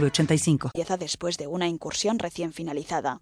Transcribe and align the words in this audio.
1985. 0.00 0.70
Después 0.98 1.38
de 1.38 1.46
una 1.46 1.68
incursión 1.68 2.18
recién 2.18 2.52
finalizada. 2.52 3.20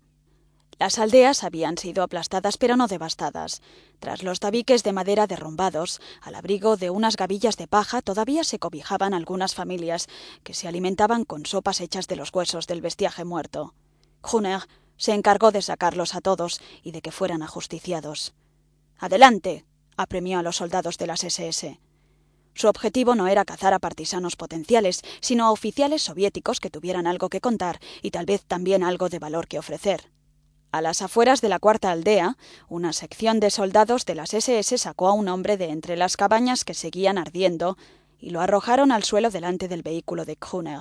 Las 0.78 0.98
aldeas 0.98 1.44
habían 1.44 1.76
sido 1.78 2.02
aplastadas 2.02 2.56
pero 2.56 2.76
no 2.76 2.88
devastadas. 2.88 3.62
Tras 4.00 4.22
los 4.22 4.40
tabiques 4.40 4.82
de 4.82 4.92
madera 4.92 5.26
derrumbados, 5.26 6.00
al 6.20 6.34
abrigo 6.34 6.76
de 6.76 6.90
unas 6.90 7.16
gavillas 7.16 7.56
de 7.56 7.68
paja, 7.68 8.02
todavía 8.02 8.42
se 8.42 8.58
cobijaban 8.58 9.14
algunas 9.14 9.54
familias 9.54 10.08
que 10.42 10.54
se 10.54 10.66
alimentaban 10.66 11.24
con 11.24 11.46
sopas 11.46 11.80
hechas 11.80 12.08
de 12.08 12.16
los 12.16 12.32
huesos 12.32 12.66
del 12.66 12.80
bestiaje 12.80 13.24
muerto. 13.24 13.74
Gruner 14.22 14.62
se 14.96 15.12
encargó 15.12 15.52
de 15.52 15.62
sacarlos 15.62 16.14
a 16.14 16.20
todos 16.20 16.60
y 16.82 16.92
de 16.92 17.02
que 17.02 17.12
fueran 17.12 17.42
ajusticiados. 17.42 18.34
Adelante. 18.98 19.64
apremió 19.96 20.38
a 20.38 20.42
los 20.42 20.56
soldados 20.56 20.96
de 20.96 21.06
las 21.06 21.22
SS. 21.22 21.78
Su 22.54 22.68
objetivo 22.68 23.14
no 23.14 23.28
era 23.28 23.44
cazar 23.44 23.74
a 23.74 23.78
partisanos 23.78 24.36
potenciales, 24.36 25.02
sino 25.20 25.46
a 25.46 25.50
oficiales 25.50 26.02
soviéticos 26.02 26.60
que 26.60 26.70
tuvieran 26.70 27.06
algo 27.06 27.28
que 27.28 27.40
contar 27.40 27.80
y 28.02 28.10
tal 28.10 28.26
vez 28.26 28.44
también 28.44 28.84
algo 28.84 29.08
de 29.08 29.18
valor 29.18 29.48
que 29.48 29.58
ofrecer. 29.58 30.10
A 30.70 30.80
las 30.80 31.02
afueras 31.02 31.42
de 31.42 31.50
la 31.50 31.58
cuarta 31.58 31.90
aldea, 31.90 32.38
una 32.68 32.94
sección 32.94 33.40
de 33.40 33.50
soldados 33.50 34.06
de 34.06 34.14
las 34.14 34.32
SS 34.32 34.78
sacó 34.78 35.08
a 35.08 35.12
un 35.12 35.28
hombre 35.28 35.58
de 35.58 35.68
entre 35.68 35.96
las 35.96 36.16
cabañas 36.16 36.64
que 36.64 36.72
seguían 36.72 37.18
ardiendo 37.18 37.76
y 38.18 38.30
lo 38.30 38.40
arrojaron 38.40 38.90
al 38.90 39.02
suelo 39.02 39.30
delante 39.30 39.68
del 39.68 39.82
vehículo 39.82 40.24
de 40.24 40.36
Kruner. 40.36 40.80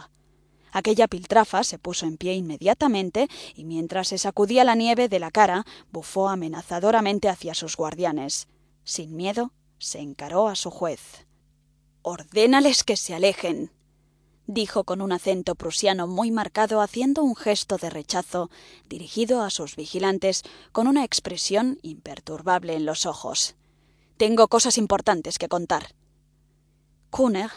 Aquella 0.71 1.07
piltrafa 1.09 1.65
se 1.65 1.77
puso 1.77 2.05
en 2.05 2.15
pie 2.15 2.35
inmediatamente 2.35 3.27
y 3.53 3.65
mientras 3.65 4.07
se 4.09 4.17
sacudía 4.17 4.63
la 4.63 4.75
nieve 4.75 5.09
de 5.09 5.19
la 5.19 5.31
cara, 5.31 5.65
bufó 5.91 6.29
amenazadoramente 6.29 7.27
hacia 7.27 7.53
sus 7.53 7.75
guardianes. 7.75 8.47
Sin 8.85 9.17
miedo, 9.17 9.51
se 9.77 9.99
encaró 9.99 10.47
a 10.47 10.55
su 10.55 10.71
juez. 10.71 11.25
Ordénales 12.03 12.83
que 12.83 12.97
se 12.97 13.13
alejen, 13.13 13.71
dijo 14.47 14.85
con 14.85 15.01
un 15.01 15.11
acento 15.11 15.53
prusiano 15.53 16.07
muy 16.07 16.31
marcado, 16.31 16.81
haciendo 16.81 17.23
un 17.23 17.35
gesto 17.35 17.77
de 17.77 17.91
rechazo 17.91 18.49
dirigido 18.89 19.43
a 19.43 19.51
sus 19.51 19.75
vigilantes 19.75 20.41
con 20.71 20.87
una 20.87 21.03
expresión 21.03 21.77
imperturbable 21.83 22.73
en 22.73 22.85
los 22.85 23.05
ojos. 23.05 23.55
Tengo 24.17 24.47
cosas 24.47 24.79
importantes 24.79 25.37
que 25.37 25.47
contar. 25.47 25.93
Kuner 27.11 27.51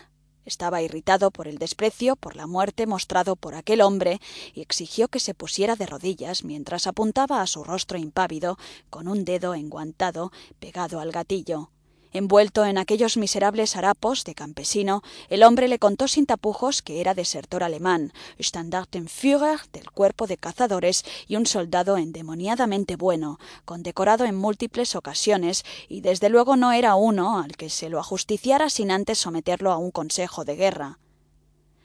estaba 0.44 0.82
irritado 0.82 1.30
por 1.30 1.48
el 1.48 1.56
desprecio 1.56 2.14
por 2.14 2.36
la 2.36 2.46
muerte 2.46 2.86
mostrado 2.86 3.36
por 3.36 3.54
aquel 3.54 3.80
hombre 3.80 4.20
y 4.52 4.60
exigió 4.60 5.08
que 5.08 5.20
se 5.20 5.32
pusiera 5.32 5.74
de 5.74 5.86
rodillas 5.86 6.44
mientras 6.44 6.86
apuntaba 6.86 7.40
a 7.40 7.46
su 7.46 7.64
rostro 7.64 7.96
impávido 7.96 8.58
con 8.90 9.08
un 9.08 9.24
dedo 9.24 9.54
enguantado 9.54 10.32
pegado 10.58 11.00
al 11.00 11.12
gatillo. 11.12 11.70
Envuelto 12.14 12.64
en 12.64 12.78
aquellos 12.78 13.16
miserables 13.16 13.74
harapos 13.74 14.22
de 14.22 14.36
campesino, 14.36 15.02
el 15.30 15.42
hombre 15.42 15.66
le 15.66 15.80
contó 15.80 16.06
sin 16.06 16.26
tapujos 16.26 16.80
que 16.80 17.00
era 17.00 17.12
desertor 17.12 17.64
alemán, 17.64 18.12
Standartenführer 18.40 19.58
del 19.72 19.90
cuerpo 19.90 20.28
de 20.28 20.36
cazadores 20.36 21.04
y 21.26 21.34
un 21.34 21.44
soldado 21.44 21.96
endemoniadamente 21.96 22.94
bueno, 22.94 23.40
condecorado 23.64 24.26
en 24.26 24.36
múltiples 24.36 24.94
ocasiones, 24.94 25.64
y 25.88 26.02
desde 26.02 26.28
luego 26.28 26.54
no 26.54 26.70
era 26.70 26.94
uno 26.94 27.40
al 27.40 27.56
que 27.56 27.68
se 27.68 27.88
lo 27.88 27.98
ajusticiara 27.98 28.70
sin 28.70 28.92
antes 28.92 29.18
someterlo 29.18 29.72
a 29.72 29.78
un 29.78 29.90
consejo 29.90 30.44
de 30.44 30.54
guerra. 30.54 31.00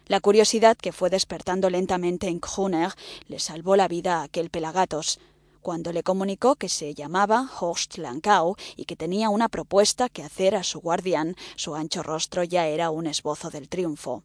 La 0.05 0.19
curiosidad 0.19 0.77
que 0.77 0.91
fue 0.91 1.09
despertando 1.09 1.71
lentamente 1.71 2.27
en 2.27 2.39
Kruner 2.39 2.93
le 3.27 3.39
salvó 3.39 3.75
la 3.75 3.87
vida 3.87 4.19
a 4.19 4.23
aquel 4.23 4.51
pelagatos, 4.51 5.19
cuando 5.61 5.91
le 5.91 6.03
comunicó 6.03 6.55
que 6.55 6.69
se 6.69 6.93
llamaba 6.93 7.49
Horst 7.59 7.97
Lankau 7.97 8.55
y 8.75 8.85
que 8.85 8.95
tenía 8.95 9.29
una 9.29 9.49
propuesta 9.49 10.09
que 10.09 10.23
hacer 10.23 10.55
a 10.55 10.63
su 10.63 10.79
guardián, 10.79 11.35
su 11.55 11.75
ancho 11.75 12.03
rostro 12.03 12.43
ya 12.43 12.67
era 12.67 12.89
un 12.89 13.07
esbozo 13.07 13.49
del 13.49 13.69
triunfo. 13.69 14.23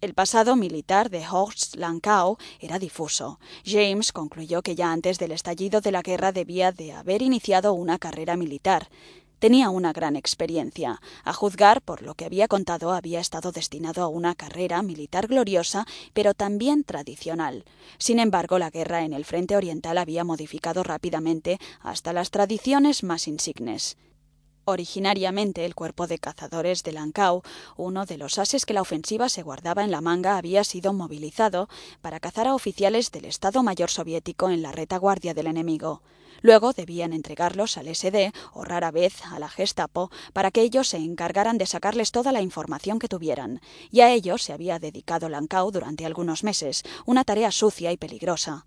El 0.00 0.14
pasado 0.14 0.54
militar 0.54 1.10
de 1.10 1.26
Horst 1.28 1.74
Lankau 1.74 2.38
era 2.60 2.78
difuso. 2.78 3.40
James 3.64 4.12
concluyó 4.12 4.62
que 4.62 4.76
ya 4.76 4.92
antes 4.92 5.18
del 5.18 5.32
estallido 5.32 5.80
de 5.80 5.90
la 5.90 6.02
guerra 6.02 6.30
debía 6.30 6.70
de 6.70 6.92
haber 6.92 7.20
iniciado 7.20 7.72
una 7.72 7.98
carrera 7.98 8.36
militar. 8.36 8.88
Tenía 9.38 9.70
una 9.70 9.92
gran 9.92 10.16
experiencia. 10.16 11.00
A 11.22 11.32
juzgar 11.32 11.80
por 11.80 12.02
lo 12.02 12.14
que 12.14 12.24
había 12.24 12.48
contado, 12.48 12.92
había 12.92 13.20
estado 13.20 13.52
destinado 13.52 14.02
a 14.02 14.08
una 14.08 14.34
carrera 14.34 14.82
militar 14.82 15.28
gloriosa, 15.28 15.86
pero 16.12 16.34
también 16.34 16.82
tradicional. 16.82 17.64
Sin 17.98 18.18
embargo, 18.18 18.58
la 18.58 18.70
guerra 18.70 19.04
en 19.04 19.12
el 19.12 19.24
frente 19.24 19.56
oriental 19.56 19.98
había 19.98 20.24
modificado 20.24 20.82
rápidamente 20.82 21.60
hasta 21.80 22.12
las 22.12 22.30
tradiciones 22.32 23.04
más 23.04 23.28
insignes. 23.28 23.96
Originariamente 24.64 25.64
el 25.64 25.76
cuerpo 25.76 26.08
de 26.08 26.18
cazadores 26.18 26.82
de 26.82 26.92
Lancau, 26.92 27.42
uno 27.76 28.06
de 28.06 28.18
los 28.18 28.38
ases 28.38 28.66
que 28.66 28.74
la 28.74 28.82
ofensiva 28.82 29.28
se 29.28 29.42
guardaba 29.42 29.84
en 29.84 29.92
la 29.92 30.00
manga, 30.00 30.36
había 30.36 30.64
sido 30.64 30.92
movilizado 30.92 31.68
para 32.02 32.18
cazar 32.18 32.48
a 32.48 32.54
oficiales 32.54 33.12
del 33.12 33.24
Estado 33.24 33.62
Mayor 33.62 33.88
soviético 33.88 34.50
en 34.50 34.62
la 34.62 34.72
retaguardia 34.72 35.32
del 35.32 35.46
enemigo. 35.46 36.02
Luego 36.40 36.72
debían 36.72 37.12
entregarlos 37.12 37.76
al 37.76 37.94
SD 37.94 38.32
o 38.52 38.64
rara 38.64 38.90
vez 38.90 39.24
a 39.24 39.38
la 39.38 39.48
Gestapo 39.48 40.10
para 40.32 40.50
que 40.50 40.62
ellos 40.62 40.88
se 40.88 40.98
encargaran 40.98 41.58
de 41.58 41.66
sacarles 41.66 42.12
toda 42.12 42.32
la 42.32 42.42
información 42.42 42.98
que 42.98 43.08
tuvieran. 43.08 43.60
Y 43.90 44.00
a 44.00 44.12
ellos 44.12 44.42
se 44.42 44.52
había 44.52 44.78
dedicado 44.78 45.28
Lancau 45.28 45.70
durante 45.70 46.06
algunos 46.06 46.44
meses, 46.44 46.84
una 47.06 47.24
tarea 47.24 47.50
sucia 47.50 47.92
y 47.92 47.96
peligrosa. 47.96 48.66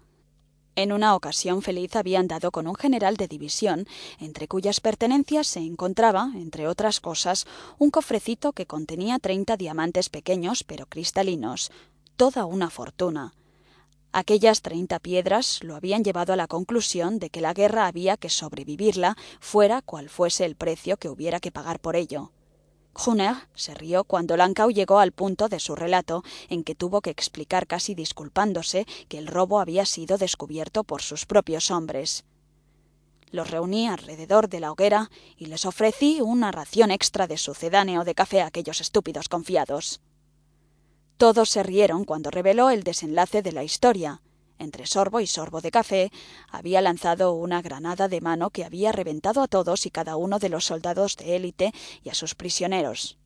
En 0.76 0.94
una 0.94 1.16
ocasión 1.16 1.62
feliz 1.62 1.96
habían 1.98 2.28
dado 2.28 2.52
con 2.52 2.66
un 2.66 2.76
general 2.76 3.18
de 3.18 3.28
división, 3.28 3.88
entre 4.20 4.48
cuyas 4.48 4.80
pertenencias 4.80 5.48
se 5.48 5.60
encontraba, 5.60 6.32
entre 6.36 6.68
otras 6.68 7.02
cosas, 7.02 7.46
un 7.78 7.92
cofrecito 7.92 8.54
que 8.54 8.66
contenía 8.66 9.20
treinta 9.20 9.58
diamantes 9.58 10.08
pequeños 10.10 10.64
pero 10.64 10.86
cristalinos, 10.86 11.72
toda 12.16 12.46
una 12.46 12.70
fortuna. 12.70 13.34
Aquellas 14.14 14.62
treinta 14.62 15.00
piedras 15.00 15.64
lo 15.64 15.76
habían 15.76 16.04
llevado 16.04 16.34
a 16.34 16.36
la 16.36 16.48
conclusión 16.48 17.18
de 17.18 17.30
que 17.30 17.40
la 17.40 17.54
guerra 17.54 17.88
había 17.88 18.18
que 18.18 18.30
sobrevivirla, 18.30 19.16
fuera 19.40 19.82
cual 19.82 20.10
fuese 20.10 20.44
el 20.44 20.56
precio 20.56 20.98
que 20.98 21.08
hubiera 21.08 21.40
que 21.40 21.52
pagar 21.52 21.80
por 21.80 21.96
ello. 21.96 22.32
Juner 22.94 23.36
se 23.56 23.74
rió 23.74 24.04
cuando 24.04 24.36
Lancau 24.36 24.70
llegó 24.70 25.00
al 25.00 25.14
punto 25.14 25.48
de 25.48 25.62
su 25.62 25.78
relato 25.78 26.24
en 26.50 26.66
que 26.66 26.76
tuvo 26.76 27.00
que 27.00 27.10
explicar 27.10 27.68
casi 27.68 27.96
disculpándose 27.96 28.86
que 29.08 29.18
el 29.18 29.28
robo 29.28 29.62
había 29.62 29.86
sido 29.86 30.18
descubierto 30.18 30.84
por 30.84 31.02
sus 31.02 31.26
propios 31.26 31.72
hombres. 31.72 32.26
Los 33.32 33.50
reuní 33.50 33.88
alrededor 33.88 34.50
de 34.50 34.60
la 34.60 34.74
hoguera 34.74 35.10
y 35.38 35.46
les 35.46 35.66
ofrecí 35.66 36.20
una 36.20 36.52
ración 36.52 36.92
extra 36.92 37.28
de 37.28 37.38
sucedáneo 37.38 38.04
de 38.04 38.14
café 38.14 38.42
a 38.42 38.48
aquellos 38.48 38.82
estúpidos 38.82 39.30
confiados. 39.30 40.02
Todos 41.22 41.52
se 41.52 41.62
rieron 41.62 42.04
cuando 42.04 42.32
reveló 42.32 42.72
el 42.72 42.82
desenlace 42.82 43.44
de 43.44 43.52
la 43.52 43.64
historia, 43.64 44.24
entre 44.58 44.88
sorbo 44.88 45.20
y 45.20 45.28
sorbo 45.28 45.62
de 45.62 45.70
café, 45.70 46.12
había 46.50 46.82
lanzado 46.82 47.34
una 47.34 47.62
granada 47.62 48.08
de 48.08 48.22
mano 48.22 48.50
que 48.50 48.66
había 48.66 48.92
reventado 48.92 49.44
a 49.44 49.48
todos 49.48 49.86
y 49.86 49.92
cada 49.92 50.16
uno 50.16 50.40
de 50.40 50.50
los 50.50 50.66
soldados 50.66 51.18
de 51.18 51.36
élite 51.36 51.74
y 52.02 52.10
a 52.10 52.16
sus 52.16 52.34
prisioneros. 52.34 53.20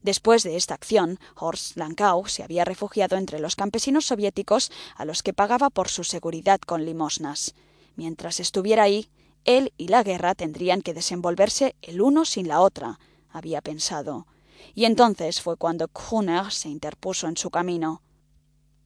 Después 0.00 0.44
de 0.44 0.56
esta 0.56 0.72
acción, 0.72 1.18
Horst 1.36 1.76
Lankau 1.76 2.26
se 2.26 2.42
había 2.42 2.64
refugiado 2.64 3.18
entre 3.18 3.38
los 3.38 3.54
campesinos 3.54 4.06
soviéticos 4.06 4.72
a 4.96 5.04
los 5.04 5.22
que 5.22 5.34
pagaba 5.34 5.68
por 5.68 5.90
su 5.90 6.04
seguridad 6.04 6.58
con 6.58 6.86
limosnas. 6.86 7.54
Mientras 7.96 8.40
estuviera 8.40 8.84
ahí, 8.84 9.10
él 9.44 9.74
y 9.76 9.88
la 9.88 10.02
guerra 10.02 10.34
tendrían 10.34 10.80
que 10.80 10.94
desenvolverse 10.94 11.76
el 11.82 12.00
uno 12.00 12.24
sin 12.24 12.48
la 12.48 12.62
otra, 12.62 12.98
había 13.30 13.60
pensado. 13.60 14.26
Y 14.74 14.84
entonces 14.84 15.40
fue 15.40 15.56
cuando 15.56 15.88
Kruner 15.88 16.52
se 16.52 16.68
interpuso 16.68 17.28
en 17.28 17.36
su 17.36 17.50
camino. 17.50 18.02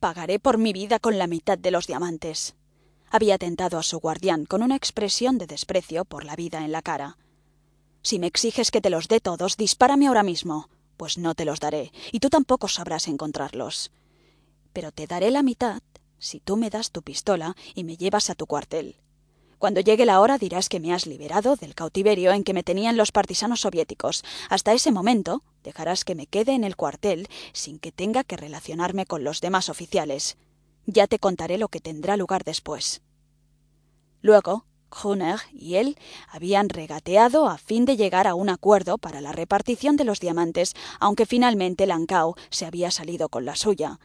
Pagaré 0.01 0.39
por 0.39 0.59
mi 0.59 0.73
vida 0.73 0.99
con 0.99 1.19
la 1.19 1.27
mitad 1.27 1.59
de 1.59 1.71
los 1.71 1.87
diamantes. 1.87 2.55
Había 3.11 3.39
tentado 3.39 3.79
a 3.79 3.83
su 3.83 3.99
guardián 3.99 4.45
con 4.45 4.63
una 4.63 4.77
expresión 4.77 5.39
de 5.39 5.47
desprecio 5.47 6.05
por 6.05 6.25
la 6.25 6.37
vida 6.37 6.65
en 6.65 6.73
la 6.73 6.83
cara. 6.83 7.19
Si 8.03 8.19
me 8.19 8.27
exiges 8.27 8.71
que 8.71 8.81
te 8.81 8.91
los 8.91 9.09
dé 9.09 9.21
todos, 9.21 9.57
dispárame 9.57 10.07
ahora 10.07 10.23
mismo. 10.23 10.69
Pues 10.97 11.19
no 11.19 11.35
te 11.35 11.45
los 11.45 11.61
daré, 11.61 11.93
y 12.13 12.21
tú 12.21 12.29
tampoco 12.29 12.69
sabrás 12.69 13.09
encontrarlos. 13.09 13.93
Pero 14.73 14.93
te 14.93 15.07
daré 15.07 15.31
la 15.31 15.43
mitad 15.43 15.83
si 16.19 16.41
tú 16.41 16.57
me 16.57 16.71
das 16.71 16.91
tu 16.91 17.03
pistola 17.03 17.57
y 17.75 17.85
me 17.85 17.97
llevas 17.97 18.31
a 18.31 18.35
tu 18.35 18.47
cuartel. 18.47 18.97
Cuando 19.59 19.81
llegue 19.81 20.07
la 20.07 20.21
hora 20.21 20.39
dirás 20.39 20.69
que 20.69 20.79
me 20.79 20.95
has 20.95 21.07
liberado 21.07 21.57
del 21.57 21.75
cautiverio 21.75 22.33
en 22.33 22.45
que 22.45 22.55
me 22.55 22.63
tenían 22.63 22.97
los 22.97 23.11
partisanos 23.11 23.63
soviéticos. 23.63 24.23
Hasta 24.49 24.73
ese 24.73 24.93
momento 24.93 25.43
dejarás 25.65 26.05
que 26.05 26.15
me 26.15 26.27
quede 26.27 26.53
en 26.53 26.63
el 26.63 26.77
cuartel 26.77 27.29
sin 27.53 27.81
que 27.81 27.91
tenga 27.91 28.23
que 28.23 28.37
relacionarme 28.37 29.05
con 29.05 29.25
los 29.25 29.41
demás 29.41 29.69
oficiales. 29.69 30.37
Ya 30.87 31.09
te 31.09 31.19
contaré 31.19 31.59
lo 31.59 31.69
que 31.69 31.81
tendrá 31.81 32.17
lugar 32.17 32.45
después. 32.45 33.03
Luego, 34.21 34.65
Gruner 34.91 35.41
y 35.53 35.75
él 35.75 35.99
habían 36.29 36.69
regateado 36.69 37.49
a 37.49 37.59
fin 37.59 37.85
de 37.85 37.97
llegar 37.97 38.27
a 38.29 38.35
un 38.35 38.49
acuerdo 38.49 38.97
para 38.97 39.21
la 39.21 39.33
repartición 39.33 39.97
de 39.97 40.05
los 40.05 40.21
diamantes, 40.21 40.75
aunque 41.01 41.27
finalmente 41.27 41.87
Lancao 41.87 42.37
se 42.51 42.65
había 42.65 42.91
salido 42.91 43.29
con 43.29 43.45
la 43.45 43.57
suya. 43.57 43.99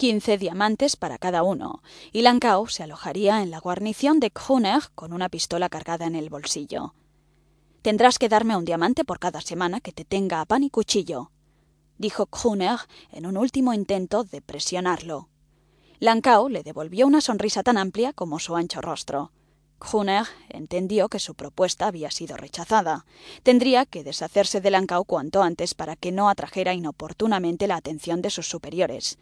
Quince 0.00 0.38
diamantes 0.38 0.96
para 0.96 1.18
cada 1.18 1.42
uno, 1.42 1.82
y 2.10 2.22
Lancao 2.22 2.68
se 2.68 2.82
alojaría 2.82 3.42
en 3.42 3.50
la 3.50 3.58
guarnición 3.58 4.18
de 4.18 4.32
Gruner 4.34 4.80
con 4.94 5.12
una 5.12 5.28
pistola 5.28 5.68
cargada 5.68 6.06
en 6.06 6.14
el 6.14 6.30
bolsillo. 6.30 6.94
Tendrás 7.82 8.18
que 8.18 8.30
darme 8.30 8.56
un 8.56 8.64
diamante 8.64 9.04
por 9.04 9.18
cada 9.18 9.42
semana 9.42 9.82
que 9.82 9.92
te 9.92 10.06
tenga 10.06 10.40
a 10.40 10.46
pan 10.46 10.64
y 10.64 10.70
cuchillo, 10.70 11.32
dijo 11.98 12.30
Gruner 12.32 12.78
en 13.12 13.26
un 13.26 13.36
último 13.36 13.74
intento 13.74 14.24
de 14.24 14.40
presionarlo. 14.40 15.28
Lancao 15.98 16.48
le 16.48 16.62
devolvió 16.62 17.06
una 17.06 17.20
sonrisa 17.20 17.62
tan 17.62 17.76
amplia 17.76 18.14
como 18.14 18.38
su 18.38 18.56
ancho 18.56 18.80
rostro. 18.80 19.32
Huner 19.92 20.24
entendió 20.48 21.10
que 21.10 21.18
su 21.18 21.34
propuesta 21.34 21.86
había 21.86 22.10
sido 22.10 22.38
rechazada. 22.38 23.04
Tendría 23.42 23.84
que 23.84 24.02
deshacerse 24.02 24.62
de 24.62 24.70
Lancao 24.70 25.04
cuanto 25.04 25.42
antes 25.42 25.74
para 25.74 25.94
que 25.94 26.10
no 26.10 26.30
atrajera 26.30 26.72
inoportunamente 26.72 27.66
la 27.66 27.76
atención 27.76 28.22
de 28.22 28.30
sus 28.30 28.48
superiores. 28.48 29.18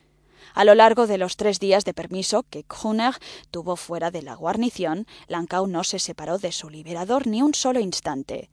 A 0.55 0.65
lo 0.65 0.75
largo 0.75 1.07
de 1.07 1.19
los 1.19 1.37
tres 1.37 1.61
días 1.61 1.85
de 1.85 1.95
permiso 1.95 2.45
que 2.51 2.65
Huner 2.83 3.15
tuvo 3.51 3.77
fuera 3.77 4.11
de 4.11 4.23
la 4.23 4.35
guarnición, 4.35 5.07
Lancao 5.27 5.67
no 5.67 5.85
se 5.85 5.99
separó 5.99 6.39
de 6.39 6.53
su 6.53 6.71
liberador 6.71 7.27
ni 7.27 7.43
un 7.43 7.55
solo 7.55 7.81
instante. 7.81 8.51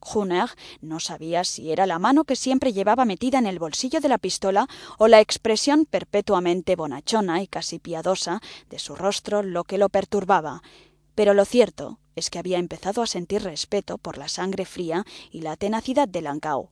Huner 0.00 0.50
no 0.80 1.00
sabía 1.00 1.44
si 1.44 1.72
era 1.72 1.86
la 1.86 1.98
mano 1.98 2.24
que 2.24 2.36
siempre 2.36 2.72
llevaba 2.72 3.04
metida 3.04 3.38
en 3.38 3.46
el 3.46 3.58
bolsillo 3.58 4.00
de 4.00 4.08
la 4.08 4.18
pistola 4.18 4.68
o 4.98 5.08
la 5.08 5.20
expresión 5.20 5.86
perpetuamente 5.86 6.76
bonachona 6.76 7.42
y 7.42 7.48
casi 7.48 7.78
piadosa 7.78 8.40
de 8.70 8.78
su 8.78 8.94
rostro 8.94 9.42
lo 9.42 9.64
que 9.64 9.78
lo 9.78 9.88
perturbaba, 9.88 10.62
pero 11.14 11.34
lo 11.34 11.44
cierto 11.44 11.98
es 12.14 12.30
que 12.30 12.38
había 12.38 12.58
empezado 12.58 13.02
a 13.02 13.06
sentir 13.06 13.42
respeto 13.42 13.98
por 13.98 14.18
la 14.18 14.28
sangre 14.28 14.64
fría 14.64 15.04
y 15.30 15.40
la 15.40 15.56
tenacidad 15.56 16.08
de 16.08 16.22
Lancao. 16.22 16.70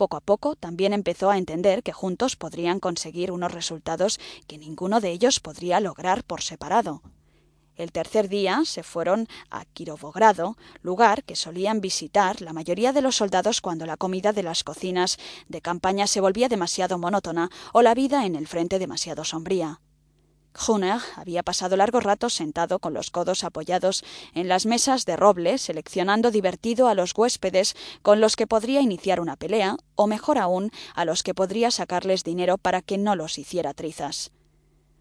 Poco 0.00 0.16
a 0.16 0.22
poco 0.22 0.56
también 0.56 0.94
empezó 0.94 1.28
a 1.28 1.36
entender 1.36 1.82
que 1.82 1.92
juntos 1.92 2.34
podrían 2.34 2.80
conseguir 2.80 3.30
unos 3.30 3.52
resultados 3.52 4.18
que 4.46 4.56
ninguno 4.56 4.98
de 4.98 5.10
ellos 5.10 5.40
podría 5.40 5.78
lograr 5.78 6.24
por 6.24 6.40
separado. 6.40 7.02
El 7.76 7.92
tercer 7.92 8.30
día 8.30 8.62
se 8.64 8.82
fueron 8.82 9.28
a 9.50 9.66
Kirovogrado, 9.66 10.56
lugar 10.80 11.22
que 11.22 11.36
solían 11.36 11.82
visitar 11.82 12.40
la 12.40 12.54
mayoría 12.54 12.94
de 12.94 13.02
los 13.02 13.16
soldados 13.16 13.60
cuando 13.60 13.84
la 13.84 13.98
comida 13.98 14.32
de 14.32 14.42
las 14.42 14.64
cocinas 14.64 15.18
de 15.48 15.60
campaña 15.60 16.06
se 16.06 16.22
volvía 16.22 16.48
demasiado 16.48 16.96
monótona 16.96 17.50
o 17.74 17.82
la 17.82 17.92
vida 17.92 18.24
en 18.24 18.36
el 18.36 18.46
frente 18.46 18.78
demasiado 18.78 19.24
sombría. 19.24 19.82
Huner 20.54 21.00
había 21.16 21.42
pasado 21.42 21.76
largo 21.76 22.00
rato 22.00 22.28
sentado 22.28 22.80
con 22.80 22.92
los 22.92 23.10
codos 23.10 23.44
apoyados 23.44 24.04
en 24.34 24.48
las 24.48 24.66
mesas 24.66 25.04
de 25.06 25.16
roble, 25.16 25.58
seleccionando 25.58 26.30
divertido 26.30 26.88
a 26.88 26.94
los 26.94 27.16
huéspedes 27.16 27.76
con 28.02 28.20
los 28.20 28.36
que 28.36 28.46
podría 28.46 28.80
iniciar 28.80 29.20
una 29.20 29.36
pelea, 29.36 29.76
o 29.94 30.06
mejor 30.06 30.38
aún, 30.38 30.70
a 30.94 31.04
los 31.04 31.22
que 31.22 31.34
podría 31.34 31.70
sacarles 31.70 32.24
dinero 32.24 32.58
para 32.58 32.82
que 32.82 32.98
no 32.98 33.14
los 33.14 33.38
hiciera 33.38 33.74
trizas. 33.74 34.32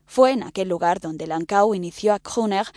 Fue 0.06 0.32
en 0.32 0.44
aquel 0.44 0.70
lugar 0.70 1.00
donde 1.00 1.28
Lancau 1.28 1.74
inició 1.74 2.14
a 2.14 2.22
Huner 2.36 2.68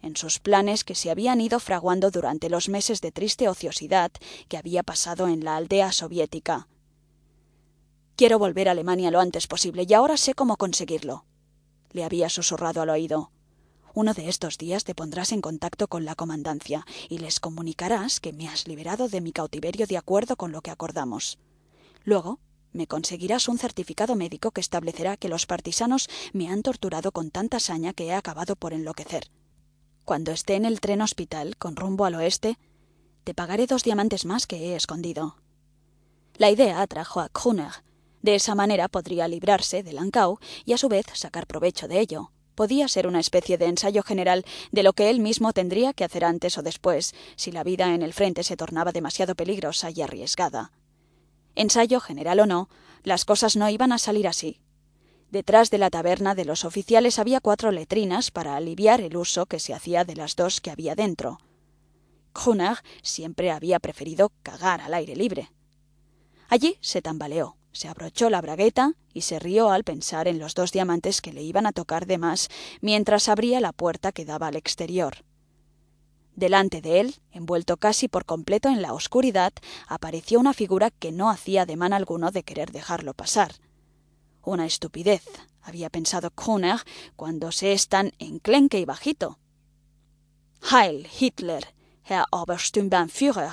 en 0.00 0.14
sus 0.14 0.38
planes 0.38 0.84
que 0.84 0.94
se 0.94 1.10
habían 1.10 1.40
ido 1.40 1.58
fraguando 1.60 2.10
durante 2.10 2.50
los 2.50 2.68
meses 2.68 3.00
de 3.00 3.10
triste 3.10 3.48
ociosidad 3.48 4.12
que 4.48 4.56
había 4.56 4.82
pasado 4.82 5.28
en 5.28 5.44
la 5.44 5.56
aldea 5.56 5.92
soviética. 5.92 6.68
Quiero 8.16 8.38
volver 8.38 8.68
a 8.68 8.72
Alemania 8.72 9.10
lo 9.10 9.20
antes 9.20 9.46
posible 9.46 9.86
y 9.88 9.94
ahora 9.94 10.16
sé 10.16 10.34
cómo 10.34 10.56
conseguirlo 10.56 11.24
le 11.92 12.04
había 12.04 12.28
susurrado 12.28 12.82
al 12.82 12.90
oído. 12.90 13.30
Uno 13.94 14.14
de 14.14 14.28
estos 14.28 14.58
días 14.58 14.84
te 14.84 14.94
pondrás 14.94 15.32
en 15.32 15.40
contacto 15.40 15.88
con 15.88 16.04
la 16.04 16.14
comandancia 16.14 16.86
y 17.08 17.18
les 17.18 17.40
comunicarás 17.40 18.20
que 18.20 18.32
me 18.32 18.48
has 18.48 18.68
liberado 18.68 19.08
de 19.08 19.20
mi 19.20 19.32
cautiverio 19.32 19.86
de 19.86 19.96
acuerdo 19.96 20.36
con 20.36 20.52
lo 20.52 20.62
que 20.62 20.70
acordamos. 20.70 21.38
Luego 22.04 22.38
me 22.72 22.86
conseguirás 22.86 23.48
un 23.48 23.58
certificado 23.58 24.14
médico 24.14 24.50
que 24.50 24.60
establecerá 24.60 25.16
que 25.16 25.28
los 25.28 25.46
partisanos 25.46 26.08
me 26.32 26.48
han 26.48 26.62
torturado 26.62 27.12
con 27.12 27.30
tanta 27.30 27.60
saña 27.60 27.92
que 27.92 28.06
he 28.06 28.12
acabado 28.12 28.56
por 28.56 28.72
enloquecer. 28.72 29.30
Cuando 30.04 30.32
esté 30.32 30.54
en 30.54 30.64
el 30.64 30.80
tren 30.80 31.02
hospital 31.02 31.56
con 31.56 31.76
rumbo 31.76 32.04
al 32.04 32.14
oeste, 32.14 32.58
te 33.24 33.34
pagaré 33.34 33.66
dos 33.66 33.82
diamantes 33.82 34.24
más 34.24 34.46
que 34.46 34.56
he 34.56 34.76
escondido. 34.76 35.36
La 36.36 36.50
idea 36.50 36.80
atrajo 36.80 37.20
a 37.20 37.28
Kruner, 37.28 37.72
de 38.22 38.34
esa 38.34 38.54
manera 38.54 38.88
podría 38.88 39.28
librarse 39.28 39.82
de 39.82 39.92
Lancau 39.92 40.38
y 40.64 40.72
a 40.72 40.78
su 40.78 40.88
vez 40.88 41.06
sacar 41.14 41.46
provecho 41.46 41.88
de 41.88 42.00
ello. 42.00 42.32
Podía 42.54 42.88
ser 42.88 43.06
una 43.06 43.20
especie 43.20 43.56
de 43.56 43.66
ensayo 43.66 44.02
general 44.02 44.44
de 44.72 44.82
lo 44.82 44.92
que 44.92 45.10
él 45.10 45.20
mismo 45.20 45.52
tendría 45.52 45.92
que 45.92 46.04
hacer 46.04 46.24
antes 46.24 46.58
o 46.58 46.62
después, 46.62 47.14
si 47.36 47.52
la 47.52 47.62
vida 47.62 47.94
en 47.94 48.02
el 48.02 48.12
frente 48.12 48.42
se 48.42 48.56
tornaba 48.56 48.90
demasiado 48.90 49.36
peligrosa 49.36 49.90
y 49.90 50.02
arriesgada. 50.02 50.72
Ensayo 51.54 52.00
general 52.00 52.40
o 52.40 52.46
no, 52.46 52.68
las 53.04 53.24
cosas 53.24 53.56
no 53.56 53.68
iban 53.68 53.92
a 53.92 53.98
salir 53.98 54.26
así. 54.26 54.60
Detrás 55.30 55.70
de 55.70 55.78
la 55.78 55.90
taberna 55.90 56.34
de 56.34 56.44
los 56.44 56.64
oficiales 56.64 57.18
había 57.18 57.40
cuatro 57.40 57.70
letrinas 57.70 58.30
para 58.30 58.56
aliviar 58.56 59.00
el 59.00 59.16
uso 59.16 59.46
que 59.46 59.60
se 59.60 59.74
hacía 59.74 60.04
de 60.04 60.16
las 60.16 60.34
dos 60.34 60.60
que 60.60 60.70
había 60.70 60.96
dentro. 60.96 61.38
Gunnar 62.34 62.78
siempre 63.02 63.50
había 63.50 63.78
preferido 63.78 64.32
cagar 64.42 64.80
al 64.80 64.94
aire 64.94 65.14
libre. 65.14 65.50
Allí 66.48 66.78
se 66.80 67.02
tambaleó 67.02 67.56
se 67.72 67.88
abrochó 67.88 68.30
la 68.30 68.40
bragueta 68.40 68.94
y 69.12 69.22
se 69.22 69.38
rió 69.38 69.70
al 69.70 69.84
pensar 69.84 70.28
en 70.28 70.38
los 70.38 70.54
dos 70.54 70.72
diamantes 70.72 71.20
que 71.20 71.32
le 71.32 71.42
iban 71.42 71.66
a 71.66 71.72
tocar 71.72 72.06
de 72.06 72.18
más 72.18 72.48
mientras 72.80 73.28
abría 73.28 73.60
la 73.60 73.72
puerta 73.72 74.12
que 74.12 74.24
daba 74.24 74.48
al 74.48 74.56
exterior. 74.56 75.24
Delante 76.34 76.80
de 76.80 77.00
él, 77.00 77.16
envuelto 77.32 77.76
casi 77.78 78.06
por 78.06 78.24
completo 78.24 78.68
en 78.68 78.80
la 78.80 78.92
oscuridad, 78.92 79.52
apareció 79.88 80.38
una 80.38 80.54
figura 80.54 80.90
que 80.90 81.10
no 81.10 81.30
hacía 81.30 81.62
ademán 81.62 81.92
alguno 81.92 82.30
de 82.30 82.44
querer 82.44 82.70
dejarlo 82.70 83.12
pasar. 83.12 83.54
Una 84.44 84.64
estupidez, 84.64 85.24
había 85.62 85.90
pensado 85.90 86.30
Kuhner 86.30 86.80
cuando 87.16 87.50
se 87.50 87.72
es 87.72 87.88
tan 87.88 88.12
enclenque 88.20 88.78
y 88.78 88.84
bajito. 88.84 89.38
Heil 90.70 91.08
Hitler, 91.18 91.74
Herr 92.04 92.24
Obersturmbannführer, 92.30 93.52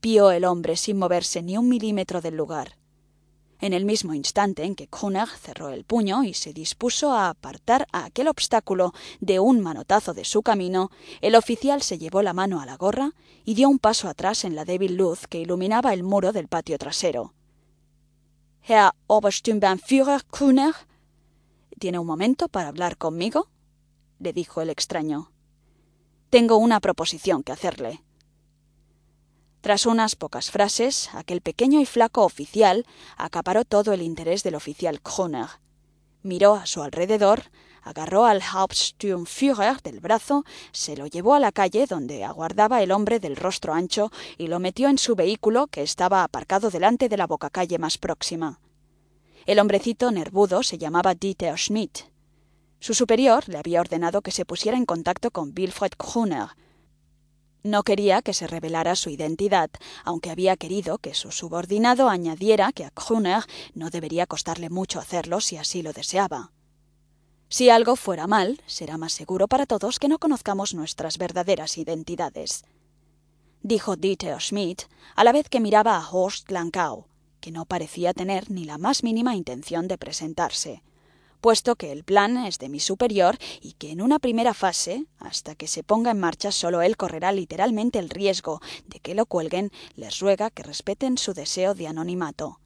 pió 0.00 0.30
el 0.30 0.44
hombre 0.44 0.76
sin 0.76 0.98
moverse 0.98 1.42
ni 1.42 1.56
un 1.58 1.68
milímetro 1.68 2.20
del 2.20 2.36
lugar. 2.36 2.76
En 3.64 3.72
el 3.72 3.86
mismo 3.86 4.12
instante 4.12 4.64
en 4.64 4.74
que 4.74 4.88
Kuhnach 4.88 5.38
cerró 5.38 5.70
el 5.70 5.84
puño 5.84 6.22
y 6.22 6.34
se 6.34 6.52
dispuso 6.52 7.12
a 7.12 7.30
apartar 7.30 7.86
a 7.92 8.04
aquel 8.04 8.28
obstáculo 8.28 8.92
de 9.20 9.40
un 9.40 9.60
manotazo 9.60 10.12
de 10.12 10.26
su 10.26 10.42
camino, 10.42 10.90
el 11.22 11.34
oficial 11.34 11.80
se 11.80 11.96
llevó 11.96 12.20
la 12.20 12.34
mano 12.34 12.60
a 12.60 12.66
la 12.66 12.76
gorra 12.76 13.12
y 13.42 13.54
dio 13.54 13.70
un 13.70 13.78
paso 13.78 14.06
atrás 14.06 14.44
en 14.44 14.54
la 14.54 14.66
débil 14.66 14.96
luz 14.96 15.26
que 15.26 15.38
iluminaba 15.40 15.94
el 15.94 16.02
muro 16.02 16.32
del 16.32 16.46
patio 16.46 16.76
trasero. 16.76 17.32
Herr 18.60 18.92
Obersturmbannführer 19.06 20.26
Kuhnach, 20.26 20.76
¿tiene 21.78 21.98
un 21.98 22.06
momento 22.06 22.48
para 22.48 22.68
hablar 22.68 22.98
conmigo? 22.98 23.48
le 24.18 24.34
dijo 24.34 24.60
el 24.60 24.68
extraño. 24.68 25.32
Tengo 26.28 26.58
una 26.58 26.80
proposición 26.80 27.42
que 27.42 27.52
hacerle. 27.52 28.03
Tras 29.64 29.86
unas 29.86 30.14
pocas 30.14 30.50
frases, 30.50 31.08
aquel 31.14 31.40
pequeño 31.40 31.80
y 31.80 31.86
flaco 31.86 32.22
oficial 32.22 32.84
acaparó 33.16 33.64
todo 33.64 33.94
el 33.94 34.02
interés 34.02 34.42
del 34.42 34.56
oficial 34.56 35.00
Kroner. 35.00 35.46
Miró 36.22 36.56
a 36.56 36.66
su 36.66 36.82
alrededor, 36.82 37.44
agarró 37.80 38.26
al 38.26 38.42
Hauptsturmführer 38.42 39.80
del 39.80 40.00
brazo, 40.00 40.44
se 40.72 40.98
lo 40.98 41.06
llevó 41.06 41.32
a 41.32 41.40
la 41.40 41.50
calle 41.50 41.86
donde 41.86 42.24
aguardaba 42.24 42.82
el 42.82 42.92
hombre 42.92 43.20
del 43.20 43.36
rostro 43.36 43.72
ancho 43.72 44.12
y 44.36 44.48
lo 44.48 44.60
metió 44.60 44.90
en 44.90 44.98
su 44.98 45.14
vehículo 45.14 45.68
que 45.68 45.80
estaba 45.80 46.24
aparcado 46.24 46.68
delante 46.68 47.08
de 47.08 47.16
la 47.16 47.26
bocacalle 47.26 47.78
más 47.78 47.96
próxima. 47.96 48.60
El 49.46 49.58
hombrecito 49.60 50.10
nervudo 50.10 50.62
se 50.62 50.76
llamaba 50.76 51.14
Dieter 51.14 51.56
Schmidt. 51.56 52.00
Su 52.80 52.92
superior 52.92 53.48
le 53.48 53.56
había 53.56 53.80
ordenado 53.80 54.20
que 54.20 54.30
se 54.30 54.44
pusiera 54.44 54.76
en 54.76 54.84
contacto 54.84 55.30
con 55.30 55.54
Wilfred 55.56 55.92
Kruner, 55.96 56.48
no 57.64 57.82
quería 57.82 58.22
que 58.22 58.34
se 58.34 58.46
revelara 58.46 58.94
su 58.94 59.10
identidad, 59.10 59.70
aunque 60.04 60.30
había 60.30 60.56
querido 60.56 60.98
que 60.98 61.14
su 61.14 61.32
subordinado 61.32 62.08
añadiera 62.08 62.70
que 62.72 62.84
a 62.84 62.90
Kruner 62.90 63.42
no 63.74 63.90
debería 63.90 64.26
costarle 64.26 64.70
mucho 64.70 65.00
hacerlo 65.00 65.40
si 65.40 65.56
así 65.56 65.82
lo 65.82 65.92
deseaba. 65.92 66.52
Si 67.48 67.70
algo 67.70 67.96
fuera 67.96 68.26
mal, 68.26 68.60
será 68.66 68.98
más 68.98 69.12
seguro 69.12 69.48
para 69.48 69.66
todos 69.66 69.98
que 69.98 70.08
no 70.08 70.18
conozcamos 70.18 70.74
nuestras 70.74 71.18
verdaderas 71.18 71.78
identidades. 71.78 72.64
Dijo 73.62 73.96
Dieter 73.96 74.40
Schmidt, 74.40 74.82
a 75.16 75.24
la 75.24 75.32
vez 75.32 75.48
que 75.48 75.60
miraba 75.60 75.96
a 75.96 76.08
Horst 76.10 76.50
Lankau, 76.50 77.06
que 77.40 77.50
no 77.50 77.64
parecía 77.64 78.12
tener 78.12 78.50
ni 78.50 78.64
la 78.64 78.76
más 78.76 79.02
mínima 79.02 79.36
intención 79.36 79.88
de 79.88 79.96
presentarse. 79.96 80.82
Puesto 81.44 81.76
que 81.76 81.92
el 81.92 82.04
plan 82.04 82.38
es 82.38 82.58
de 82.58 82.70
mi 82.70 82.80
superior 82.80 83.36
y 83.60 83.74
que 83.74 83.90
en 83.90 84.00
una 84.00 84.18
primera 84.18 84.54
fase, 84.54 85.04
hasta 85.18 85.54
que 85.54 85.66
se 85.66 85.82
ponga 85.82 86.12
en 86.12 86.18
marcha, 86.18 86.50
solo 86.50 86.80
él 86.80 86.96
correrá 86.96 87.32
literalmente 87.32 87.98
el 87.98 88.08
riesgo 88.08 88.62
de 88.86 88.98
que 88.98 89.14
lo 89.14 89.26
cuelguen, 89.26 89.70
les 89.94 90.20
ruega 90.20 90.48
que 90.48 90.62
respeten 90.62 91.18
su 91.18 91.34
deseo 91.34 91.74
de 91.74 91.86
anonimato. 91.86 92.60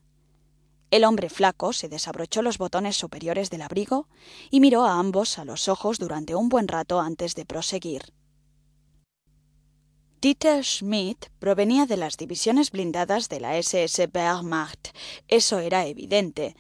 El 0.93 1.03
hombre 1.03 1.29
flaco 1.29 1.73
se 1.73 1.89
desabrochó 1.89 2.41
los 2.41 2.57
botones 2.57 2.97
superiores 2.97 3.51
del 3.51 3.63
abrigo 3.63 4.07
y 4.49 4.61
miró 4.61 4.85
a 4.85 5.01
ambos 5.01 5.41
a 5.41 5.45
los 5.45 5.67
ojos 5.67 5.99
durante 5.99 6.37
un 6.37 6.49
buen 6.49 6.69
rato 6.69 7.01
antes 7.01 7.35
de 7.35 7.45
proseguir. 7.45 8.13
Dieter 10.21 10.65
Schmidt 10.65 11.31
provenía 11.41 11.87
de 11.87 11.97
las 11.97 12.17
divisiones 12.17 12.71
blindadas 12.71 13.29
de 13.29 13.41
la 13.41 13.59
SS 13.59 14.09
Wehrmacht. 14.15 14.91
Eso 15.27 15.59
era 15.59 15.85
evidente. 15.87 16.55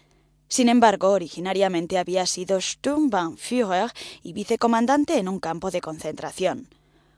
Sin 0.49 0.69
embargo, 0.69 1.11
originariamente 1.11 1.99
había 1.99 2.25
sido 2.27 2.61
Sturmbannführer 2.61 3.93
y 4.23 4.33
vicecomandante 4.33 5.19
en 5.19 5.29
un 5.29 5.41
campo 5.41 5.71
de 5.71 5.81
concentración. 5.81 6.69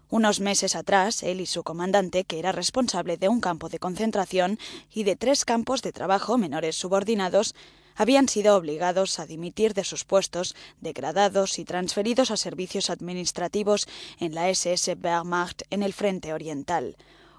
Unos 0.09 0.41
meses 0.41 0.75
atrás, 0.75 1.23
él 1.23 1.41
y 1.41 1.47
su 1.47 1.63
comandante, 1.63 2.25
que 2.25 2.41
era 2.41 2.51
responsable 2.51 3.17
de 3.17 3.29
un 3.29 3.41
campo 3.41 3.69
de 3.69 3.79
concentración 3.79 4.59
y 4.93 5.05
de 5.05 5.15
tres 5.15 5.45
campos 5.45 5.83
de 5.83 5.93
trabajo 5.93 6.37
menores 6.37 6.75
subordinados, 6.75 7.55
habían 7.95 8.29
sido 8.29 8.57
obligados 8.57 9.21
a 9.21 9.27
dimitir 9.27 9.75
de 9.75 9.85
sus 9.85 10.05
puestos, 10.05 10.57
degradados 10.81 11.61
y 11.61 11.65
transferidos 11.65 12.33
a 12.33 12.37
servicios 12.37 12.91
administrativos 12.91 13.87
en 14.19 14.35
la 14.35 14.49
SS 14.49 14.97
Wehrmacht 15.01 15.63
en 15.71 15.85
el 15.85 15.93
frente 15.93 16.33
oriental, 16.33 16.97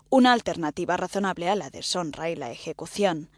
una 0.10 0.32
alternativa 0.32 0.96
razonable 0.96 1.50
a 1.50 1.56
la 1.56 1.70
deshonra 1.70 2.30
y 2.30 2.36
la 2.36 2.52
ejecución. 2.52 3.30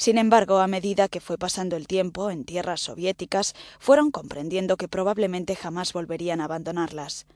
Sin 0.00 0.16
embargo, 0.16 0.60
a 0.60 0.66
medida 0.66 1.08
que 1.08 1.20
fue 1.20 1.36
pasando 1.36 1.76
el 1.76 1.86
tiempo 1.86 2.30
en 2.30 2.44
tierras 2.46 2.80
soviéticas, 2.80 3.54
fueron 3.78 4.10
comprendiendo 4.10 4.78
que 4.78 4.88
probablemente 4.88 5.54
jamás 5.54 5.92
volverían 5.92 6.40
a 6.40 6.44
abandonarlas. 6.44 7.26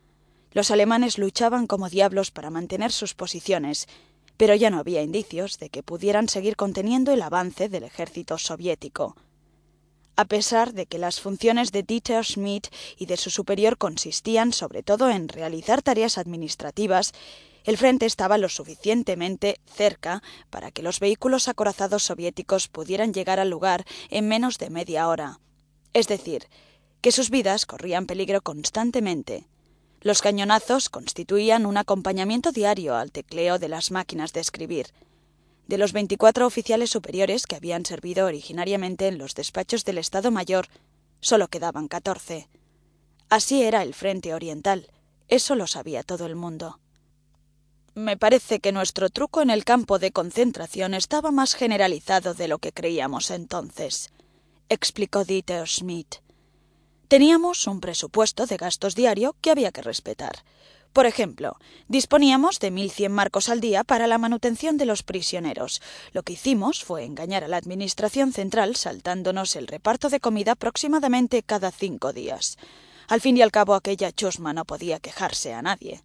Los 0.51 0.71
alemanes 0.71 1.19
luchaban 1.19 1.67
como 1.67 1.91
diablos 1.91 2.31
para 2.31 2.49
mantener 2.49 2.91
sus 2.91 3.13
posiciones, 3.13 3.87
pero 4.39 4.55
ya 4.55 4.71
no 4.71 4.79
había 4.79 5.03
indicios 5.03 5.59
de 5.59 5.69
que 5.69 5.83
pudieran 5.83 6.27
seguir 6.27 6.57
conteniendo 6.57 7.13
el 7.13 7.21
avance 7.21 7.69
del 7.69 7.85
ejército 7.85 8.39
soviético. 8.39 9.15
A 10.17 10.25
pesar 10.25 10.73
de 10.73 10.87
que 10.87 10.97
las 10.97 11.21
funciones 11.21 11.71
de 11.71 11.83
Dieter 11.83 12.25
Schmidt 12.25 12.69
y 12.97 13.05
de 13.05 13.19
su 13.19 13.29
superior 13.29 13.77
consistían 13.77 14.55
sobre 14.55 14.83
todo 14.83 15.11
en 15.11 15.29
realizar 15.29 15.83
tareas 15.83 16.17
administrativas, 16.17 17.13
el 17.65 17.79
frente 17.79 18.05
estaba 18.07 18.39
lo 18.39 18.51
suficientemente 18.51 19.59
cerca 19.67 20.23
para 20.51 20.71
que 20.71 20.83
los 20.83 21.01
vehículos 21.01 21.49
acorazados 21.49 22.05
soviéticos 22.05 22.69
pudieran 22.69 23.15
llegar 23.15 23.41
al 23.41 23.51
lugar 23.51 23.85
en 24.11 24.29
menos 24.29 24.59
de 24.59 24.71
media 24.71 25.09
hora. 25.09 25.41
Es 25.95 26.07
decir, 26.07 26.47
que 27.01 27.13
sus 27.13 27.31
vidas 27.31 27.65
corrían 27.65 28.07
peligro 28.07 28.43
constantemente. 28.43 29.47
Los 30.01 30.21
cañonazos 30.21 30.91
constituían 30.91 31.65
un 31.65 31.79
acompañamiento 31.79 32.53
diario 32.53 32.97
al 32.97 33.11
tecleo 33.11 33.59
de 33.59 33.69
las 33.69 33.91
máquinas 33.91 34.35
de 34.35 34.41
escribir. 34.41 34.89
De 35.67 35.79
los 35.79 35.95
24 35.95 36.47
oficiales 36.47 36.91
superiores 36.91 37.47
que 37.47 37.57
habían 37.57 37.87
servido 37.87 38.27
originariamente 38.27 39.09
en 39.09 39.17
los 39.17 39.35
despachos 39.35 39.87
del 39.87 39.97
Estado 39.97 40.31
Mayor, 40.31 40.69
solo 41.21 41.49
quedaban 41.49 41.89
14. 41.89 42.51
Así 43.31 43.63
era 43.63 43.83
el 43.83 43.95
Frente 43.95 44.35
Oriental. 44.35 44.91
Eso 45.29 45.55
lo 45.55 45.67
sabía 45.67 46.03
todo 46.03 46.27
el 46.27 46.37
mundo. 46.37 46.81
Me 47.97 48.17
parece 48.17 48.59
que 48.59 48.73
nuestro 48.73 49.09
truco 49.09 49.41
en 49.41 49.51
el 49.51 49.65
campo 49.65 50.01
de 50.01 50.11
concentración 50.11 50.95
estaba 50.95 51.31
más 51.31 51.55
generalizado 51.55 52.35
de 52.35 52.49
lo 52.49 52.59
que 52.59 52.73
creíamos 52.73 53.31
entonces, 53.31 54.13
explicó 54.69 55.25
Dieter 55.25 55.69
Schmidt. 55.69 56.17
Teníamos 57.07 57.69
un 57.69 57.81
presupuesto 57.81 58.47
de 58.47 58.57
gastos 58.57 58.97
diario 58.97 59.37
que 59.41 59.53
había 59.53 59.71
que 59.71 59.83
respetar. 59.83 60.45
Por 60.93 61.07
ejemplo, 61.07 61.57
disponíamos 61.87 62.59
de 62.59 62.73
1.100 62.73 63.11
marcos 63.11 63.49
al 63.49 63.61
día 63.61 63.85
para 63.85 64.09
la 64.09 64.19
manutención 64.19 64.77
de 64.77 64.87
los 64.87 65.05
prisioneros. 65.05 65.81
Lo 66.13 66.25
que 66.25 66.33
hicimos 66.33 66.83
fue 66.83 67.05
engañar 67.05 67.45
a 67.45 67.49
la 67.49 67.59
Administración 67.59 68.33
Central 68.33 68.75
saltándonos 68.75 69.55
el 69.55 69.69
reparto 69.69 70.09
de 70.09 70.19
comida 70.19 70.53
aproximadamente 70.53 71.45
cada 71.45 71.71
cinco 71.71 72.13
días. 72.13 72.59
Al 73.07 73.21
fin 73.21 73.37
y 73.37 73.43
al 73.43 73.53
cabo, 73.53 73.75
aquella 73.75 74.11
chusma 74.11 74.53
no 74.53 74.65
podía 74.65 74.99
quejarse 74.99 75.53
a 75.53 75.63
nadie. 75.63 76.03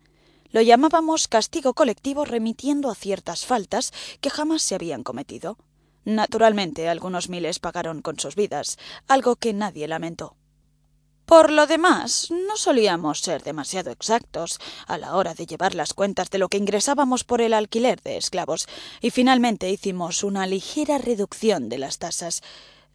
Lo 0.51 0.61
llamábamos 0.61 1.27
castigo 1.27 1.73
colectivo 1.73 2.25
remitiendo 2.25 2.89
a 2.89 2.95
ciertas 2.95 3.45
faltas 3.45 3.93
que 4.21 4.29
jamás 4.29 4.63
se 4.63 4.75
habían 4.75 5.03
cometido. 5.03 5.57
Naturalmente, 6.05 6.89
algunos 6.89 7.29
miles 7.29 7.59
pagaron 7.59 8.01
con 8.01 8.19
sus 8.19 8.35
vidas, 8.35 8.77
algo 9.07 9.35
que 9.35 9.53
nadie 9.53 9.87
lamentó. 9.87 10.35
Por 11.29 11.51
lo 11.51 11.67
demás, 11.67 12.31
no 12.31 12.57
solíamos 12.57 13.19
ser 13.19 13.43
demasiado 13.43 13.91
exactos 13.91 14.59
a 14.87 14.97
la 14.97 15.15
hora 15.15 15.35
de 15.35 15.45
llevar 15.45 15.75
las 15.75 15.93
cuentas 15.93 16.31
de 16.31 16.39
lo 16.39 16.49
que 16.49 16.57
ingresábamos 16.57 17.23
por 17.23 17.41
el 17.41 17.53
alquiler 17.53 18.01
de 18.01 18.17
esclavos, 18.17 18.67
y 18.99 19.11
finalmente 19.11 19.69
hicimos 19.69 20.23
una 20.23 20.47
ligera 20.47 20.97
reducción 20.97 21.69
de 21.69 21.77
las 21.77 21.99
tasas, 21.99 22.41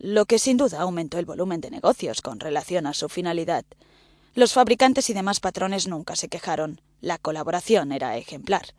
lo 0.00 0.26
que 0.26 0.40
sin 0.40 0.56
duda 0.56 0.80
aumentó 0.80 1.20
el 1.20 1.26
volumen 1.26 1.60
de 1.60 1.70
negocios 1.70 2.22
con 2.22 2.40
relación 2.40 2.88
a 2.88 2.94
su 2.94 3.08
finalidad. 3.08 3.64
Los 4.34 4.52
fabricantes 4.52 5.08
y 5.10 5.14
demás 5.14 5.38
patrones 5.38 5.86
nunca 5.86 6.16
se 6.16 6.26
quejaron. 6.26 6.80
La 7.04 7.18
colaboración 7.18 7.92
era 7.92 8.16
ejemplar. 8.16 8.74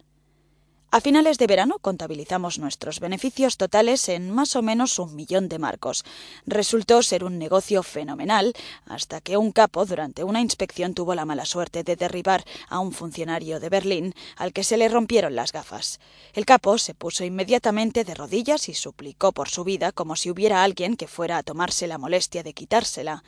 A 0.90 1.00
finales 1.00 1.38
de 1.38 1.46
verano 1.46 1.78
contabilizamos 1.78 2.58
nuestros 2.58 3.00
beneficios 3.00 3.58
totales 3.58 4.10
en 4.10 4.32
más 4.32 4.56
o 4.56 4.64
menos 4.64 4.98
un 4.98 5.16
millón 5.16 5.48
de 5.48 5.60
marcos. 5.60 6.04
Resultó 6.48 7.04
ser 7.04 7.24
un 7.24 7.38
negocio 7.38 7.84
fenomenal 7.84 8.54
hasta 8.88 9.22
que 9.22 9.38
un 9.38 9.52
capo 9.52 9.86
durante 9.86 10.24
una 10.24 10.42
inspección 10.42 10.96
tuvo 10.96 11.14
la 11.14 11.26
mala 11.26 11.46
suerte 11.46 11.84
de 11.84 11.96
derribar 11.96 12.44
a 12.68 12.80
un 12.80 12.94
funcionario 12.94 13.60
de 13.60 13.70
Berlín 13.70 14.16
al 14.38 14.54
que 14.54 14.64
se 14.64 14.78
le 14.78 14.90
rompieron 14.90 15.36
las 15.36 15.52
gafas. 15.52 16.00
El 16.34 16.48
capo 16.48 16.80
se 16.80 16.96
puso 16.96 17.26
inmediatamente 17.26 18.06
de 18.06 18.16
rodillas 18.16 18.70
y 18.70 18.74
suplicó 18.74 19.34
por 19.34 19.50
su 19.50 19.64
vida 19.64 19.92
como 19.92 20.16
si 20.16 20.32
hubiera 20.32 20.64
alguien 20.64 20.98
que 20.98 21.08
fuera 21.08 21.38
a 21.38 21.44
tomarse 21.44 21.86
la 21.86 22.00
molestia 22.00 22.42
de 22.42 22.54
quitársela. 22.54 23.24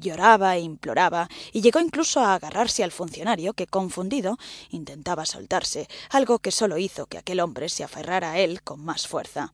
Lloraba 0.00 0.56
e 0.56 0.60
imploraba, 0.60 1.28
y 1.52 1.60
llegó 1.60 1.80
incluso 1.80 2.20
a 2.20 2.34
agarrarse 2.34 2.84
al 2.84 2.92
funcionario 2.92 3.54
que, 3.54 3.66
confundido, 3.66 4.38
intentaba 4.70 5.26
soltarse, 5.26 5.88
algo 6.10 6.38
que 6.38 6.50
solo 6.50 6.78
hizo 6.78 7.06
que 7.06 7.18
aquel 7.18 7.40
hombre 7.40 7.68
se 7.68 7.84
aferrara 7.84 8.32
a 8.32 8.38
él 8.38 8.62
con 8.62 8.84
más 8.84 9.06
fuerza. 9.06 9.52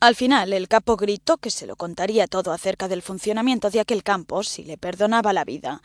Al 0.00 0.14
final 0.14 0.52
el 0.52 0.68
capo 0.68 0.96
gritó 0.96 1.38
que 1.38 1.50
se 1.50 1.66
lo 1.66 1.76
contaría 1.76 2.26
todo 2.26 2.52
acerca 2.52 2.88
del 2.88 3.00
funcionamiento 3.00 3.70
de 3.70 3.80
aquel 3.80 4.02
campo 4.02 4.42
si 4.42 4.62
le 4.62 4.76
perdonaba 4.76 5.32
la 5.32 5.44
vida. 5.44 5.80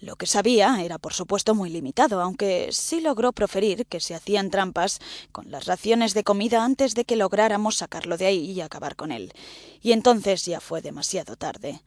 Lo 0.00 0.16
que 0.16 0.26
sabía 0.26 0.82
era, 0.84 0.98
por 0.98 1.14
supuesto, 1.14 1.54
muy 1.54 1.70
limitado, 1.70 2.20
aunque 2.20 2.68
sí 2.72 3.00
logró 3.00 3.32
proferir 3.32 3.86
que 3.86 4.00
se 4.00 4.14
hacían 4.14 4.50
trampas 4.50 5.00
con 5.32 5.50
las 5.50 5.64
raciones 5.64 6.12
de 6.12 6.24
comida 6.24 6.62
antes 6.62 6.94
de 6.94 7.06
que 7.06 7.16
lográramos 7.16 7.76
sacarlo 7.76 8.18
de 8.18 8.26
ahí 8.26 8.50
y 8.50 8.60
acabar 8.60 8.96
con 8.96 9.12
él. 9.12 9.32
Y 9.80 9.92
entonces 9.92 10.44
ya 10.44 10.60
fue 10.60 10.82
demasiado 10.82 11.36
tarde. 11.36 11.80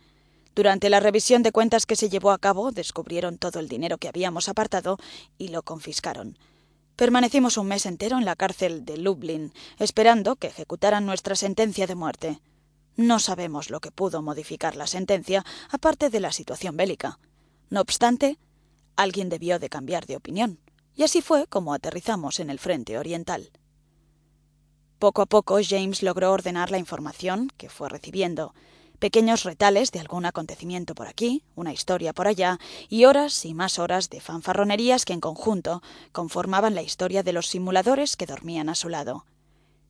Durante 0.57 0.89
la 0.89 0.99
revisión 0.99 1.43
de 1.43 1.51
cuentas 1.51 1.85
que 1.85 1.95
se 1.95 2.09
llevó 2.09 2.31
a 2.31 2.39
cabo, 2.39 2.71
descubrieron 2.71 3.37
todo 3.37 3.59
el 3.59 3.67
dinero 3.67 3.99
que 3.99 4.07
habíamos 4.07 4.49
apartado 4.49 4.97
y 5.37 5.49
lo 5.49 5.61
confiscaron. 5.61 6.35
Permanecimos 6.95 7.57
un 7.57 7.67
mes 7.67 7.85
entero 7.85 8.17
en 8.17 8.25
la 8.25 8.35
cárcel 8.35 8.83
de 8.83 8.97
Lublin, 8.97 9.53
esperando 9.77 10.35
que 10.35 10.47
ejecutaran 10.47 11.05
nuestra 11.05 11.35
sentencia 11.35 11.85
de 11.85 11.93
muerte. 11.93 12.39
No 12.95 13.19
sabemos 13.19 13.69
lo 13.69 13.81
que 13.81 13.91
pudo 13.91 14.23
modificar 14.23 14.75
la 14.75 14.87
sentencia, 14.87 15.45
aparte 15.69 16.09
de 16.09 16.21
la 16.21 16.31
situación 16.31 16.75
bélica. 16.75 17.19
No 17.69 17.79
obstante, 17.79 18.39
alguien 18.95 19.29
debió 19.29 19.59
de 19.59 19.69
cambiar 19.69 20.07
de 20.07 20.15
opinión, 20.15 20.59
y 20.95 21.03
así 21.03 21.21
fue 21.21 21.45
como 21.45 21.71
aterrizamos 21.75 22.39
en 22.39 22.49
el 22.49 22.57
frente 22.57 22.97
oriental. 22.97 23.51
Poco 24.97 25.21
a 25.21 25.27
poco 25.27 25.59
James 25.61 26.01
logró 26.01 26.31
ordenar 26.31 26.71
la 26.71 26.79
información 26.79 27.51
que 27.57 27.69
fue 27.69 27.89
recibiendo, 27.89 28.55
pequeños 28.99 29.43
retales 29.43 29.91
de 29.91 29.99
algún 29.99 30.25
acontecimiento 30.25 30.95
por 30.95 31.07
aquí, 31.07 31.43
una 31.55 31.73
historia 31.73 32.13
por 32.13 32.27
allá, 32.27 32.59
y 32.89 33.05
horas 33.05 33.45
y 33.45 33.53
más 33.53 33.79
horas 33.79 34.09
de 34.09 34.21
fanfarronerías 34.21 35.05
que 35.05 35.13
en 35.13 35.21
conjunto 35.21 35.81
conformaban 36.11 36.75
la 36.75 36.81
historia 36.81 37.23
de 37.23 37.33
los 37.33 37.47
simuladores 37.47 38.15
que 38.15 38.25
dormían 38.25 38.69
a 38.69 38.75
su 38.75 38.89
lado. 38.89 39.25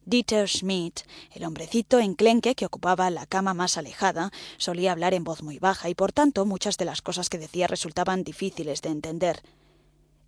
Dieter 0.05 0.47
Schmidt, 0.47 1.01
el 1.31 1.43
hombrecito 1.43 1.99
enclenque 1.99 2.55
que 2.55 2.65
ocupaba 2.65 3.09
la 3.09 3.25
cama 3.25 3.53
más 3.53 3.77
alejada, 3.77 4.31
solía 4.57 4.93
hablar 4.93 5.13
en 5.13 5.25
voz 5.25 5.43
muy 5.43 5.59
baja 5.59 5.89
y 5.89 5.95
por 5.95 6.13
tanto 6.13 6.45
muchas 6.45 6.77
de 6.77 6.85
las 6.85 7.01
cosas 7.01 7.27
que 7.27 7.37
decía 7.37 7.67
resultaban 7.67 8.23
difíciles 8.23 8.81
de 8.81 8.89
entender. 8.89 9.41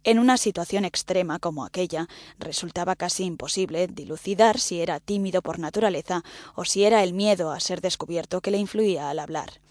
En 0.10 0.18
una 0.18 0.38
situación 0.38 0.86
extrema 0.86 1.38
como 1.38 1.64
aquella, 1.64 2.08
resultaba 2.40 2.96
casi 2.96 3.26
imposible 3.26 3.86
dilucidar 3.86 4.58
si 4.58 4.82
era 4.82 5.00
tímido 5.00 5.44
por 5.44 5.60
naturaleza 5.60 6.24
o 6.56 6.66
si 6.66 6.84
era 6.84 7.04
el 7.04 7.14
miedo 7.14 7.52
a 7.52 7.60
ser 7.60 7.80
descubierto 7.80 8.42
que 8.42 8.50
le 8.50 8.58
influía 8.58 9.12
al 9.12 9.20
hablar. 9.20 9.62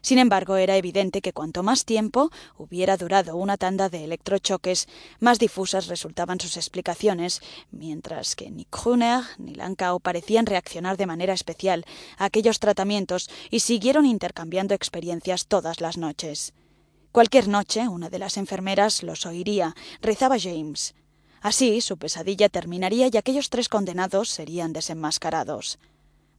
Sin 0.00 0.20
embargo, 0.20 0.58
era 0.58 0.76
evidente 0.76 1.20
que 1.20 1.32
cuanto 1.32 1.64
más 1.64 1.84
tiempo 1.84 2.30
hubiera 2.56 2.96
durado 2.96 3.36
una 3.36 3.56
tanda 3.56 3.88
de 3.88 4.04
electrochoques, 4.04 4.86
más 5.18 5.40
difusas 5.40 5.88
resultaban 5.88 6.38
sus 6.38 6.56
explicaciones, 6.56 7.40
mientras 7.72 8.36
que 8.36 8.52
ni 8.52 8.64
Kruner 8.64 9.24
ni 9.38 9.56
Lankau 9.56 9.98
parecían 9.98 10.46
reaccionar 10.46 10.96
de 10.96 11.06
manera 11.06 11.32
especial 11.32 11.84
a 12.16 12.26
aquellos 12.26 12.60
tratamientos 12.60 13.28
y 13.50 13.58
siguieron 13.58 14.06
intercambiando 14.06 14.74
experiencias 14.74 15.48
todas 15.48 15.80
las 15.80 15.98
noches. 15.98 16.54
Cualquier 17.12 17.48
noche 17.48 17.88
una 17.88 18.10
de 18.10 18.18
las 18.18 18.36
enfermeras 18.36 19.02
los 19.02 19.24
oiría, 19.24 19.74
rezaba 20.02 20.38
James. 20.38 20.94
Así 21.40 21.80
su 21.80 21.96
pesadilla 21.96 22.48
terminaría 22.48 23.08
y 23.10 23.16
aquellos 23.16 23.48
tres 23.48 23.68
condenados 23.68 24.28
serían 24.28 24.72
desenmascarados. 24.72 25.78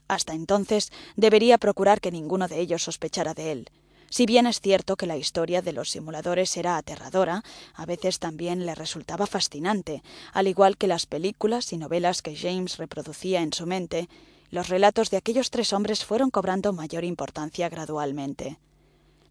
Hasta 0.07 0.33
entonces 0.33 0.91
debería 1.15 1.57
procurar 1.57 2.01
que 2.01 2.11
ninguno 2.11 2.47
de 2.47 2.59
ellos 2.59 2.83
sospechara 2.83 3.33
de 3.33 3.51
él. 3.51 3.69
Si 4.11 4.25
bien 4.25 4.47
es 4.47 4.59
cierto 4.59 4.95
que 4.95 5.05
la 5.05 5.17
historia 5.17 5.61
de 5.61 5.73
los 5.73 5.91
simuladores 5.91 6.55
era 6.57 6.77
aterradora, 6.77 7.43
a 7.75 7.85
veces 7.85 8.19
también 8.19 8.65
le 8.65 8.73
resultaba 8.73 9.27
fascinante, 9.27 10.01
al 10.33 10.47
igual 10.47 10.77
que 10.77 10.87
las 10.87 11.05
películas 11.05 11.71
y 11.73 11.77
novelas 11.77 12.21
que 12.21 12.35
James 12.35 12.77
reproducía 12.77 13.41
en 13.41 13.53
su 13.53 13.67
mente, 13.67 14.09
los 14.49 14.69
relatos 14.69 15.11
de 15.11 15.17
aquellos 15.17 15.51
tres 15.51 15.73
hombres 15.73 16.03
fueron 16.03 16.31
cobrando 16.31 16.73
mayor 16.73 17.03
importancia 17.03 17.69
gradualmente. 17.69 18.57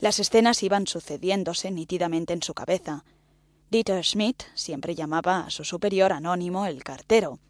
Las 0.00 0.21
escenas 0.21 0.62
iban 0.62 0.87
sucediéndose 0.87 1.71
nítidamente 1.73 2.33
en 2.33 2.43
su 2.43 2.55
cabeza. 2.55 3.05
Dieter 3.71 4.05
Schmidt 4.05 4.45
siempre 4.55 4.95
llamaba 4.95 5.40
a 5.40 5.50
su 5.50 5.64
superior 5.64 6.12
anónimo 6.12 6.67
el 6.67 6.85
cartero, 6.85 7.40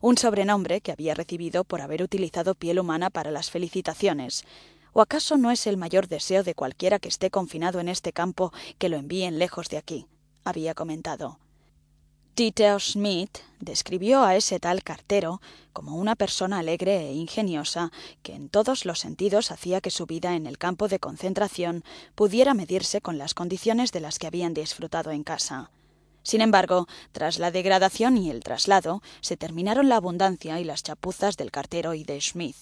un 0.00 0.16
sobrenombre 0.16 0.80
que 0.80 0.92
había 0.92 1.14
recibido 1.14 1.62
por 1.64 1.82
haber 1.82 2.02
utilizado 2.02 2.54
piel 2.54 2.78
humana 2.78 3.10
para 3.10 3.30
las 3.30 3.50
felicitaciones. 3.50 4.44
¿O 4.92 5.02
acaso 5.02 5.36
no 5.36 5.50
es 5.50 5.66
el 5.66 5.76
mayor 5.76 6.08
deseo 6.08 6.42
de 6.42 6.54
cualquiera 6.54 6.98
que 6.98 7.08
esté 7.08 7.30
confinado 7.30 7.80
en 7.80 7.88
este 7.88 8.12
campo 8.12 8.52
que 8.78 8.88
lo 8.88 8.96
envíen 8.96 9.38
lejos 9.38 9.68
de 9.68 9.76
aquí? 9.76 10.06
había 10.42 10.74
comentado. 10.74 11.38
Dieter 12.40 12.80
Schmidt 12.80 13.40
describió 13.58 14.22
a 14.24 14.34
ese 14.34 14.58
tal 14.60 14.82
cartero 14.82 15.42
como 15.74 15.96
una 15.96 16.16
persona 16.16 16.60
alegre 16.60 17.08
e 17.08 17.12
ingeniosa 17.12 17.92
que 18.22 18.34
en 18.34 18.48
todos 18.48 18.86
los 18.86 18.98
sentidos 18.98 19.50
hacía 19.50 19.82
que 19.82 19.90
su 19.90 20.06
vida 20.06 20.34
en 20.34 20.46
el 20.46 20.56
campo 20.56 20.88
de 20.88 20.98
concentración 20.98 21.84
pudiera 22.14 22.54
medirse 22.54 23.02
con 23.02 23.18
las 23.18 23.34
condiciones 23.34 23.92
de 23.92 24.00
las 24.00 24.18
que 24.18 24.26
habían 24.26 24.54
disfrutado 24.54 25.10
en 25.10 25.22
casa. 25.22 25.70
Sin 26.22 26.40
embargo, 26.40 26.88
tras 27.12 27.38
la 27.38 27.50
degradación 27.50 28.16
y 28.16 28.30
el 28.30 28.42
traslado, 28.42 29.02
se 29.20 29.36
terminaron 29.36 29.90
la 29.90 29.96
abundancia 29.96 30.58
y 30.60 30.64
las 30.64 30.82
chapuzas 30.82 31.36
del 31.36 31.50
cartero 31.50 31.92
y 31.92 32.04
de 32.04 32.22
Smith. 32.22 32.56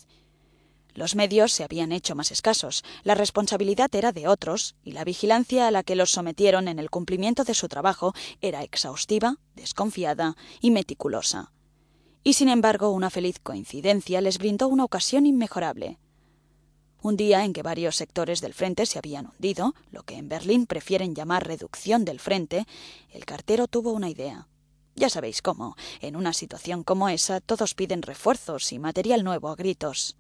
Los 0.95 1.15
medios 1.15 1.53
se 1.53 1.65
habían 1.65 1.93
hecho 1.93 2.15
más 2.15 2.33
escasos, 2.33 2.85
la 3.05 3.15
responsabilidad 3.15 3.95
era 3.95 4.13
de 4.13 4.27
otros, 4.27 4.75
y 4.83 4.93
la 4.93 5.05
vigilancia 5.05 5.69
a 5.69 5.71
la 5.71 5.83
que 5.83 5.97
los 5.97 6.11
sometieron 6.11 6.69
en 6.69 6.79
el 6.79 6.91
cumplimiento 6.91 7.45
de 7.45 7.55
su 7.55 7.69
trabajo 7.69 8.15
era 8.41 8.63
exhaustiva, 8.63 9.37
desconfiada 9.55 10.37
y 10.61 10.71
meticulosa. 10.71 11.53
Y 12.25 12.33
sin 12.33 12.49
embargo, 12.49 12.91
una 12.91 13.11
feliz 13.11 13.39
coincidencia 13.39 14.21
les 14.21 14.39
brindó 14.39 14.69
una 14.69 14.85
ocasión 14.85 15.25
inmejorable. 15.25 15.99
Un 17.01 17.17
día 17.17 17.45
en 17.45 17.53
que 17.53 17.63
varios 17.63 17.95
sectores 17.95 18.41
del 18.41 18.55
frente 18.55 18.85
se 18.85 18.99
habían 18.99 19.27
hundido, 19.29 19.75
lo 19.93 20.03
que 20.03 20.17
en 20.17 20.29
Berlín 20.29 20.67
prefieren 20.67 21.15
llamar 21.15 21.47
reducción 21.47 22.05
del 22.05 22.19
frente, 22.19 22.67
el 23.13 23.25
cartero 23.25 23.69
tuvo 23.69 23.93
una 23.93 24.11
idea. 24.11 24.49
Ya 24.97 25.09
sabéis 25.09 25.43
cómo, 25.43 25.77
en 26.01 26.17
una 26.17 26.33
situación 26.33 26.83
como 26.83 27.09
esa, 27.09 27.41
todos 27.41 27.75
piden 27.75 28.03
refuerzos 28.03 28.73
y 28.73 28.81
material 28.81 29.23
nuevo 29.23 29.49
a 29.49 29.55
gritos. 29.55 30.17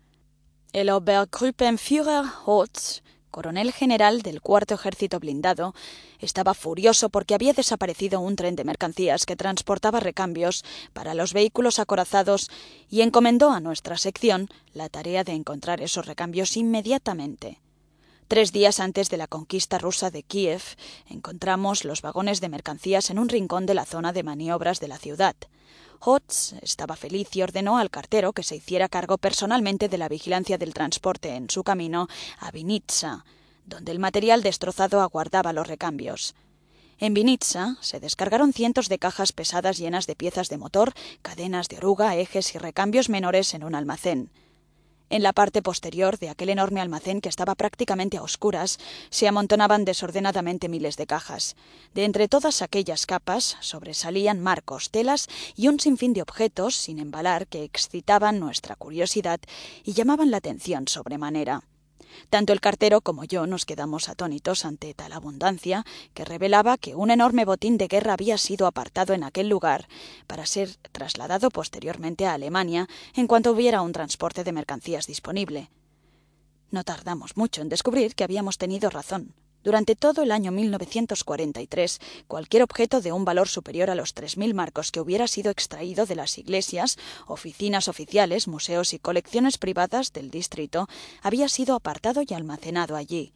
El 0.73 0.91
Obergruppenführer 0.91 2.25
Hotz 2.45 3.03
coronel 3.31 3.73
general 3.73 4.23
del 4.23 4.41
cuarto 4.41 4.75
ejército 4.75 5.21
blindado, 5.21 5.75
estaba 6.19 6.55
furioso 6.55 7.09
porque 7.09 7.35
había 7.35 7.53
desaparecido 7.53 8.21
un 8.21 8.37
tren 8.37 8.57
de 8.57 8.65
mercancías 8.65 9.27
que 9.27 9.37
transportaba 9.37 10.01
recambios 10.01 10.65
para 10.93 11.15
los 11.15 11.33
vehículos 11.33 11.79
acorazados 11.79 12.51
y 12.91 13.03
encomendó 13.03 13.51
a 13.51 13.61
nuestra 13.61 13.97
sección 13.97 14.49
la 14.73 14.89
tarea 14.89 15.25
de 15.25 15.33
encontrar 15.33 15.81
esos 15.83 16.07
recambios 16.07 16.57
inmediatamente. 16.57 17.61
Tres 18.27 18.53
días 18.53 18.81
antes 18.81 19.09
de 19.09 19.17
la 19.17 19.27
conquista 19.27 19.79
rusa 19.79 20.11
de 20.11 20.23
Kiev, 20.23 20.63
encontramos 21.09 21.85
los 21.85 22.03
vagones 22.03 22.41
de 22.41 22.49
mercancías 22.49 23.09
en 23.11 23.19
un 23.19 23.29
rincón 23.29 23.67
de 23.67 23.75
la 23.75 23.87
zona 23.87 24.13
de 24.13 24.23
maniobras 24.23 24.81
de 24.81 24.89
la 24.89 24.99
ciudad. 24.99 25.37
Hotz 26.01 26.53
estaba 26.63 26.97
feliz 26.97 27.35
y 27.35 27.43
ordenó 27.43 27.79
al 27.79 27.91
cartero 27.91 28.33
que 28.33 28.43
se 28.43 28.57
hiciera 28.57 28.89
cargo 28.89 29.19
personalmente 29.19 29.89
de 29.89 29.99
la 29.99 30.09
vigilancia 30.09 30.59
del 30.59 30.75
transporte 30.75 31.35
en 31.35 31.51
su 31.51 31.65
camino 31.65 32.09
a 32.39 32.51
Vinitsa, 32.51 33.25
donde 33.67 33.93
el 33.93 33.99
material 33.99 34.43
destrozado 34.43 35.01
aguardaba 35.01 35.53
los 35.53 35.67
recambios. 35.67 36.35
En 36.99 37.15
Vinitsa 37.15 37.77
se 37.81 38.01
descargaron 38.01 38.53
cientos 38.53 38.89
de 38.89 38.99
cajas 38.99 39.33
pesadas 39.33 39.79
llenas 39.79 40.07
de 40.07 40.17
piezas 40.17 40.49
de 40.49 40.59
motor, 40.59 40.95
cadenas 41.23 41.69
de 41.69 41.77
oruga, 41.77 42.17
ejes 42.17 42.55
y 42.55 42.59
recambios 42.59 43.09
menores 43.09 43.55
en 43.55 43.63
un 43.63 43.75
almacén. 43.75 44.31
En 45.11 45.23
la 45.23 45.33
parte 45.33 45.63
posterior 45.63 46.19
de 46.19 46.29
aquel 46.29 46.51
enorme 46.51 46.81
almacén 46.81 47.21
que 47.21 47.29
estaba 47.29 47.55
prácticamente 47.55 48.19
a 48.19 48.23
oscuras, 48.23 48.79
se 49.11 49.27
amontonaban 49.27 49.85
desordenadamente 49.85 50.69
miles 50.69 50.97
de 50.97 51.07
cajas. 51.07 51.57
De 51.95 52.05
entre 52.05 52.29
todas 52.29 52.61
aquellas 52.61 53.07
capas 53.07 53.57
sobresalían 53.61 54.43
marcos, 54.43 54.91
telas 54.91 55.29
y 55.57 55.69
un 55.69 55.81
sinfín 55.81 56.13
de 56.13 56.23
objetos 56.23 56.75
sin 56.75 56.99
embalar 56.99 57.47
que 57.47 57.65
excitaban 57.65 58.39
nuestra 58.39 58.77
curiosidad 58.77 59.41
y 59.85 59.95
llamaban 59.95 60.31
la 60.31 60.39
atención 60.39 60.89
sobremanera. 60.89 61.63
Tanto 62.31 62.53
el 62.53 62.61
cartero 62.61 63.01
como 63.01 63.25
yo 63.25 63.47
nos 63.47 63.65
quedamos 63.65 64.09
atónitos 64.09 64.65
ante 64.65 64.95
tal 64.95 65.13
abundancia 65.13 65.85
que 66.15 66.25
revelaba 66.25 66.79
que 66.79 66.95
un 66.95 67.11
enorme 67.11 67.45
botín 67.45 67.79
de 67.79 67.89
guerra 67.89 68.13
había 68.15 68.39
sido 68.39 68.67
apartado 68.67 69.15
en 69.15 69.25
aquel 69.25 69.49
lugar 69.49 69.89
para 70.27 70.47
ser 70.47 70.77
trasladado 70.93 71.51
posteriormente 71.51 72.27
a 72.27 72.35
Alemania 72.35 72.89
en 73.15 73.27
cuanto 73.27 73.53
hubiera 73.53 73.83
un 73.83 73.93
transporte 73.93 74.45
de 74.45 74.53
mercancías 74.53 75.07
disponible. 75.07 75.71
No 76.71 76.85
tardamos 76.85 77.37
mucho 77.37 77.63
en 77.63 77.69
descubrir 77.69 78.15
que 78.15 78.25
habíamos 78.25 78.59
tenido 78.59 78.91
razón. 78.91 79.35
Durante 79.65 79.97
todo 79.97 80.23
el 80.23 80.31
año 80.31 80.53
1943, 80.53 82.01
cualquier 82.29 82.63
objeto 82.63 83.01
de 83.01 83.11
un 83.11 83.25
valor 83.25 83.49
superior 83.49 83.91
a 83.91 83.97
los 83.97 84.15
3.000 84.15 84.55
marcos 84.55 84.93
que 84.93 85.01
hubiera 85.01 85.27
sido 85.27 85.51
extraído 85.51 86.07
de 86.07 86.15
las 86.15 86.39
iglesias, 86.39 86.97
oficinas 87.27 87.89
oficiales, 87.89 88.47
museos 88.47 88.95
y 88.95 88.99
colecciones 89.01 89.59
privadas 89.59 90.13
del 90.13 90.31
distrito 90.31 90.89
había 91.23 91.49
sido 91.49 91.75
apartado 91.75 92.23
y 92.27 92.33
almacenado 92.35 92.95
allí. 92.95 93.33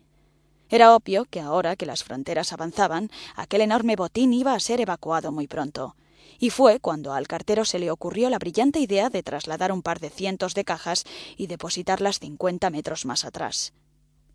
Era 0.68 0.94
obvio 0.94 1.26
que 1.26 1.40
ahora 1.40 1.76
que 1.76 1.86
las 1.86 2.04
fronteras 2.04 2.52
avanzaban, 2.52 3.10
aquel 3.34 3.60
enorme 3.60 3.96
botín 3.96 4.32
iba 4.32 4.54
a 4.54 4.60
ser 4.60 4.80
evacuado 4.80 5.32
muy 5.32 5.46
pronto. 5.46 5.96
Y 6.38 6.50
fue 6.50 6.80
cuando 6.80 7.12
al 7.12 7.28
cartero 7.28 7.64
se 7.64 7.78
le 7.78 7.90
ocurrió 7.90 8.30
la 8.30 8.38
brillante 8.38 8.78
idea 8.78 9.10
de 9.10 9.22
trasladar 9.22 9.70
un 9.70 9.82
par 9.82 10.00
de 10.00 10.08
cientos 10.08 10.54
de 10.54 10.64
cajas 10.64 11.04
y 11.36 11.48
depositarlas 11.48 12.20
cincuenta 12.20 12.70
metros 12.70 13.04
más 13.04 13.24
atrás. 13.24 13.74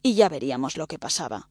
Y 0.03 0.13
ya 0.13 0.29
veríamos 0.29 0.77
lo 0.77 0.85
que 0.85 0.99
pasaba. 0.99 1.49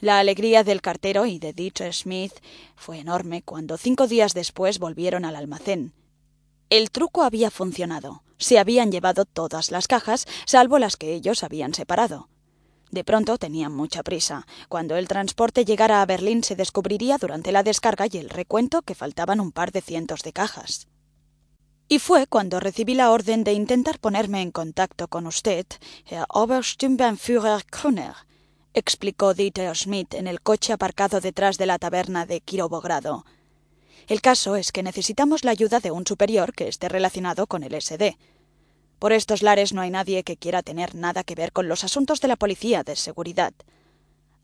La 0.00 0.18
alegría 0.18 0.62
del 0.62 0.82
cartero 0.82 1.24
y 1.24 1.38
de 1.38 1.54
Dieter 1.54 1.94
Smith 1.94 2.34
fue 2.74 2.98
enorme 2.98 3.42
cuando 3.42 3.78
cinco 3.78 4.06
días 4.06 4.34
después 4.34 4.78
volvieron 4.78 5.24
al 5.24 5.36
almacén. 5.36 5.94
El 6.68 6.90
truco 6.90 7.22
había 7.22 7.50
funcionado. 7.50 8.22
Se 8.36 8.58
habían 8.58 8.92
llevado 8.92 9.24
todas 9.24 9.70
las 9.70 9.88
cajas, 9.88 10.26
salvo 10.44 10.78
las 10.78 10.96
que 10.96 11.14
ellos 11.14 11.42
habían 11.42 11.72
separado. 11.72 12.28
De 12.90 13.04
pronto 13.04 13.38
tenían 13.38 13.72
mucha 13.72 14.02
prisa. 14.02 14.46
Cuando 14.68 14.96
el 14.96 15.08
transporte 15.08 15.64
llegara 15.64 16.02
a 16.02 16.06
Berlín 16.06 16.44
se 16.44 16.56
descubriría 16.56 17.16
durante 17.16 17.50
la 17.50 17.62
descarga 17.62 18.06
y 18.10 18.18
el 18.18 18.28
recuento 18.28 18.82
que 18.82 18.94
faltaban 18.94 19.40
un 19.40 19.50
par 19.50 19.72
de 19.72 19.80
cientos 19.80 20.22
de 20.22 20.32
cajas. 20.34 20.88
Y 21.88 22.00
fue 22.00 22.26
cuando 22.26 22.60
recibí 22.60 22.94
la 22.94 23.12
orden 23.12 23.44
de 23.44 23.54
intentar 23.54 23.98
ponerme 23.98 24.42
en 24.42 24.50
contacto 24.50 25.08
con 25.08 25.26
usted, 25.26 25.66
Herr 26.04 26.26
Obersturmbannführer 26.28 27.64
Kruner, 27.66 28.14
explicó 28.76 29.32
Dieter 29.32 29.74
Schmidt 29.74 30.12
en 30.12 30.26
el 30.26 30.42
coche 30.42 30.74
aparcado 30.74 31.22
detrás 31.22 31.56
de 31.56 31.64
la 31.64 31.78
taberna 31.78 32.26
de 32.26 32.42
Kirovogrado. 32.42 33.24
El 34.06 34.20
caso 34.20 34.54
es 34.54 34.70
que 34.70 34.82
necesitamos 34.82 35.44
la 35.44 35.50
ayuda 35.52 35.80
de 35.80 35.90
un 35.90 36.06
superior 36.06 36.52
que 36.52 36.68
esté 36.68 36.90
relacionado 36.90 37.46
con 37.46 37.62
el 37.62 37.80
SD. 37.80 38.18
Por 38.98 39.14
estos 39.14 39.42
lares 39.42 39.72
no 39.72 39.80
hay 39.80 39.88
nadie 39.88 40.24
que 40.24 40.36
quiera 40.36 40.62
tener 40.62 40.94
nada 40.94 41.24
que 41.24 41.34
ver 41.34 41.52
con 41.52 41.68
los 41.68 41.84
asuntos 41.84 42.20
de 42.20 42.28
la 42.28 42.36
policía 42.36 42.82
de 42.82 42.96
seguridad. 42.96 43.54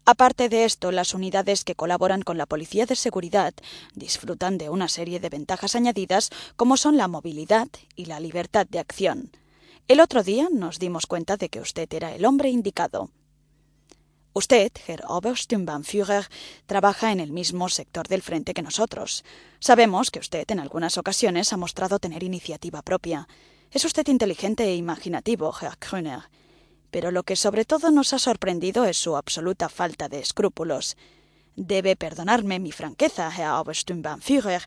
Aparte 0.06 0.48
de 0.48 0.64
esto, 0.64 0.92
las 0.92 1.12
unidades 1.12 1.62
que 1.62 1.74
colaboran 1.74 2.22
con 2.22 2.38
la 2.38 2.46
Policía 2.46 2.86
de 2.86 2.96
Seguridad 2.96 3.52
disfrutan 3.94 4.56
de 4.56 4.70
una 4.70 4.88
serie 4.88 5.20
de 5.20 5.28
ventajas 5.28 5.76
añadidas 5.76 6.30
como 6.56 6.78
son 6.78 6.96
la 6.96 7.06
movilidad 7.06 7.68
y 7.96 8.06
la 8.06 8.18
libertad 8.18 8.66
de 8.66 8.78
acción. 8.78 9.30
El 9.88 10.00
otro 10.00 10.22
día 10.22 10.48
nos 10.50 10.78
dimos 10.78 11.06
cuenta 11.06 11.36
de 11.36 11.50
que 11.50 11.60
usted 11.60 11.92
era 11.92 12.14
el 12.14 12.24
hombre 12.24 12.48
indicado. 12.48 13.10
Usted, 14.34 14.72
Herr 14.86 15.02
Obersturmbannführer, 15.08 16.26
trabaja 16.66 17.12
en 17.12 17.20
el 17.20 17.32
mismo 17.32 17.68
sector 17.68 18.08
del 18.08 18.22
frente 18.22 18.54
que 18.54 18.62
nosotros. 18.62 19.24
Sabemos 19.60 20.10
que 20.10 20.20
usted 20.20 20.50
en 20.50 20.60
algunas 20.60 20.96
ocasiones 20.96 21.52
ha 21.52 21.58
mostrado 21.58 21.98
tener 21.98 22.22
iniciativa 22.22 22.82
propia. 22.82 23.28
Es 23.70 23.84
usted 23.84 24.06
inteligente 24.08 24.64
e 24.64 24.76
imaginativo, 24.76 25.54
Herr 25.60 25.78
Kröner. 25.78 26.22
pero 26.92 27.10
lo 27.10 27.22
que 27.22 27.36
sobre 27.36 27.64
todo 27.64 27.90
nos 27.90 28.12
ha 28.12 28.18
sorprendido 28.18 28.84
es 28.84 28.98
su 28.98 29.16
absoluta 29.16 29.70
falta 29.70 30.10
de 30.10 30.20
escrúpulos. 30.20 30.98
Debe 31.56 31.96
perdonarme 31.96 32.60
mi 32.60 32.70
franqueza, 32.70 33.32
Herr 33.34 33.54
Obersturmbannführer, 33.60 34.62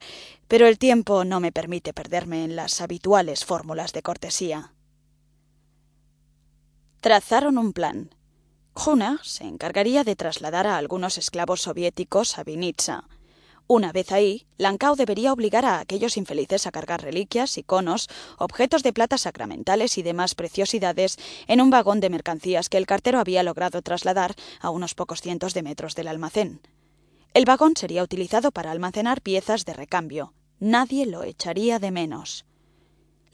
pero 0.47 0.67
el 0.67 0.80
tiempo 0.80 1.23
no 1.23 1.39
me 1.39 1.51
permite 1.51 1.93
perderme 1.93 2.43
en 2.43 2.56
las 2.56 2.82
habituales 2.82 3.45
fórmulas 3.45 3.93
de 3.93 4.01
cortesía. 4.01 4.73
Trazaron 6.99 7.60
un 7.60 7.73
plan. 7.73 8.10
Gruner 8.75 9.19
se 9.23 9.45
encargaría 9.45 10.03
de 10.03 10.15
trasladar 10.15 10.67
a 10.67 10.77
algunos 10.77 11.17
esclavos 11.17 11.61
soviéticos 11.61 12.38
a 12.38 12.43
Vinitsa. 12.43 13.05
Una 13.67 13.91
vez 13.91 14.11
ahí, 14.11 14.45
Lancao 14.57 14.95
debería 14.95 15.33
obligar 15.33 15.65
a 15.65 15.79
aquellos 15.79 16.17
infelices 16.17 16.67
a 16.67 16.71
cargar 16.71 17.01
reliquias, 17.01 17.57
iconos, 17.57 18.09
objetos 18.38 18.83
de 18.83 18.93
plata 18.93 19.17
sacramentales 19.17 19.97
y 19.97 20.03
demás 20.03 20.35
preciosidades 20.35 21.17
en 21.47 21.61
un 21.61 21.71
vagón 21.71 21.99
de 21.99 22.11
mercancías 22.11 22.69
que 22.69 22.77
el 22.77 22.85
cartero 22.85 23.19
había 23.19 23.41
logrado 23.41 23.81
trasladar 23.81 24.35
a 24.59 24.69
unos 24.69 24.93
pocos 24.93 25.21
cientos 25.21 25.53
de 25.53 25.63
metros 25.63 25.95
del 25.95 26.09
almacén. 26.09 26.61
El 27.33 27.45
vagón 27.45 27.75
sería 27.75 28.03
utilizado 28.03 28.51
para 28.51 28.71
almacenar 28.71 29.21
piezas 29.21 29.65
de 29.65 29.73
recambio. 29.73 30.33
Nadie 30.59 31.05
lo 31.05 31.23
echaría 31.23 31.79
de 31.79 31.91
menos. 31.91 32.45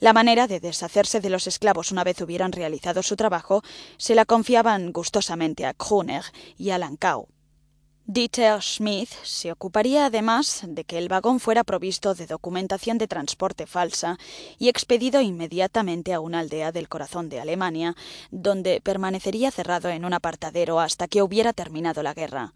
La 0.02 0.12
manera 0.12 0.48
de 0.48 0.58
deshacerse 0.58 1.20
de 1.20 1.30
los 1.30 1.46
esclavos 1.46 1.92
una 1.92 2.02
vez 2.02 2.20
hubieran 2.20 2.50
realizado 2.50 3.04
su 3.04 3.14
trabajo 3.14 3.62
se 3.98 4.16
la 4.16 4.24
confiaban 4.24 4.90
gustosamente 4.90 5.64
a 5.64 5.74
Kruner 5.74 6.24
y 6.58 6.70
a 6.70 6.78
Lancao. 6.78 7.28
Dieter 8.04 8.60
Schmidt 8.60 9.10
se 9.22 9.52
ocuparía 9.52 10.06
además 10.06 10.62
de 10.66 10.82
que 10.82 10.98
el 10.98 11.08
vagón 11.08 11.38
fuera 11.38 11.62
provisto 11.62 12.16
de 12.16 12.26
documentación 12.26 12.98
de 12.98 13.06
transporte 13.06 13.68
falsa 13.68 14.18
y 14.58 14.68
expedido 14.68 15.20
inmediatamente 15.20 16.12
a 16.12 16.18
una 16.18 16.40
aldea 16.40 16.72
del 16.72 16.88
corazón 16.88 17.28
de 17.28 17.38
Alemania, 17.38 17.94
donde 18.32 18.80
permanecería 18.80 19.52
cerrado 19.52 19.88
en 19.88 20.04
un 20.04 20.14
apartadero 20.14 20.80
hasta 20.80 21.06
que 21.06 21.22
hubiera 21.22 21.52
terminado 21.52 22.02
la 22.02 22.12
guerra. 22.12 22.54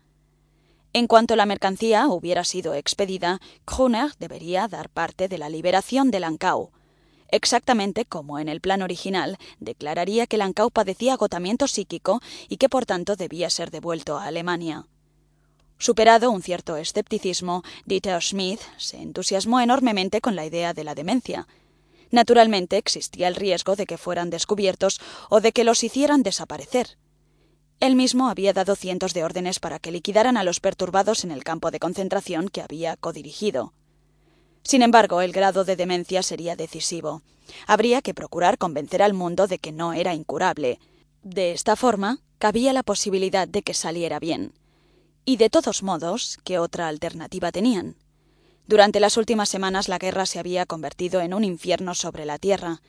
En 0.93 1.07
cuanto 1.07 1.37
la 1.37 1.47
mercancía 1.47 2.09
hubiera 2.09 2.43
sido 2.43 2.75
expedida, 2.75 3.39
Kruner 3.65 4.17
debería 4.19 4.67
dar 4.67 4.89
parte 4.89 5.29
de 5.29 5.39
la 5.39 5.49
liberación 5.49 6.11
de 6.11 6.19
Lancau. 6.19 6.73
Exactamente 7.31 8.05
como 8.05 8.39
en 8.39 8.49
el 8.49 8.61
plan 8.61 8.83
original, 8.83 9.39
declararía 9.59 10.27
que 10.27 10.37
Lancau 10.37 10.71
padecía 10.71 11.15
agotamiento 11.15 11.67
psíquico 11.67 12.21
y 12.49 12.57
que 12.57 12.69
por 12.69 12.87
tanto 12.87 13.17
debía 13.17 13.51
ser 13.51 13.71
devuelto 13.71 14.19
a 14.19 14.27
Alemania. 14.27 14.87
Superado 15.79 16.31
un 16.31 16.43
cierto 16.43 16.77
escepticismo, 16.77 17.63
Dieter 17.85 18.23
Schmidt 18.23 18.61
se 18.79 18.97
entusiasmó 18.97 19.61
enormemente 19.61 20.21
con 20.21 20.35
la 20.35 20.47
idea 20.47 20.73
de 20.73 20.85
la 20.85 20.95
demencia. 20.95 21.47
Naturalmente 22.11 22.79
existía 22.79 23.29
el 23.29 23.35
riesgo 23.35 23.77
de 23.77 23.85
que 23.85 23.99
fueran 23.99 24.31
descubiertos 24.31 25.01
o 25.29 25.41
de 25.41 25.53
que 25.53 25.65
los 25.65 25.85
hicieran 25.85 26.23
desaparecer. 26.23 26.97
Él 27.79 27.95
mismo 27.95 28.29
había 28.31 28.55
dado 28.55 28.75
cientos 28.75 29.13
de 29.13 29.23
órdenes 29.23 29.61
para 29.61 29.79
que 29.79 29.91
liquidaran 29.91 30.39
a 30.39 30.45
los 30.45 30.61
perturbados 30.61 31.25
en 31.25 31.31
el 31.31 31.45
campo 31.45 31.71
de 31.71 31.79
concentración 31.79 32.49
que 32.49 32.63
había 32.63 32.97
codirigido. 32.97 33.75
Sin 34.67 34.83
embargo, 34.83 35.21
el 35.21 35.33
grado 35.33 35.65
de 35.65 35.77
demencia 35.77 36.25
sería 36.25 36.57
decisivo. 36.57 37.23
Habría 37.69 38.03
que 38.03 38.15
procurar 38.15 38.59
convencer 38.59 39.01
al 39.01 39.15
mundo 39.15 39.47
de 39.47 39.61
que 39.61 39.71
no 39.71 39.93
era 39.93 40.13
incurable. 40.13 40.81
De 41.23 41.53
esta 41.53 41.77
forma, 41.77 42.19
cabía 42.39 42.73
la 42.73 42.83
posibilidad 42.83 43.47
de 43.47 43.63
que 43.63 43.75
saliera 43.75 44.19
bien. 44.19 44.55
Y 45.25 45.37
de 45.37 45.51
todos 45.51 45.85
modos, 45.85 46.41
¿qué 46.43 46.59
otra 46.59 46.89
alternativa 46.89 47.53
tenían? 47.53 47.95
Durante 48.67 48.99
las 48.99 49.17
últimas 49.17 49.49
semanas 49.49 49.89
la 49.89 49.99
guerra 49.99 50.27
se 50.27 50.41
había 50.41 50.67
convertido 50.67 51.21
en 51.21 51.33
un 51.33 51.45
infierno 51.45 51.95
sobre 51.95 52.25
la 52.25 52.39
tierra. 52.39 52.83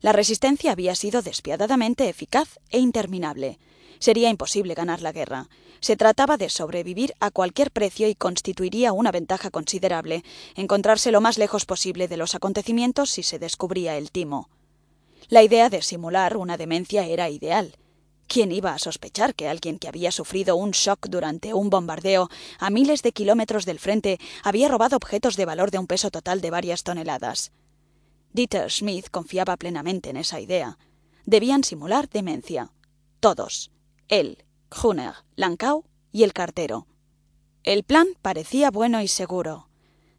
La 0.00 0.10
resistencia 0.10 0.72
había 0.72 0.96
sido 0.96 1.22
despiadadamente 1.22 2.08
eficaz 2.08 2.58
e 2.70 2.80
interminable. 2.80 3.60
Sería 4.00 4.30
imposible 4.30 4.74
ganar 4.74 5.00
la 5.00 5.12
guerra. 5.12 5.48
Se 5.80 5.96
trataba 5.96 6.36
de 6.36 6.50
sobrevivir 6.50 7.14
a 7.20 7.30
cualquier 7.30 7.70
precio 7.70 8.06
y 8.08 8.14
constituiría 8.14 8.92
una 8.92 9.10
ventaja 9.10 9.50
considerable 9.50 10.22
encontrarse 10.54 11.10
lo 11.10 11.22
más 11.22 11.38
lejos 11.38 11.64
posible 11.64 12.06
de 12.06 12.18
los 12.18 12.34
acontecimientos 12.34 13.10
si 13.10 13.22
se 13.22 13.38
descubría 13.38 13.96
el 13.96 14.10
timo. 14.10 14.50
La 15.28 15.42
idea 15.42 15.70
de 15.70 15.80
simular 15.80 16.36
una 16.36 16.56
demencia 16.56 17.06
era 17.06 17.30
ideal. 17.30 17.76
¿Quién 18.26 18.52
iba 18.52 18.74
a 18.74 18.78
sospechar 18.78 19.34
que 19.34 19.48
alguien 19.48 19.78
que 19.78 19.88
había 19.88 20.12
sufrido 20.12 20.54
un 20.54 20.70
shock 20.70 21.08
durante 21.08 21.54
un 21.54 21.70
bombardeo 21.70 22.28
a 22.58 22.70
miles 22.70 23.02
de 23.02 23.12
kilómetros 23.12 23.64
del 23.64 23.80
frente 23.80 24.18
había 24.44 24.68
robado 24.68 24.96
objetos 24.96 25.36
de 25.36 25.46
valor 25.46 25.70
de 25.70 25.78
un 25.78 25.86
peso 25.86 26.10
total 26.10 26.40
de 26.40 26.50
varias 26.50 26.84
toneladas? 26.84 27.52
Dieter 28.32 28.70
Schmidt 28.70 29.08
confiaba 29.10 29.56
plenamente 29.56 30.10
en 30.10 30.16
esa 30.16 30.38
idea. 30.38 30.78
Debían 31.24 31.64
simular 31.64 32.08
demencia. 32.08 32.70
Todos. 33.18 33.72
Él, 34.06 34.44
Gruner, 34.70 35.14
Lancau 35.34 35.84
y 36.12 36.22
el 36.22 36.32
cartero. 36.32 36.86
El 37.64 37.82
plan 37.82 38.06
parecía 38.22 38.70
bueno 38.70 39.02
y 39.02 39.08
seguro. 39.08 39.68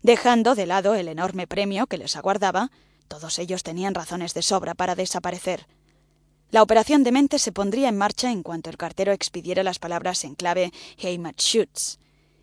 Dejando 0.04 0.56
de 0.56 0.66
lado 0.66 0.94
el 0.96 1.08
enorme 1.08 1.48
premio 1.48 1.88
que 1.88 1.98
les 1.98 2.16
aguardaba, 2.16 2.70
todos 3.08 3.40
ellos 3.40 3.64
tenían 3.64 3.96
razones 3.96 4.34
de 4.34 4.42
sobra 4.42 4.74
para 4.76 4.96
desaparecer. 4.96 5.68
La 6.50 6.62
operación 6.62 7.04
de 7.04 7.14
mente 7.14 7.40
se 7.40 7.54
pondría 7.54 7.88
en 7.88 7.98
marcha 7.98 8.30
en 8.30 8.44
cuanto 8.44 8.70
el 8.70 8.78
cartero 8.78 9.14
expidiera 9.14 9.64
las 9.64 9.80
palabras 9.80 10.24
en 10.26 10.36
clave 10.36 10.72
Heimatschutz. 10.98 11.98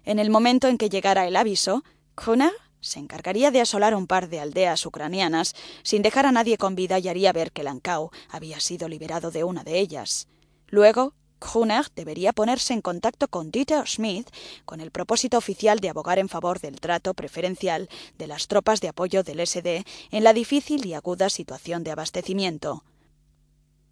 En 0.05 0.19
el 0.19 0.31
momento 0.31 0.69
en 0.69 0.79
que 0.79 0.89
llegara 0.89 1.27
el 1.27 1.37
aviso, 1.37 1.85
Gruner 2.17 2.53
se 2.81 3.01
encargaría 3.01 3.51
de 3.51 3.61
asolar 3.61 3.95
un 3.95 4.07
par 4.07 4.29
de 4.29 4.41
aldeas 4.41 4.87
ucranianas 4.87 5.55
sin 5.83 6.01
dejar 6.01 6.25
a 6.25 6.33
nadie 6.33 6.57
con 6.57 6.75
vida 6.75 6.99
y 6.99 7.09
haría 7.09 7.33
ver 7.33 7.53
que 7.53 7.65
Lankau 7.65 8.11
había 8.31 8.61
sido 8.61 8.89
liberado 8.89 9.31
de 9.31 9.45
una 9.45 9.63
de 9.63 9.79
ellas. 9.79 10.29
Luego, 10.69 11.15
Gruner 11.41 11.87
debería 11.95 12.33
ponerse 12.33 12.75
en 12.75 12.83
contacto 12.83 13.29
con 13.29 13.51
Dieter 13.51 13.87
Schmidt 13.87 14.29
con 14.65 14.81
el 14.81 14.91
propósito 14.91 15.39
oficial 15.39 15.81
de 15.81 15.89
abogar 15.89 16.19
en 16.19 16.29
favor 16.29 16.61
del 16.61 16.81
trato 16.81 17.15
preferencial 17.15 17.89
de 18.19 18.27
las 18.27 18.49
tropas 18.49 18.81
de 18.81 18.89
apoyo 18.89 19.23
del 19.23 19.47
SD 19.47 19.85
en 20.11 20.25
la 20.25 20.33
difícil 20.33 20.85
y 20.87 20.95
aguda 20.95 21.31
situación 21.31 21.85
de 21.85 21.93
abastecimiento. 21.93 22.85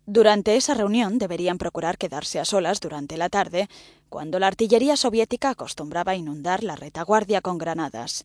Durante 0.08 0.54
esa 0.54 0.74
reunión 0.74 1.18
deberían 1.18 1.58
procurar 1.58 1.98
quedarse 1.98 2.38
a 2.38 2.44
solas 2.44 2.80
durante 2.80 3.16
la 3.16 3.28
tarde, 3.28 3.68
cuando 4.08 4.38
la 4.38 4.46
artillería 4.46 4.96
soviética 4.96 5.50
acostumbraba 5.50 6.12
a 6.12 6.16
inundar 6.16 6.62
la 6.62 6.76
retaguardia 6.76 7.40
con 7.40 7.58
granadas. 7.58 8.24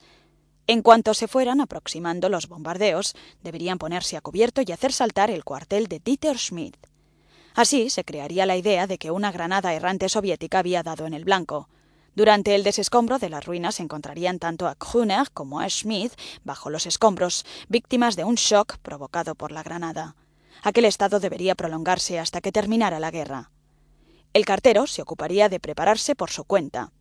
En 0.68 0.84
cuanto 0.84 1.16
se 1.16 1.28
fueran 1.28 1.60
aproximando 1.60 2.30
los 2.30 2.48
bombardeos, 2.48 3.16
deberían 3.42 3.80
ponerse 3.80 4.16
a 4.16 4.22
cubierto 4.22 4.62
y 4.62 4.72
hacer 4.72 4.94
saltar 4.94 5.32
el 5.32 5.44
cuartel 5.44 5.88
de 5.88 6.00
Dieter 6.00 6.38
Schmidt. 6.38 6.78
Así 7.54 7.90
se 7.90 8.04
crearía 8.04 8.46
la 8.46 8.56
idea 8.56 8.88
de 8.88 8.98
que 8.98 9.12
una 9.12 9.32
granada 9.32 9.74
errante 9.74 10.10
soviética 10.10 10.60
había 10.60 10.84
dado 10.84 11.06
en 11.06 11.14
el 11.14 11.26
blanco. 11.26 11.70
Durante 12.16 12.56
el 12.56 12.64
desescombro 12.64 13.20
de 13.20 13.30
las 13.30 13.46
ruinas 13.46 13.76
se 13.76 13.84
encontrarían 13.84 14.40
tanto 14.40 14.68
a 14.68 14.76
Gruner 14.76 15.30
como 15.34 15.60
a 15.60 15.70
Schmidt 15.70 16.14
bajo 16.44 16.70
los 16.70 16.86
escombros, 16.86 17.46
víctimas 17.70 18.16
de 18.16 18.26
un 18.26 18.36
shock 18.36 18.78
provocado 18.80 19.36
por 19.36 19.52
la 19.52 19.64
granada. 19.64 20.16
Aquel 20.62 20.86
estado 20.86 21.20
debería 21.20 21.56
prolongarse 21.56 22.20
hasta 22.20 22.42
que 22.42 22.52
terminara 22.52 23.00
la 23.00 23.12
guerra. 23.12 23.52
El 24.34 24.46
cartero 24.46 24.88
se 24.88 25.02
ocuparía 25.02 25.50
de 25.50 25.60
prepararse 25.60 26.16
por 26.16 26.32
su 26.32 26.44
cuenta. 26.44 26.92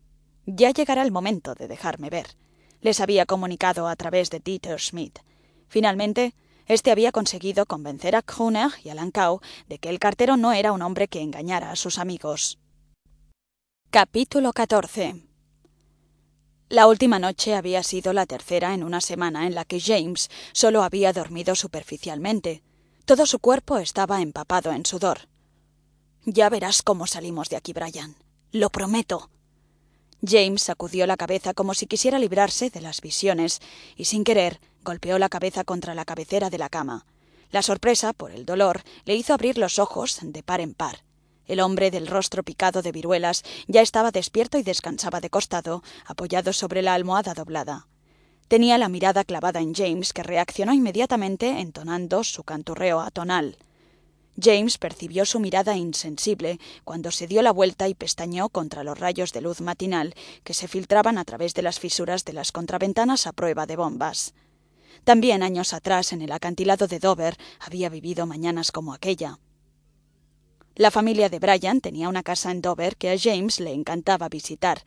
Ya 0.45 0.71
llegará 0.71 1.01
el 1.03 1.11
momento 1.11 1.55
de 1.55 1.67
dejarme 1.67 2.09
ver. 2.09 2.35
Les 2.81 2.99
había 2.99 3.25
comunicado 3.25 3.87
a 3.87 3.95
través 3.95 4.29
de 4.29 4.39
Dieter 4.39 4.79
Schmidt. 4.79 5.19
Finalmente, 5.67 6.33
este 6.71 6.91
había 6.91 7.11
conseguido 7.11 7.65
convencer 7.65 8.15
a 8.15 8.21
Gruner 8.21 8.71
y 8.83 8.89
a 8.89 8.95
Lancau 8.95 9.41
de 9.67 9.77
que 9.77 9.89
el 9.89 9.99
cartero 9.99 10.37
no 10.37 10.53
era 10.53 10.71
un 10.71 10.81
hombre 10.81 11.07
que 11.07 11.21
engañara 11.21 11.71
a 11.71 11.75
sus 11.75 11.97
amigos. 11.97 12.59
Capítulo 13.89 14.53
14 14.53 15.15
La 16.69 16.87
última 16.87 17.19
noche 17.19 17.55
había 17.55 17.83
sido 17.83 18.13
la 18.13 18.25
tercera 18.25 18.73
en 18.73 18.83
una 18.83 19.01
semana 19.01 19.47
en 19.47 19.55
la 19.55 19.65
que 19.65 19.81
James 19.81 20.29
solo 20.53 20.83
había 20.83 21.11
dormido 21.13 21.55
superficialmente. 21.55 22.63
Todo 23.05 23.25
su 23.25 23.39
cuerpo 23.39 23.77
estaba 23.77 24.21
empapado 24.21 24.71
en 24.71 24.85
sudor. 24.85 25.27
Ya 26.25 26.49
verás 26.49 26.83
cómo 26.83 27.07
salimos 27.07 27.49
de 27.49 27.57
aquí, 27.57 27.73
Brian. 27.73 28.15
Lo 28.51 28.69
prometo. 28.69 29.29
James 30.25 30.61
sacudió 30.61 31.07
la 31.07 31.17
cabeza 31.17 31.53
como 31.53 31.73
si 31.73 31.87
quisiera 31.87 32.19
librarse 32.19 32.69
de 32.69 32.81
las 32.81 33.01
visiones 33.01 33.59
y 33.95 34.05
sin 34.05 34.23
querer 34.23 34.59
golpeó 34.83 35.19
la 35.19 35.29
cabeza 35.29 35.63
contra 35.63 35.95
la 35.95 36.05
cabecera 36.05 36.49
de 36.49 36.57
la 36.57 36.69
cama. 36.69 37.05
La 37.51 37.61
sorpresa, 37.61 38.13
por 38.13 38.31
el 38.31 38.45
dolor, 38.45 38.81
le 39.05 39.15
hizo 39.15 39.33
abrir 39.33 39.57
los 39.57 39.79
ojos 39.79 40.19
de 40.21 40.43
par 40.43 40.61
en 40.61 40.73
par. 40.73 41.03
El 41.45 41.59
hombre 41.59 41.91
del 41.91 42.07
rostro 42.07 42.43
picado 42.43 42.81
de 42.81 42.91
viruelas 42.91 43.43
ya 43.67 43.81
estaba 43.81 44.11
despierto 44.11 44.57
y 44.57 44.63
descansaba 44.63 45.19
de 45.19 45.29
costado, 45.29 45.83
apoyado 46.05 46.53
sobre 46.53 46.81
la 46.81 46.93
almohada 46.93 47.33
doblada. 47.33 47.87
Tenía 48.47 48.77
la 48.77 48.89
mirada 48.89 49.23
clavada 49.23 49.59
en 49.59 49.73
James, 49.73 50.13
que 50.13 50.23
reaccionó 50.23 50.73
inmediatamente 50.73 51.59
entonando 51.59 52.23
su 52.23 52.43
canturreo 52.43 52.99
atonal. 52.99 53.57
James 54.41 54.77
percibió 54.77 55.25
su 55.25 55.39
mirada 55.39 55.75
insensible 55.75 56.59
cuando 56.83 57.11
se 57.11 57.27
dio 57.27 57.41
la 57.41 57.51
vuelta 57.51 57.87
y 57.87 57.95
pestañeó 57.95 58.49
contra 58.49 58.83
los 58.83 58.97
rayos 58.97 59.33
de 59.33 59.41
luz 59.41 59.61
matinal 59.61 60.15
que 60.43 60.53
se 60.53 60.67
filtraban 60.67 61.17
a 61.17 61.25
través 61.25 61.53
de 61.53 61.61
las 61.61 61.79
fisuras 61.79 62.23
de 62.23 62.33
las 62.33 62.51
contraventanas 62.51 63.27
a 63.27 63.33
prueba 63.33 63.65
de 63.65 63.75
bombas. 63.75 64.33
También 65.03 65.41
años 65.41 65.73
atrás, 65.73 66.13
en 66.13 66.21
el 66.21 66.31
acantilado 66.31 66.87
de 66.87 66.99
Dover, 66.99 67.37
había 67.59 67.89
vivido 67.89 68.25
mañanas 68.25 68.71
como 68.71 68.93
aquella. 68.93 69.39
La 70.75 70.91
familia 70.91 71.29
de 71.29 71.39
Brian 71.39 71.81
tenía 71.81 72.07
una 72.07 72.23
casa 72.23 72.51
en 72.51 72.61
Dover 72.61 72.95
que 72.95 73.09
a 73.09 73.17
James 73.17 73.59
le 73.59 73.73
encantaba 73.73 74.29
visitar. 74.29 74.83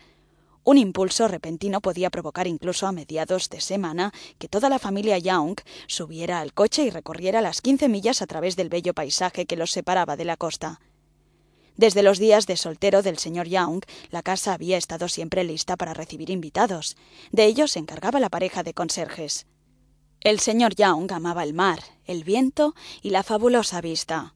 Un 0.62 0.78
impulso 0.78 1.28
repentino 1.28 1.82
podía 1.82 2.08
provocar 2.08 2.46
incluso 2.46 2.86
a 2.86 2.92
mediados 2.92 3.50
de 3.50 3.60
semana 3.60 4.12
que 4.38 4.48
toda 4.48 4.70
la 4.70 4.78
familia 4.78 5.18
Young 5.18 5.56
subiera 5.86 6.40
al 6.40 6.54
coche 6.54 6.84
y 6.84 6.90
recorriera 6.90 7.42
las 7.42 7.60
quince 7.60 7.90
millas 7.90 8.22
a 8.22 8.26
través 8.26 8.56
del 8.56 8.70
bello 8.70 8.94
paisaje 8.94 9.44
que 9.44 9.56
los 9.56 9.72
separaba 9.72 10.16
de 10.16 10.24
la 10.24 10.38
costa. 10.38 10.80
Desde 11.76 12.02
los 12.02 12.18
días 12.18 12.46
de 12.46 12.56
soltero 12.56 13.02
del 13.02 13.18
señor 13.18 13.46
Young, 13.48 13.82
la 14.10 14.22
casa 14.22 14.54
había 14.54 14.78
estado 14.78 15.08
siempre 15.08 15.44
lista 15.44 15.76
para 15.76 15.92
recibir 15.92 16.30
invitados. 16.30 16.96
De 17.30 17.44
ellos 17.44 17.72
se 17.72 17.80
encargaba 17.80 18.20
la 18.20 18.30
pareja 18.30 18.62
de 18.62 18.72
conserjes. 18.72 19.46
El 20.24 20.40
señor 20.40 20.74
Young 20.74 21.12
amaba 21.12 21.42
el 21.42 21.52
mar, 21.52 21.80
el 22.06 22.24
viento 22.24 22.74
y 23.02 23.10
la 23.10 23.22
fabulosa 23.22 23.82
vista. 23.82 24.34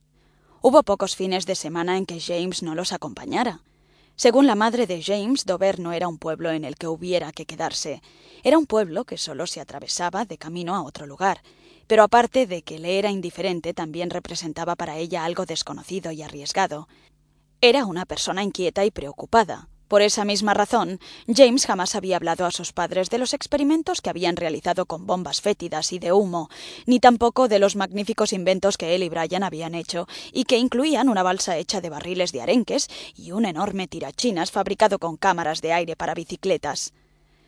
Hubo 0.61 0.83
pocos 0.83 1.17
fines 1.17 1.47
de 1.47 1.55
semana 1.55 1.97
en 1.97 2.05
que 2.05 2.21
James 2.21 2.63
no 2.63 2.75
los 2.75 2.93
acompañara. 2.93 3.63
Según 4.15 4.47
la 4.47 4.55
madre 4.55 4.87
de 4.87 5.03
James, 5.03 5.47
Dover 5.47 5.81
no 5.81 5.95
era 5.95 6.07
un 6.07 6.19
pueblo 6.19 6.51
en 6.51 6.67
el 6.67 6.77
que 6.77 6.89
hubiera 6.89 7.33
que 7.33 7.47
quedarse. 7.47 8.03
Era 8.45 8.59
un 8.59 8.67
pueblo 8.67 9.05
que 9.05 9.17
solo 9.17 9.47
se 9.47 9.63
atravesaba 9.63 10.27
de 10.27 10.37
camino 10.37 10.77
a 10.77 10.83
otro 10.83 11.07
lugar. 11.07 11.41
Pero 11.87 12.03
aparte 12.03 12.47
de 12.47 12.61
que 12.61 12.79
le 12.79 12.99
era 12.99 13.11
indiferente, 13.11 13.73
también 13.73 14.11
representaba 14.11 14.77
para 14.77 14.99
ella 14.99 15.25
algo 15.25 15.47
desconocido 15.47 16.13
y 16.13 16.21
arriesgado. 16.21 16.87
Era 17.63 17.87
una 17.87 18.05
persona 18.05 18.43
inquieta 18.43 18.85
y 18.85 18.91
preocupada. 18.91 19.71
Por 19.89 20.03
esa 20.03 20.27
misma 20.27 20.53
razón, 20.53 21.01
James 21.27 21.65
jamás 21.65 21.95
había 21.95 22.17
hablado 22.17 22.45
a 22.45 22.51
sus 22.51 22.75
padres 22.75 23.09
de 23.09 23.17
los 23.17 23.33
experimentos 23.33 24.03
que 24.03 24.11
habían 24.11 24.37
realizado 24.37 24.85
con 24.85 25.07
bombas 25.07 25.41
fétidas 25.41 25.95
y 25.95 25.99
de 25.99 26.13
humo, 26.13 26.51
ni 26.85 27.01
tampoco 27.01 27.49
de 27.49 27.59
los 27.59 27.75
magníficos 27.75 28.35
inventos 28.35 28.77
que 28.77 28.95
él 28.95 29.03
y 29.03 29.09
Brian 29.09 29.43
habían 29.43 29.75
hecho, 29.75 30.07
y 30.31 30.45
que 30.45 30.59
incluían 30.59 31.09
una 31.09 31.23
balsa 31.23 31.57
hecha 31.57 31.81
de 31.81 31.89
barriles 31.89 32.33
de 32.33 32.43
arenques 32.43 32.89
y 33.17 33.33
un 33.33 33.47
enorme 33.47 33.89
tirachinas 33.89 34.51
fabricado 34.51 34.99
con 34.99 35.17
cámaras 35.17 35.63
de 35.63 35.73
aire 35.73 35.97
para 35.97 36.13
bicicletas. 36.13 36.93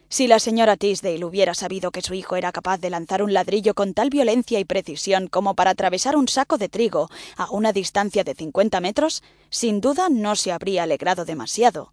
Si 0.09 0.26
la 0.26 0.38
señora 0.38 0.79
Tisdale 0.79 1.24
hubiera 1.24 1.55
sabido 1.55 1.90
que 1.90 2.00
su 2.00 2.14
hijo 2.14 2.37
era 2.37 2.53
capaz 2.53 2.79
de 2.79 2.88
lanzar 2.88 3.22
un 3.22 3.35
ladrillo 3.35 3.74
con 3.74 3.92
tal 3.92 4.09
violencia 4.09 4.59
y 4.59 4.64
precisión 4.64 5.29
como 5.29 5.55
para 5.55 5.72
atravesar 5.72 6.16
un 6.16 6.26
saco 6.26 6.57
de 6.57 6.70
trigo 6.70 7.11
a 7.37 7.50
una 7.50 7.74
distancia 7.74 8.24
de 8.24 8.35
cincuenta 8.35 8.81
metros, 8.81 9.22
sin 9.50 9.83
duda 9.83 10.09
no 10.11 10.37
se 10.37 10.53
habría 10.53 10.85
alegrado 10.85 11.26
demasiado. 11.26 11.92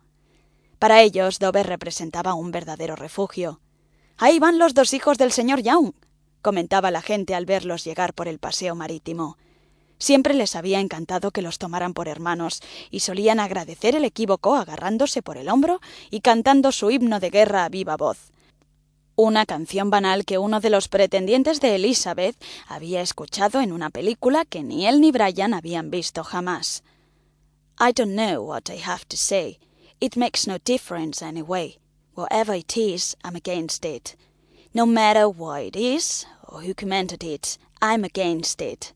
Para 0.80 1.02
ellos, 1.02 1.40
Dover 1.40 1.68
representaba 1.68 2.34
un 2.34 2.52
verdadero 2.52 2.96
refugio. 2.96 3.60
Ahí 4.18 4.40
van 4.40 4.60
los 4.60 4.74
dos 4.74 4.94
hijos 4.94 5.18
del 5.18 5.32
señor 5.32 5.62
Young, 5.62 5.94
comentaba 6.42 6.92
la 6.92 7.02
gente 7.02 7.36
al 7.36 7.46
verlos 7.46 7.84
llegar 7.84 8.14
por 8.14 8.28
el 8.28 8.40
paseo 8.40 8.76
marítimo. 8.76 9.38
Siempre 10.00 10.34
les 10.36 10.56
había 10.56 10.80
encantado 10.80 11.32
que 11.32 11.42
los 11.42 11.58
tomaran 11.58 11.94
por 11.94 12.08
hermanos, 12.08 12.62
y 12.92 13.00
solían 13.00 13.40
agradecer 13.40 13.96
el 13.96 14.06
equívoco 14.06 14.56
agarrándose 14.56 15.24
por 15.24 15.38
el 15.38 15.50
hombro 15.50 15.82
y 16.12 16.22
cantando 16.22 16.72
su 16.72 16.92
himno 16.92 17.20
de 17.20 17.32
guerra 17.32 17.66
a 17.66 17.70
viva 17.70 17.98
voz. 17.98 18.32
Una 19.16 19.48
canción 19.48 19.90
banal 19.90 20.26
que 20.26 20.38
uno 20.38 20.60
de 20.60 20.70
los 20.70 20.88
pretendientes 20.90 21.60
de 21.60 21.74
Elizabeth 21.74 22.36
había 22.68 23.02
escuchado 23.02 23.62
en 23.62 23.72
una 23.72 23.90
película 23.90 24.46
que 24.46 24.62
ni 24.62 24.86
él 24.86 25.02
ni 25.02 25.12
Brian 25.12 25.56
habían 25.56 25.90
visto 25.90 26.24
jamás. 26.24 26.84
I 27.80 27.94
don't 27.94 28.14
know 28.14 28.44
what 28.44 28.70
I 28.70 28.80
have 28.84 29.06
to 29.08 29.18
say, 29.18 29.60
It 30.00 30.16
makes 30.16 30.46
no 30.46 30.58
difference 30.60 31.22
anyway. 31.22 31.78
Whatever 32.14 32.54
it 32.54 32.78
is, 32.78 33.16
I'm 33.24 33.36
against 33.36 33.84
it. 33.84 34.16
No 34.74 34.86
matter 34.86 35.28
why 35.28 35.62
it 35.62 35.76
is, 35.76 36.26
or 36.48 36.62
who 36.62 36.74
commented 36.74 37.24
it, 37.24 37.58
I'm 37.82 38.04
against 38.04 38.62
it. 38.62 38.94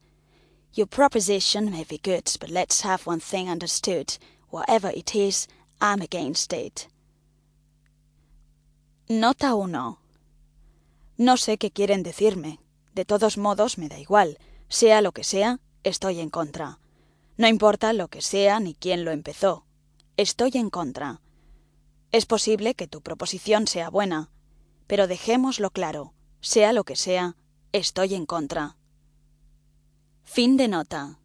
Your 0.73 0.87
proposition 0.87 1.71
may 1.71 1.83
be 1.83 1.97
good, 1.97 2.31
but 2.39 2.49
let's 2.49 2.81
have 2.81 3.07
one 3.07 3.19
thing 3.19 3.49
understood. 3.49 4.17
Whatever 4.49 4.89
it 4.89 5.15
is, 5.15 5.47
I'm 5.81 6.01
against 6.01 6.53
it. 6.53 6.87
Nota 9.09 9.55
1. 9.55 9.97
No 11.17 11.33
sé 11.35 11.57
qué 11.57 11.71
quieren 11.71 12.03
decirme. 12.03 12.59
De 12.93 13.05
todos 13.05 13.37
modos, 13.37 13.77
me 13.77 13.87
da 13.87 13.97
igual. 13.97 14.37
Sea 14.69 15.01
lo 15.01 15.11
que 15.11 15.23
sea, 15.23 15.59
estoy 15.83 16.19
en 16.19 16.29
contra. 16.29 16.79
No 17.37 17.47
importa 17.47 17.91
lo 17.91 18.07
que 18.07 18.21
sea 18.21 18.59
ni 18.59 18.75
quién 18.75 19.03
lo 19.03 19.11
empezó. 19.11 19.65
Estoy 20.17 20.51
en 20.55 20.69
contra. 20.69 21.21
Es 22.11 22.25
posible 22.25 22.75
que 22.75 22.87
tu 22.87 23.01
proposición 23.01 23.65
sea 23.65 23.89
buena, 23.89 24.29
pero 24.85 25.07
dejémoslo 25.07 25.71
claro, 25.71 26.13
sea 26.41 26.73
lo 26.73 26.83
que 26.83 26.97
sea, 26.97 27.37
estoy 27.71 28.13
en 28.13 28.25
contra. 28.25 28.75
Fin 30.23 30.57
de 30.57 30.67
nota. 30.67 31.19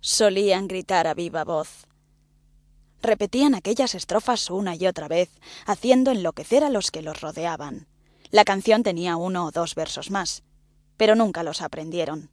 Solían 0.00 0.66
gritar 0.66 1.06
a 1.06 1.14
viva 1.14 1.44
voz. 1.44 1.86
Repetían 3.02 3.54
aquellas 3.54 3.94
estrofas 3.94 4.50
una 4.50 4.74
y 4.74 4.86
otra 4.86 5.08
vez, 5.08 5.30
haciendo 5.66 6.10
enloquecer 6.10 6.64
a 6.64 6.70
los 6.70 6.90
que 6.90 7.02
los 7.02 7.20
rodeaban. 7.20 7.86
La 8.30 8.44
canción 8.44 8.82
tenía 8.82 9.16
uno 9.16 9.44
o 9.46 9.50
dos 9.50 9.74
versos 9.74 10.10
más, 10.10 10.42
pero 10.96 11.14
nunca 11.14 11.42
los 11.42 11.60
aprendieron. 11.60 12.30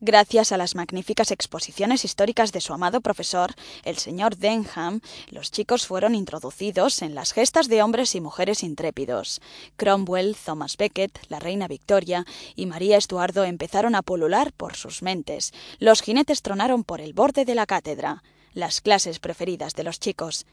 Gracias 0.00 0.52
a 0.52 0.56
las 0.56 0.76
magníficas 0.76 1.32
exposiciones 1.32 2.04
históricas 2.04 2.52
de 2.52 2.60
su 2.60 2.72
amado 2.72 3.00
profesor, 3.00 3.54
el 3.82 3.98
señor 3.98 4.36
Denham, 4.36 5.00
los 5.30 5.50
chicos 5.50 5.88
fueron 5.88 6.14
introducidos 6.14 7.02
en 7.02 7.16
las 7.16 7.32
gestas 7.32 7.66
de 7.66 7.82
hombres 7.82 8.14
y 8.14 8.20
mujeres 8.20 8.62
intrépidos. 8.62 9.40
Cromwell, 9.76 10.36
Thomas 10.36 10.76
Becket, 10.76 11.18
la 11.28 11.40
reina 11.40 11.66
Victoria 11.66 12.24
y 12.54 12.66
María 12.66 12.96
Estuardo 12.96 13.42
empezaron 13.42 13.96
a 13.96 14.02
pulular 14.02 14.52
por 14.52 14.76
sus 14.76 15.02
mentes. 15.02 15.52
Los 15.80 16.00
jinetes 16.00 16.42
tronaron 16.42 16.84
por 16.84 17.00
el 17.00 17.12
borde 17.12 17.44
de 17.44 17.56
la 17.56 17.66
cátedra, 17.66 18.22
las 18.54 18.80
clases 18.80 19.18
preferidas 19.18 19.74
de 19.74 19.82
los 19.82 19.98
chicos. 19.98 20.46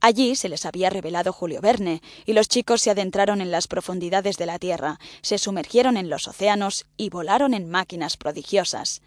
Allí 0.00 0.36
se 0.36 0.48
les 0.48 0.64
había 0.64 0.90
revelado 0.90 1.32
Julio 1.32 1.60
Verne, 1.60 2.02
y 2.24 2.32
los 2.32 2.48
chicos 2.48 2.82
se 2.82 2.90
adentraron 2.90 3.40
en 3.40 3.50
las 3.50 3.66
profundidades 3.66 4.36
de 4.36 4.46
la 4.46 4.58
Tierra, 4.58 5.00
se 5.22 5.38
sumergieron 5.38 5.96
en 5.96 6.08
los 6.08 6.28
océanos 6.28 6.86
y 6.96 7.10
volaron 7.10 7.52
en 7.52 7.68
máquinas 7.68 8.16
prodigiosas. 8.16 9.02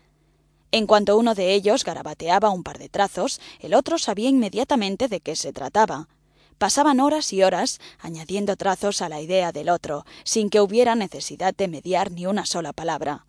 En 0.71 0.87
cuanto 0.87 1.17
uno 1.17 1.33
de 1.33 1.53
ellos 1.53 1.85
garabateaba 1.85 2.49
un 2.49 2.63
par 2.63 2.77
de 2.77 2.89
trazos, 2.89 3.39
el 3.59 3.73
otro 3.73 3.97
sabía 3.97 4.29
inmediatamente 4.29 5.07
de 5.07 5.21
qué 5.21 5.35
se 5.35 5.53
trataba. 5.53 6.09
Pasaban 6.57 6.99
horas 6.99 7.31
y 7.33 7.41
horas 7.41 7.79
añadiendo 7.99 8.55
trazos 8.55 9.01
a 9.01 9.09
la 9.09 9.21
idea 9.21 9.51
del 9.51 9.69
otro, 9.69 10.05
sin 10.23 10.49
que 10.49 10.61
hubiera 10.61 10.95
necesidad 10.95 11.55
de 11.55 11.67
mediar 11.67 12.11
ni 12.11 12.25
una 12.25 12.45
sola 12.45 12.73
palabra. 12.73 13.25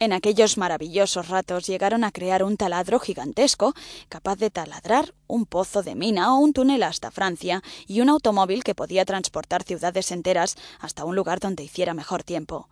En 0.00 0.12
aquellos 0.12 0.58
maravillosos 0.58 1.28
ratos 1.28 1.66
llegaron 1.66 2.02
a 2.02 2.10
crear 2.10 2.42
un 2.42 2.56
taladro 2.56 2.98
gigantesco, 2.98 3.74
capaz 4.08 4.36
de 4.36 4.50
taladrar 4.50 5.14
un 5.26 5.46
pozo 5.46 5.82
de 5.82 5.94
mina 5.94 6.34
o 6.34 6.38
un 6.38 6.52
túnel 6.52 6.82
hasta 6.82 7.10
Francia, 7.10 7.62
y 7.86 8.00
un 8.00 8.08
automóvil 8.08 8.64
que 8.64 8.74
podía 8.74 9.04
transportar 9.04 9.62
ciudades 9.62 10.10
enteras 10.10 10.56
hasta 10.80 11.04
un 11.04 11.14
lugar 11.14 11.38
donde 11.38 11.62
hiciera 11.62 11.94
mejor 11.94 12.24
tiempo. 12.24 12.68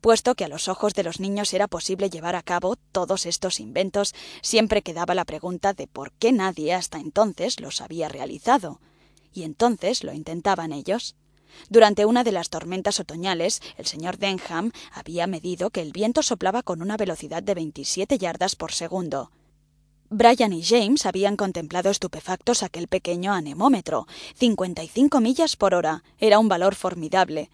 Puesto 0.00 0.34
que 0.34 0.44
a 0.44 0.48
los 0.48 0.68
ojos 0.68 0.94
de 0.94 1.02
los 1.02 1.20
niños 1.20 1.52
era 1.52 1.68
posible 1.68 2.08
llevar 2.08 2.34
a 2.34 2.42
cabo 2.42 2.76
todos 2.92 3.26
estos 3.26 3.60
inventos, 3.60 4.14
siempre 4.40 4.82
quedaba 4.82 5.14
la 5.14 5.26
pregunta 5.26 5.74
de 5.74 5.86
por 5.86 6.12
qué 6.12 6.32
nadie 6.32 6.72
hasta 6.72 6.98
entonces 6.98 7.60
los 7.60 7.80
había 7.80 8.08
realizado. 8.08 8.80
Y 9.32 9.42
entonces 9.42 10.02
lo 10.02 10.12
intentaban 10.12 10.72
ellos. 10.72 11.16
Durante 11.68 12.04
una 12.04 12.24
de 12.24 12.32
las 12.32 12.50
tormentas 12.50 13.00
otoñales, 13.00 13.60
el 13.76 13.86
señor 13.86 14.18
Denham 14.18 14.72
había 14.92 15.26
medido 15.26 15.70
que 15.70 15.82
el 15.82 15.92
viento 15.92 16.22
soplaba 16.22 16.62
con 16.62 16.82
una 16.82 16.96
velocidad 16.96 17.42
de 17.42 17.54
27 17.54 18.18
yardas 18.18 18.56
por 18.56 18.72
segundo. 18.72 19.30
Brian 20.12 20.52
y 20.52 20.64
James 20.64 21.06
habían 21.06 21.36
contemplado 21.36 21.88
estupefactos 21.88 22.64
aquel 22.64 22.88
pequeño 22.88 23.32
anemómetro. 23.32 24.08
55 24.34 25.20
millas 25.20 25.54
por 25.54 25.72
hora. 25.72 26.02
Era 26.18 26.40
un 26.40 26.48
valor 26.48 26.74
formidable. 26.74 27.48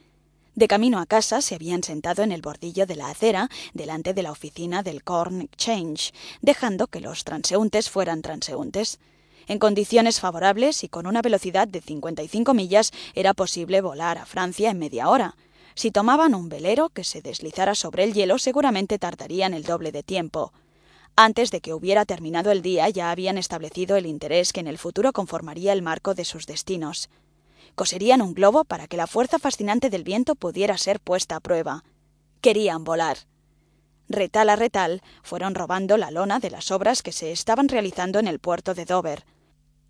De 0.55 0.69
camino 0.69 0.99
a 0.99 1.05
casa 1.05 1.43
se 1.43 1.55
habían 1.55 1.83
sentado 1.83 2.23
en 2.23 2.33
el 2.33 2.41
bordillo 2.41 2.87
de 2.87 2.97
la 2.97 3.11
acera 3.11 3.51
delante 3.75 4.15
de 4.15 4.23
la 4.23 4.33
oficina 4.33 4.83
del 4.83 5.05
Corn 5.05 5.43
Exchange, 5.43 6.15
dejando 6.41 6.87
que 6.87 7.01
los 7.01 7.25
transeúntes 7.25 7.91
fueran 7.91 8.23
transeúntes. 8.23 8.99
En 9.49 9.61
condiciones 9.61 10.19
favorables 10.19 10.83
y 10.83 10.89
con 10.89 11.07
una 11.07 11.23
velocidad 11.23 11.69
de 11.69 11.81
55 11.81 12.53
millas 12.53 12.93
era 13.15 13.33
posible 13.33 13.81
volar 13.81 14.19
a 14.19 14.27
Francia 14.27 14.71
en 14.71 14.79
media 14.79 15.09
hora. 15.09 15.37
Si 15.77 15.93
tomaban 15.93 16.35
un 16.35 16.49
velero 16.49 16.89
que 16.89 17.05
se 17.05 17.23
deslizara 17.23 17.75
sobre 17.75 18.03
el 18.03 18.13
hielo, 18.13 18.39
seguramente 18.39 18.99
tardarían 18.99 19.55
el 19.55 19.63
doble 19.63 19.93
de 19.93 20.03
tiempo. 20.03 20.53
Antes 21.15 21.51
de 21.51 21.61
que 21.61 21.75
hubiera 21.75 22.05
terminado 22.05 22.51
el 22.51 22.61
día 22.61 22.89
ya 22.89 23.11
habían 23.11 23.39
establecido 23.39 23.97
el 23.97 24.07
interés 24.07 24.53
que 24.53 24.61
en 24.61 24.67
el 24.67 24.79
futuro 24.79 25.13
conformaría 25.13 25.73
el 25.73 25.81
marco 25.83 26.15
de 26.15 26.25
sus 26.25 26.47
destinos. 26.47 27.09
Coserían 27.75 28.23
un 28.23 28.35
globo 28.35 28.65
para 28.65 28.89
que 28.89 28.97
la 28.97 29.07
fuerza 29.07 29.39
fascinante 29.39 29.91
del 29.91 30.03
viento 30.03 30.35
pudiera 30.35 30.77
ser 30.77 30.99
puesta 30.99 31.37
a 31.37 31.41
prueba. 31.41 31.85
Querían 32.41 32.83
volar. 32.83 33.19
Retal 34.09 34.51
a 34.51 34.57
retal 34.57 35.03
fueron 35.23 35.55
robando 35.55 35.97
la 35.97 36.11
lona 36.11 36.39
de 36.39 36.51
las 36.51 36.71
obras 36.71 37.03
que 37.03 37.13
se 37.13 37.33
estaban 37.33 37.69
realizando 37.69 38.19
en 38.19 38.29
el 38.29 38.39
puerto 38.39 38.75
de 38.75 38.85
Dover. 38.85 39.25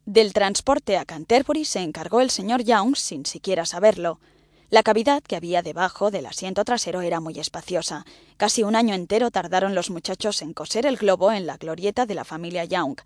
Del 0.06 0.32
transporte 0.32 0.96
a 0.98 1.04
Canterbury 1.04 1.64
se 1.64 1.80
encargó 1.80 2.20
el 2.20 2.30
señor 2.30 2.62
Young 2.62 2.94
sin 2.94 3.26
siquiera 3.26 3.66
saberlo. 3.66 4.20
La 4.70 4.84
cavidad 4.84 5.20
que 5.20 5.34
había 5.34 5.62
debajo 5.62 6.12
del 6.12 6.26
asiento 6.26 6.64
trasero 6.64 7.00
era 7.00 7.18
muy 7.18 7.40
espaciosa. 7.40 8.06
Casi 8.36 8.62
un 8.62 8.76
año 8.76 8.94
entero 8.94 9.32
tardaron 9.32 9.74
los 9.74 9.90
muchachos 9.90 10.42
en 10.42 10.52
coser 10.52 10.86
el 10.86 10.96
globo 10.96 11.32
en 11.32 11.44
la 11.44 11.56
glorieta 11.56 12.06
de 12.06 12.14
la 12.14 12.24
familia 12.24 12.64
Young. 12.64 13.00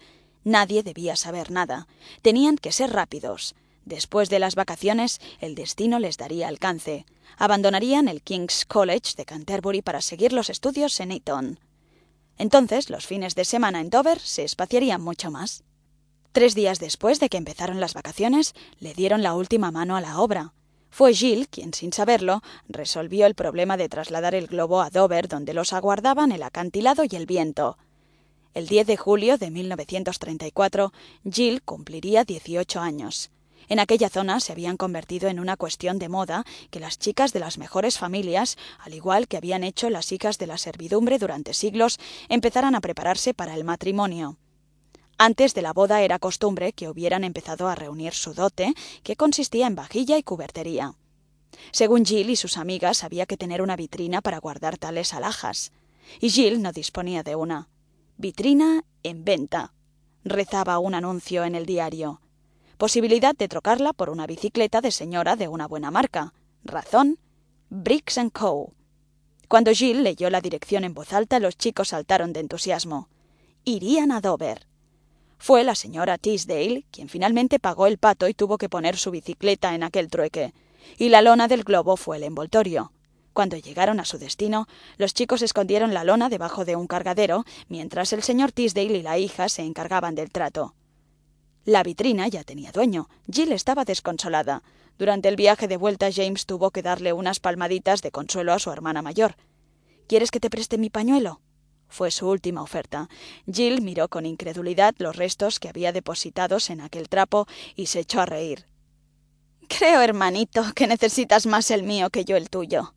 Nadie 0.44 0.82
debía 0.82 1.16
saber 1.16 1.50
nada. 1.50 1.88
Tenían 2.20 2.58
que 2.58 2.70
ser 2.70 2.92
rápidos. 2.92 3.54
Después 3.86 4.28
de 4.28 4.38
las 4.38 4.54
vacaciones, 4.54 5.22
el 5.40 5.54
destino 5.54 6.00
les 6.00 6.18
daría 6.18 6.48
alcance. 6.48 7.06
Abandonarían 7.38 8.08
el 8.08 8.20
King's 8.20 8.66
College 8.66 9.14
de 9.16 9.24
Canterbury 9.24 9.80
para 9.80 10.02
seguir 10.02 10.34
los 10.34 10.50
estudios 10.50 11.00
en 11.00 11.12
Eton. 11.12 11.60
Entonces, 12.36 12.90
los 12.90 13.06
fines 13.06 13.34
de 13.34 13.46
semana 13.46 13.80
en 13.80 13.88
Dover 13.88 14.20
se 14.20 14.44
espaciarían 14.44 15.00
mucho 15.00 15.30
más. 15.30 15.64
Tres 16.32 16.54
días 16.54 16.78
después 16.78 17.18
de 17.18 17.28
que 17.28 17.38
empezaron 17.38 17.80
las 17.80 17.94
vacaciones, 17.94 18.54
le 18.78 18.94
dieron 18.94 19.22
la 19.22 19.34
última 19.34 19.72
mano 19.72 19.96
a 19.96 20.00
la 20.00 20.20
obra. 20.20 20.52
Fue 20.88 21.12
Gilles 21.12 21.48
quien, 21.48 21.74
sin 21.74 21.92
saberlo, 21.92 22.40
resolvió 22.68 23.26
el 23.26 23.34
problema 23.34 23.76
de 23.76 23.88
trasladar 23.88 24.36
el 24.36 24.46
globo 24.46 24.80
a 24.80 24.90
Dover, 24.90 25.26
donde 25.26 25.54
los 25.54 25.72
aguardaban 25.72 26.30
el 26.30 26.44
acantilado 26.44 27.02
y 27.08 27.16
el 27.16 27.26
viento. 27.26 27.78
El 28.54 28.68
10 28.68 28.86
de 28.86 28.96
julio 28.96 29.38
de 29.38 29.50
1934, 29.50 30.92
Gilles 31.28 31.62
cumpliría 31.64 32.22
18 32.22 32.80
años. 32.80 33.32
En 33.68 33.80
aquella 33.80 34.08
zona 34.08 34.38
se 34.38 34.52
habían 34.52 34.76
convertido 34.76 35.28
en 35.28 35.40
una 35.40 35.56
cuestión 35.56 35.98
de 35.98 36.08
moda 36.08 36.44
que 36.70 36.78
las 36.78 36.98
chicas 36.98 37.32
de 37.32 37.40
las 37.40 37.58
mejores 37.58 37.98
familias, 37.98 38.56
al 38.78 38.94
igual 38.94 39.26
que 39.26 39.36
habían 39.36 39.64
hecho 39.64 39.90
las 39.90 40.12
hijas 40.12 40.38
de 40.38 40.46
la 40.46 40.58
servidumbre 40.58 41.18
durante 41.18 41.54
siglos, 41.54 41.98
empezaran 42.28 42.76
a 42.76 42.80
prepararse 42.80 43.34
para 43.34 43.54
el 43.54 43.64
matrimonio. 43.64 44.38
Antes 45.22 45.52
de 45.52 45.60
la 45.60 45.74
boda 45.74 46.00
era 46.00 46.18
costumbre 46.18 46.72
que 46.72 46.88
hubieran 46.88 47.24
empezado 47.24 47.68
a 47.68 47.74
reunir 47.74 48.14
su 48.14 48.32
dote, 48.32 48.72
que 49.02 49.16
consistía 49.16 49.66
en 49.66 49.74
vajilla 49.74 50.16
y 50.16 50.22
cubertería. 50.22 50.94
Según 51.72 52.06
Jill 52.06 52.30
y 52.30 52.36
sus 52.36 52.56
amigas, 52.56 53.04
había 53.04 53.26
que 53.26 53.36
tener 53.36 53.60
una 53.60 53.76
vitrina 53.76 54.22
para 54.22 54.38
guardar 54.38 54.78
tales 54.78 55.12
alhajas. 55.12 55.72
Y 56.22 56.30
Jill 56.30 56.62
no 56.62 56.72
disponía 56.72 57.22
de 57.22 57.36
una. 57.36 57.68
Vitrina 58.16 58.86
en 59.02 59.26
venta. 59.26 59.74
Rezaba 60.24 60.78
un 60.78 60.94
anuncio 60.94 61.44
en 61.44 61.54
el 61.54 61.66
diario. 61.66 62.22
Posibilidad 62.78 63.36
de 63.36 63.48
trocarla 63.48 63.92
por 63.92 64.08
una 64.08 64.26
bicicleta 64.26 64.80
de 64.80 64.90
señora 64.90 65.36
de 65.36 65.48
una 65.48 65.68
buena 65.68 65.90
marca. 65.90 66.32
Razón. 66.64 67.18
Bricks 67.68 68.18
Co. 68.32 68.72
Cuando 69.48 69.70
Jill 69.72 70.02
leyó 70.02 70.30
la 70.30 70.40
dirección 70.40 70.82
en 70.84 70.94
voz 70.94 71.12
alta, 71.12 71.40
los 71.40 71.58
chicos 71.58 71.88
saltaron 71.88 72.32
de 72.32 72.40
entusiasmo. 72.40 73.10
Irían 73.64 74.12
a 74.12 74.22
Dover. 74.22 74.69
Fue 75.42 75.64
la 75.64 75.74
señora 75.74 76.18
Teasdale 76.18 76.84
quien 76.90 77.08
finalmente 77.08 77.58
pagó 77.58 77.86
el 77.86 77.96
pato 77.96 78.28
y 78.28 78.34
tuvo 78.34 78.58
que 78.58 78.68
poner 78.68 78.98
su 78.98 79.10
bicicleta 79.10 79.74
en 79.74 79.82
aquel 79.82 80.10
trueque. 80.10 80.52
Y 80.98 81.08
la 81.08 81.22
lona 81.22 81.48
del 81.48 81.64
globo 81.64 81.96
fue 81.96 82.18
el 82.18 82.24
envoltorio. 82.24 82.92
Cuando 83.32 83.56
llegaron 83.56 84.00
a 84.00 84.04
su 84.04 84.18
destino, 84.18 84.66
los 84.98 85.14
chicos 85.14 85.40
escondieron 85.40 85.94
la 85.94 86.04
lona 86.04 86.28
debajo 86.28 86.66
de 86.66 86.76
un 86.76 86.86
cargadero, 86.86 87.46
mientras 87.68 88.12
el 88.12 88.22
señor 88.22 88.52
Teasdale 88.52 88.98
y 88.98 89.02
la 89.02 89.16
hija 89.16 89.48
se 89.48 89.62
encargaban 89.62 90.14
del 90.14 90.30
trato. 90.30 90.74
La 91.64 91.82
vitrina 91.82 92.28
ya 92.28 92.44
tenía 92.44 92.70
dueño. 92.70 93.08
Jill 93.32 93.52
estaba 93.52 93.86
desconsolada. 93.86 94.62
Durante 94.98 95.30
el 95.30 95.36
viaje 95.36 95.68
de 95.68 95.78
vuelta 95.78 96.10
James 96.12 96.44
tuvo 96.44 96.70
que 96.70 96.82
darle 96.82 97.14
unas 97.14 97.40
palmaditas 97.40 98.02
de 98.02 98.10
consuelo 98.10 98.52
a 98.52 98.58
su 98.58 98.70
hermana 98.72 99.00
mayor. 99.00 99.36
¿Quieres 100.06 100.30
que 100.30 100.40
te 100.40 100.50
preste 100.50 100.76
mi 100.76 100.90
pañuelo? 100.90 101.40
Fue 101.90 102.10
su 102.10 102.28
última 102.28 102.62
oferta. 102.62 103.08
Jill 103.52 103.82
miró 103.82 104.08
con 104.08 104.24
incredulidad 104.24 104.94
los 104.98 105.16
restos 105.16 105.58
que 105.58 105.68
había 105.68 105.92
depositados 105.92 106.70
en 106.70 106.80
aquel 106.80 107.08
trapo 107.08 107.46
y 107.74 107.86
se 107.86 108.00
echó 108.00 108.20
a 108.20 108.26
reír. 108.26 108.64
Creo, 109.68 110.00
hermanito, 110.00 110.64
que 110.74 110.86
necesitas 110.86 111.46
más 111.46 111.70
el 111.70 111.82
mío 111.82 112.10
que 112.10 112.24
yo 112.24 112.36
el 112.36 112.48
tuyo. 112.48 112.94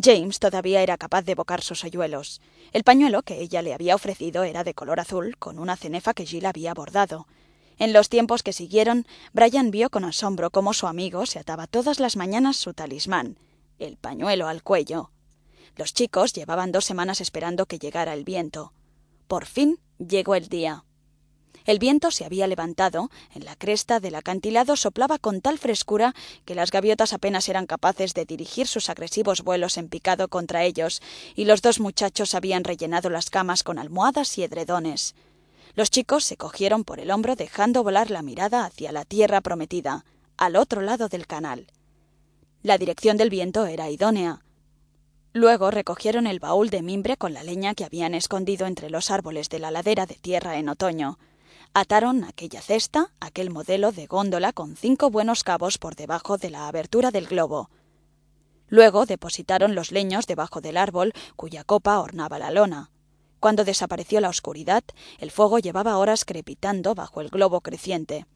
James 0.00 0.38
todavía 0.38 0.80
era 0.82 0.96
capaz 0.96 1.22
de 1.22 1.32
evocar 1.32 1.60
sus 1.60 1.82
hoyuelos. 1.82 2.40
El 2.72 2.84
pañuelo 2.84 3.22
que 3.22 3.40
ella 3.40 3.62
le 3.62 3.74
había 3.74 3.96
ofrecido 3.96 4.44
era 4.44 4.62
de 4.62 4.74
color 4.74 5.00
azul, 5.00 5.36
con 5.38 5.58
una 5.58 5.76
cenefa 5.76 6.14
que 6.14 6.24
Jill 6.24 6.46
había 6.46 6.72
bordado. 6.72 7.26
En 7.78 7.92
los 7.92 8.08
tiempos 8.08 8.44
que 8.44 8.52
siguieron, 8.52 9.06
Brian 9.32 9.72
vio 9.72 9.90
con 9.90 10.04
asombro 10.04 10.50
cómo 10.50 10.72
su 10.72 10.86
amigo 10.86 11.26
se 11.26 11.40
ataba 11.40 11.66
todas 11.66 11.98
las 11.98 12.16
mañanas 12.16 12.56
su 12.56 12.74
talismán, 12.74 13.38
el 13.78 13.96
pañuelo 13.96 14.46
al 14.46 14.62
cuello. 14.62 15.10
Los 15.78 15.94
chicos 15.94 16.32
llevaban 16.32 16.72
dos 16.72 16.84
semanas 16.84 17.20
esperando 17.20 17.66
que 17.66 17.78
llegara 17.78 18.12
el 18.12 18.24
viento. 18.24 18.72
Por 19.28 19.46
fin 19.46 19.78
llegó 19.98 20.34
el 20.34 20.48
día. 20.48 20.84
El 21.66 21.78
viento 21.78 22.10
se 22.10 22.24
había 22.24 22.48
levantado, 22.48 23.10
en 23.32 23.44
la 23.44 23.54
cresta 23.54 24.00
del 24.00 24.16
acantilado 24.16 24.74
soplaba 24.74 25.18
con 25.18 25.40
tal 25.40 25.56
frescura 25.56 26.16
que 26.44 26.56
las 26.56 26.72
gaviotas 26.72 27.12
apenas 27.12 27.48
eran 27.48 27.66
capaces 27.66 28.12
de 28.12 28.24
dirigir 28.24 28.66
sus 28.66 28.90
agresivos 28.90 29.42
vuelos 29.42 29.76
en 29.76 29.88
picado 29.88 30.26
contra 30.26 30.64
ellos, 30.64 31.00
y 31.36 31.44
los 31.44 31.62
dos 31.62 31.78
muchachos 31.78 32.34
habían 32.34 32.64
rellenado 32.64 33.08
las 33.08 33.30
camas 33.30 33.62
con 33.62 33.78
almohadas 33.78 34.36
y 34.36 34.42
edredones. 34.42 35.14
Los 35.76 35.90
chicos 35.90 36.24
se 36.24 36.36
cogieron 36.36 36.82
por 36.82 36.98
el 36.98 37.12
hombro 37.12 37.36
dejando 37.36 37.84
volar 37.84 38.10
la 38.10 38.22
mirada 38.22 38.64
hacia 38.64 38.90
la 38.90 39.04
tierra 39.04 39.42
prometida, 39.42 40.04
al 40.36 40.56
otro 40.56 40.80
lado 40.80 41.08
del 41.08 41.28
canal. 41.28 41.68
La 42.64 42.78
dirección 42.78 43.16
del 43.16 43.30
viento 43.30 43.66
era 43.66 43.90
idónea. 43.90 44.42
Luego 45.38 45.70
recogieron 45.70 46.26
el 46.26 46.40
baúl 46.40 46.68
de 46.68 46.82
mimbre 46.82 47.16
con 47.16 47.32
la 47.32 47.44
leña 47.44 47.76
que 47.76 47.84
habían 47.84 48.12
escondido 48.12 48.66
entre 48.66 48.90
los 48.90 49.12
árboles 49.12 49.48
de 49.48 49.60
la 49.60 49.70
ladera 49.70 50.04
de 50.04 50.16
tierra 50.16 50.58
en 50.58 50.68
otoño. 50.68 51.16
Ataron 51.74 52.24
aquella 52.24 52.60
cesta, 52.60 53.12
aquel 53.20 53.50
modelo 53.50 53.92
de 53.92 54.08
góndola 54.08 54.52
con 54.52 54.74
cinco 54.74 55.10
buenos 55.10 55.44
cabos 55.44 55.78
por 55.78 55.94
debajo 55.94 56.38
de 56.38 56.50
la 56.50 56.66
abertura 56.66 57.12
del 57.12 57.28
globo. 57.28 57.70
Luego 58.66 59.06
depositaron 59.06 59.76
los 59.76 59.92
leños 59.92 60.26
debajo 60.26 60.60
del 60.60 60.76
árbol 60.76 61.12
cuya 61.36 61.62
copa 61.62 62.00
ornaba 62.00 62.40
la 62.40 62.50
lona. 62.50 62.90
Cuando 63.38 63.62
desapareció 63.62 64.20
la 64.20 64.30
oscuridad, 64.30 64.82
el 65.20 65.30
fuego 65.30 65.60
llevaba 65.60 65.98
horas 65.98 66.24
crepitando 66.24 66.96
bajo 66.96 67.20
el 67.20 67.28
globo 67.28 67.60
creciente. 67.60 68.26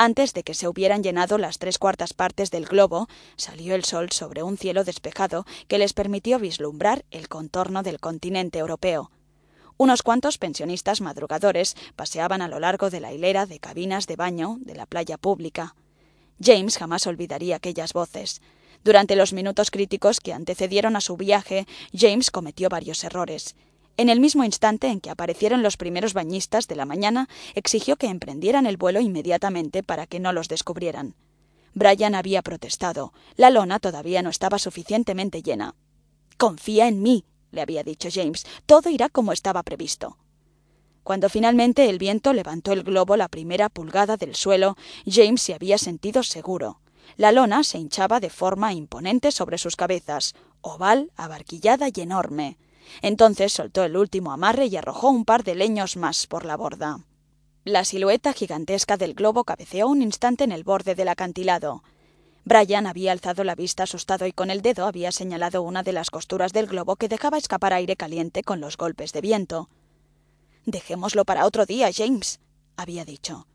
Antes 0.00 0.32
de 0.32 0.44
que 0.44 0.54
se 0.54 0.68
hubieran 0.68 1.02
llenado 1.02 1.38
las 1.38 1.58
tres 1.58 1.76
cuartas 1.76 2.14
partes 2.14 2.52
del 2.52 2.66
globo, 2.66 3.08
salió 3.34 3.74
el 3.74 3.82
sol 3.82 4.12
sobre 4.12 4.44
un 4.44 4.56
cielo 4.56 4.84
despejado 4.84 5.44
que 5.66 5.76
les 5.76 5.92
permitió 5.92 6.38
vislumbrar 6.38 7.04
el 7.10 7.26
contorno 7.28 7.82
del 7.82 7.98
continente 7.98 8.60
europeo. 8.60 9.10
Unos 9.76 10.04
cuantos 10.04 10.38
pensionistas 10.38 11.00
madrugadores 11.00 11.74
paseaban 11.96 12.42
a 12.42 12.48
lo 12.48 12.60
largo 12.60 12.90
de 12.90 13.00
la 13.00 13.12
hilera 13.12 13.44
de 13.46 13.58
cabinas 13.58 14.06
de 14.06 14.14
baño 14.14 14.58
de 14.60 14.76
la 14.76 14.86
playa 14.86 15.18
pública. 15.18 15.74
James 16.40 16.78
jamás 16.78 17.08
olvidaría 17.08 17.56
aquellas 17.56 17.92
voces. 17.92 18.40
Durante 18.84 19.16
los 19.16 19.32
minutos 19.32 19.72
críticos 19.72 20.20
que 20.20 20.32
antecedieron 20.32 20.94
a 20.94 21.00
su 21.00 21.16
viaje, 21.16 21.66
James 21.92 22.30
cometió 22.30 22.68
varios 22.68 23.02
errores. 23.02 23.56
En 23.98 24.08
el 24.08 24.20
mismo 24.20 24.44
instante 24.44 24.86
en 24.86 25.00
que 25.00 25.10
aparecieron 25.10 25.64
los 25.64 25.76
primeros 25.76 26.14
bañistas 26.14 26.68
de 26.68 26.76
la 26.76 26.84
mañana, 26.84 27.28
exigió 27.56 27.96
que 27.96 28.06
emprendieran 28.06 28.64
el 28.64 28.76
vuelo 28.76 29.00
inmediatamente 29.00 29.82
para 29.82 30.06
que 30.06 30.20
no 30.20 30.32
los 30.32 30.46
descubrieran. 30.46 31.16
Brian 31.74 32.14
había 32.14 32.42
protestado. 32.42 33.12
La 33.34 33.50
lona 33.50 33.80
todavía 33.80 34.22
no 34.22 34.30
estaba 34.30 34.60
suficientemente 34.60 35.42
llena. 35.42 35.74
Confía 36.36 36.86
en 36.86 37.02
mí, 37.02 37.24
le 37.50 37.60
había 37.60 37.82
dicho 37.82 38.08
James. 38.12 38.46
Todo 38.66 38.88
irá 38.88 39.08
como 39.08 39.32
estaba 39.32 39.64
previsto. 39.64 40.16
Cuando 41.02 41.28
finalmente 41.28 41.90
el 41.90 41.98
viento 41.98 42.32
levantó 42.32 42.72
el 42.72 42.84
globo 42.84 43.16
la 43.16 43.26
primera 43.26 43.68
pulgada 43.68 44.16
del 44.16 44.36
suelo, 44.36 44.76
James 45.06 45.42
se 45.42 45.54
había 45.54 45.76
sentido 45.76 46.22
seguro. 46.22 46.80
La 47.16 47.32
lona 47.32 47.64
se 47.64 47.78
hinchaba 47.78 48.20
de 48.20 48.30
forma 48.30 48.72
imponente 48.72 49.32
sobre 49.32 49.58
sus 49.58 49.74
cabezas, 49.74 50.36
oval, 50.60 51.10
abarquillada 51.16 51.88
y 51.92 52.00
enorme. 52.00 52.58
Entonces 53.02 53.52
soltó 53.52 53.84
el 53.84 53.96
último 53.96 54.32
amarre 54.32 54.66
y 54.66 54.76
arrojó 54.76 55.10
un 55.10 55.24
par 55.24 55.44
de 55.44 55.54
leños 55.54 55.96
más 55.96 56.26
por 56.26 56.44
la 56.44 56.56
borda. 56.56 57.00
La 57.64 57.84
silueta 57.84 58.32
gigantesca 58.32 58.96
del 58.96 59.14
globo 59.14 59.44
cabeceó 59.44 59.88
un 59.88 60.00
instante 60.02 60.44
en 60.44 60.52
el 60.52 60.64
borde 60.64 60.94
del 60.94 61.08
acantilado. 61.08 61.82
Brian 62.44 62.86
había 62.86 63.12
alzado 63.12 63.44
la 63.44 63.54
vista 63.54 63.82
asustado 63.82 64.26
y 64.26 64.32
con 64.32 64.50
el 64.50 64.62
dedo 64.62 64.86
había 64.86 65.12
señalado 65.12 65.62
una 65.62 65.82
de 65.82 65.92
las 65.92 66.10
costuras 66.10 66.54
del 66.54 66.66
globo 66.66 66.96
que 66.96 67.08
dejaba 67.08 67.36
escapar 67.36 67.74
aire 67.74 67.94
caliente 67.94 68.42
con 68.42 68.60
los 68.60 68.78
golpes 68.78 69.12
de 69.12 69.20
viento. 69.20 69.68
Dejémoslo 70.64 71.26
para 71.26 71.44
otro 71.44 71.66
día, 71.66 71.90
James, 71.94 72.40
había 72.76 73.04
dicho. 73.04 73.46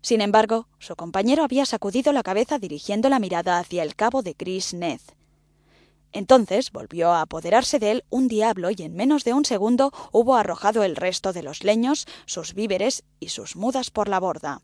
Sin 0.00 0.20
embargo, 0.20 0.66
su 0.78 0.96
compañero 0.96 1.44
había 1.44 1.66
sacudido 1.66 2.12
la 2.12 2.22
cabeza 2.22 2.58
dirigiendo 2.58 3.08
la 3.08 3.18
mirada 3.18 3.58
hacia 3.58 3.82
el 3.82 3.94
cabo 3.94 4.22
de 4.22 4.34
Chris 4.34 4.72
Neth. 4.72 5.14
Entonces 6.12 6.70
volvió 6.72 7.10
a 7.10 7.22
apoderarse 7.22 7.78
de 7.78 7.90
él 7.90 8.04
un 8.10 8.28
diablo 8.28 8.70
y 8.70 8.82
en 8.82 8.94
menos 8.94 9.24
de 9.24 9.32
un 9.32 9.44
segundo 9.44 9.92
hubo 10.12 10.36
arrojado 10.36 10.84
el 10.84 10.96
resto 10.96 11.32
de 11.32 11.42
los 11.42 11.64
leños, 11.64 12.06
sus 12.26 12.54
víveres 12.54 13.04
y 13.18 13.30
sus 13.30 13.56
mudas 13.56 13.90
por 13.90 14.08
la 14.08 14.20
borda. 14.20 14.60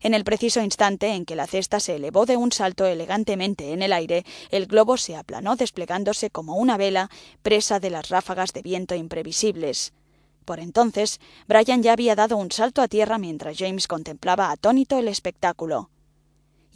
En 0.00 0.14
el 0.14 0.24
preciso 0.24 0.62
instante 0.62 1.08
en 1.08 1.24
que 1.24 1.34
la 1.34 1.46
cesta 1.46 1.80
se 1.80 1.96
elevó 1.96 2.24
de 2.24 2.36
un 2.36 2.52
salto 2.52 2.86
elegantemente 2.86 3.72
en 3.72 3.82
el 3.82 3.92
aire, 3.92 4.24
el 4.50 4.66
globo 4.66 4.96
se 4.96 5.16
aplanó 5.16 5.56
desplegándose 5.56 6.30
como 6.30 6.56
una 6.56 6.76
vela 6.76 7.10
presa 7.42 7.80
de 7.80 7.90
las 7.90 8.08
ráfagas 8.08 8.52
de 8.52 8.62
viento 8.62 8.94
imprevisibles. 8.94 9.92
Por 10.44 10.60
entonces, 10.60 11.20
Brian 11.46 11.82
ya 11.82 11.92
había 11.92 12.14
dado 12.14 12.36
un 12.36 12.52
salto 12.52 12.80
a 12.80 12.88
tierra 12.88 13.18
mientras 13.18 13.58
James 13.58 13.88
contemplaba 13.88 14.50
atónito 14.50 14.98
el 14.98 15.08
espectáculo. 15.08 15.90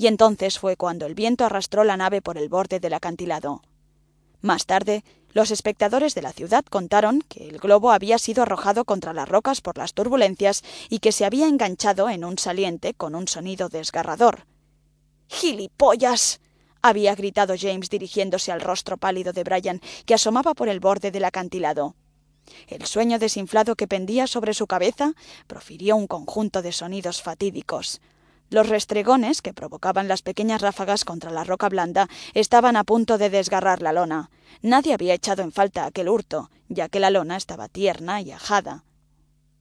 Y 0.03 0.09
entonces 0.09 0.59
fue 0.59 0.77
cuando 0.77 1.07
el 1.07 1.15
viento 1.15 1.45
arrastró 1.45 1.85
la 1.85 1.97
nave 1.97 2.23
por 2.23 2.37
el 2.37 2.49
borde 2.49 2.81
del 2.81 2.95
acantilado. 2.95 3.63
Más 4.41 4.67
tarde, 4.67 5.05
los 5.33 5.53
espectadores 5.53 6.17
de 6.17 6.23
la 6.23 6.33
ciudad 6.33 6.65
contaron 6.65 7.23
que 7.29 7.49
el 7.49 7.59
globo 7.59 7.93
había 7.93 8.19
sido 8.19 8.43
arrojado 8.43 8.85
contra 8.85 9.13
las 9.13 9.29
rocas 9.29 9.61
por 9.61 9.79
las 9.79 9.95
turbulencias 9.95 10.65
y 10.89 10.99
que 10.99 11.13
se 11.13 11.25
había 11.25 11.47
enganchado 11.47 12.11
en 12.11 12.25
un 12.25 12.37
saliente 12.37 12.95
con 12.95 13.15
un 13.15 13.29
sonido 13.29 13.69
desgarrador. 13.69 14.45
¡Gilipollas! 15.29 16.41
había 16.83 17.15
gritado 17.15 17.55
James 17.57 17.89
dirigiéndose 17.89 18.51
al 18.51 18.61
rostro 18.61 18.97
pálido 18.97 19.33
de 19.33 19.45
Brian, 19.45 19.81
que 20.05 20.15
asomaba 20.15 20.55
por 20.55 20.69
el 20.69 20.81
borde 20.81 21.13
del 21.13 21.27
acantilado. 21.27 21.95
El 22.67 22.87
sueño 22.87 23.21
desinflado 23.21 23.77
que 23.77 23.87
pendía 23.87 24.27
sobre 24.27 24.53
su 24.53 24.67
cabeza 24.67 25.13
profirió 25.47 25.95
un 25.95 26.09
conjunto 26.09 26.61
de 26.61 26.73
sonidos 26.73 27.23
fatídicos. 27.23 28.01
Los 28.53 28.69
restregones 28.69 29.41
que 29.41 29.55
provocaban 29.55 30.09
las 30.09 30.21
pequeñas 30.21 30.61
ráfagas 30.61 31.07
contra 31.07 31.31
la 31.31 31.43
roca 31.43 31.71
blanda 31.71 32.11
estaban 32.35 32.77
a 32.77 32.85
punto 32.85 33.17
de 33.17 33.31
desgarrar 33.31 33.81
la 33.81 33.95
lona. 33.95 34.31
Nadie 34.61 34.93
había 34.93 35.15
echado 35.15 35.43
en 35.43 35.53
falta 35.53 35.87
aquel 35.87 36.11
hurto, 36.11 36.51
ya 36.69 36.91
que 36.91 37.01
la 37.01 37.09
lona 37.09 37.39
estaba 37.39 37.69
tierna 37.69 38.21
y 38.21 38.31
ajada. 38.31 38.85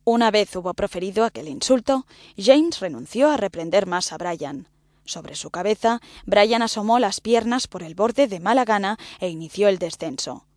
Una 0.04 0.30
vez 0.30 0.54
hubo 0.58 0.74
proferido 0.74 1.24
aquel 1.24 1.48
insulto, 1.48 2.06
James 2.38 2.82
renunció 2.82 3.30
a 3.30 3.38
reprender 3.38 3.86
más 3.86 4.12
a 4.12 4.18
Brian. 4.18 4.68
Sobre 5.06 5.36
su 5.36 5.52
cabeza, 5.52 6.02
Brian 6.26 6.62
asomó 6.62 7.00
las 7.00 7.22
piernas 7.22 7.70
por 7.70 7.84
el 7.84 7.96
borde 7.96 8.28
de 8.28 8.42
mala 8.42 8.66
gana 8.66 8.98
e 9.22 9.30
inició 9.30 9.70
el 9.70 9.80
descenso. 9.80 10.48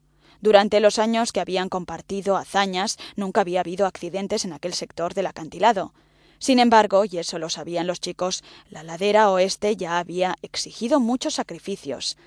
Durante 0.41 0.81
los 0.81 0.99
años 0.99 1.31
que 1.31 1.39
habían 1.39 1.69
compartido 1.69 2.37
hazañas, 2.37 2.99
nunca 3.15 3.43
había 3.43 3.61
habido 3.61 3.87
accidentes 3.87 4.45
en 4.45 4.55
aquel 4.55 4.75
sector 4.75 5.15
del 5.15 5.29
acantilado. 5.29 5.95
Sin 6.45 6.59
embargo, 6.59 7.07
y 7.07 7.17
eso 7.17 7.39
lo 7.39 7.49
sabían 7.49 7.87
los 7.87 8.03
chicos, 8.03 8.45
la 8.69 8.83
ladera 8.83 9.31
oeste 9.31 9.77
ya 9.77 9.99
había 9.99 10.37
exigido 10.43 11.01
muchos 11.01 11.33
sacrificios. 11.33 12.19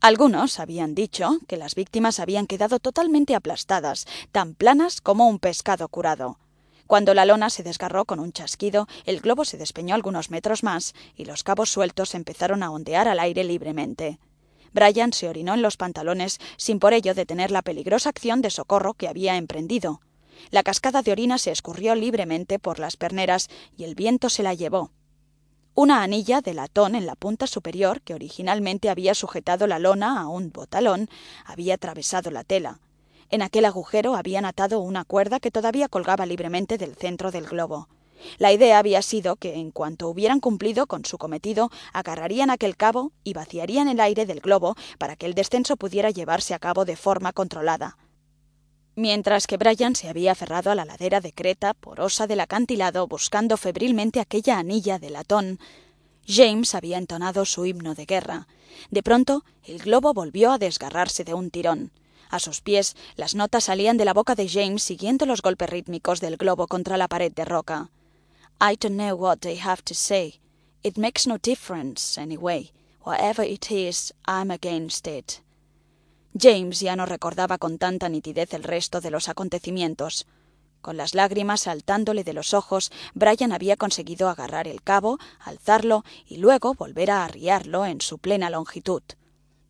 Algunos 0.00 0.58
habían 0.58 0.96
dicho 0.96 1.38
que 1.46 1.56
las 1.56 1.76
víctimas 1.76 2.18
habían 2.18 2.48
quedado 2.48 2.80
totalmente 2.80 3.36
aplastadas, 3.36 4.08
tan 4.32 4.54
planas 4.56 5.00
como 5.00 5.28
un 5.28 5.38
pescado 5.38 5.86
curado. 5.86 6.40
Cuando 6.88 7.14
la 7.14 7.26
lona 7.26 7.48
se 7.48 7.62
desgarró 7.62 8.06
con 8.06 8.18
un 8.18 8.32
chasquido, 8.32 8.88
el 9.04 9.20
globo 9.20 9.44
se 9.44 9.56
despeñó 9.56 9.94
algunos 9.94 10.30
metros 10.30 10.64
más 10.64 10.92
y 11.14 11.26
los 11.26 11.44
cabos 11.44 11.70
sueltos 11.70 12.16
empezaron 12.16 12.64
a 12.64 12.72
ondear 12.72 13.06
al 13.06 13.20
aire 13.20 13.44
libremente. 13.44 14.18
Brian 14.72 15.12
se 15.12 15.28
orinó 15.28 15.54
en 15.54 15.62
los 15.62 15.76
pantalones 15.76 16.40
sin 16.56 16.80
por 16.80 16.92
ello 16.92 17.14
detener 17.14 17.52
la 17.52 17.62
peligrosa 17.62 18.08
acción 18.08 18.42
de 18.42 18.50
socorro 18.50 18.94
que 18.94 19.06
había 19.06 19.36
emprendido. 19.36 20.00
La 20.50 20.62
cascada 20.62 21.02
de 21.02 21.12
orina 21.12 21.38
se 21.38 21.50
escurrió 21.50 21.94
libremente 21.94 22.58
por 22.58 22.78
las 22.78 22.96
perneras 22.96 23.48
y 23.76 23.84
el 23.84 23.94
viento 23.94 24.28
se 24.28 24.42
la 24.42 24.54
llevó. 24.54 24.90
Una 25.74 26.02
anilla 26.02 26.40
de 26.40 26.54
latón 26.54 26.94
en 26.94 27.06
la 27.06 27.14
punta 27.14 27.46
superior, 27.46 28.00
que 28.02 28.14
originalmente 28.14 28.90
había 28.90 29.14
sujetado 29.14 29.66
la 29.66 29.78
lona 29.78 30.20
a 30.20 30.28
un 30.28 30.50
botalón, 30.50 31.08
había 31.44 31.74
atravesado 31.74 32.30
la 32.30 32.44
tela. 32.44 32.80
En 33.30 33.42
aquel 33.42 33.64
agujero 33.64 34.16
habían 34.16 34.44
atado 34.44 34.80
una 34.80 35.04
cuerda 35.04 35.38
que 35.38 35.52
todavía 35.52 35.88
colgaba 35.88 36.26
libremente 36.26 36.76
del 36.76 36.96
centro 36.96 37.30
del 37.30 37.46
globo. 37.46 37.88
La 38.38 38.52
idea 38.52 38.78
había 38.78 39.00
sido 39.02 39.36
que, 39.36 39.54
en 39.54 39.70
cuanto 39.70 40.08
hubieran 40.08 40.40
cumplido 40.40 40.86
con 40.86 41.04
su 41.04 41.16
cometido, 41.16 41.70
agarrarían 41.92 42.50
aquel 42.50 42.76
cabo 42.76 43.12
y 43.24 43.32
vaciarían 43.32 43.88
el 43.88 44.00
aire 44.00 44.26
del 44.26 44.40
globo 44.40 44.76
para 44.98 45.16
que 45.16 45.26
el 45.26 45.34
descenso 45.34 45.76
pudiera 45.76 46.10
llevarse 46.10 46.52
a 46.52 46.58
cabo 46.58 46.84
de 46.84 46.96
forma 46.96 47.32
controlada. 47.32 47.96
Mientras 49.00 49.46
que 49.46 49.56
Brian 49.56 49.96
se 49.96 50.10
había 50.10 50.32
aferrado 50.32 50.70
a 50.70 50.74
la 50.74 50.84
ladera 50.84 51.22
de 51.22 51.32
creta 51.32 51.72
porosa 51.72 52.26
del 52.26 52.40
acantilado 52.40 53.06
buscando 53.06 53.56
febrilmente 53.56 54.20
aquella 54.20 54.58
anilla 54.58 54.98
de 54.98 55.08
latón, 55.08 55.58
James 56.28 56.74
había 56.74 56.98
entonado 56.98 57.46
su 57.46 57.64
himno 57.64 57.94
de 57.94 58.04
guerra. 58.04 58.46
De 58.90 59.02
pronto, 59.02 59.42
el 59.64 59.78
globo 59.78 60.12
volvió 60.12 60.52
a 60.52 60.58
desgarrarse 60.58 61.24
de 61.24 61.32
un 61.32 61.48
tirón. 61.50 61.92
A 62.28 62.40
sus 62.40 62.60
pies, 62.60 62.94
las 63.16 63.34
notas 63.34 63.64
salían 63.64 63.96
de 63.96 64.04
la 64.04 64.12
boca 64.12 64.34
de 64.34 64.50
James 64.50 64.82
siguiendo 64.82 65.24
los 65.24 65.40
golpes 65.40 65.70
rítmicos 65.70 66.20
del 66.20 66.36
globo 66.36 66.66
contra 66.66 66.98
la 66.98 67.08
pared 67.08 67.32
de 67.32 67.46
roca. 67.46 67.88
I 68.60 68.76
don't 68.76 68.98
know 68.98 69.16
what 69.16 69.38
they 69.38 69.58
have 69.58 69.80
to 69.84 69.94
say. 69.94 70.40
It 70.82 70.98
makes 70.98 71.26
no 71.26 71.38
difference, 71.38 72.20
anyway. 72.20 72.70
Whatever 73.02 73.46
it 73.46 73.70
is, 73.70 74.12
I'm 74.26 74.50
against 74.50 75.06
it. 75.06 75.40
James 76.38 76.80
ya 76.80 76.96
no 76.96 77.06
recordaba 77.06 77.58
con 77.58 77.78
tanta 77.78 78.08
nitidez 78.08 78.54
el 78.54 78.62
resto 78.62 79.00
de 79.00 79.10
los 79.10 79.28
acontecimientos. 79.28 80.26
Con 80.80 80.96
las 80.96 81.14
lágrimas 81.14 81.62
saltándole 81.62 82.24
de 82.24 82.32
los 82.32 82.54
ojos, 82.54 82.90
Brian 83.14 83.52
había 83.52 83.76
conseguido 83.76 84.28
agarrar 84.28 84.68
el 84.68 84.82
cabo, 84.82 85.18
alzarlo 85.40 86.04
y 86.26 86.36
luego 86.38 86.74
volver 86.74 87.10
a 87.10 87.24
arriarlo 87.24 87.84
en 87.84 88.00
su 88.00 88.18
plena 88.18 88.48
longitud. 88.48 89.02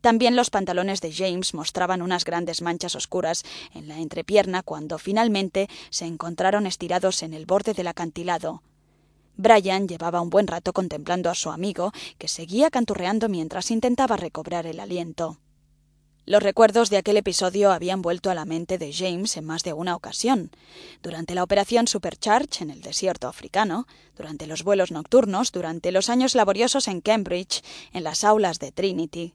También 0.01 0.35
los 0.35 0.49
pantalones 0.49 1.01
de 1.01 1.13
James 1.13 1.53
mostraban 1.53 2.01
unas 2.01 2.25
grandes 2.25 2.61
manchas 2.61 2.95
oscuras 2.95 3.43
en 3.73 3.87
la 3.87 3.99
entrepierna 3.99 4.63
cuando 4.63 4.97
finalmente 4.97 5.67
se 5.89 6.05
encontraron 6.05 6.65
estirados 6.65 7.21
en 7.23 7.33
el 7.33 7.45
borde 7.45 7.73
del 7.73 7.87
acantilado. 7.87 8.63
Brian 9.35 9.87
llevaba 9.87 10.21
un 10.21 10.29
buen 10.29 10.47
rato 10.47 10.73
contemplando 10.73 11.29
a 11.29 11.35
su 11.35 11.49
amigo, 11.49 11.91
que 12.17 12.27
seguía 12.27 12.69
canturreando 12.69 13.29
mientras 13.29 13.71
intentaba 13.71 14.17
recobrar 14.17 14.65
el 14.65 14.79
aliento. 14.79 15.39
Los 16.31 16.41
recuerdos 16.41 16.89
de 16.89 16.95
aquel 16.95 17.17
episodio 17.17 17.73
habían 17.73 18.01
vuelto 18.01 18.31
a 18.31 18.35
la 18.35 18.45
mente 18.45 18.77
de 18.77 18.93
James 18.93 19.35
en 19.35 19.43
más 19.43 19.63
de 19.63 19.73
una 19.73 19.97
ocasión. 19.97 20.49
Durante 21.03 21.35
la 21.35 21.43
operación 21.43 21.87
Supercharge 21.87 22.63
en 22.63 22.69
el 22.69 22.79
desierto 22.79 23.27
africano, 23.27 23.85
durante 24.15 24.47
los 24.47 24.63
vuelos 24.63 24.91
nocturnos, 24.91 25.51
durante 25.51 25.91
los 25.91 26.07
años 26.07 26.33
laboriosos 26.33 26.87
en 26.87 27.01
Cambridge, 27.01 27.61
en 27.91 28.05
las 28.05 28.23
aulas 28.23 28.59
de 28.59 28.71
Trinity. 28.71 29.33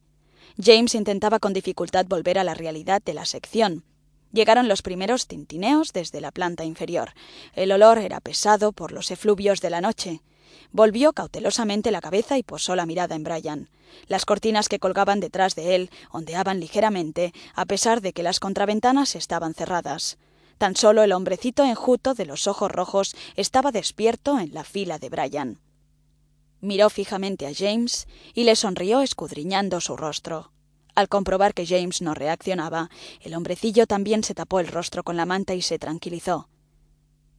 James 0.58 0.94
intentaba 0.94 1.38
con 1.38 1.52
dificultad 1.52 2.06
volver 2.06 2.38
a 2.38 2.44
la 2.44 2.54
realidad 2.54 3.02
de 3.04 3.12
la 3.12 3.26
sección. 3.26 3.84
Llegaron 4.32 4.66
los 4.66 4.80
primeros 4.80 5.26
tintineos 5.26 5.92
desde 5.92 6.22
la 6.22 6.32
planta 6.32 6.64
inferior. 6.64 7.10
El 7.52 7.72
olor 7.72 7.98
era 7.98 8.20
pesado 8.20 8.72
por 8.72 8.92
los 8.92 9.10
efluvios 9.10 9.60
de 9.60 9.68
la 9.68 9.82
noche. 9.82 10.22
Volvió 10.76 11.14
cautelosamente 11.14 11.90
la 11.90 12.02
cabeza 12.02 12.36
y 12.36 12.42
posó 12.42 12.76
la 12.76 12.84
mirada 12.84 13.14
en 13.14 13.24
Brian. 13.24 13.70
Las 14.08 14.26
cortinas 14.26 14.68
que 14.68 14.78
colgaban 14.78 15.20
detrás 15.20 15.54
de 15.54 15.74
él 15.74 15.90
ondeaban 16.10 16.60
ligeramente, 16.60 17.32
a 17.54 17.64
pesar 17.64 18.02
de 18.02 18.12
que 18.12 18.22
las 18.22 18.40
contraventanas 18.40 19.16
estaban 19.16 19.54
cerradas. 19.54 20.18
Tan 20.58 20.76
solo 20.76 21.02
el 21.02 21.12
hombrecito 21.12 21.64
enjuto 21.64 22.12
de 22.12 22.26
los 22.26 22.46
ojos 22.46 22.70
rojos 22.70 23.16
estaba 23.36 23.72
despierto 23.72 24.38
en 24.38 24.52
la 24.52 24.64
fila 24.64 24.98
de 24.98 25.08
Brian. 25.08 25.60
Miró 26.60 26.90
fijamente 26.90 27.46
a 27.46 27.54
James 27.54 28.06
y 28.34 28.44
le 28.44 28.54
sonrió 28.54 29.00
escudriñando 29.00 29.80
su 29.80 29.96
rostro. 29.96 30.52
Al 30.94 31.08
comprobar 31.08 31.54
que 31.54 31.64
James 31.64 32.02
no 32.02 32.12
reaccionaba, 32.12 32.90
el 33.22 33.34
hombrecillo 33.34 33.86
también 33.86 34.22
se 34.24 34.34
tapó 34.34 34.60
el 34.60 34.66
rostro 34.66 35.04
con 35.04 35.16
la 35.16 35.24
manta 35.24 35.54
y 35.54 35.62
se 35.62 35.78
tranquilizó. 35.78 36.50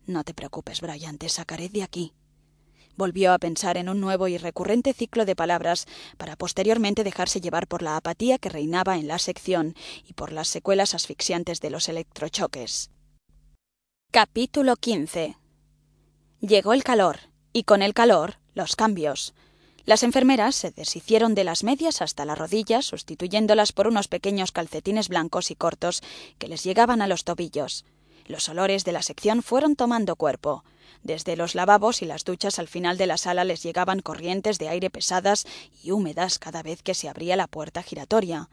No 0.07 0.23
te 0.23 0.33
preocupes, 0.33 0.81
Brian, 0.81 1.19
te 1.19 1.29
sacaré 1.29 1.69
de 1.69 1.83
aquí. 1.83 2.13
Volvió 2.97 3.31
a 3.31 3.37
pensar 3.37 3.77
en 3.77 3.89
un 3.89 4.01
nuevo 4.01 4.27
y 4.27 4.37
recurrente 4.37 4.91
ciclo 4.91 5.23
de 5.25 5.35
palabras 5.35 5.85
para 6.17 6.35
posteriormente 6.35 7.03
dejarse 7.03 7.39
llevar 7.39 7.67
por 7.67 7.83
la 7.83 7.95
apatía 7.95 8.39
que 8.39 8.49
reinaba 8.49 8.97
en 8.97 9.07
la 9.07 9.19
sección 9.19 9.75
y 10.07 10.13
por 10.13 10.31
las 10.31 10.47
secuelas 10.47 10.95
asfixiantes 10.95 11.61
de 11.61 11.69
los 11.69 11.89
electrochoques. 11.89 12.89
Capítulo 14.11 14.75
15 14.75 15.37
Llegó 16.41 16.73
el 16.73 16.83
calor, 16.83 17.19
y 17.53 17.63
con 17.63 17.83
el 17.83 17.93
calor 17.93 18.35
los 18.55 18.75
cambios. 18.75 19.35
Las 19.85 20.01
enfermeras 20.01 20.55
se 20.55 20.71
deshicieron 20.71 21.35
de 21.35 21.43
las 21.43 21.63
medias 21.63 22.01
hasta 22.01 22.25
las 22.25 22.37
rodillas, 22.37 22.85
sustituyéndolas 22.85 23.73
por 23.73 23.87
unos 23.87 24.07
pequeños 24.07 24.51
calcetines 24.51 25.07
blancos 25.07 25.51
y 25.51 25.55
cortos 25.55 26.01
que 26.39 26.47
les 26.47 26.63
llegaban 26.63 27.01
a 27.01 27.07
los 27.07 27.23
tobillos. 27.23 27.85
Los 28.25 28.49
olores 28.49 28.83
de 28.85 28.91
la 28.91 29.01
sección 29.01 29.43
fueron 29.43 29.75
tomando 29.75 30.15
cuerpo. 30.15 30.63
Desde 31.03 31.35
los 31.35 31.55
lavabos 31.55 32.01
y 32.01 32.05
las 32.05 32.23
duchas 32.23 32.59
al 32.59 32.67
final 32.67 32.97
de 32.97 33.07
la 33.07 33.17
sala 33.17 33.43
les 33.43 33.63
llegaban 33.63 34.01
corrientes 34.01 34.57
de 34.57 34.69
aire 34.69 34.89
pesadas 34.89 35.45
y 35.83 35.91
húmedas 35.91 36.39
cada 36.39 36.63
vez 36.63 36.81
que 36.83 36.93
se 36.93 37.09
abría 37.09 37.35
la 37.35 37.47
puerta 37.47 37.83
giratoria. 37.83 38.49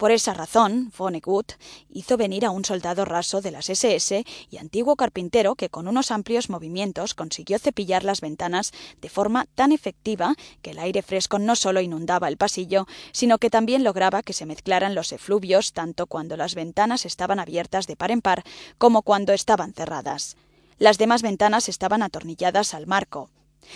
Por 0.00 0.12
esa 0.12 0.32
razón, 0.32 0.90
Vonnegut 0.96 1.52
hizo 1.90 2.16
venir 2.16 2.46
a 2.46 2.50
un 2.50 2.64
soldado 2.64 3.04
raso 3.04 3.42
de 3.42 3.50
las 3.50 3.68
SS 3.68 4.24
y 4.48 4.56
antiguo 4.56 4.96
carpintero 4.96 5.56
que 5.56 5.68
con 5.68 5.88
unos 5.88 6.10
amplios 6.10 6.48
movimientos 6.48 7.12
consiguió 7.12 7.58
cepillar 7.58 8.02
las 8.02 8.22
ventanas 8.22 8.72
de 9.02 9.10
forma 9.10 9.44
tan 9.54 9.72
efectiva 9.72 10.36
que 10.62 10.70
el 10.70 10.78
aire 10.78 11.02
fresco 11.02 11.38
no 11.38 11.54
solo 11.54 11.82
inundaba 11.82 12.28
el 12.28 12.38
pasillo, 12.38 12.86
sino 13.12 13.36
que 13.36 13.50
también 13.50 13.84
lograba 13.84 14.22
que 14.22 14.32
se 14.32 14.46
mezclaran 14.46 14.94
los 14.94 15.12
efluvios 15.12 15.74
tanto 15.74 16.06
cuando 16.06 16.38
las 16.38 16.54
ventanas 16.54 17.04
estaban 17.04 17.38
abiertas 17.38 17.86
de 17.86 17.96
par 17.96 18.10
en 18.10 18.22
par 18.22 18.42
como 18.78 19.02
cuando 19.02 19.34
estaban 19.34 19.74
cerradas. 19.74 20.38
Las 20.80 20.96
demás 20.96 21.20
ventanas 21.20 21.68
estaban 21.68 22.02
atornilladas 22.02 22.72
al 22.72 22.86
marco. 22.86 23.28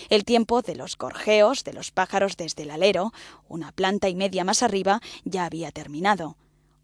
El 0.08 0.24
tiempo 0.24 0.62
de 0.62 0.74
los 0.74 0.96
gorjeos 0.96 1.62
de 1.62 1.74
los 1.74 1.90
pájaros 1.90 2.38
desde 2.38 2.62
el 2.62 2.70
alero, 2.70 3.12
una 3.46 3.72
planta 3.72 4.08
y 4.08 4.14
media 4.14 4.42
más 4.42 4.62
arriba, 4.62 5.02
ya 5.22 5.44
había 5.44 5.70
terminado. 5.70 6.38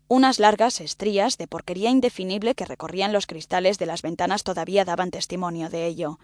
Unas 0.08 0.38
largas 0.38 0.82
estrías 0.82 1.38
de 1.38 1.46
porquería 1.46 1.88
indefinible 1.88 2.54
que 2.54 2.66
recorrían 2.66 3.14
los 3.14 3.26
cristales 3.26 3.78
de 3.78 3.86
las 3.86 4.02
ventanas 4.02 4.44
todavía 4.44 4.84
daban 4.84 5.10
testimonio 5.10 5.70
de 5.70 5.86
ello. 5.86 6.18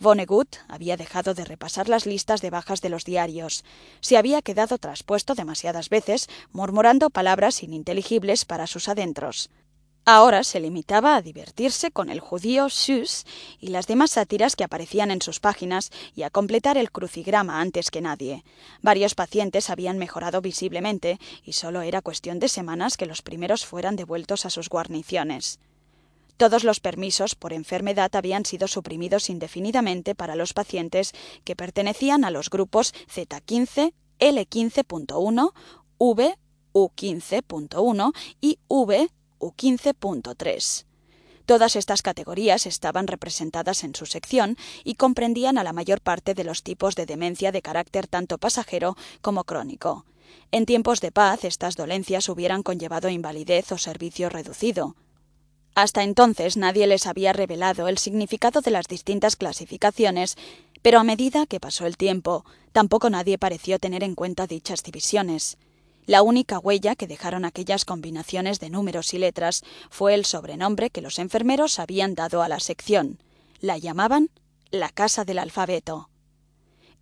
Vonnegut 0.00 0.56
había 0.66 0.96
dejado 0.96 1.32
de 1.32 1.44
repasar 1.44 1.88
las 1.88 2.06
listas 2.06 2.40
de 2.40 2.50
bajas 2.50 2.80
de 2.80 2.88
los 2.88 3.04
diarios. 3.04 3.64
Se 4.00 4.16
había 4.16 4.42
quedado 4.42 4.78
traspuesto 4.78 5.36
demasiadas 5.36 5.90
veces, 5.90 6.28
murmurando 6.50 7.08
palabras 7.08 7.62
ininteligibles 7.62 8.44
para 8.44 8.66
sus 8.66 8.88
adentros. 8.88 9.48
Ahora 10.04 10.42
se 10.42 10.58
limitaba 10.58 11.14
a 11.14 11.22
divertirse 11.22 11.92
con 11.92 12.10
el 12.10 12.18
judío 12.18 12.68
Sus 12.70 13.24
y 13.60 13.68
las 13.68 13.86
demás 13.86 14.12
sátiras 14.12 14.56
que 14.56 14.64
aparecían 14.64 15.12
en 15.12 15.22
sus 15.22 15.38
páginas 15.38 15.92
y 16.16 16.24
a 16.24 16.30
completar 16.30 16.76
el 16.76 16.90
crucigrama 16.90 17.60
antes 17.60 17.88
que 17.92 18.00
nadie. 18.00 18.42
Varios 18.80 19.14
pacientes 19.14 19.70
habían 19.70 19.98
mejorado 19.98 20.40
visiblemente 20.40 21.20
y 21.44 21.52
solo 21.52 21.82
era 21.82 22.02
cuestión 22.02 22.40
de 22.40 22.48
semanas 22.48 22.96
que 22.96 23.06
los 23.06 23.22
primeros 23.22 23.64
fueran 23.64 23.94
devueltos 23.94 24.44
a 24.44 24.50
sus 24.50 24.68
guarniciones. 24.68 25.60
Todos 26.36 26.64
los 26.64 26.80
permisos 26.80 27.36
por 27.36 27.52
enfermedad 27.52 28.10
habían 28.16 28.44
sido 28.44 28.66
suprimidos 28.66 29.30
indefinidamente 29.30 30.16
para 30.16 30.34
los 30.34 30.52
pacientes 30.52 31.12
que 31.44 31.54
pertenecían 31.54 32.24
a 32.24 32.32
los 32.32 32.50
grupos 32.50 32.92
Z15, 33.14 33.92
L15.1, 34.18 35.52
V, 35.98 36.38
U15.1 36.72 38.12
y 38.40 38.58
V 38.66 39.08
U15.3. 39.42 40.86
Todas 41.44 41.76
estas 41.76 42.02
categorías 42.02 42.66
estaban 42.66 43.08
representadas 43.08 43.82
en 43.82 43.94
su 43.94 44.06
sección 44.06 44.56
y 44.84 44.94
comprendían 44.94 45.58
a 45.58 45.64
la 45.64 45.72
mayor 45.72 46.00
parte 46.00 46.34
de 46.34 46.44
los 46.44 46.62
tipos 46.62 46.94
de 46.94 47.04
demencia 47.04 47.50
de 47.50 47.62
carácter 47.62 48.06
tanto 48.06 48.38
pasajero 48.38 48.96
como 49.20 49.44
crónico. 49.44 50.06
En 50.52 50.64
tiempos 50.64 51.00
de 51.00 51.10
paz, 51.10 51.44
estas 51.44 51.76
dolencias 51.76 52.28
hubieran 52.28 52.62
conllevado 52.62 53.08
invalidez 53.08 53.72
o 53.72 53.78
servicio 53.78 54.28
reducido. 54.28 54.94
Hasta 55.74 56.02
entonces 56.02 56.56
nadie 56.56 56.86
les 56.86 57.06
había 57.06 57.32
revelado 57.32 57.88
el 57.88 57.98
significado 57.98 58.60
de 58.60 58.70
las 58.70 58.86
distintas 58.86 59.36
clasificaciones, 59.36 60.36
pero 60.82 61.00
a 61.00 61.04
medida 61.04 61.46
que 61.46 61.60
pasó 61.60 61.86
el 61.86 61.96
tiempo, 61.96 62.44
tampoco 62.72 63.10
nadie 63.10 63.38
pareció 63.38 63.78
tener 63.78 64.04
en 64.04 64.14
cuenta 64.14 64.46
dichas 64.46 64.82
divisiones. 64.82 65.56
La 66.06 66.22
única 66.22 66.58
huella 66.58 66.96
que 66.96 67.06
dejaron 67.06 67.44
aquellas 67.44 67.84
combinaciones 67.84 68.58
de 68.58 68.70
números 68.70 69.14
y 69.14 69.18
letras 69.18 69.62
fue 69.90 70.14
el 70.14 70.24
sobrenombre 70.24 70.90
que 70.90 71.00
los 71.00 71.18
enfermeros 71.18 71.78
habían 71.78 72.14
dado 72.14 72.42
a 72.42 72.48
la 72.48 72.60
sección. 72.60 73.22
La 73.60 73.78
llamaban 73.78 74.30
la 74.70 74.88
Casa 74.88 75.24
del 75.24 75.38
Alfabeto. 75.38 76.08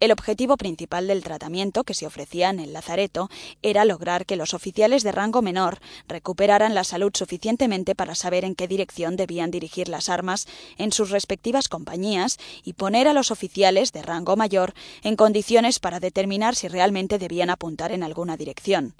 El 0.00 0.12
objetivo 0.12 0.56
principal 0.56 1.06
del 1.06 1.22
tratamiento 1.22 1.84
que 1.84 1.92
se 1.92 2.06
ofrecía 2.06 2.48
en 2.48 2.58
el 2.58 2.72
lazareto 2.72 3.28
era 3.60 3.84
lograr 3.84 4.24
que 4.24 4.36
los 4.36 4.54
oficiales 4.54 5.02
de 5.02 5.12
rango 5.12 5.42
menor 5.42 5.78
recuperaran 6.08 6.74
la 6.74 6.84
salud 6.84 7.12
suficientemente 7.14 7.94
para 7.94 8.14
saber 8.14 8.46
en 8.46 8.54
qué 8.54 8.66
dirección 8.66 9.16
debían 9.16 9.50
dirigir 9.50 9.90
las 9.90 10.08
armas 10.08 10.48
en 10.78 10.90
sus 10.92 11.10
respectivas 11.10 11.68
compañías 11.68 12.38
y 12.64 12.72
poner 12.72 13.08
a 13.08 13.12
los 13.12 13.30
oficiales 13.30 13.92
de 13.92 14.00
rango 14.00 14.36
mayor 14.36 14.72
en 15.02 15.16
condiciones 15.16 15.78
para 15.80 16.00
determinar 16.00 16.56
si 16.56 16.68
realmente 16.68 17.18
debían 17.18 17.50
apuntar 17.50 17.92
en 17.92 18.02
alguna 18.02 18.38
dirección. 18.38 18.94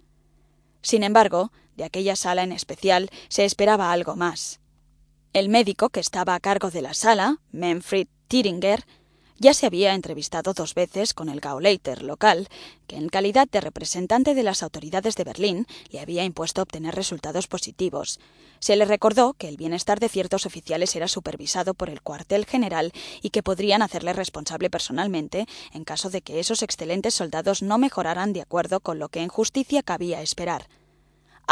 Sin 0.83 1.03
embargo, 1.03 1.51
de 1.77 1.85
aquella 1.85 2.15
sala 2.15 2.43
en 2.43 2.53
especial 2.53 3.09
se 3.29 3.47
esperaba 3.47 3.91
algo 3.91 4.17
más. 4.17 4.61
El 5.33 5.49
médico 5.49 5.89
que 5.89 6.01
estaba 6.01 6.35
a 6.35 6.41
cargo 6.41 6.71
de 6.71 6.83
la 6.83 6.93
sala, 6.93 7.39
Manfred 7.53 8.07
Tiringer, 8.29 8.85
ya 9.41 9.55
se 9.55 9.67
había 9.67 9.95
entrevistado 9.95 10.53
dos 10.53 10.75
veces 10.75 11.15
con 11.15 11.31
el 11.31 11.41
Gauleiter 11.41 12.03
local, 12.03 12.47
que 12.87 12.97
en 12.97 13.09
calidad 13.09 13.49
de 13.51 13.63
representante 13.63 14.35
de 14.35 14.43
las 14.43 14.63
autoridades 14.63 15.17
de 15.17 15.25
Berlín 15.25 15.67
le 15.91 16.01
había 16.01 16.25
impuesto 16.25 16.61
obtener 16.61 16.95
resultados 16.95 17.49
positivos. 17.49 18.21
Se 18.59 18.77
le 18.77 18.85
recordó 18.85 19.33
que 19.33 19.49
el 19.49 19.57
bienestar 19.57 19.99
de 19.99 20.11
ciertos 20.11 20.45
oficiales 20.45 20.95
era 20.95 21.09
supervisado 21.09 21.73
por 21.73 21.89
el 21.89 22.03
cuartel 22.03 22.45
general 22.45 22.93
y 23.23 23.31
que 23.31 23.43
podrían 23.43 23.81
hacerle 23.81 24.13
responsable 24.13 24.69
personalmente 24.69 25.47
en 25.73 25.85
caso 25.85 26.11
de 26.11 26.21
que 26.21 26.39
esos 26.39 26.63
excelentes 26.63 27.15
soldados 27.15 27.63
no 27.63 27.79
mejoraran 27.79 28.35
de 28.35 28.43
acuerdo 28.43 28.81
con 28.81 28.99
lo 28.99 29.09
que 29.09 29.23
en 29.23 29.29
justicia 29.29 29.83
cabía 29.83 30.21
esperar. 30.21 30.69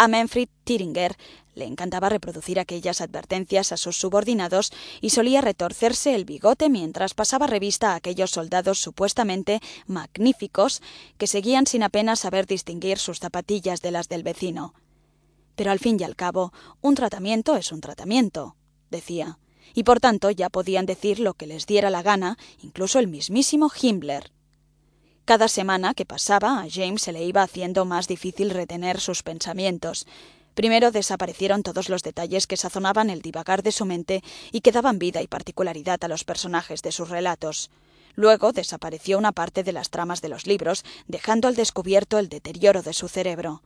A 0.00 0.06
Manfred 0.06 0.48
Tiringer 0.62 1.16
le 1.56 1.64
encantaba 1.64 2.08
reproducir 2.08 2.60
aquellas 2.60 3.00
advertencias 3.00 3.72
a 3.72 3.76
sus 3.76 3.98
subordinados 3.98 4.70
y 5.00 5.10
solía 5.10 5.40
retorcerse 5.40 6.14
el 6.14 6.24
bigote 6.24 6.68
mientras 6.68 7.14
pasaba 7.14 7.48
revista 7.48 7.90
a 7.90 7.94
aquellos 7.96 8.30
soldados 8.30 8.78
supuestamente 8.78 9.60
magníficos 9.88 10.82
que 11.16 11.26
seguían 11.26 11.66
sin 11.66 11.82
apenas 11.82 12.20
saber 12.20 12.46
distinguir 12.46 12.98
sus 12.98 13.18
zapatillas 13.18 13.82
de 13.82 13.90
las 13.90 14.08
del 14.08 14.22
vecino. 14.22 14.72
Pero 15.56 15.72
al 15.72 15.80
fin 15.80 15.96
y 15.98 16.04
al 16.04 16.14
cabo, 16.14 16.52
un 16.80 16.94
tratamiento 16.94 17.56
es 17.56 17.72
un 17.72 17.80
tratamiento, 17.80 18.54
decía, 18.90 19.40
y 19.74 19.82
por 19.82 19.98
tanto 19.98 20.30
ya 20.30 20.48
podían 20.48 20.86
decir 20.86 21.18
lo 21.18 21.34
que 21.34 21.48
les 21.48 21.66
diera 21.66 21.90
la 21.90 22.04
gana, 22.04 22.38
incluso 22.62 23.00
el 23.00 23.08
mismísimo 23.08 23.68
Himmler. 23.68 24.30
Cada 25.28 25.48
semana 25.48 25.92
que 25.92 26.06
pasaba 26.06 26.58
a 26.58 26.66
James 26.70 27.02
se 27.02 27.12
le 27.12 27.22
iba 27.22 27.42
haciendo 27.42 27.84
más 27.84 28.08
difícil 28.08 28.48
retener 28.48 28.98
sus 28.98 29.22
pensamientos. 29.22 30.06
Primero 30.54 30.90
desaparecieron 30.90 31.62
todos 31.62 31.90
los 31.90 32.02
detalles 32.02 32.46
que 32.46 32.56
sazonaban 32.56 33.10
el 33.10 33.20
divagar 33.20 33.62
de 33.62 33.70
su 33.70 33.84
mente 33.84 34.22
y 34.52 34.62
que 34.62 34.72
daban 34.72 34.98
vida 34.98 35.20
y 35.20 35.26
particularidad 35.26 36.02
a 36.02 36.08
los 36.08 36.24
personajes 36.24 36.80
de 36.80 36.92
sus 36.92 37.10
relatos. 37.10 37.70
Luego 38.14 38.52
desapareció 38.52 39.18
una 39.18 39.32
parte 39.32 39.64
de 39.64 39.72
las 39.72 39.90
tramas 39.90 40.22
de 40.22 40.30
los 40.30 40.46
libros, 40.46 40.82
dejando 41.08 41.46
al 41.46 41.56
descubierto 41.56 42.18
el 42.18 42.30
deterioro 42.30 42.80
de 42.80 42.94
su 42.94 43.06
cerebro. 43.06 43.60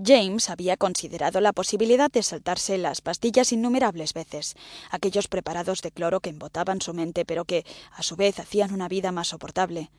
James 0.00 0.50
había 0.50 0.76
considerado 0.76 1.40
la 1.40 1.52
posibilidad 1.52 2.12
de 2.12 2.22
saltarse 2.22 2.78
las 2.78 3.00
pastillas 3.00 3.50
innumerables 3.50 4.14
veces, 4.14 4.54
aquellos 4.92 5.26
preparados 5.26 5.82
de 5.82 5.90
cloro 5.90 6.20
que 6.20 6.30
embotaban 6.30 6.80
su 6.80 6.94
mente, 6.94 7.24
pero 7.24 7.44
que, 7.44 7.66
a 7.90 8.04
su 8.04 8.14
vez, 8.14 8.38
hacían 8.38 8.72
una 8.72 8.86
vida 8.86 9.10
más 9.10 9.26
soportable. 9.26 9.90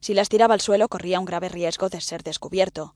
Si 0.00 0.14
las 0.14 0.28
tiraba 0.28 0.54
al 0.54 0.60
suelo 0.60 0.88
corría 0.88 1.20
un 1.20 1.24
grave 1.24 1.48
riesgo 1.48 1.88
de 1.88 2.00
ser 2.00 2.22
descubierto. 2.22 2.94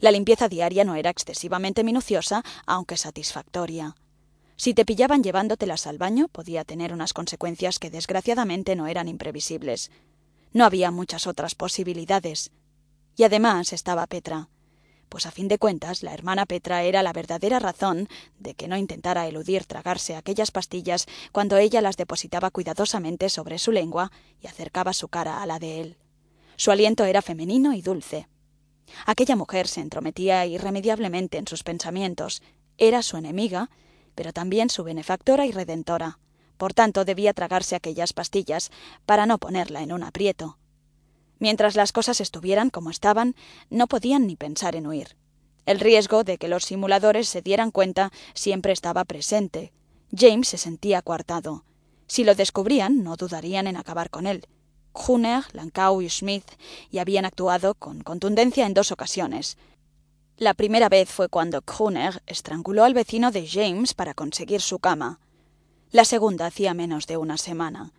La 0.00 0.10
limpieza 0.10 0.48
diaria 0.48 0.84
no 0.84 0.94
era 0.94 1.10
excesivamente 1.10 1.84
minuciosa, 1.84 2.44
aunque 2.66 2.96
satisfactoria. 2.96 3.96
Si 4.56 4.74
te 4.74 4.84
pillaban 4.84 5.22
llevándotelas 5.22 5.86
al 5.86 5.98
baño, 5.98 6.28
podía 6.28 6.64
tener 6.64 6.92
unas 6.92 7.12
consecuencias 7.12 7.78
que 7.78 7.90
desgraciadamente 7.90 8.76
no 8.76 8.86
eran 8.86 9.08
imprevisibles. 9.08 9.90
No 10.52 10.64
había 10.64 10.90
muchas 10.90 11.26
otras 11.26 11.54
posibilidades. 11.54 12.50
Y 13.16 13.24
además 13.24 13.72
estaba 13.72 14.06
Petra. 14.06 14.48
Pues 15.08 15.26
a 15.26 15.30
fin 15.30 15.48
de 15.48 15.58
cuentas, 15.58 16.02
la 16.02 16.14
hermana 16.14 16.46
Petra 16.46 16.82
era 16.82 17.02
la 17.02 17.12
verdadera 17.12 17.58
razón 17.58 18.08
de 18.38 18.54
que 18.54 18.68
no 18.68 18.76
intentara 18.76 19.26
eludir 19.26 19.64
tragarse 19.64 20.16
aquellas 20.16 20.50
pastillas 20.50 21.06
cuando 21.32 21.56
ella 21.56 21.80
las 21.80 21.96
depositaba 21.96 22.50
cuidadosamente 22.50 23.28
sobre 23.28 23.58
su 23.58 23.72
lengua 23.72 24.12
y 24.40 24.46
acercaba 24.46 24.92
su 24.92 25.08
cara 25.08 25.42
a 25.42 25.46
la 25.46 25.58
de 25.58 25.80
él. 25.80 25.96
Su 26.56 26.70
aliento 26.70 27.04
era 27.04 27.22
femenino 27.22 27.72
y 27.72 27.82
dulce. 27.82 28.28
Aquella 29.06 29.36
mujer 29.36 29.66
se 29.68 29.80
entrometía 29.80 30.46
irremediablemente 30.46 31.38
en 31.38 31.46
sus 31.46 31.62
pensamientos. 31.62 32.42
Era 32.78 33.02
su 33.02 33.16
enemiga, 33.16 33.70
pero 34.14 34.32
también 34.32 34.70
su 34.70 34.84
benefactora 34.84 35.46
y 35.46 35.52
redentora. 35.52 36.18
Por 36.56 36.72
tanto, 36.72 37.04
debía 37.04 37.34
tragarse 37.34 37.74
aquellas 37.74 38.12
pastillas 38.12 38.70
para 39.06 39.26
no 39.26 39.38
ponerla 39.38 39.82
en 39.82 39.92
un 39.92 40.02
aprieto. 40.02 40.58
Mientras 41.38 41.74
las 41.74 41.92
cosas 41.92 42.20
estuvieran 42.20 42.70
como 42.70 42.90
estaban, 42.90 43.34
no 43.70 43.86
podían 43.88 44.26
ni 44.26 44.36
pensar 44.36 44.76
en 44.76 44.86
huir. 44.86 45.16
El 45.66 45.80
riesgo 45.80 46.24
de 46.24 46.38
que 46.38 46.48
los 46.48 46.64
simuladores 46.64 47.28
se 47.28 47.42
dieran 47.42 47.70
cuenta 47.70 48.12
siempre 48.34 48.72
estaba 48.72 49.04
presente. 49.04 49.72
James 50.12 50.48
se 50.48 50.58
sentía 50.58 51.02
coartado. 51.02 51.64
Si 52.06 52.22
lo 52.22 52.34
descubrían, 52.34 53.02
no 53.02 53.16
dudarían 53.16 53.66
en 53.66 53.76
acabar 53.76 54.10
con 54.10 54.26
él. 54.26 54.46
Hunner, 54.94 55.44
Lancau 55.52 56.00
y 56.00 56.08
Smith 56.08 56.46
y 56.90 56.98
habían 56.98 57.24
actuado 57.24 57.74
con 57.74 58.02
contundencia 58.02 58.66
en 58.66 58.74
dos 58.74 58.92
ocasiones. 58.92 59.58
La 60.36 60.54
primera 60.54 60.88
vez 60.88 61.08
fue 61.10 61.28
cuando 61.28 61.62
Hunner 61.78 62.22
estranguló 62.26 62.84
al 62.84 62.94
vecino 62.94 63.30
de 63.30 63.46
James 63.46 63.94
para 63.94 64.14
conseguir 64.14 64.60
su 64.60 64.78
cama. 64.78 65.20
La 65.90 66.04
segunda 66.04 66.46
hacía 66.46 66.74
menos 66.74 67.06
de 67.06 67.16
una 67.16 67.36
semana. 67.36 67.92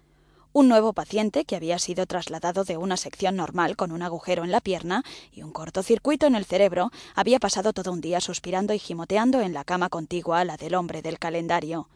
Un 0.52 0.70
nuevo 0.70 0.94
paciente 0.94 1.44
que 1.44 1.56
había 1.56 1.80
sido 1.80 2.06
trasladado 2.06 2.64
de 2.64 2.78
una 2.78 2.98
sección 2.98 3.36
normal 3.36 3.76
con 3.76 3.92
un 3.92 4.02
agujero 4.02 4.44
en 4.44 4.52
la 4.52 4.62
pierna 4.62 5.04
y 5.32 5.44
un 5.44 5.52
cortocircuito 5.52 6.28
en 6.28 6.36
el 6.36 6.46
cerebro 6.46 6.92
había 7.14 7.40
pasado 7.40 7.74
todo 7.74 7.92
un 7.92 8.02
día 8.02 8.22
suspirando 8.22 8.74
y 8.74 8.80
gimoteando 8.80 9.42
en 9.42 9.54
la 9.54 9.66
cama 9.66 9.90
contigua 9.90 10.40
a 10.40 10.46
la 10.46 10.58
del 10.58 10.76
hombre 10.76 11.02
del 11.02 11.20
calendario. 11.20 11.90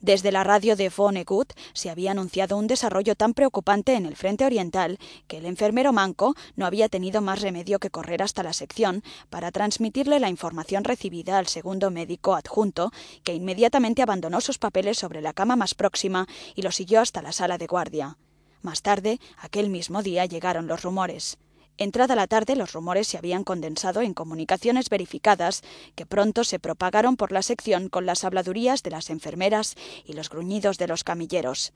Desde 0.00 0.30
la 0.30 0.44
radio 0.44 0.76
de 0.76 0.90
Vonnegut 0.90 1.52
se 1.72 1.90
había 1.90 2.12
anunciado 2.12 2.56
un 2.56 2.68
desarrollo 2.68 3.16
tan 3.16 3.34
preocupante 3.34 3.94
en 3.94 4.06
el 4.06 4.14
frente 4.14 4.44
oriental 4.44 4.96
que 5.26 5.38
el 5.38 5.46
enfermero 5.46 5.92
manco 5.92 6.36
no 6.54 6.66
había 6.66 6.88
tenido 6.88 7.20
más 7.20 7.42
remedio 7.42 7.80
que 7.80 7.90
correr 7.90 8.22
hasta 8.22 8.44
la 8.44 8.52
sección 8.52 9.02
para 9.28 9.50
transmitirle 9.50 10.20
la 10.20 10.28
información 10.28 10.84
recibida 10.84 11.36
al 11.38 11.48
segundo 11.48 11.90
médico 11.90 12.36
adjunto, 12.36 12.92
que 13.24 13.34
inmediatamente 13.34 14.00
abandonó 14.00 14.40
sus 14.40 14.58
papeles 14.58 14.98
sobre 14.98 15.20
la 15.20 15.32
cama 15.32 15.56
más 15.56 15.74
próxima 15.74 16.28
y 16.54 16.62
lo 16.62 16.70
siguió 16.70 17.00
hasta 17.00 17.20
la 17.20 17.32
sala 17.32 17.58
de 17.58 17.66
guardia. 17.66 18.18
Más 18.62 18.82
tarde, 18.82 19.18
aquel 19.38 19.68
mismo 19.68 20.04
día 20.04 20.26
llegaron 20.26 20.68
los 20.68 20.82
rumores. 20.82 21.38
Entrada 21.78 22.16
la 22.16 22.26
tarde, 22.26 22.56
los 22.56 22.72
rumores 22.72 23.06
se 23.06 23.18
habían 23.18 23.44
condensado 23.44 24.02
en 24.02 24.12
comunicaciones 24.12 24.90
verificadas 24.90 25.62
que 25.94 26.06
pronto 26.06 26.42
se 26.42 26.58
propagaron 26.58 27.16
por 27.16 27.30
la 27.30 27.42
sección 27.42 27.88
con 27.88 28.04
las 28.04 28.24
habladurías 28.24 28.82
de 28.82 28.90
las 28.90 29.10
enfermeras 29.10 29.76
y 30.04 30.14
los 30.14 30.28
gruñidos 30.28 30.76
de 30.76 30.88
los 30.88 31.04
camilleros. 31.04 31.72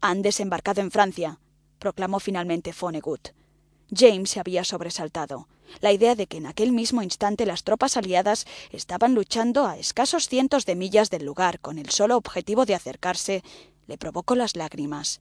Han 0.00 0.22
desembarcado 0.22 0.80
en 0.80 0.90
Francia, 0.90 1.38
proclamó 1.78 2.18
finalmente 2.18 2.72
Fonegut. 2.72 3.28
James 3.88 4.30
se 4.30 4.40
había 4.40 4.64
sobresaltado. 4.64 5.46
La 5.80 5.92
idea 5.92 6.16
de 6.16 6.26
que 6.26 6.38
en 6.38 6.46
aquel 6.46 6.72
mismo 6.72 7.00
instante 7.00 7.46
las 7.46 7.62
tropas 7.62 7.96
aliadas 7.96 8.46
estaban 8.70 9.14
luchando 9.14 9.66
a 9.66 9.78
escasos 9.78 10.28
cientos 10.28 10.66
de 10.66 10.74
millas 10.74 11.10
del 11.10 11.24
lugar 11.24 11.60
con 11.60 11.78
el 11.78 11.90
solo 11.90 12.16
objetivo 12.16 12.66
de 12.66 12.74
acercarse 12.74 13.44
le 13.86 13.96
provocó 13.96 14.34
las 14.34 14.56
lágrimas. 14.56 15.20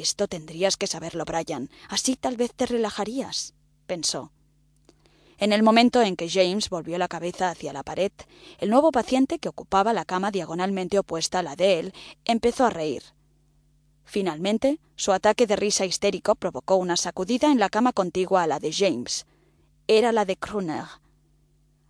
Esto 0.00 0.28
tendrías 0.28 0.78
que 0.78 0.86
saberlo, 0.86 1.26
Brian. 1.26 1.68
Así 1.90 2.16
tal 2.16 2.38
vez 2.38 2.54
te 2.54 2.64
relajarías, 2.64 3.52
pensó. 3.86 4.32
En 5.36 5.52
el 5.52 5.62
momento 5.62 6.00
en 6.00 6.16
que 6.16 6.30
James 6.30 6.70
volvió 6.70 6.96
la 6.96 7.06
cabeza 7.06 7.50
hacia 7.50 7.74
la 7.74 7.82
pared, 7.82 8.10
el 8.60 8.70
nuevo 8.70 8.92
paciente, 8.92 9.38
que 9.38 9.50
ocupaba 9.50 9.92
la 9.92 10.06
cama 10.06 10.30
diagonalmente 10.30 10.98
opuesta 10.98 11.40
a 11.40 11.42
la 11.42 11.54
de 11.54 11.80
él, 11.80 11.94
empezó 12.24 12.64
a 12.64 12.70
reír. 12.70 13.02
Finalmente, 14.04 14.80
su 14.96 15.12
ataque 15.12 15.46
de 15.46 15.56
risa 15.56 15.84
histérico 15.84 16.34
provocó 16.34 16.76
una 16.76 16.96
sacudida 16.96 17.52
en 17.52 17.58
la 17.58 17.68
cama 17.68 17.92
contigua 17.92 18.42
a 18.42 18.46
la 18.46 18.58
de 18.58 18.72
James. 18.72 19.26
Era 19.86 20.12
la 20.12 20.24
de 20.24 20.36
Kruner. 20.36 20.86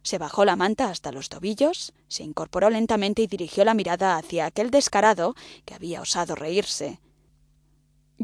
Se 0.02 0.18
bajó 0.18 0.44
la 0.44 0.56
manta 0.56 0.88
hasta 0.90 1.12
los 1.12 1.28
tobillos, 1.28 1.92
se 2.08 2.24
incorporó 2.24 2.70
lentamente 2.70 3.22
y 3.22 3.28
dirigió 3.28 3.64
la 3.64 3.74
mirada 3.74 4.16
hacia 4.16 4.46
aquel 4.46 4.72
descarado 4.72 5.36
que 5.64 5.74
había 5.74 6.00
osado 6.00 6.34
reírse. 6.34 6.98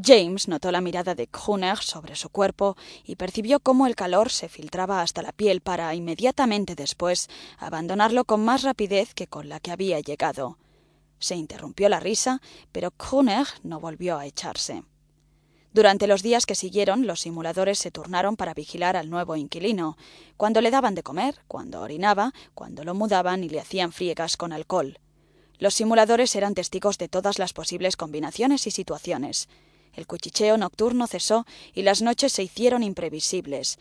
James 0.03 0.47
notó 0.47 0.71
la 0.73 0.83
mirada 0.83 1.15
de 1.15 1.27
Kruner 1.27 1.79
sobre 1.79 2.17
su 2.17 2.29
cuerpo 2.29 2.77
y 3.05 3.17
percibió 3.17 3.61
cómo 3.61 3.87
el 3.87 3.95
calor 3.95 4.31
se 4.31 4.51
filtraba 4.51 5.01
hasta 5.01 5.23
la 5.23 5.33
piel 5.33 5.63
para 5.63 5.95
inmediatamente 5.95 6.75
después 6.75 7.31
abandonarlo 7.59 8.27
con 8.27 8.45
más 8.45 8.63
rapidez 8.63 9.15
que 9.15 9.27
con 9.27 9.49
la 9.49 9.59
que 9.59 9.71
había 9.71 9.99
llegado. 10.01 10.59
Se 11.19 11.35
interrumpió 11.35 11.89
la 11.89 11.99
risa, 11.99 12.43
pero 12.73 12.91
Kruner 12.91 13.47
no 13.63 13.81
volvió 13.81 14.19
a 14.19 14.27
echarse. 14.27 14.83
Durante 15.73 16.07
los 16.07 16.23
días 16.23 16.45
que 16.45 16.55
siguieron, 16.55 17.07
los 17.07 17.21
simuladores 17.21 17.79
se 17.79 17.91
turnaron 17.91 18.37
para 18.37 18.55
vigilar 18.55 18.97
al 18.97 19.09
nuevo 19.09 19.35
inquilino, 19.37 19.97
cuando 20.37 20.61
le 20.61 20.71
daban 20.71 20.95
de 20.95 21.03
comer, 21.03 21.41
cuando 21.49 21.81
orinaba, 21.81 22.35
cuando 22.55 22.85
lo 22.85 22.95
mudaban 22.95 23.45
y 23.45 23.49
le 23.49 23.61
hacían 23.61 23.93
friegas 23.93 24.37
con 24.37 24.53
alcohol. 24.53 24.99
Los 25.59 25.73
simuladores 25.73 26.35
eran 26.37 26.55
testigos 26.55 26.99
de 26.99 27.09
todas 27.09 27.39
las 27.39 27.55
posibles 27.55 27.97
combinaciones 27.97 28.67
y 28.67 28.71
situaciones. 28.71 29.49
El 29.95 30.07
cuchicheo 30.07 30.57
nocturno 30.57 31.07
cesó 31.07 31.47
y 31.73 31.83
las 31.83 32.03
noches 32.03 32.33
se 32.33 32.43
hicieron 32.43 32.83
imprevisibles. 32.83 33.79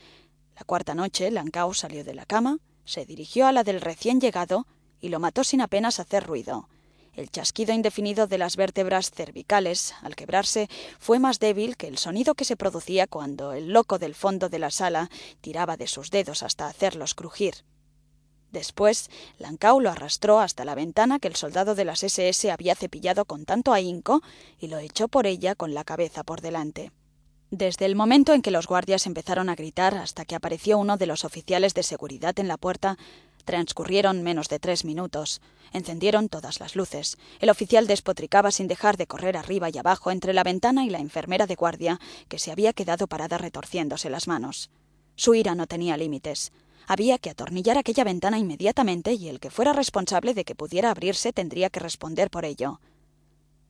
La 0.54 0.64
cuarta 0.64 0.94
noche, 0.94 1.30
Lancao 1.30 1.74
salió 1.74 2.04
de 2.04 2.14
la 2.14 2.24
cama, 2.24 2.58
se 2.84 3.04
dirigió 3.04 3.46
a 3.46 3.52
la 3.52 3.64
del 3.64 3.80
recién 3.80 4.20
llegado 4.20 4.66
y 5.00 5.10
lo 5.10 5.20
mató 5.20 5.44
sin 5.44 5.60
apenas 5.60 6.00
hacer 6.00 6.24
ruido. 6.24 6.68
El 7.16 7.30
chasquido 7.30 7.72
indefinido 7.72 8.26
de 8.26 8.36
las 8.36 8.56
vértebras 8.56 9.10
cervicales, 9.10 9.94
al 10.02 10.14
quebrarse, 10.16 10.68
fue 10.98 11.18
más 11.18 11.38
débil 11.38 11.76
que 11.78 11.88
el 11.88 11.96
sonido 11.96 12.34
que 12.34 12.44
se 12.44 12.56
producía 12.56 13.06
cuando 13.06 13.52
el 13.54 13.72
loco 13.72 13.98
del 13.98 14.14
fondo 14.14 14.50
de 14.50 14.58
la 14.58 14.70
sala 14.70 15.08
tiraba 15.40 15.78
de 15.78 15.86
sus 15.86 16.10
dedos 16.10 16.42
hasta 16.42 16.66
hacerlos 16.66 17.14
crujir. 17.14 17.64
Después, 18.52 19.10
Lancau 19.38 19.80
lo 19.80 19.90
arrastró 19.90 20.40
hasta 20.40 20.64
la 20.64 20.74
ventana 20.74 21.18
que 21.18 21.28
el 21.28 21.36
soldado 21.36 21.74
de 21.74 21.84
las 21.84 22.02
SS 22.02 22.50
había 22.50 22.74
cepillado 22.74 23.24
con 23.24 23.44
tanto 23.44 23.72
ahínco 23.72 24.22
y 24.58 24.68
lo 24.68 24.78
echó 24.78 25.08
por 25.08 25.26
ella 25.26 25.54
con 25.54 25.74
la 25.74 25.84
cabeza 25.84 26.22
por 26.24 26.40
delante. 26.40 26.92
Desde 27.50 27.86
el 27.86 27.94
momento 27.94 28.34
en 28.34 28.42
que 28.42 28.50
los 28.50 28.66
guardias 28.66 29.06
empezaron 29.06 29.48
a 29.48 29.54
gritar 29.54 29.94
hasta 29.94 30.24
que 30.24 30.34
apareció 30.34 30.78
uno 30.78 30.96
de 30.96 31.06
los 31.06 31.24
oficiales 31.24 31.74
de 31.74 31.84
seguridad 31.84 32.38
en 32.40 32.48
la 32.48 32.56
puerta, 32.56 32.98
Transcurrieron 33.46 34.24
menos 34.24 34.48
de 34.48 34.58
tres 34.58 34.84
minutos. 34.84 35.40
Encendieron 35.72 36.28
todas 36.28 36.58
las 36.58 36.74
luces. 36.74 37.16
El 37.38 37.48
oficial 37.48 37.86
despotricaba 37.86 38.50
sin 38.50 38.66
dejar 38.66 38.96
de 38.96 39.06
correr 39.06 39.36
arriba 39.36 39.70
y 39.70 39.78
abajo 39.78 40.10
entre 40.10 40.34
la 40.34 40.42
ventana 40.42 40.84
y 40.84 40.90
la 40.90 40.98
enfermera 40.98 41.46
de 41.46 41.54
guardia, 41.54 42.00
que 42.28 42.40
se 42.40 42.50
había 42.50 42.72
quedado 42.72 43.06
parada 43.06 43.38
retorciéndose 43.38 44.10
las 44.10 44.26
manos. 44.26 44.68
Su 45.14 45.36
ira 45.36 45.54
no 45.54 45.68
tenía 45.68 45.96
límites. 45.96 46.50
Había 46.86 47.18
que 47.18 47.30
atornillar 47.30 47.78
aquella 47.78 48.04
ventana 48.04 48.38
inmediatamente 48.38 49.12
y 49.14 49.28
el 49.28 49.40
que 49.40 49.50
fuera 49.50 49.72
responsable 49.72 50.34
de 50.34 50.44
que 50.44 50.54
pudiera 50.54 50.90
abrirse 50.90 51.32
tendría 51.32 51.68
que 51.68 51.80
responder 51.80 52.30
por 52.30 52.44
ello. 52.44 52.80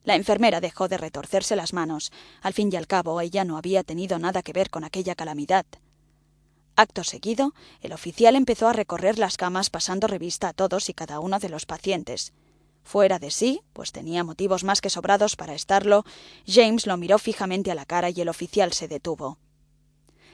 La 0.04 0.14
enfermera 0.14 0.60
dejó 0.60 0.86
de 0.86 0.98
retorcerse 0.98 1.56
las 1.56 1.72
manos. 1.72 2.12
Al 2.42 2.52
fin 2.52 2.70
y 2.72 2.76
al 2.76 2.86
cabo, 2.86 3.20
ella 3.20 3.44
no 3.44 3.56
había 3.56 3.82
tenido 3.82 4.18
nada 4.18 4.42
que 4.42 4.52
ver 4.52 4.70
con 4.70 4.84
aquella 4.84 5.14
calamidad. 5.14 5.66
Acto 6.76 7.04
seguido, 7.04 7.54
el 7.80 7.92
oficial 7.92 8.36
empezó 8.36 8.68
a 8.68 8.74
recorrer 8.74 9.18
las 9.18 9.38
camas 9.38 9.70
pasando 9.70 10.06
revista 10.06 10.48
a 10.48 10.52
todos 10.52 10.90
y 10.90 10.94
cada 10.94 11.20
uno 11.20 11.38
de 11.38 11.48
los 11.48 11.64
pacientes. 11.64 12.34
Fuera 12.84 13.18
de 13.18 13.32
sí, 13.32 13.62
pues 13.72 13.90
tenía 13.90 14.22
motivos 14.22 14.62
más 14.62 14.80
que 14.80 14.90
sobrados 14.90 15.34
para 15.36 15.54
estarlo, 15.54 16.04
James 16.46 16.86
lo 16.86 16.96
miró 16.98 17.18
fijamente 17.18 17.72
a 17.72 17.74
la 17.74 17.86
cara 17.86 18.10
y 18.10 18.20
el 18.20 18.28
oficial 18.28 18.72
se 18.74 18.86
detuvo. 18.86 19.38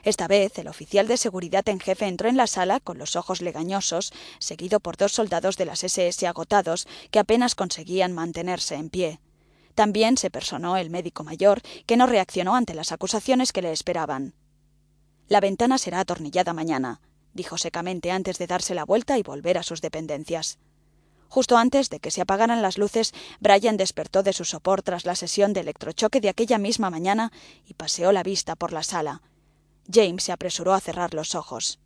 Esta 0.03 0.27
vez, 0.27 0.59
el 0.59 0.67
oficial 0.67 1.07
de 1.07 1.15
seguridad 1.15 1.67
en 1.69 1.79
jefe 1.79 2.05
entró 2.05 2.27
en 2.27 2.35
la 2.35 2.47
sala 2.47 2.81
con 2.81 2.97
los 2.97 3.15
ojos 3.15 3.41
legañosos, 3.41 4.11
seguido 4.37 4.81
por 4.81 4.97
dos 4.97 5.13
soldados 5.13 5.55
de 5.55 5.65
las 5.65 5.83
SS 5.83 6.27
agotados 6.27 6.87
que 7.09 7.19
apenas 7.19 7.55
conseguían 7.55 8.11
mantenerse 8.11 8.75
en 8.75 8.89
pie. 8.89 9.21
También 9.75 10.17
se 10.17 10.29
personó 10.29 10.75
el 10.75 10.89
médico 10.89 11.23
mayor, 11.23 11.61
que 11.85 11.95
no 11.95 12.05
reaccionó 12.05 12.55
ante 12.55 12.73
las 12.73 12.91
acusaciones 12.91 13.53
que 13.53 13.61
le 13.61 13.71
esperaban. 13.71 14.35
La 15.29 15.39
ventana 15.39 15.77
será 15.77 16.01
atornillada 16.01 16.53
mañana, 16.53 16.99
dijo 17.33 17.57
secamente 17.57 18.11
antes 18.11 18.37
de 18.37 18.47
darse 18.47 18.75
la 18.75 18.83
vuelta 18.83 19.17
y 19.17 19.23
volver 19.23 19.57
a 19.57 19.63
sus 19.63 19.81
dependencias. 19.81 20.59
Justo 21.29 21.57
antes 21.57 21.89
de 21.89 21.99
que 21.99 22.11
se 22.11 22.21
apagaran 22.21 22.61
las 22.61 22.77
luces, 22.77 23.13
Brian 23.39 23.77
despertó 23.77 24.21
de 24.21 24.33
su 24.33 24.43
sopor 24.43 24.83
tras 24.83 25.05
la 25.05 25.15
sesión 25.15 25.53
de 25.53 25.61
electrochoque 25.61 26.19
de 26.19 26.29
aquella 26.29 26.57
misma 26.57 26.89
mañana 26.91 27.31
y 27.65 27.73
paseó 27.73 28.11
la 28.11 28.21
vista 28.21 28.55
por 28.55 28.73
la 28.73 28.83
sala. 28.83 29.21
James 29.91 30.23
se 30.23 30.31
apresuró 30.31 30.73
a 30.73 30.79
cerrar 30.79 31.13
los 31.13 31.35
ojos. 31.35 31.79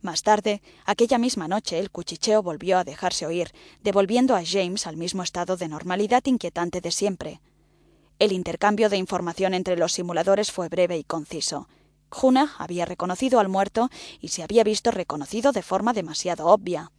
Más 0.00 0.22
tarde, 0.22 0.62
aquella 0.84 1.18
misma 1.18 1.48
noche, 1.48 1.78
el 1.78 1.90
cuchicheo 1.90 2.42
volvió 2.42 2.78
a 2.78 2.84
dejarse 2.84 3.26
oír, 3.26 3.52
devolviendo 3.82 4.36
a 4.36 4.42
James 4.44 4.86
al 4.86 4.96
mismo 4.96 5.22
estado 5.22 5.56
de 5.56 5.68
normalidad 5.68 6.24
inquietante 6.26 6.80
de 6.80 6.92
siempre. 6.92 7.40
El 8.20 8.32
intercambio 8.32 8.88
de 8.88 8.96
información 8.96 9.54
entre 9.54 9.76
los 9.76 9.92
simuladores 9.92 10.52
fue 10.52 10.68
breve 10.68 10.96
y 10.96 11.04
conciso. 11.04 11.68
Juna 12.10 12.54
había 12.58 12.84
reconocido 12.84 13.40
al 13.40 13.48
muerto 13.48 13.90
y 14.20 14.28
se 14.28 14.42
había 14.42 14.64
visto 14.64 14.90
reconocido 14.90 15.52
de 15.52 15.62
forma 15.62 15.92
demasiado 15.92 16.46
obvia. 16.46 16.92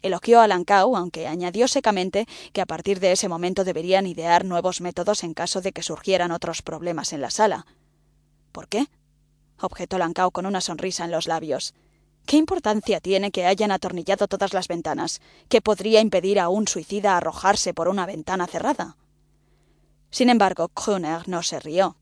Elogió 0.00 0.40
a 0.40 0.46
Lancau, 0.46 0.96
aunque 0.96 1.26
añadió 1.26 1.68
secamente 1.68 2.26
que 2.52 2.60
a 2.60 2.66
partir 2.66 3.00
de 3.00 3.12
ese 3.12 3.28
momento 3.28 3.64
deberían 3.64 4.06
idear 4.06 4.44
nuevos 4.44 4.80
métodos 4.80 5.24
en 5.24 5.34
caso 5.34 5.60
de 5.60 5.72
que 5.72 5.82
surgieran 5.82 6.30
otros 6.30 6.62
problemas 6.62 7.12
en 7.12 7.20
la 7.20 7.30
sala. 7.30 7.66
¿Por 8.52 8.68
qué? 8.68 8.86
Objetó 9.60 9.98
Lancau 9.98 10.30
con 10.30 10.46
una 10.46 10.60
sonrisa 10.60 11.04
en 11.04 11.10
los 11.10 11.26
labios. 11.26 11.74
¿Qué 12.26 12.36
importancia 12.36 13.00
tiene 13.00 13.30
que 13.30 13.46
hayan 13.46 13.70
atornillado 13.70 14.28
todas 14.28 14.52
las 14.52 14.68
ventanas? 14.68 15.20
¿Qué 15.48 15.62
podría 15.62 16.00
impedir 16.00 16.38
a 16.38 16.50
un 16.50 16.68
suicida 16.68 17.16
arrojarse 17.16 17.72
por 17.72 17.88
una 17.88 18.04
ventana 18.04 18.46
cerrada? 18.46 18.96
Sin 20.10 20.28
embargo, 20.28 20.68
Kruner 20.68 21.28
no 21.28 21.42
se 21.42 21.58
rió. 21.58 21.96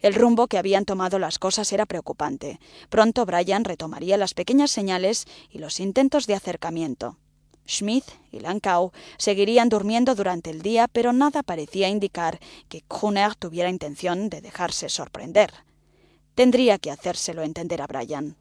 El 0.00 0.14
rumbo 0.14 0.46
que 0.46 0.58
habían 0.58 0.84
tomado 0.84 1.18
las 1.18 1.38
cosas 1.38 1.72
era 1.72 1.86
preocupante. 1.86 2.60
Pronto 2.90 3.24
Brian 3.24 3.64
retomaría 3.64 4.16
las 4.16 4.34
pequeñas 4.34 4.70
señales 4.70 5.26
y 5.50 5.58
los 5.58 5.80
intentos 5.80 6.26
de 6.26 6.34
acercamiento. 6.34 7.16
Schmidt 7.66 8.04
y 8.30 8.40
Lancau 8.40 8.92
seguirían 9.16 9.68
durmiendo 9.68 10.14
durante 10.14 10.50
el 10.50 10.62
día, 10.62 10.88
pero 10.88 11.12
nada 11.12 11.42
parecía 11.42 11.88
indicar 11.88 12.38
que 12.68 12.82
Kruner 12.82 13.34
tuviera 13.34 13.70
intención 13.70 14.28
de 14.28 14.40
dejarse 14.40 14.88
sorprender. 14.88 15.52
Tendría 16.36 16.76
que 16.76 16.90
hacérselo 16.90 17.42
entender 17.42 17.80
a 17.80 17.86
Brian. 17.86 18.36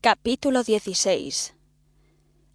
Capítulo 0.00 0.64
16 0.64 1.54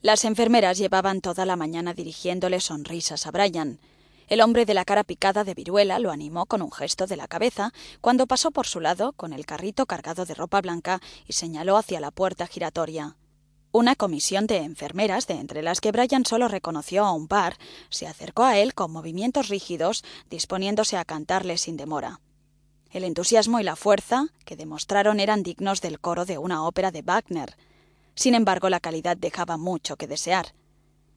Las 0.01 0.25
enfermeras 0.25 0.77
llevaban 0.77 1.21
toda 1.21 1.45
la 1.45 1.55
mañana 1.55 1.93
dirigiéndole 1.93 2.59
sonrisas 2.59 3.25
a 3.25 3.31
Brian. 3.31 3.79
El 4.27 4.41
hombre 4.41 4.65
de 4.65 4.73
la 4.73 4.83
cara 4.83 5.05
picada 5.05 5.45
de 5.45 5.53
viruela 5.53 5.97
lo 5.97 6.11
animó 6.11 6.45
con 6.45 6.61
un 6.61 6.73
gesto 6.73 7.07
de 7.07 7.15
la 7.15 7.29
cabeza 7.29 7.71
cuando 8.01 8.27
pasó 8.27 8.51
por 8.51 8.67
su 8.67 8.81
lado 8.81 9.13
con 9.13 9.31
el 9.31 9.45
carrito 9.45 9.85
cargado 9.85 10.25
de 10.25 10.33
ropa 10.33 10.59
blanca 10.59 10.99
y 11.25 11.31
señaló 11.31 11.77
hacia 11.77 12.01
la 12.01 12.11
puerta 12.11 12.47
giratoria. 12.47 13.15
Una 13.71 13.95
comisión 13.95 14.45
de 14.45 14.57
enfermeras, 14.57 15.25
de 15.27 15.35
entre 15.35 15.61
las 15.61 15.79
que 15.79 15.93
Brian 15.93 16.25
solo 16.25 16.49
reconoció 16.49 17.05
a 17.05 17.13
un 17.13 17.29
par, 17.29 17.55
se 17.89 18.07
acercó 18.07 18.43
a 18.43 18.57
él 18.57 18.73
con 18.73 18.91
movimientos 18.91 19.47
rígidos, 19.47 20.03
disponiéndose 20.29 20.97
a 20.97 21.05
cantarle 21.05 21.57
sin 21.57 21.77
demora. 21.77 22.19
El 22.91 23.03
entusiasmo 23.03 23.59
y 23.59 23.63
la 23.63 23.75
fuerza 23.75 24.27
que 24.45 24.55
demostraron 24.55 25.19
eran 25.19 25.43
dignos 25.43 25.81
del 25.81 25.99
coro 25.99 26.25
de 26.25 26.37
una 26.37 26.65
ópera 26.65 26.91
de 26.91 27.01
Wagner. 27.01 27.55
Sin 28.15 28.35
embargo, 28.35 28.69
la 28.69 28.79
calidad 28.79 29.17
dejaba 29.17 29.57
mucho 29.57 29.95
que 29.95 30.07
desear. 30.07 30.53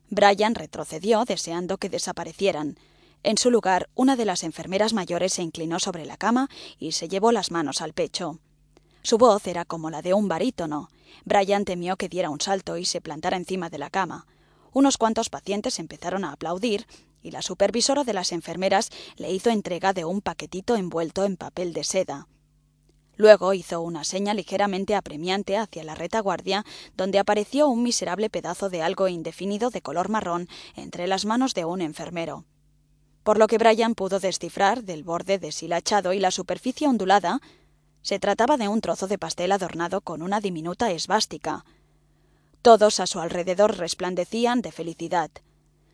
Brian 0.09 0.55
retrocedió 0.55 1.25
deseando 1.25 1.79
que 1.79 1.89
desaparecieran, 1.89 2.79
en 3.25 3.39
su 3.39 3.51
lugar, 3.51 3.89
una 3.95 4.17
de 4.17 4.27
las 4.27 4.45
enfermeras 4.45 4.93
mayores 4.93 5.33
se 5.33 5.43
inclinó 5.43 5.81
sobre 5.81 6.05
la 6.05 6.19
cama 6.19 6.51
y 6.79 6.93
se 6.93 7.09
llevó 7.09 7.33
las 7.33 7.51
manos 7.51 7.81
al 7.81 7.95
pecho. 7.95 8.39
Su 9.03 9.17
voz 9.17 9.47
era 9.47 9.65
como 9.65 9.89
la 9.89 10.03
de 10.03 10.13
un 10.13 10.29
barítono. 10.29 10.91
Brian 11.25 11.65
temió 11.65 11.97
que 11.97 12.11
diera 12.11 12.29
un 12.29 12.43
salto 12.43 12.77
y 12.77 12.85
se 12.85 13.01
plantara 13.01 13.39
encima 13.39 13.71
de 13.71 13.79
la 13.79 13.89
cama. 13.89 14.27
Unos 14.73 14.99
cuantos 14.99 15.31
pacientes 15.31 15.79
empezaron 15.79 16.23
a 16.23 16.33
aplaudir 16.33 16.87
y 17.25 17.33
la 17.33 17.43
supervisora 17.43 18.05
de 18.05 18.13
las 18.13 18.31
enfermeras 18.31 18.91
le 19.17 19.33
hizo 19.33 19.51
entrega 19.51 19.93
de 19.93 20.05
un 20.05 20.21
paquetito 20.21 20.77
envuelto 20.77 21.25
en 21.25 21.37
papel 21.37 21.73
de 21.73 21.83
seda. 21.83 22.29
Luego 23.17 23.55
hizo 23.55 23.81
una 23.81 24.05
seña 24.05 24.35
ligeramente 24.35 24.95
apremiante 24.95 25.57
hacia 25.57 25.85
la 25.85 25.95
retaguardia, 25.95 26.65
donde 26.97 27.19
apareció 27.19 27.69
un 27.69 27.83
miserable 27.83 28.29
pedazo 28.29 28.69
de 28.69 28.83
algo 28.83 29.09
indefinido 29.09 29.71
de 29.71 29.83
color 29.83 30.09
marrón 30.09 30.49
entre 30.77 31.07
las 31.07 31.25
manos 31.25 31.55
de 31.55 31.65
un 31.65 31.81
enfermero. 31.81 32.45
Por 33.23 33.39
lo 33.39 33.47
que 33.47 33.57
Brian 33.57 33.95
pudo 33.95 34.21
descifrar 34.21 34.83
del 34.83 35.03
borde 35.03 35.39
deshilachado 35.39 36.13
y 36.13 36.19
la 36.19 36.31
superficie 36.31 36.87
ondulada, 36.87 37.41
se 38.03 38.19
trataba 38.19 38.59
de 38.59 38.69
un 38.69 38.83
trozo 38.83 39.07
de 39.07 39.17
pastel 39.17 39.53
adornado 39.53 40.03
con 40.03 40.21
una 40.21 40.41
diminuta 40.41 40.91
esvástica. 40.91 41.65
Todos 42.61 43.01
a 43.01 43.07
su 43.07 43.21
alrededor 43.21 43.79
resplandecían 43.79 44.61
de 44.61 44.73
felicidad. 44.73 45.31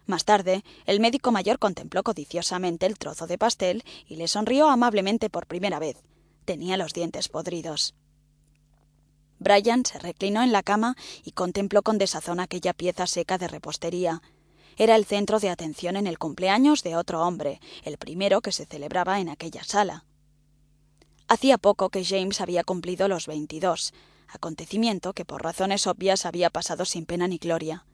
Más 0.07 0.24
tarde, 0.24 0.64
el 0.86 1.01
médico 1.01 1.32
mayor 1.32 1.59
contempló 1.59 2.03
codiciosamente 2.03 2.86
el 2.86 2.98
trozo 2.98 3.26
de 3.26 3.38
pastel 3.38 3.84
y 4.07 4.16
le 4.16 4.28
sonrió 4.28 4.68
amablemente 4.68 5.30
por 5.30 5.46
primera 5.46 5.78
vez. 5.78 6.03
Tenía 6.44 6.76
los 6.76 6.92
dientes 6.92 7.28
podridos. 7.28 7.94
Brian 9.38 9.86
se 9.86 9.98
reclinó 9.98 10.42
en 10.42 10.53
la 10.53 10.62
cama 10.62 10.96
y 11.24 11.32
contempló 11.32 11.82
con 11.82 11.96
desazón 11.96 12.40
aquella 12.40 12.74
pieza 12.74 13.07
seca 13.07 13.38
de 13.38 13.48
repostería. 13.48 14.20
Era 14.76 14.96
el 14.96 15.07
centro 15.07 15.40
de 15.40 15.48
atención 15.48 15.96
en 15.96 16.07
el 16.07 16.18
cumpleaños 16.18 16.82
de 16.82 16.96
otro 16.96 17.26
hombre, 17.26 17.61
el 17.84 17.96
primero 17.96 18.42
que 18.42 18.53
se 18.53 18.66
celebraba 18.66 19.20
en 19.20 19.28
aquella 19.28 19.64
sala. 19.64 20.05
Hacía 21.26 21.59
poco 21.59 21.90
que 21.90 22.05
James 22.05 22.40
había 22.40 22.64
cumplido 22.64 23.07
los 23.09 23.26
veintidós, 23.26 23.94
acontecimiento 24.28 25.12
que 25.12 25.24
por 25.24 25.42
razones 25.42 25.86
obvias 25.86 26.26
había 26.26 26.51
pasado 26.51 26.84
sin 26.84 27.07
pena 27.07 27.28
ni 27.28 27.38
gloria. 27.38 27.86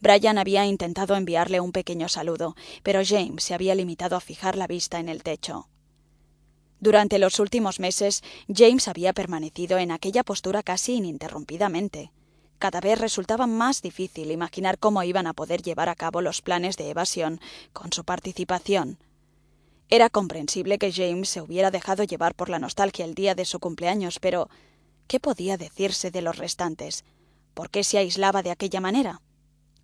Brian 0.00 0.38
había 0.38 0.66
intentado 0.66 1.16
enviarle 1.16 1.60
un 1.60 1.72
pequeño 1.72 2.08
saludo, 2.08 2.56
pero 2.82 3.02
James 3.04 3.44
se 3.44 3.54
había 3.54 3.74
limitado 3.74 4.16
a 4.16 4.20
fijar 4.20 4.56
la 4.56 4.66
vista 4.66 4.98
en 4.98 5.08
el 5.08 5.22
techo. 5.22 5.68
Durante 6.80 7.18
los 7.18 7.40
últimos 7.40 7.80
meses, 7.80 8.22
James 8.54 8.86
había 8.88 9.12
permanecido 9.12 9.78
en 9.78 9.90
aquella 9.90 10.22
postura 10.22 10.62
casi 10.62 10.96
ininterrumpidamente. 10.96 12.12
Cada 12.58 12.80
vez 12.80 12.98
resultaba 12.98 13.46
más 13.46 13.82
difícil 13.82 14.30
imaginar 14.30 14.78
cómo 14.78 15.02
iban 15.02 15.26
a 15.26 15.32
poder 15.32 15.62
llevar 15.62 15.88
a 15.88 15.94
cabo 15.94 16.20
los 16.20 16.42
planes 16.42 16.76
de 16.76 16.90
evasión 16.90 17.40
con 17.72 17.92
su 17.92 18.04
participación. 18.04 18.98
Era 19.88 20.10
comprensible 20.10 20.78
que 20.78 20.92
James 20.92 21.28
se 21.28 21.40
hubiera 21.40 21.70
dejado 21.70 22.02
llevar 22.02 22.34
por 22.34 22.48
la 22.48 22.58
nostalgia 22.58 23.04
el 23.04 23.14
día 23.14 23.34
de 23.34 23.44
su 23.44 23.60
cumpleaños, 23.60 24.18
pero 24.18 24.48
¿qué 25.06 25.20
podía 25.20 25.56
decirse 25.56 26.10
de 26.10 26.22
los 26.22 26.36
restantes? 26.36 27.04
¿Por 27.54 27.70
qué 27.70 27.84
se 27.84 27.98
aislaba 27.98 28.42
de 28.42 28.50
aquella 28.50 28.80
manera? 28.80 29.22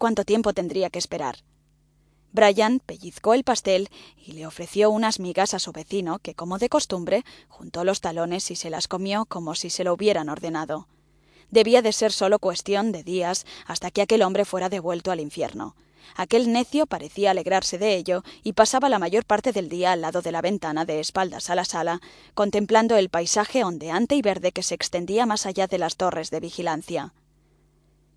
¿Cuánto 0.02 0.24
tiempo 0.24 0.52
tendría 0.52 0.90
que 0.90 0.98
esperar? 0.98 1.36
Brian 2.32 2.80
pellizcó 2.80 3.34
el 3.34 3.44
pastel 3.44 3.88
y 4.16 4.32
le 4.32 4.48
ofreció 4.48 4.90
unas 4.90 5.20
migas 5.20 5.54
a 5.54 5.60
su 5.60 5.70
vecino, 5.70 6.18
que, 6.18 6.34
como 6.34 6.58
de 6.58 6.68
costumbre, 6.68 7.24
juntó 7.48 7.84
los 7.84 8.00
talones 8.00 8.50
y 8.50 8.56
se 8.56 8.68
las 8.68 8.88
comió 8.88 9.26
como 9.26 9.54
si 9.54 9.70
se 9.70 9.84
lo 9.84 9.94
hubieran 9.94 10.28
ordenado. 10.28 10.88
Debía 11.52 11.82
de 11.82 11.92
ser 11.92 12.10
solo 12.10 12.40
cuestión 12.40 12.90
de 12.90 13.04
días 13.04 13.46
hasta 13.64 13.92
que 13.92 14.02
aquel 14.02 14.22
hombre 14.22 14.44
fuera 14.44 14.68
devuelto 14.68 15.12
al 15.12 15.20
infierno. 15.20 15.76
Aquel 16.16 16.52
necio 16.52 16.86
parecía 16.86 17.30
alegrarse 17.30 17.78
de 17.78 17.94
ello 17.94 18.24
y 18.42 18.54
pasaba 18.54 18.88
la 18.88 18.98
mayor 18.98 19.24
parte 19.24 19.52
del 19.52 19.68
día 19.68 19.92
al 19.92 20.00
lado 20.00 20.20
de 20.20 20.32
la 20.32 20.42
ventana 20.42 20.84
de 20.84 20.98
espaldas 20.98 21.48
a 21.48 21.54
la 21.54 21.64
sala, 21.64 22.00
contemplando 22.34 22.96
el 22.96 23.08
paisaje 23.08 23.62
ondeante 23.62 24.16
y 24.16 24.22
verde 24.22 24.50
que 24.50 24.64
se 24.64 24.74
extendía 24.74 25.26
más 25.26 25.46
allá 25.46 25.68
de 25.68 25.78
las 25.78 25.94
torres 25.94 26.32
de 26.32 26.40
vigilancia. 26.40 27.14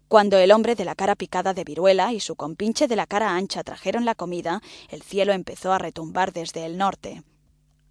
Cuando 0.07 0.37
el 0.37 0.51
hombre 0.51 0.75
de 0.75 0.85
la 0.85 0.95
cara 0.95 1.15
picada 1.15 1.53
de 1.53 1.63
viruela 1.63 2.13
y 2.13 2.19
su 2.19 2.35
compinche 2.35 2.87
de 2.87 2.95
la 2.95 3.07
cara 3.07 3.35
ancha 3.35 3.63
trajeron 3.63 4.05
la 4.05 4.13
comida, 4.13 4.61
el 4.89 5.01
cielo 5.01 5.33
empezó 5.33 5.73
a 5.73 5.79
retumbar 5.79 6.31
desde 6.31 6.65
el 6.65 6.77
norte. 6.77 7.23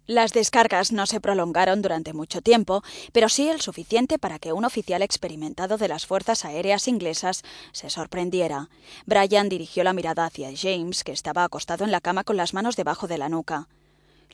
Las 0.07 0.33
descargas 0.33 0.91
no 0.91 1.07
se 1.07 1.19
prolongaron 1.19 1.81
durante 1.81 2.13
mucho 2.13 2.41
tiempo, 2.41 2.83
pero 3.11 3.27
sí 3.27 3.49
el 3.49 3.59
suficiente 3.59 4.19
para 4.19 4.37
que 4.37 4.53
un 4.53 4.63
oficial 4.63 5.01
experimentado 5.01 5.77
de 5.77 5.87
las 5.87 6.05
fuerzas 6.05 6.45
aéreas 6.45 6.87
inglesas 6.87 7.41
se 7.71 7.89
sorprendiera. 7.89 8.69
Brian 9.07 9.49
dirigió 9.49 9.83
la 9.83 9.93
mirada 9.93 10.25
hacia 10.25 10.51
James, 10.55 11.03
que 11.03 11.11
estaba 11.11 11.43
acostado 11.43 11.83
en 11.83 11.91
la 11.91 12.01
cama 12.01 12.23
con 12.23 12.37
las 12.37 12.53
manos 12.53 12.75
debajo 12.75 13.07
de 13.07 13.17
la 13.17 13.29
nuca. 13.29 13.67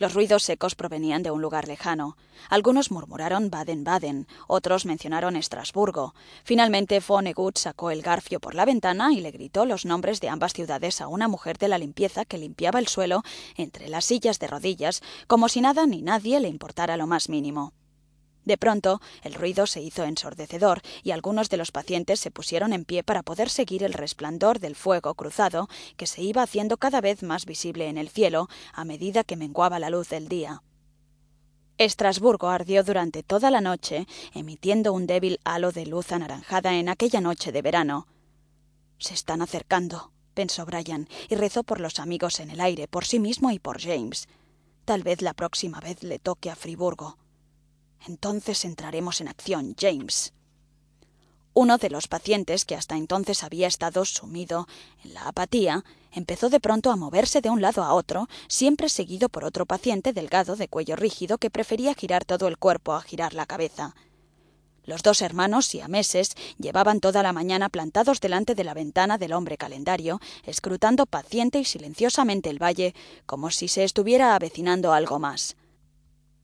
Los 0.01 0.15
ruidos 0.15 0.41
secos 0.41 0.73
provenían 0.73 1.21
de 1.21 1.29
un 1.29 1.43
lugar 1.43 1.67
lejano. 1.67 2.17
Algunos 2.49 2.89
murmuraron 2.89 3.51
Baden-Baden, 3.51 4.25
otros 4.47 4.87
mencionaron 4.87 5.35
Estrasburgo. 5.35 6.15
Finalmente, 6.43 6.99
Vonnegut 7.07 7.59
sacó 7.59 7.91
el 7.91 8.01
garfio 8.01 8.39
por 8.39 8.55
la 8.55 8.65
ventana 8.65 9.13
y 9.13 9.21
le 9.21 9.29
gritó 9.29 9.63
los 9.67 9.85
nombres 9.85 10.19
de 10.19 10.29
ambas 10.29 10.53
ciudades 10.53 11.01
a 11.01 11.07
una 11.07 11.27
mujer 11.27 11.59
de 11.59 11.67
la 11.67 11.77
limpieza 11.77 12.25
que 12.25 12.39
limpiaba 12.39 12.79
el 12.79 12.87
suelo 12.87 13.21
entre 13.55 13.89
las 13.89 14.05
sillas 14.05 14.39
de 14.39 14.47
rodillas, 14.47 15.03
como 15.27 15.49
si 15.49 15.61
nada 15.61 15.85
ni 15.85 16.01
nadie 16.01 16.39
le 16.39 16.47
importara 16.47 16.97
lo 16.97 17.05
más 17.05 17.29
mínimo. 17.29 17.71
De 18.51 18.57
pronto, 18.57 18.99
el 19.23 19.33
ruido 19.33 19.65
se 19.65 19.79
hizo 19.79 20.03
ensordecedor 20.03 20.81
y 21.03 21.11
algunos 21.11 21.49
de 21.49 21.55
los 21.55 21.71
pacientes 21.71 22.19
se 22.19 22.31
pusieron 22.31 22.73
en 22.73 22.83
pie 22.83 23.01
para 23.01 23.23
poder 23.23 23.49
seguir 23.49 23.81
el 23.81 23.93
resplandor 23.93 24.59
del 24.59 24.75
fuego 24.75 25.15
cruzado 25.15 25.69
que 25.95 26.05
se 26.05 26.21
iba 26.21 26.43
haciendo 26.43 26.75
cada 26.75 26.99
vez 26.99 27.23
más 27.23 27.45
visible 27.45 27.87
en 27.87 27.97
el 27.97 28.09
cielo 28.09 28.49
a 28.73 28.83
medida 28.83 29.23
que 29.23 29.37
menguaba 29.37 29.79
la 29.79 29.89
luz 29.89 30.09
del 30.09 30.27
día. 30.27 30.63
Estrasburgo 31.77 32.49
ardió 32.49 32.83
durante 32.83 33.23
toda 33.23 33.51
la 33.51 33.61
noche, 33.61 34.05
emitiendo 34.33 34.91
un 34.91 35.07
débil 35.07 35.39
halo 35.45 35.71
de 35.71 35.85
luz 35.85 36.11
anaranjada 36.11 36.77
en 36.77 36.89
aquella 36.89 37.21
noche 37.21 37.53
de 37.53 37.61
verano. 37.61 38.05
Se 38.97 39.13
están 39.13 39.41
acercando, 39.41 40.11
pensó 40.33 40.65
Brian, 40.65 41.07
y 41.29 41.35
rezó 41.35 41.63
por 41.63 41.79
los 41.79 41.99
amigos 41.99 42.41
en 42.41 42.49
el 42.49 42.59
aire, 42.59 42.89
por 42.89 43.05
sí 43.05 43.17
mismo 43.17 43.49
y 43.51 43.59
por 43.59 43.81
James. 43.81 44.27
Tal 44.83 45.03
vez 45.03 45.21
la 45.21 45.33
próxima 45.33 45.79
vez 45.79 46.03
le 46.03 46.19
toque 46.19 46.49
a 46.49 46.57
Friburgo. 46.57 47.20
Entonces 48.07 48.65
entraremos 48.65 49.21
en 49.21 49.27
acción, 49.27 49.75
James. 49.79 50.33
Uno 51.53 51.77
de 51.77 51.89
los 51.89 52.07
pacientes, 52.07 52.63
que 52.63 52.75
hasta 52.75 52.95
entonces 52.95 53.43
había 53.43 53.67
estado 53.67 54.05
sumido 54.05 54.67
en 55.03 55.13
la 55.13 55.27
apatía, 55.27 55.83
empezó 56.13 56.49
de 56.49 56.61
pronto 56.61 56.91
a 56.91 56.95
moverse 56.95 57.41
de 57.41 57.49
un 57.49 57.61
lado 57.61 57.83
a 57.83 57.93
otro, 57.93 58.29
siempre 58.47 58.87
seguido 58.87 59.27
por 59.27 59.43
otro 59.43 59.65
paciente 59.65 60.13
delgado 60.13 60.55
de 60.55 60.69
cuello 60.69 60.95
rígido 60.95 61.37
que 61.37 61.49
prefería 61.49 61.93
girar 61.93 62.23
todo 62.23 62.47
el 62.47 62.57
cuerpo 62.57 62.93
a 62.93 63.01
girar 63.01 63.33
la 63.33 63.45
cabeza. 63.45 63.95
Los 64.83 65.03
dos 65.03 65.21
hermanos 65.21 65.67
siameses 65.67 66.31
llevaban 66.57 67.01
toda 67.01 67.21
la 67.21 67.33
mañana 67.33 67.69
plantados 67.69 68.19
delante 68.19 68.55
de 68.55 68.63
la 68.63 68.73
ventana 68.73 69.17
del 69.17 69.33
hombre 69.33 69.57
calendario, 69.57 70.19
escrutando 70.43 71.05
paciente 71.05 71.59
y 71.59 71.65
silenciosamente 71.65 72.49
el 72.49 72.63
valle, 72.63 72.95
como 73.25 73.51
si 73.51 73.67
se 73.67 73.83
estuviera 73.83 74.35
avecinando 74.35 74.93
algo 74.93 75.19
más. 75.19 75.55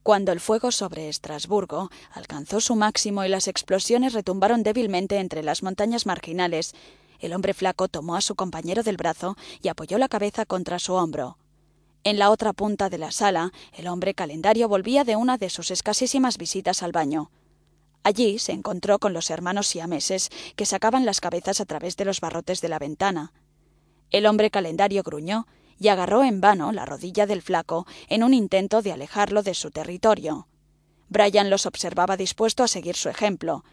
Cuando 0.07 0.31
el 0.31 0.39
fuego 0.39 0.71
sobre 0.71 1.09
Estrasburgo 1.09 1.89
alcanzó 2.13 2.61
su 2.61 2.77
máximo 2.77 3.25
y 3.25 3.27
las 3.27 3.49
explosiones 3.49 4.13
retumbaron 4.13 4.63
débilmente 4.63 5.17
entre 5.17 5.43
las 5.43 5.63
montañas 5.63 6.05
marginales, 6.05 6.75
el 7.19 7.33
hombre 7.33 7.53
flaco 7.53 7.89
tomó 7.89 8.15
a 8.15 8.21
su 8.21 8.33
compañero 8.33 8.83
del 8.83 8.95
brazo 8.95 9.35
y 9.61 9.67
apoyó 9.67 9.97
la 9.97 10.07
cabeza 10.07 10.45
contra 10.45 10.79
su 10.79 10.93
hombro. 10.93 11.37
En 12.05 12.19
la 12.19 12.29
otra 12.29 12.53
punta 12.53 12.89
de 12.89 12.97
la 12.97 13.11
sala, 13.11 13.51
el 13.73 13.89
hombre 13.89 14.13
calendario 14.13 14.69
volvía 14.69 15.03
de 15.03 15.17
una 15.17 15.37
de 15.37 15.49
sus 15.49 15.71
escasísimas 15.71 16.37
visitas 16.37 16.83
al 16.83 16.93
baño. 16.93 17.29
Allí 18.03 18.39
se 18.39 18.53
encontró 18.53 18.99
con 18.99 19.11
los 19.11 19.29
hermanos 19.29 19.67
siameses 19.67 20.29
que 20.55 20.65
sacaban 20.65 21.05
las 21.05 21.19
cabezas 21.19 21.59
a 21.59 21.65
través 21.65 21.97
de 21.97 22.05
los 22.05 22.21
barrotes 22.21 22.61
de 22.61 22.69
la 22.69 22.79
ventana. 22.79 23.33
El 24.09 24.25
hombre 24.25 24.51
calendario 24.51 25.03
gruñó 25.03 25.47
y 25.79 25.89
agarró 25.89 26.23
en 26.23 26.41
vano 26.41 26.71
la 26.71 26.85
rodilla 26.85 27.25
del 27.25 27.41
flaco 27.41 27.85
en 28.07 28.23
un 28.23 28.33
intento 28.33 28.81
de 28.81 28.91
alejarlo 28.91 29.43
de 29.43 29.53
su 29.53 29.71
territorio. 29.71 30.47
Brian 31.09 31.49
los 31.49 31.65
observaba 31.65 32.17
dispuesto 32.17 32.63
a 32.63 32.67
seguir 32.67 32.95
su 32.95 33.09
ejemplo. 33.09 33.63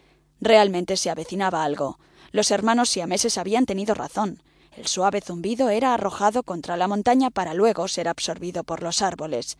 Realmente 0.41 0.97
se 0.97 1.11
avecinaba 1.11 1.65
algo. 1.65 1.99
Los 2.31 2.51
hermanos 2.51 2.91
siameses 2.91 3.39
habían 3.39 3.67
tenido 3.67 3.95
razón. 3.95 4.43
El 4.77 4.87
suave 4.87 5.21
zumbido 5.21 5.69
era 5.71 5.95
arrojado 5.95 6.43
contra 6.43 6.77
la 6.77 6.89
montaña 6.89 7.31
para 7.31 7.55
luego 7.55 7.89
ser 7.89 8.09
absorbido 8.09 8.65
por 8.65 8.83
los 8.83 9.03
árboles. 9.03 9.57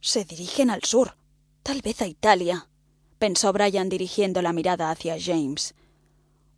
Se 0.00 0.24
dirigen 0.24 0.70
al 0.70 0.82
sur, 0.84 1.16
tal 1.62 1.82
vez 1.82 2.00
a 2.02 2.06
Italia, 2.06 2.68
pensó 3.18 3.52
Brian 3.52 3.88
dirigiendo 3.88 4.42
la 4.42 4.52
mirada 4.52 4.90
hacia 4.90 5.16
James. 5.20 5.74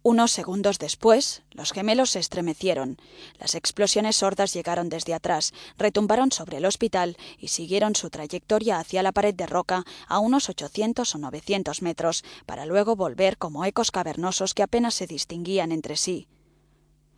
Unos 0.07 0.33
segundos 0.33 0.79
después, 0.79 1.45
los 1.51 1.73
gemelos 1.73 2.11
se 2.11 2.19
estremecieron. 2.19 2.99
Las 3.39 3.55
explosiones 3.55 4.17
sordas 4.17 4.53
llegaron 4.53 4.91
desde 4.91 5.15
atrás, 5.15 5.55
retumbaron 5.79 6.31
sobre 6.31 6.59
el 6.59 6.67
hospital 6.67 7.17
y 7.39 7.49
siguieron 7.49 7.95
su 7.95 8.11
trayectoria 8.11 8.79
hacia 8.79 9.03
la 9.03 9.13
pared 9.13 9.35
de 9.35 9.47
roca 9.47 9.87
a 10.07 10.19
unos 10.19 10.51
ochocientos 10.51 11.15
o 11.15 11.19
novecientos 11.19 11.81
metros, 11.81 12.23
para 12.45 12.67
luego 12.67 12.97
volver 12.97 13.39
como 13.39 13.65
ecos 13.65 13.91
cavernosos 13.91 14.53
que 14.53 14.63
apenas 14.63 14.93
se 14.93 15.07
distinguían 15.07 15.73
entre 15.73 15.97
sí. 15.97 16.29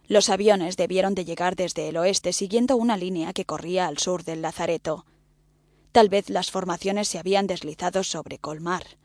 Los 0.06 0.30
aviones 0.30 0.76
debieron 0.76 1.16
de 1.16 1.24
llegar 1.24 1.56
desde 1.56 1.88
el 1.88 1.96
oeste 1.96 2.32
siguiendo 2.32 2.76
una 2.76 2.96
línea 2.96 3.32
que 3.32 3.46
corría 3.46 3.88
al 3.88 3.98
sur 3.98 4.22
del 4.22 4.42
lazareto. 4.42 5.06
Tal 5.90 6.08
vez 6.08 6.30
las 6.30 6.52
formaciones 6.52 7.08
se 7.08 7.18
habían 7.18 7.48
deslizado 7.48 8.04
sobre 8.04 8.38
Colmar. 8.38 8.96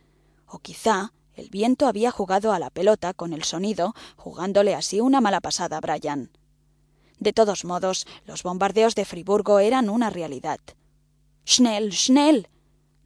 O 0.45 0.59
quizá 0.59 1.13
el 1.35 1.49
viento 1.49 1.87
había 1.87 2.11
jugado 2.11 2.51
a 2.51 2.59
la 2.59 2.69
pelota 2.69 3.13
con 3.13 3.33
el 3.33 3.43
sonido, 3.43 3.93
jugándole 4.15 4.75
así 4.75 4.99
una 4.99 5.21
mala 5.21 5.41
pasada 5.41 5.77
a 5.77 5.81
Brian. 5.81 6.31
De 7.19 7.33
todos 7.33 7.65
modos, 7.65 8.07
los 8.25 8.43
bombardeos 8.43 8.95
de 8.95 9.05
Friburgo 9.05 9.59
eran 9.59 9.89
una 9.89 10.09
realidad. 10.09 10.59
Schnell, 11.47 11.93
Schnell. 11.93 12.47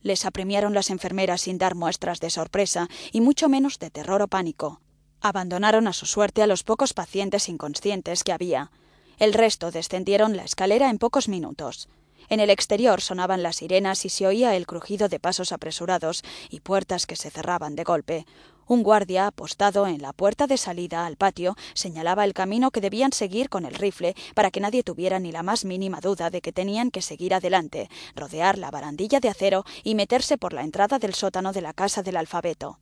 Les 0.01 0.25
apremiaron 0.25 0.73
las 0.73 0.89
enfermeras 0.89 1.41
sin 1.41 1.57
dar 1.57 1.75
muestras 1.75 2.19
de 2.19 2.29
sorpresa 2.29 2.87
y 3.11 3.21
mucho 3.21 3.49
menos 3.49 3.79
de 3.79 3.89
terror 3.89 4.21
o 4.21 4.27
pánico. 4.27 4.79
Abandonaron 5.19 5.87
a 5.87 5.93
su 5.93 6.05
suerte 6.05 6.41
a 6.43 6.47
los 6.47 6.63
pocos 6.63 6.93
pacientes 6.93 7.49
inconscientes 7.49 8.23
que 8.23 8.31
había. 8.31 8.71
El 9.17 9.33
resto 9.33 9.71
descendieron 9.71 10.37
la 10.37 10.43
escalera 10.43 10.89
en 10.89 10.97
pocos 10.97 11.27
minutos. 11.27 11.89
En 12.29 12.39
el 12.39 12.49
exterior 12.49 13.01
sonaban 13.01 13.43
las 13.43 13.57
sirenas 13.57 14.05
y 14.05 14.09
se 14.09 14.27
oía 14.27 14.55
el 14.55 14.65
crujido 14.65 15.09
de 15.09 15.19
pasos 15.19 15.51
apresurados 15.51 16.23
y 16.49 16.59
puertas 16.59 17.05
que 17.05 17.15
se 17.15 17.29
cerraban 17.29 17.75
de 17.75 17.83
golpe. 17.83 18.25
Un 18.67 18.81
guardia, 18.81 19.27
apostado 19.27 19.85
en 19.85 20.01
la 20.01 20.11
puerta 20.11 20.47
de 20.47 20.57
salida 20.57 21.05
al 21.05 21.17
patio, 21.17 21.55
señalaba 21.75 22.23
el 22.23 22.33
camino 22.33 22.71
que 22.71 22.81
debían 22.81 23.11
seguir 23.11 23.47
con 23.49 23.65
el 23.65 23.75
rifle 23.75 24.15
para 24.33 24.49
que 24.49 24.59
nadie 24.59 24.81
tuviera 24.81 25.19
ni 25.19 25.31
la 25.31 25.43
más 25.43 25.65
mínima 25.65 26.01
duda 26.01 26.31
de 26.31 26.41
que 26.41 26.51
tenían 26.51 26.89
que 26.89 27.03
seguir 27.03 27.35
adelante, 27.35 27.89
rodear 28.15 28.57
la 28.57 28.71
barandilla 28.71 29.19
de 29.19 29.29
acero 29.29 29.65
y 29.83 29.93
meterse 29.93 30.39
por 30.39 30.53
la 30.53 30.63
entrada 30.63 30.97
del 30.97 31.13
sótano 31.13 31.51
de 31.51 31.61
la 31.61 31.73
casa 31.73 32.01
del 32.01 32.17
alfabeto. 32.17 32.79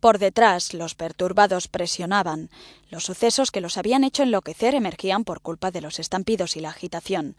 Por 0.00 0.18
detrás, 0.18 0.74
los 0.74 0.94
perturbados 0.94 1.68
presionaban. 1.68 2.50
Los 2.90 3.04
sucesos 3.04 3.50
que 3.50 3.60
los 3.60 3.78
habían 3.78 4.04
hecho 4.04 4.24
enloquecer 4.24 4.74
emergían 4.74 5.24
por 5.24 5.40
culpa 5.40 5.70
de 5.70 5.80
los 5.80 5.98
estampidos 5.98 6.56
y 6.56 6.60
la 6.60 6.70
agitación. 6.70 7.36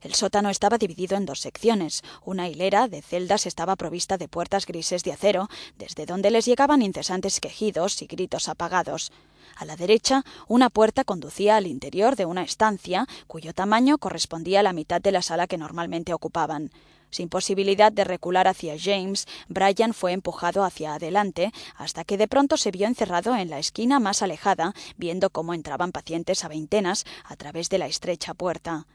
El 0.00 0.14
sótano 0.14 0.48
estaba 0.48 0.78
dividido 0.78 1.16
en 1.16 1.26
dos 1.26 1.40
secciones. 1.40 2.02
Una 2.24 2.48
hilera 2.48 2.88
de 2.88 3.02
celdas 3.02 3.44
estaba 3.44 3.76
provista 3.76 4.16
de 4.16 4.28
puertas 4.28 4.64
grises 4.64 5.04
de 5.04 5.12
acero, 5.12 5.48
desde 5.76 6.06
donde 6.06 6.30
les 6.30 6.46
llegaban 6.46 6.80
incesantes 6.80 7.38
quejidos 7.38 8.00
y 8.00 8.06
gritos 8.06 8.48
apagados. 8.48 9.12
A 9.56 9.66
la 9.66 9.76
derecha, 9.76 10.24
una 10.48 10.70
puerta 10.70 11.04
conducía 11.04 11.56
al 11.56 11.66
interior 11.66 12.16
de 12.16 12.24
una 12.24 12.42
estancia, 12.42 13.06
cuyo 13.26 13.52
tamaño 13.52 13.98
correspondía 13.98 14.60
a 14.60 14.62
la 14.62 14.72
mitad 14.72 15.02
de 15.02 15.12
la 15.12 15.20
sala 15.20 15.46
que 15.46 15.58
normalmente 15.58 16.14
ocupaban. 16.14 16.70
Sin 17.10 17.28
posibilidad 17.28 17.92
de 17.92 18.04
recular 18.04 18.48
hacia 18.48 18.76
James, 18.78 19.26
Brian 19.48 19.92
fue 19.92 20.12
empujado 20.12 20.64
hacia 20.64 20.94
adelante 20.94 21.52
hasta 21.76 22.04
que 22.04 22.16
de 22.16 22.28
pronto 22.28 22.56
se 22.56 22.70
vio 22.70 22.86
encerrado 22.86 23.36
en 23.36 23.50
la 23.50 23.58
esquina 23.58 24.00
más 24.00 24.22
alejada, 24.22 24.72
viendo 24.96 25.28
cómo 25.28 25.52
entraban 25.52 25.92
pacientes 25.92 26.44
a 26.44 26.48
veintenas 26.48 27.04
a 27.24 27.36
través 27.36 27.68
de 27.68 27.78
la 27.78 27.86
estrecha 27.86 28.32
puerta. 28.32 28.86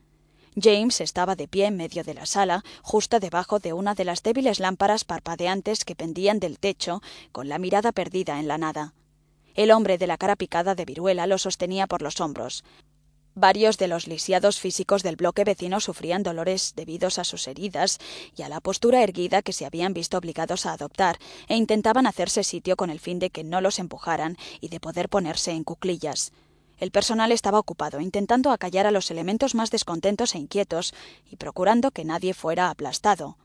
James 0.60 1.01
estaba 1.01 1.36
de 1.36 1.47
pie 1.47 1.66
en 1.66 1.76
medio 1.76 2.03
de 2.03 2.14
la 2.14 2.26
sala, 2.26 2.64
justo 2.82 3.20
debajo 3.20 3.60
de 3.60 3.74
una 3.74 3.93
de 3.93 4.06
las 4.06 4.24
débiles 4.24 4.60
lámparas 4.60 5.03
parpadeantes 5.03 5.84
que 5.84 5.95
pendían 5.95 6.39
del 6.39 6.60
techo, 6.60 7.01
con 7.32 7.49
la 7.49 7.60
mirada 7.60 7.91
perdida 7.91 8.39
en 8.39 8.47
la 8.47 8.58
nada. 8.58 8.93
El 9.53 9.72
hombre 9.72 9.97
de 9.97 10.08
la 10.08 10.18
cara 10.18 10.36
picada 10.36 10.74
de 10.74 10.86
viruela 10.86 11.28
lo 11.28 11.38
sostenía 11.38 11.88
por 11.88 12.01
los 12.01 12.22
hombros. 12.22 12.64
Varios 13.38 13.78
de 13.78 13.89
los 13.89 14.08
lisiados 14.08 14.62
físicos 14.62 15.03
del 15.03 15.18
bloque 15.18 15.43
vecino 15.43 15.82
sufrían 15.82 16.24
dolores 16.24 16.72
debidos 16.74 17.20
a 17.20 17.26
sus 17.26 17.49
heridas 17.49 17.99
y 18.38 18.43
a 18.43 18.49
la 18.49 18.62
postura 18.62 19.03
erguida 19.03 19.41
que 19.41 19.51
se 19.51 19.66
habían 19.66 19.93
visto 19.93 20.18
obligados 20.18 20.66
a 20.66 20.72
adoptar, 20.72 21.18
e 21.49 21.58
intentaban 21.58 22.08
hacerse 22.08 22.45
sitio 22.45 22.78
con 22.78 22.89
el 22.89 23.01
fin 23.01 23.20
de 23.20 23.30
que 23.30 23.43
no 23.43 23.60
los 23.60 23.78
empujaran 23.78 24.38
y 24.62 24.70
de 24.70 24.80
poder 24.80 25.10
ponerse 25.10 25.51
en 25.51 25.66
cuclillas. 25.66 26.32
El 26.78 26.92
personal 26.92 27.32
estaba 27.32 27.60
ocupado 27.60 28.02
intentando 28.02 28.52
acallar 28.52 28.86
a 28.86 28.92
los 28.92 29.10
elementos 29.12 29.56
más 29.56 29.72
descontentos 29.72 30.36
e 30.36 30.40
inquietos 30.40 30.94
y 31.30 31.38
procurando 31.38 31.92
que 31.92 32.06
nadie 32.06 32.34
fuera 32.34 32.70
aplastado. 32.70 33.38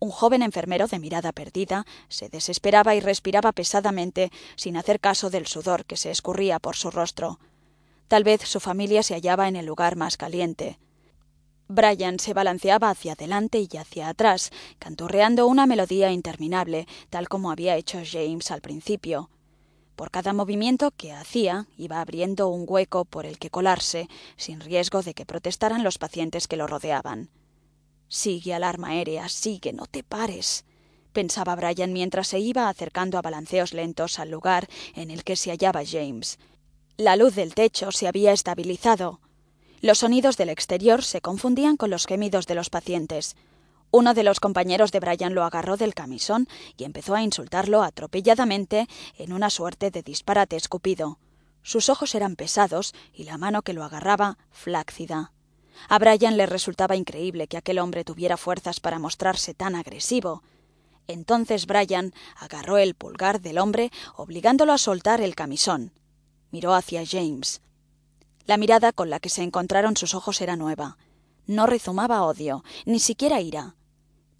Un 0.00 0.10
joven 0.10 0.42
enfermero 0.42 0.86
de 0.86 0.98
mirada 0.98 1.32
perdida 1.32 1.84
se 2.08 2.28
desesperaba 2.28 2.94
y 2.94 3.00
respiraba 3.00 3.52
pesadamente 3.52 4.30
sin 4.54 4.76
hacer 4.76 5.00
caso 5.00 5.30
del 5.30 5.46
sudor 5.46 5.84
que 5.86 5.96
se 5.96 6.10
escurría 6.10 6.58
por 6.58 6.76
su 6.76 6.90
rostro. 6.90 7.40
Tal 8.06 8.22
vez 8.22 8.42
su 8.42 8.60
familia 8.60 9.02
se 9.02 9.14
hallaba 9.14 9.48
en 9.48 9.56
el 9.56 9.66
lugar 9.66 9.96
más 9.96 10.16
caliente. 10.16 10.78
Brian 11.68 12.18
se 12.18 12.32
balanceaba 12.32 12.90
hacia 12.90 13.12
adelante 13.12 13.66
y 13.70 13.76
hacia 13.76 14.08
atrás, 14.08 14.50
canturreando 14.78 15.46
una 15.46 15.66
melodía 15.66 16.12
interminable, 16.12 16.86
tal 17.10 17.28
como 17.28 17.50
había 17.50 17.76
hecho 17.76 18.00
James 18.10 18.50
al 18.50 18.62
principio. 18.62 19.28
Por 19.98 20.12
cada 20.12 20.32
movimiento 20.32 20.92
que 20.92 21.10
hacía, 21.12 21.66
iba 21.76 22.00
abriendo 22.00 22.46
un 22.46 22.66
hueco 22.68 23.04
por 23.04 23.26
el 23.26 23.36
que 23.40 23.50
colarse, 23.50 24.08
sin 24.36 24.60
riesgo 24.60 25.02
de 25.02 25.12
que 25.12 25.26
protestaran 25.26 25.82
los 25.82 25.98
pacientes 25.98 26.46
que 26.46 26.56
lo 26.56 26.68
rodeaban. 26.68 27.30
Sigue, 28.06 28.54
alarma 28.54 28.90
aérea, 28.90 29.28
sigue, 29.28 29.72
no 29.72 29.86
te 29.86 30.04
pares 30.04 30.64
pensaba 31.12 31.56
Brian 31.56 31.92
mientras 31.92 32.28
se 32.28 32.38
iba 32.38 32.68
acercando 32.68 33.18
a 33.18 33.22
balanceos 33.22 33.74
lentos 33.74 34.20
al 34.20 34.30
lugar 34.30 34.68
en 34.94 35.10
el 35.10 35.24
que 35.24 35.34
se 35.34 35.50
hallaba 35.50 35.82
James. 35.84 36.38
La 36.96 37.16
luz 37.16 37.34
del 37.34 37.56
techo 37.56 37.90
se 37.90 38.06
había 38.06 38.30
estabilizado. 38.30 39.18
Los 39.80 39.98
sonidos 39.98 40.36
del 40.36 40.48
exterior 40.48 41.02
se 41.02 41.20
confundían 41.20 41.76
con 41.76 41.90
los 41.90 42.06
gemidos 42.06 42.46
de 42.46 42.54
los 42.54 42.70
pacientes. 42.70 43.34
Uno 43.90 44.14
de 44.14 44.22
los 44.22 44.40
compañeros 44.40 44.92
de 44.92 45.00
Brian 45.00 45.34
lo 45.34 45.44
agarró 45.44 45.76
del 45.76 45.94
camisón 45.94 46.48
y 46.76 46.84
empezó 46.84 47.14
a 47.14 47.22
insultarlo 47.22 47.82
atropelladamente 47.82 48.86
en 49.16 49.32
una 49.32 49.50
suerte 49.50 49.90
de 49.90 50.02
disparate 50.02 50.56
escupido. 50.56 51.18
Sus 51.62 51.88
ojos 51.88 52.14
eran 52.14 52.36
pesados 52.36 52.94
y 53.12 53.24
la 53.24 53.38
mano 53.38 53.62
que 53.62 53.72
lo 53.72 53.84
agarraba 53.84 54.38
flácida. 54.50 55.32
A 55.88 55.98
Brian 55.98 56.36
le 56.36 56.46
resultaba 56.46 56.96
increíble 56.96 57.46
que 57.46 57.56
aquel 57.56 57.78
hombre 57.78 58.04
tuviera 58.04 58.36
fuerzas 58.36 58.80
para 58.80 58.98
mostrarse 58.98 59.54
tan 59.54 59.74
agresivo. 59.74 60.42
Entonces 61.06 61.66
Brian 61.66 62.12
agarró 62.36 62.78
el 62.78 62.94
pulgar 62.94 63.40
del 63.40 63.58
hombre, 63.58 63.90
obligándolo 64.16 64.72
a 64.72 64.78
soltar 64.78 65.20
el 65.20 65.34
camisón 65.34 65.92
miró 66.50 66.74
hacia 66.74 67.04
James. 67.06 67.60
La 68.46 68.56
mirada 68.56 68.92
con 68.92 69.10
la 69.10 69.20
que 69.20 69.28
se 69.28 69.42
encontraron 69.42 69.96
sus 69.96 70.14
ojos 70.14 70.40
era 70.40 70.56
nueva. 70.56 70.96
No 71.46 71.66
rezumaba 71.66 72.22
odio, 72.22 72.64
ni 72.84 73.00
siquiera 73.00 73.40
ira, 73.40 73.74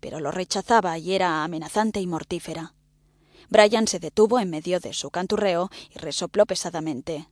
pero 0.01 0.21
lo 0.21 0.31
rechazaba 0.31 0.99
y 0.99 1.15
era 1.15 1.45
amenazante 1.45 2.01
y 2.01 2.07
mortífera. 2.07 2.75
Brian 3.49 3.87
se 3.87 3.99
detuvo 3.99 4.39
en 4.41 4.51
medio 4.51 4.79
de 4.81 4.93
su 4.93 5.11
canturreo 5.11 5.71
y 5.95 5.99
resopló 5.99 6.45
pesadamente. 6.47 7.29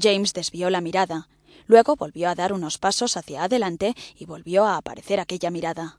James 0.00 0.32
desvió 0.32 0.70
la 0.70 0.80
mirada, 0.80 1.28
luego 1.66 1.96
volvió 1.96 2.28
a 2.28 2.34
dar 2.34 2.52
unos 2.52 2.78
pasos 2.78 3.16
hacia 3.16 3.44
adelante 3.44 3.94
y 4.16 4.24
volvió 4.24 4.64
a 4.64 4.76
aparecer 4.76 5.20
aquella 5.20 5.50
mirada. 5.50 5.98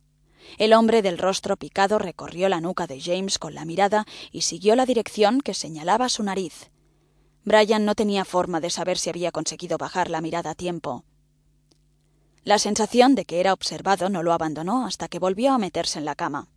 El 0.58 0.74
hombre 0.74 1.02
del 1.02 1.18
rostro 1.18 1.58
picado 1.58 2.00
recorrió 2.00 2.50
la 2.50 2.62
nuca 2.62 2.88
de 2.88 3.00
James 3.02 3.40
con 3.40 3.54
la 3.54 3.66
mirada 3.66 4.06
y 4.32 4.42
siguió 4.42 4.76
la 4.76 4.86
dirección 4.86 5.42
que 5.42 5.54
señalaba 5.54 6.10
su 6.10 6.24
nariz. 6.24 6.70
Brian 7.46 7.86
no 7.86 7.96
tenía 7.96 8.26
forma 8.26 8.62
de 8.62 8.70
saber 8.70 8.98
si 8.98 9.10
había 9.10 9.32
conseguido 9.32 9.78
bajar 9.78 10.10
la 10.10 10.22
mirada 10.22 10.52
a 10.52 10.56
tiempo. 10.56 11.04
La 12.46 12.60
sensación 12.60 13.16
de 13.16 13.24
que 13.24 13.40
era 13.40 13.54
observado 13.54 14.10
no 14.10 14.22
lo 14.22 14.34
abandonó 14.34 14.86
hasta 14.86 15.08
que 15.08 15.20
volvió 15.20 15.54
a 15.54 15.58
meterse 15.58 16.00
en 16.00 16.06
la 16.06 16.16
cama. 16.16 16.50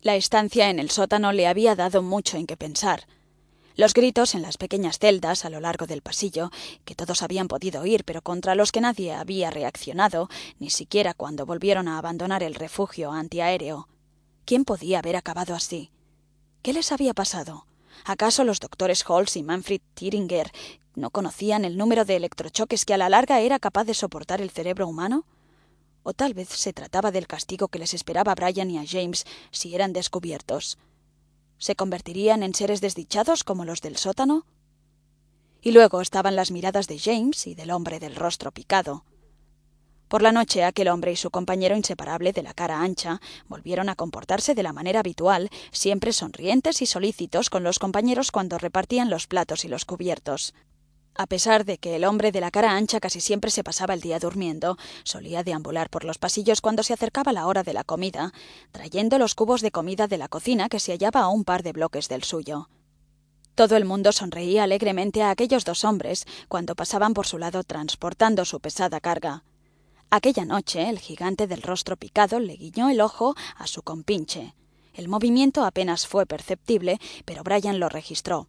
La 0.00 0.14
estancia 0.14 0.70
en 0.70 0.78
el 0.78 0.90
sótano 0.90 1.32
le 1.32 1.48
había 1.48 1.74
dado 1.74 2.02
mucho 2.02 2.36
en 2.36 2.46
qué 2.46 2.56
pensar. 2.56 3.08
Los 3.74 3.94
gritos 3.94 4.36
en 4.36 4.42
las 4.42 4.58
pequeñas 4.58 5.00
celdas 5.00 5.44
a 5.44 5.50
lo 5.50 5.58
largo 5.58 5.86
del 5.86 6.02
pasillo, 6.02 6.50
que 6.84 6.94
todos 6.94 7.22
habían 7.22 7.48
podido 7.48 7.82
oír, 7.82 8.04
pero 8.04 8.22
contra 8.22 8.54
los 8.54 8.70
que 8.70 8.80
nadie 8.80 9.12
había 9.12 9.50
reaccionado, 9.50 10.28
ni 10.60 10.70
siquiera 10.70 11.14
cuando 11.14 11.46
volvieron 11.46 11.88
a 11.88 11.98
abandonar 11.98 12.44
el 12.44 12.54
refugio 12.54 13.10
antiaéreo. 13.10 13.88
¿Quién 14.44 14.64
podía 14.64 15.00
haber 15.00 15.16
acabado 15.16 15.54
así? 15.54 15.90
¿Qué 16.62 16.72
les 16.72 16.92
había 16.92 17.12
pasado? 17.12 17.66
¿Acaso 18.04 18.44
los 18.44 18.60
doctores 18.60 19.04
Holz 19.08 19.36
y 19.36 19.42
Manfred 19.42 19.80
Thiringer 19.94 20.52
no 20.98 21.10
conocían 21.10 21.64
el 21.64 21.78
número 21.78 22.04
de 22.04 22.16
electrochoques 22.16 22.84
que 22.84 22.94
a 22.94 22.98
la 22.98 23.08
larga 23.08 23.40
era 23.40 23.58
capaz 23.58 23.84
de 23.84 23.94
soportar 23.94 24.40
el 24.40 24.50
cerebro 24.50 24.86
humano? 24.86 25.24
O 26.02 26.12
tal 26.12 26.34
vez 26.34 26.48
se 26.48 26.72
trataba 26.72 27.10
del 27.10 27.26
castigo 27.26 27.68
que 27.68 27.78
les 27.78 27.94
esperaba 27.94 28.32
a 28.32 28.34
Brian 28.34 28.70
y 28.70 28.78
a 28.78 28.84
James 28.86 29.24
si 29.50 29.74
eran 29.74 29.92
descubiertos. 29.92 30.78
¿Se 31.58 31.76
convertirían 31.76 32.42
en 32.42 32.54
seres 32.54 32.80
desdichados 32.80 33.44
como 33.44 33.64
los 33.64 33.80
del 33.80 33.96
sótano? 33.96 34.44
Y 35.60 35.72
luego 35.72 36.00
estaban 36.00 36.36
las 36.36 36.50
miradas 36.50 36.86
de 36.86 36.98
James 36.98 37.46
y 37.46 37.54
del 37.54 37.70
hombre 37.70 37.98
del 37.98 38.14
rostro 38.14 38.52
picado. 38.52 39.04
Por 40.08 40.22
la 40.22 40.32
noche 40.32 40.64
aquel 40.64 40.88
hombre 40.88 41.12
y 41.12 41.16
su 41.16 41.30
compañero 41.30 41.76
inseparable 41.76 42.32
de 42.32 42.42
la 42.42 42.54
cara 42.54 42.80
ancha 42.80 43.20
volvieron 43.46 43.90
a 43.90 43.94
comportarse 43.94 44.54
de 44.54 44.62
la 44.62 44.72
manera 44.72 45.00
habitual, 45.00 45.50
siempre 45.70 46.14
sonrientes 46.14 46.80
y 46.80 46.86
solícitos 46.86 47.50
con 47.50 47.62
los 47.62 47.78
compañeros 47.78 48.30
cuando 48.30 48.56
repartían 48.56 49.10
los 49.10 49.26
platos 49.26 49.66
y 49.66 49.68
los 49.68 49.84
cubiertos. 49.84 50.54
A 51.20 51.26
pesar 51.26 51.64
de 51.64 51.78
que 51.78 51.96
el 51.96 52.04
hombre 52.04 52.30
de 52.30 52.40
la 52.40 52.52
cara 52.52 52.76
ancha 52.76 53.00
casi 53.00 53.20
siempre 53.20 53.50
se 53.50 53.64
pasaba 53.64 53.92
el 53.92 54.00
día 54.00 54.20
durmiendo, 54.20 54.78
solía 55.02 55.42
deambular 55.42 55.90
por 55.90 56.04
los 56.04 56.16
pasillos 56.16 56.60
cuando 56.60 56.84
se 56.84 56.92
acercaba 56.92 57.32
la 57.32 57.48
hora 57.48 57.64
de 57.64 57.72
la 57.72 57.82
comida, 57.82 58.32
trayendo 58.70 59.18
los 59.18 59.34
cubos 59.34 59.60
de 59.60 59.72
comida 59.72 60.06
de 60.06 60.16
la 60.16 60.28
cocina 60.28 60.68
que 60.68 60.78
se 60.78 60.92
hallaba 60.92 61.22
a 61.22 61.28
un 61.28 61.42
par 61.42 61.64
de 61.64 61.72
bloques 61.72 62.08
del 62.08 62.22
suyo. 62.22 62.68
Todo 63.56 63.76
el 63.76 63.84
mundo 63.84 64.12
sonreía 64.12 64.62
alegremente 64.62 65.24
a 65.24 65.30
aquellos 65.30 65.64
dos 65.64 65.82
hombres 65.82 66.24
cuando 66.46 66.76
pasaban 66.76 67.14
por 67.14 67.26
su 67.26 67.36
lado 67.38 67.64
transportando 67.64 68.44
su 68.44 68.60
pesada 68.60 69.00
carga. 69.00 69.42
Aquella 70.10 70.44
noche 70.44 70.88
el 70.88 71.00
gigante 71.00 71.48
del 71.48 71.62
rostro 71.62 71.96
picado 71.96 72.38
le 72.38 72.54
guiñó 72.54 72.90
el 72.90 73.00
ojo 73.00 73.34
a 73.56 73.66
su 73.66 73.82
compinche. 73.82 74.54
El 74.94 75.08
movimiento 75.08 75.64
apenas 75.64 76.06
fue 76.06 76.26
perceptible, 76.26 77.00
pero 77.24 77.42
Brian 77.42 77.80
lo 77.80 77.88
registró. 77.88 78.46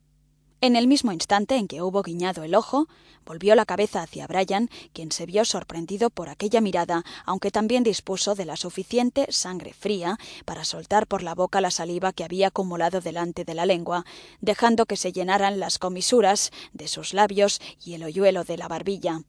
En 0.62 0.76
el 0.76 0.88
mismo 0.88 1.14
instante 1.14 1.56
en 1.56 1.70
que 1.70 1.82
hubo 1.82 2.04
guiñado 2.04 2.44
el 2.44 2.54
ojo, 2.54 2.90
volvió 3.26 3.56
la 3.56 3.66
cabeza 3.66 4.02
hacia 4.02 4.28
Brian, 4.28 4.70
quien 4.92 5.10
se 5.14 5.26
vio 5.26 5.46
sorprendido 5.46 6.10
por 6.10 6.28
aquella 6.28 6.60
mirada, 6.60 7.06
aunque 7.26 7.50
también 7.50 7.84
dispuso 7.84 8.36
de 8.36 8.44
la 8.44 8.58
suficiente 8.58 9.28
sangre 9.32 9.72
fría 9.72 10.18
para 10.44 10.66
soltar 10.66 11.08
por 11.08 11.24
la 11.24 11.34
boca 11.34 11.62
la 11.62 11.72
saliva 11.72 12.12
que 12.12 12.26
había 12.26 12.48
acumulado 12.48 13.00
delante 13.00 13.46
de 13.46 13.54
la 13.54 13.66
lengua, 13.66 14.06
dejando 14.42 14.86
que 14.86 14.98
se 14.98 15.14
llenaran 15.14 15.62
las 15.62 15.80
comisuras 15.80 16.52
de 16.74 16.90
sus 16.90 17.14
labios 17.14 17.62
y 17.82 17.94
el 17.94 18.04
hoyuelo 18.04 18.44
de 18.44 18.58
la 18.58 18.68
barbilla. 18.68 19.22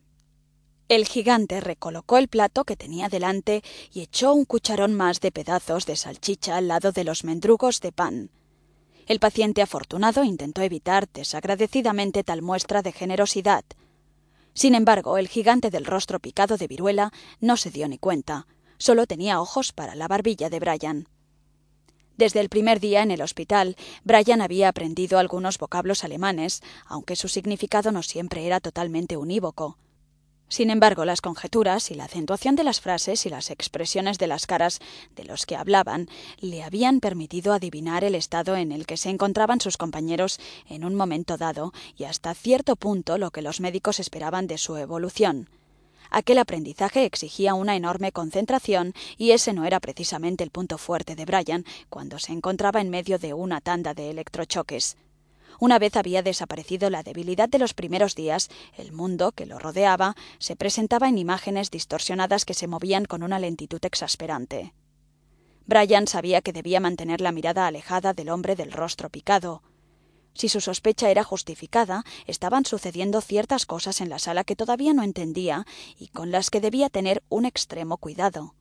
El 0.89 1.07
gigante 1.07 1.61
recolocó 1.61 2.18
el 2.18 2.26
plato 2.26 2.64
que 2.64 2.74
tenía 2.74 3.09
delante 3.09 3.62
y 3.93 4.01
echó 4.01 4.35
un 4.35 4.45
cucharón 4.45 4.95
más 4.95 5.20
de 5.20 5.31
pedazos 5.31 5.87
de 5.87 5.95
salchicha 5.95 6.57
al 6.57 6.66
lado 6.66 6.91
de 6.91 7.05
los 7.05 7.22
mendrugos 7.22 7.81
de 7.81 7.93
pan. 7.93 8.31
El 9.11 9.18
paciente 9.18 9.61
afortunado 9.61 10.22
intentó 10.22 10.62
evitar 10.62 11.08
desagradecidamente 11.12 12.22
tal 12.22 12.42
muestra 12.42 12.80
de 12.80 12.92
generosidad. 12.92 13.64
Sin 14.54 14.76
embargo, 14.76 15.18
el 15.18 15.26
gigante 15.26 15.68
del 15.68 15.84
rostro 15.84 16.20
picado 16.20 16.56
de 16.56 16.68
viruela 16.68 17.12
no 17.40 17.56
se 17.56 17.72
dio 17.72 17.88
ni 17.88 17.98
cuenta. 17.98 18.46
Solo 18.78 19.08
tenía 19.08 19.40
ojos 19.40 19.72
para 19.72 19.96
la 19.96 20.06
barbilla 20.06 20.48
de 20.48 20.61
Brian. 20.61 21.08
Desde 22.18 22.38
el 22.38 22.48
primer 22.48 22.78
día 22.78 23.02
en 23.02 23.11
el 23.11 23.20
hospital, 23.20 23.74
Brian 24.04 24.42
había 24.42 24.68
aprendido 24.68 25.18
algunos 25.18 25.58
vocablos 25.58 26.04
alemanes, 26.04 26.62
aunque 26.86 27.16
su 27.16 27.26
significado 27.26 27.90
no 27.90 28.04
siempre 28.04 28.46
era 28.46 28.61
totalmente 28.61 29.16
unívoco. 29.16 29.76
Sin 30.51 30.68
embargo, 30.70 31.05
las 31.05 31.20
conjeturas 31.20 31.92
y 31.92 31.94
la 31.94 32.07
acentuación 32.07 32.57
de 32.57 32.64
las 32.64 32.80
frases 32.80 33.24
y 33.24 33.30
las 33.30 33.53
expresiones 33.53 34.18
de 34.18 34.26
las 34.26 34.48
caras 34.48 34.80
de 35.14 35.22
los 35.22 35.46
que 35.46 35.55
hablaban 35.55 36.09
le 36.40 36.64
habían 36.64 36.98
permitido 36.98 37.53
adivinar 37.53 38.03
el 38.03 38.16
estado 38.16 38.57
en 38.57 38.72
el 38.72 38.84
que 38.84 38.96
se 38.96 39.11
encontraban 39.11 39.61
sus 39.61 39.76
compañeros 39.76 40.40
en 40.68 40.84
un 40.84 40.96
momento 40.96 41.36
dado 41.36 41.72
y 41.96 42.03
hasta 42.03 42.34
cierto 42.34 42.74
punto 42.74 43.16
lo 43.16 43.30
que 43.30 43.42
los 43.42 43.61
médicos 43.61 44.01
esperaban 44.01 44.48
de 44.48 44.59
su 44.59 44.76
evolución. 44.76 45.48
Aquel 46.11 46.38
aprendizaje 46.38 47.05
exigía 47.05 47.55
una 47.55 47.76
enorme 47.76 48.11
concentración 48.11 48.92
y 49.16 49.30
ese 49.30 49.53
no 49.53 49.64
era 49.64 49.78
precisamente 49.78 50.42
el 50.42 50.51
punto 50.51 50.78
fuerte 50.78 51.14
de 51.14 51.26
Brian 51.26 51.64
cuando 51.88 52.18
se 52.18 52.32
encontraba 52.32 52.80
en 52.80 52.90
medio 52.90 53.20
de 53.20 53.34
una 53.34 53.61
tanda 53.61 53.94
de 53.94 54.11
electrochoques. 54.11 54.96
Una 55.61 55.78
vez 55.78 55.94
había 55.96 56.22
desaparecido 56.22 56.88
la 56.88 57.02
debilidad 57.02 57.46
de 57.46 57.58
los 57.58 57.74
primeros 57.74 58.14
días, 58.14 58.48
el 58.78 58.92
mundo 58.92 59.32
que 59.32 59.44
lo 59.44 59.58
rodeaba 59.58 60.16
se 60.38 60.56
presentaba 60.56 61.06
en 61.06 61.18
imágenes 61.18 61.70
distorsionadas 61.70 62.46
que 62.46 62.54
se 62.54 62.66
movían 62.66 63.04
con 63.04 63.22
una 63.22 63.38
lentitud 63.38 63.84
exasperante. 63.84 64.72
Brian 65.66 66.08
sabía 66.08 66.40
que 66.40 66.54
debía 66.54 66.80
mantener 66.80 67.20
la 67.20 67.30
mirada 67.30 67.66
alejada 67.66 68.14
del 68.14 68.30
hombre 68.30 68.56
del 68.56 68.72
rostro 68.72 69.11
picado. 69.11 69.62
Si 70.32 70.48
su 70.48 70.62
sospecha 70.62 71.11
era 71.11 71.24
justificada, 71.24 72.04
estaban 72.26 72.64
sucediendo 72.64 73.20
ciertas 73.20 73.66
cosas 73.66 74.00
en 74.00 74.08
la 74.08 74.18
sala 74.18 74.44
que 74.44 74.56
todavía 74.56 74.94
no 74.94 75.02
entendía 75.02 75.66
y 75.98 76.08
con 76.08 76.30
las 76.30 76.48
que 76.48 76.62
debía 76.62 76.88
tener 76.88 77.22
un 77.28 77.44
extremo 77.44 77.98
cuidado. 77.98 78.54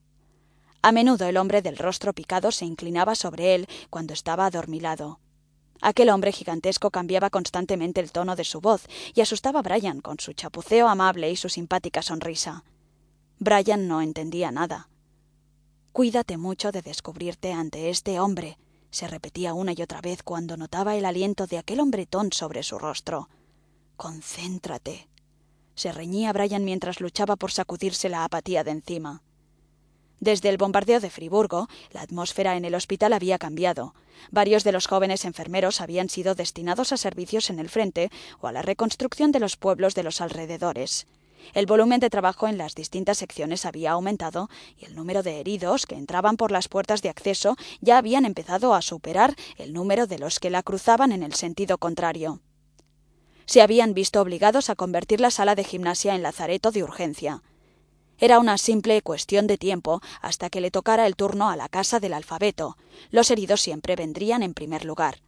A 0.81 0.91
menudo 0.91 1.27
el 1.27 1.37
hombre 1.37 1.61
del 1.61 1.77
rostro 1.77 2.11
picado 2.11 2.51
se 2.51 2.65
inclinaba 2.65 3.15
sobre 3.15 3.55
él 3.55 3.67
cuando 3.89 4.13
estaba 4.13 4.45
adormilado. 4.45 5.21
Aquel 5.81 6.09
hombre 6.09 6.31
gigantesco 6.31 6.91
cambiaba 6.91 7.29
constantemente 7.29 8.01
el 8.01 8.11
tono 8.11 8.35
de 8.35 8.43
su 8.43 8.59
voz 8.61 8.85
y 9.13 9.21
asustaba 9.21 9.59
a 9.59 9.63
Brian 9.63 10.01
con 10.01 10.19
su 10.19 10.33
chapuceo 10.33 10.87
amable 10.87 11.31
y 11.31 11.35
su 11.35 11.49
simpática 11.49 12.01
sonrisa. 12.01 12.63
Brian 13.39 13.87
no 13.87 14.01
entendía 14.01 14.51
nada. 14.51 14.89
Cuídate 15.93 16.37
mucho 16.37 16.71
de 16.71 16.81
descubrirte 16.81 17.53
ante 17.53 17.89
este 17.89 18.19
hombre, 18.19 18.57
se 18.91 19.07
repetía 19.07 19.53
una 19.53 19.73
y 19.73 19.81
otra 19.81 20.01
vez 20.01 20.23
cuando 20.23 20.57
notaba 20.57 20.95
el 20.95 21.05
aliento 21.05 21.45
de 21.45 21.59
aquel 21.59 21.79
hombretón 21.79 22.31
sobre 22.33 22.63
su 22.63 22.79
rostro. 22.79 23.29
Concéntrate. 23.97 25.07
Se 25.75 25.91
reñía 25.91 26.33
Brian 26.33 26.65
mientras 26.65 26.99
luchaba 26.99 27.35
por 27.35 27.51
sacudirse 27.51 28.09
la 28.09 28.23
apatía 28.23 28.63
de 28.63 28.71
encima. 28.71 29.21
Desde 30.19 30.49
el 30.49 30.57
bombardeo 30.57 30.99
de 30.99 31.09
Friburgo, 31.09 31.69
la 31.91 32.01
atmósfera 32.01 32.57
en 32.57 32.65
el 32.65 32.75
hospital 32.75 33.13
había 33.13 33.37
cambiado. 33.37 33.93
Varios 34.31 34.63
de 34.63 34.73
los 34.73 34.87
jóvenes 34.87 35.23
enfermeros 35.23 35.79
habían 35.79 36.09
sido 36.09 36.35
destinados 36.35 36.91
a 36.91 36.97
servicios 36.97 37.49
en 37.49 37.59
el 37.59 37.69
frente 37.69 38.11
o 38.41 38.47
a 38.47 38.51
la 38.51 38.61
reconstrucción 38.61 39.31
de 39.31 39.39
los 39.39 39.55
pueblos 39.55 39.95
de 39.95 40.03
los 40.03 40.19
alrededores. 40.19 41.07
El 41.53 41.65
volumen 41.65 42.01
de 42.01 42.09
trabajo 42.09 42.47
en 42.47 42.57
las 42.57 42.75
distintas 42.75 43.17
secciones 43.17 43.65
había 43.65 43.91
aumentado 43.91 44.49
y 44.77 44.85
el 44.85 44.95
número 44.95 45.23
de 45.23 45.39
heridos 45.39 45.85
que 45.85 45.95
entraban 45.95 46.35
por 46.35 46.51
las 46.51 46.67
puertas 46.67 47.01
de 47.01 47.09
acceso 47.09 47.55
ya 47.79 47.97
habían 47.97 48.25
empezado 48.25 48.73
a 48.73 48.81
superar 48.81 49.35
el 49.57 49.71
número 49.71 50.05
de 50.05 50.19
los 50.19 50.39
que 50.39 50.49
la 50.49 50.63
cruzaban 50.63 51.13
en 51.13 51.23
el 51.23 51.33
sentido 51.33 51.77
contrario. 51.77 52.41
Se 53.45 53.61
habían 53.61 53.93
visto 53.93 54.21
obligados 54.21 54.69
a 54.69 54.75
convertir 54.75 55.21
la 55.21 55.31
sala 55.31 55.55
de 55.55 55.63
gimnasia 55.63 56.13
en 56.13 56.21
lazareto 56.21 56.71
de 56.71 56.83
urgencia. 56.83 57.41
Era 58.19 58.39
una 58.39 58.57
simple 58.57 59.01
cuestión 59.01 59.47
de 59.47 59.57
tiempo 59.57 60.01
hasta 60.21 60.49
que 60.49 60.59
le 60.59 60.71
tocara 60.71 61.07
el 61.07 61.15
turno 61.15 61.49
a 61.49 61.55
la 61.55 61.69
casa 61.69 61.99
del 62.01 62.13
alfabeto. 62.13 62.77
Los 63.11 63.31
heridos 63.31 63.61
siempre 63.61 63.95
vendrían 63.95 64.43
en 64.43 64.53
primer 64.53 64.83
lugar. 64.83 65.21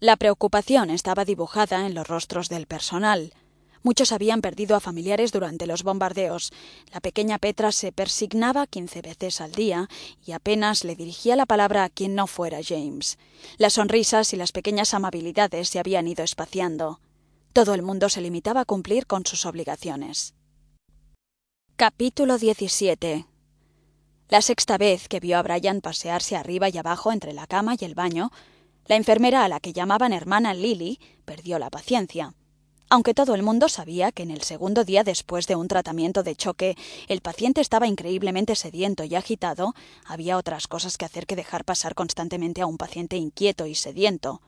La 0.00 0.16
preocupación 0.16 0.90
estaba 0.90 1.24
dibujada 1.24 1.86
en 1.86 1.94
los 1.94 2.06
rostros 2.06 2.48
del 2.48 2.66
personal. 2.66 3.34
Muchos 3.82 4.12
habían 4.12 4.40
perdido 4.40 4.76
a 4.76 4.80
familiares 4.80 5.30
durante 5.30 5.66
los 5.66 5.82
bombardeos. 5.82 6.52
La 6.92 7.00
pequeña 7.00 7.38
Petra 7.38 7.70
se 7.70 7.92
persignaba 7.92 8.66
quince 8.66 9.00
veces 9.02 9.40
al 9.40 9.52
día 9.52 9.88
y 10.24 10.32
apenas 10.32 10.84
le 10.84 10.96
dirigía 10.96 11.36
la 11.36 11.46
palabra 11.46 11.84
a 11.84 11.88
quien 11.90 12.14
no 12.14 12.26
fuera 12.26 12.60
James. 12.66 13.18
Las 13.58 13.74
sonrisas 13.74 14.32
y 14.32 14.36
las 14.36 14.52
pequeñas 14.52 14.92
amabilidades 14.92 15.68
se 15.68 15.78
habían 15.78 16.08
ido 16.08 16.24
espaciando. 16.24 17.00
Todo 17.52 17.74
el 17.74 17.82
mundo 17.82 18.08
se 18.08 18.22
limitaba 18.22 18.62
a 18.62 18.64
cumplir 18.64 19.06
con 19.06 19.24
sus 19.24 19.46
obligaciones. 19.46 20.34
Capítulo 21.78 22.38
17 22.38 23.26
La 24.30 24.40
sexta 24.40 24.78
vez 24.78 25.08
que 25.08 25.20
vio 25.20 25.36
a 25.36 25.42
Brian 25.42 25.82
pasearse 25.82 26.34
arriba 26.34 26.70
y 26.70 26.78
abajo 26.78 27.12
entre 27.12 27.34
la 27.34 27.46
cama 27.46 27.74
y 27.78 27.84
el 27.84 27.94
baño, 27.94 28.30
la 28.86 28.96
enfermera 28.96 29.44
a 29.44 29.48
la 29.48 29.60
que 29.60 29.74
llamaban 29.74 30.14
hermana 30.14 30.54
Lily 30.54 30.98
perdió 31.26 31.58
la 31.58 31.68
paciencia. 31.68 32.32
Aunque 32.88 33.12
todo 33.12 33.34
el 33.34 33.42
mundo 33.42 33.68
sabía 33.68 34.10
que 34.10 34.22
en 34.22 34.30
el 34.30 34.40
segundo 34.40 34.84
día 34.84 35.04
después 35.04 35.46
de 35.48 35.56
un 35.56 35.68
tratamiento 35.68 36.22
de 36.22 36.34
choque 36.34 36.78
el 37.08 37.20
paciente 37.20 37.60
estaba 37.60 37.86
increíblemente 37.86 38.56
sediento 38.56 39.04
y 39.04 39.14
agitado, 39.14 39.74
había 40.06 40.38
otras 40.38 40.68
cosas 40.68 40.96
que 40.96 41.04
hacer 41.04 41.26
que 41.26 41.36
dejar 41.36 41.66
pasar 41.66 41.94
constantemente 41.94 42.62
a 42.62 42.66
un 42.66 42.78
paciente 42.78 43.18
inquieto 43.18 43.66
y 43.66 43.74
sediento. 43.74 44.40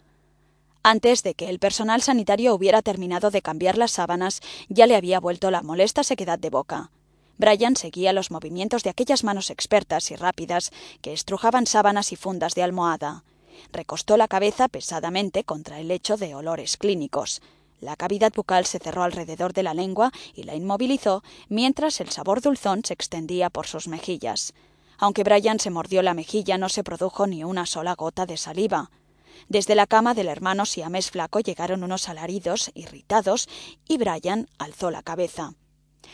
Antes 0.83 1.22
de 1.22 1.35
que 1.35 1.51
el 1.51 1.59
personal 1.59 2.01
sanitario 2.01 2.55
hubiera 2.55 2.81
terminado 2.81 3.31
de 3.31 3.43
cambiar 3.43 3.76
las 3.76 3.91
sábanas, 3.91 4.41
ya 4.70 4.87
le 4.87 4.97
había 4.97 5.20
vuelto 5.20 5.51
la 5.51 5.61
molesta 5.61 6.03
sequedad 6.03 6.39
de 6.39 6.49
boca. 6.49 6.91
Brian 7.39 7.76
seguía 7.76 8.12
los 8.12 8.30
movimientos 8.32 8.82
de 8.82 8.91
aquellas 8.91 9.22
manos 9.22 9.51
expertas 9.51 10.11
y 10.11 10.16
rápidas 10.16 10.72
que 11.01 11.12
estrujaban 11.12 11.66
sábanas 11.66 12.12
y 12.12 12.16
fundas 12.16 12.55
de 12.55 12.64
almohada. 12.64 13.24
Recostó 13.72 14.16
la 14.16 14.28
cabeza 14.28 14.68
pesadamente 14.68 15.45
contra 15.45 15.78
el 15.78 15.89
lecho 15.89 16.16
de 16.16 16.34
olores 16.34 16.76
clínicos. 16.76 17.41
La 17.80 17.95
cavidad 17.95 18.32
bucal 18.34 18.66
se 18.66 18.80
cerró 18.80 19.05
alrededor 19.05 19.53
de 19.53 19.62
la 19.62 19.72
lengua 19.72 20.11
y 20.34 20.43
la 20.43 20.57
inmovilizó, 20.57 21.22
mientras 21.49 22.01
el 22.01 22.11
sabor 22.11 22.41
dulzón 22.41 22.84
se 22.84 22.95
extendía 22.95 23.51
por 23.51 23.68
sus 23.68 23.86
mejillas. 23.86 24.53
Aunque 24.99 25.22
Brian 25.22 25.61
se 25.61 25.70
mordió 25.70 26.03
la 26.03 26.14
mejilla, 26.14 26.59
no 26.59 26.68
se 26.68 26.82
produjo 26.82 27.28
ni 27.28 27.45
una 27.45 27.66
sola 27.66 27.95
gota 27.95 28.26
de 28.26 28.36
saliva. 28.36 28.91
Desde 29.49 29.76
la 29.76 29.86
cama 29.86 30.14
del 30.14 30.26
hermano 30.26 30.66
siamés 30.66 31.12
flaco 31.12 31.39
llegaron 31.39 31.84
unos 31.84 32.09
alaridos 32.09 32.72
irritados 32.74 33.49
y 33.86 33.97
Brian 33.97 34.49
alzó 34.59 34.91
la 34.91 35.05
cabeza. 35.05 35.55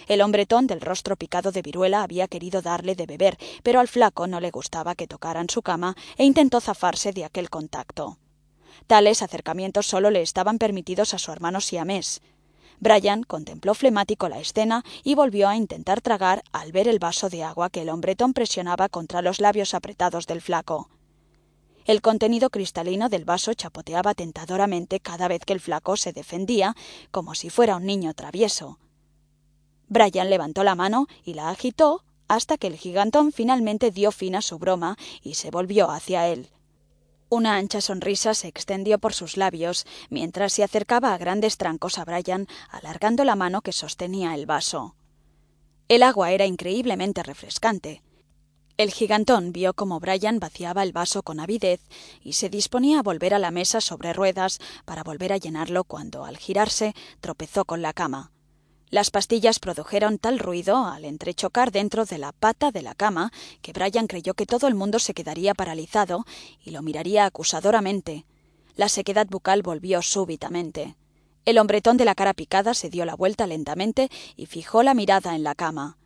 El 0.06 0.20
hombretón 0.20 0.66
del 0.66 0.80
rostro 0.80 1.16
picado 1.16 1.52
de 1.52 1.62
viruela 1.62 2.02
había 2.02 2.28
querido 2.28 2.62
darle 2.62 2.94
de 2.94 3.06
beber, 3.06 3.38
pero 3.62 3.80
al 3.80 3.88
flaco 3.88 4.26
no 4.26 4.40
le 4.40 4.50
gustaba 4.50 4.94
que 4.94 5.06
tocaran 5.06 5.48
su 5.48 5.62
cama 5.62 5.96
e 6.16 6.24
intentó 6.24 6.60
zafarse 6.60 7.12
de 7.12 7.24
aquel 7.24 7.50
contacto. 7.50 8.18
Tales 8.86 9.22
acercamientos 9.22 9.86
solo 9.86 10.10
le 10.10 10.22
estaban 10.22 10.58
permitidos 10.58 11.14
a 11.14 11.18
su 11.18 11.32
hermano 11.32 11.60
siamés. 11.60 12.20
Brian 12.80 13.22
contempló 13.22 13.74
flemático 13.74 14.28
la 14.28 14.40
escena 14.40 14.84
y 15.04 15.14
volvió 15.14 15.48
a 15.48 15.56
intentar 15.56 16.00
tragar 16.00 16.42
al 16.52 16.72
ver 16.72 16.88
el 16.88 16.98
vaso 16.98 17.30
de 17.30 17.44
agua 17.44 17.70
que 17.70 17.82
el 17.82 17.88
hombretón 17.88 18.34
presionaba 18.34 18.88
contra 18.88 19.22
los 19.22 19.40
labios 19.40 19.74
apretados 19.74 20.26
del 20.26 20.42
flaco. 20.42 20.90
El 21.86 22.00
contenido 22.00 22.50
cristalino 22.50 23.08
del 23.08 23.24
vaso 23.24 23.52
chapoteaba 23.54 24.14
tentadoramente 24.14 25.00
cada 25.00 25.28
vez 25.28 25.44
que 25.44 25.52
el 25.52 25.60
flaco 25.60 25.96
se 25.96 26.12
defendía, 26.12 26.74
como 27.10 27.34
si 27.34 27.50
fuera 27.50 27.76
un 27.76 27.84
niño 27.84 28.14
travieso. 28.14 28.78
Brian 29.88 30.30
levantó 30.30 30.64
la 30.64 30.74
mano 30.74 31.06
y 31.24 31.34
la 31.34 31.50
agitó 31.50 32.04
hasta 32.28 32.56
que 32.56 32.66
el 32.66 32.76
gigantón 32.76 33.32
finalmente 33.32 33.90
dio 33.90 34.10
fin 34.10 34.34
a 34.34 34.42
su 34.42 34.58
broma 34.58 34.96
y 35.22 35.34
se 35.34 35.50
volvió 35.50 35.90
hacia 35.90 36.28
él. 36.28 36.48
Una 37.28 37.56
ancha 37.56 37.80
sonrisa 37.80 38.34
se 38.34 38.48
extendió 38.48 38.98
por 38.98 39.12
sus 39.12 39.36
labios 39.36 39.86
mientras 40.08 40.52
se 40.52 40.62
acercaba 40.62 41.12
a 41.12 41.18
grandes 41.18 41.56
trancos 41.56 41.98
a 41.98 42.04
Brian, 42.04 42.46
alargando 42.70 43.24
la 43.24 43.34
mano 43.34 43.60
que 43.62 43.72
sostenía 43.72 44.34
el 44.34 44.46
vaso. 44.46 44.94
El 45.88 46.02
agua 46.02 46.32
era 46.32 46.46
increíblemente 46.46 47.22
refrescante. 47.22 48.02
El 48.76 48.90
gigantón 48.90 49.52
vio 49.52 49.74
cómo 49.74 50.00
Brian 50.00 50.40
vaciaba 50.40 50.82
el 50.82 50.92
vaso 50.92 51.22
con 51.22 51.40
avidez 51.40 51.80
y 52.22 52.34
se 52.34 52.48
disponía 52.48 53.00
a 53.00 53.02
volver 53.02 53.34
a 53.34 53.38
la 53.38 53.50
mesa 53.50 53.80
sobre 53.80 54.12
ruedas 54.12 54.58
para 54.84 55.04
volver 55.04 55.32
a 55.32 55.36
llenarlo 55.36 55.84
cuando, 55.84 56.24
al 56.24 56.38
girarse, 56.38 56.94
tropezó 57.20 57.64
con 57.64 57.82
la 57.82 57.92
cama. 57.92 58.33
Las 58.94 59.10
pastillas 59.10 59.58
produjeron 59.58 60.18
tal 60.18 60.38
ruido 60.38 60.86
al 60.86 61.04
entrechocar 61.04 61.72
dentro 61.72 62.04
de 62.04 62.16
la 62.16 62.30
pata 62.30 62.70
de 62.70 62.80
la 62.80 62.94
cama 62.94 63.32
que 63.60 63.72
Brian 63.72 64.06
creyó 64.06 64.34
que 64.34 64.46
todo 64.46 64.68
el 64.68 64.76
mundo 64.76 65.00
se 65.00 65.14
quedaría 65.14 65.52
paralizado 65.52 66.24
y 66.64 66.70
lo 66.70 66.80
miraría 66.80 67.26
acusadoramente. 67.26 68.24
La 68.76 68.88
sequedad 68.88 69.26
bucal 69.26 69.62
volvió 69.62 70.00
súbitamente. 70.00 70.94
El 71.44 71.58
hombretón 71.58 71.96
de 71.96 72.04
la 72.04 72.14
cara 72.14 72.34
picada 72.34 72.72
se 72.72 72.88
dio 72.88 73.04
la 73.04 73.16
vuelta 73.16 73.48
lentamente 73.48 74.10
y 74.36 74.46
fijó 74.46 74.84
la 74.84 74.94
mirada 74.94 75.34
en 75.34 75.42
la 75.42 75.56
cama. 75.56 75.98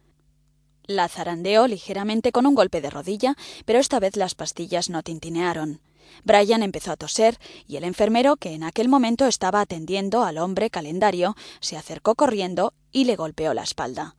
La 0.86 1.10
zarandeó 1.10 1.66
ligeramente 1.66 2.32
con 2.32 2.46
un 2.46 2.54
golpe 2.54 2.80
de 2.80 2.88
rodilla, 2.88 3.36
pero 3.66 3.80
esta 3.80 4.00
vez 4.00 4.16
las 4.16 4.34
pastillas 4.34 4.88
no 4.88 5.02
tintinearon. 5.02 5.82
Brian 6.24 6.62
empezó 6.62 6.92
a 6.92 6.96
toser 6.96 7.38
y 7.66 7.76
el 7.76 7.84
enfermero, 7.84 8.36
que 8.36 8.52
en 8.52 8.64
aquel 8.64 8.88
momento 8.88 9.26
estaba 9.26 9.60
atendiendo 9.60 10.24
al 10.24 10.38
hombre 10.38 10.70
calendario, 10.70 11.36
se 11.60 11.76
acercó 11.76 12.14
corriendo 12.14 12.74
y 12.92 13.04
le 13.04 13.16
golpeó 13.16 13.54
la 13.54 13.62
espalda. 13.62 14.16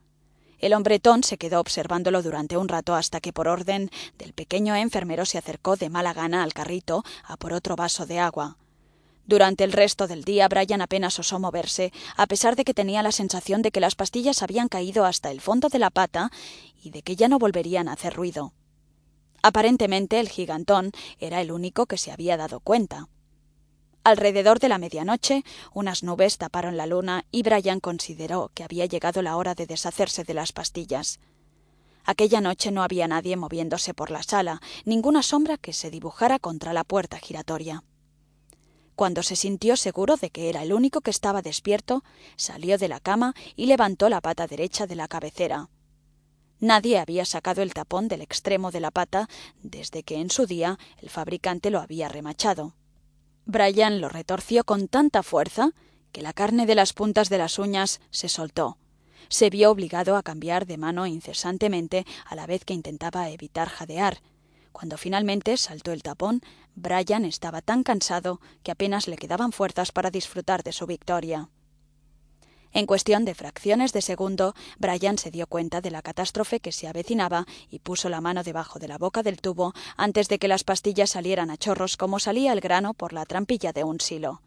El 0.60 0.74
hombretón 0.74 1.24
se 1.24 1.38
quedó 1.38 1.62
observándolo 1.62 2.22
durante 2.22 2.58
un 2.58 2.68
rato 2.68 2.96
hasta 2.96 3.22
que 3.22 3.32
por 3.32 3.48
orden 3.48 3.90
del 4.18 4.34
pequeño 4.34 4.76
enfermero 4.76 5.26
se 5.26 5.38
acercó 5.38 5.78
de 5.78 5.90
mala 5.90 6.14
gana 6.14 6.44
al 6.44 6.54
carrito 6.54 7.04
a 7.24 7.38
por 7.38 7.54
otro 7.54 7.76
vaso 7.76 8.06
de 8.06 8.20
agua. 8.20 8.58
Durante 9.26 9.64
el 9.64 9.72
resto 9.72 10.08
del 10.08 10.24
día 10.24 10.48
Brian 10.48 10.82
apenas 10.82 11.20
osó 11.20 11.40
moverse, 11.40 11.94
a 12.18 12.26
pesar 12.26 12.56
de 12.56 12.66
que 12.66 12.74
tenía 12.74 13.04
la 13.04 13.12
sensación 13.12 13.62
de 13.62 13.72
que 13.72 13.80
las 13.80 13.96
pastillas 13.96 14.42
habían 14.42 14.68
caído 14.68 15.06
hasta 15.06 15.30
el 15.30 15.40
fondo 15.40 15.70
de 15.70 15.80
la 15.80 15.92
pata 15.92 16.32
y 16.82 16.90
de 16.90 17.04
que 17.04 17.16
ya 17.16 17.28
no 17.28 17.38
volverían 17.38 17.88
a 17.88 17.94
hacer 17.94 18.16
ruido. 18.16 18.54
Aparentemente 19.42 20.20
el 20.20 20.30
gigantón 20.30 20.92
era 21.20 21.42
el 21.42 21.52
único 21.52 21.86
que 21.86 21.98
se 21.98 22.12
había 22.12 22.38
dado 22.38 22.60
cuenta. 22.60 23.08
Alrededor 24.04 24.60
de 24.60 24.70
la 24.70 24.78
medianoche, 24.78 25.44
unas 25.74 26.04
nubes 26.04 26.38
taparon 26.38 26.78
la 26.78 26.86
luna 26.86 27.26
y 27.32 27.44
Brian 27.44 27.80
consideró 27.80 28.52
que 28.54 28.64
había 28.64 28.86
llegado 28.86 29.22
la 29.22 29.36
hora 29.38 29.56
de 29.56 29.68
deshacerse 29.68 30.24
de 30.24 30.34
las 30.34 30.52
pastillas. 30.52 31.20
Aquella 32.06 32.42
noche 32.42 32.72
no 32.72 32.82
había 32.82 33.08
nadie 33.08 33.36
moviéndose 33.36 33.94
por 33.94 34.10
la 34.10 34.24
sala, 34.24 34.62
ninguna 34.86 35.22
sombra 35.22 35.58
que 35.58 35.74
se 35.74 35.92
dibujara 35.92 36.40
contra 36.40 36.74
la 36.74 36.84
puerta 36.84 37.20
giratoria. 37.20 37.84
Cuando 38.96 39.22
se 39.22 39.36
sintió 39.36 39.78
seguro 39.78 40.18
de 40.18 40.30
que 40.30 40.50
era 40.50 40.64
el 40.64 40.74
único 40.74 41.02
que 41.02 41.12
estaba 41.12 41.42
despierto, 41.42 42.04
salió 42.36 42.78
de 42.78 42.88
la 42.88 43.00
cama 43.00 43.34
y 43.56 43.68
levantó 43.68 44.10
la 44.10 44.22
pata 44.22 44.48
derecha 44.48 44.88
de 44.88 44.96
la 44.96 45.08
cabecera. 45.08 45.70
Nadie 46.60 47.00
había 47.00 47.26
sacado 47.26 47.62
el 47.62 47.74
tapón 47.74 48.08
del 48.08 48.22
extremo 48.22 48.72
de 48.72 48.80
la 48.80 48.92
pata 48.92 49.28
desde 49.62 50.04
que 50.04 50.16
en 50.16 50.30
su 50.30 50.46
día 50.46 50.78
el 51.02 51.10
fabricante 51.10 51.70
lo 51.70 51.80
había 51.80 52.10
remachado. 52.10 52.76
Brian 53.46 54.02
lo 54.02 54.10
retorció 54.10 54.64
con 54.64 54.88
tanta 54.88 55.24
fuerza 55.24 55.72
que 56.12 56.22
la 56.22 56.34
carne 56.34 56.66
de 56.66 56.76
las 56.76 56.94
puntas 56.94 57.30
de 57.30 57.38
las 57.38 57.60
uñas 57.60 58.02
se 58.10 58.30
soltó. 58.30 58.78
Se 59.30 59.50
vio 59.50 59.72
obligado 59.72 60.18
a 60.18 60.24
cambiar 60.24 60.66
de 60.66 60.78
mano 60.78 61.06
incesantemente 61.06 62.06
a 62.26 62.36
la 62.36 62.48
vez 62.48 62.66
que 62.66 62.74
intentaba 62.74 63.30
evitar 63.30 63.70
jadear, 63.70 64.20
cuando 64.72 64.98
finalmente 64.98 65.58
saltó 65.58 65.92
el 65.92 66.04
tapón, 66.04 66.42
Brian 66.76 67.26
estaba 67.26 67.62
tan 67.62 67.84
cansado 67.84 68.40
que 68.64 68.72
apenas 68.72 69.08
le 69.08 69.18
quedaban 69.18 69.52
fuerzas 69.52 69.92
para 69.92 70.12
disfrutar 70.12 70.64
de 70.64 70.72
su 70.72 70.86
victoria. 70.86 71.50
En 72.72 72.86
cuestión 72.86 73.26
de 73.26 73.34
fracciones 73.34 73.94
de 73.94 74.02
segundo, 74.02 74.54
Brian 74.78 75.18
se 75.18 75.32
dio 75.32 75.48
cuenta 75.48 75.82
de 75.82 75.90
la 75.90 76.02
catástrofe 76.02 76.60
que 76.60 76.72
se 76.72 76.88
avecinaba 76.88 77.46
y 77.70 77.80
puso 77.80 78.10
la 78.10 78.22
mano 78.22 78.44
debajo 78.44 78.78
de 78.78 78.88
la 78.88 78.98
boca 78.98 79.24
del 79.24 79.42
tubo 79.42 79.74
antes 79.98 80.28
de 80.28 80.38
que 80.38 80.48
las 80.48 80.64
pastillas 80.64 81.10
salieran 81.10 81.50
a 81.50 81.58
chorros 81.58 81.98
como 81.98 82.20
salía 82.20 82.54
el 82.54 82.62
grano 82.62 82.94
por 82.94 83.12
la 83.14 83.26
trampilla 83.26 83.74
de 83.74 83.84
un 83.84 84.00
silo. 84.00 84.42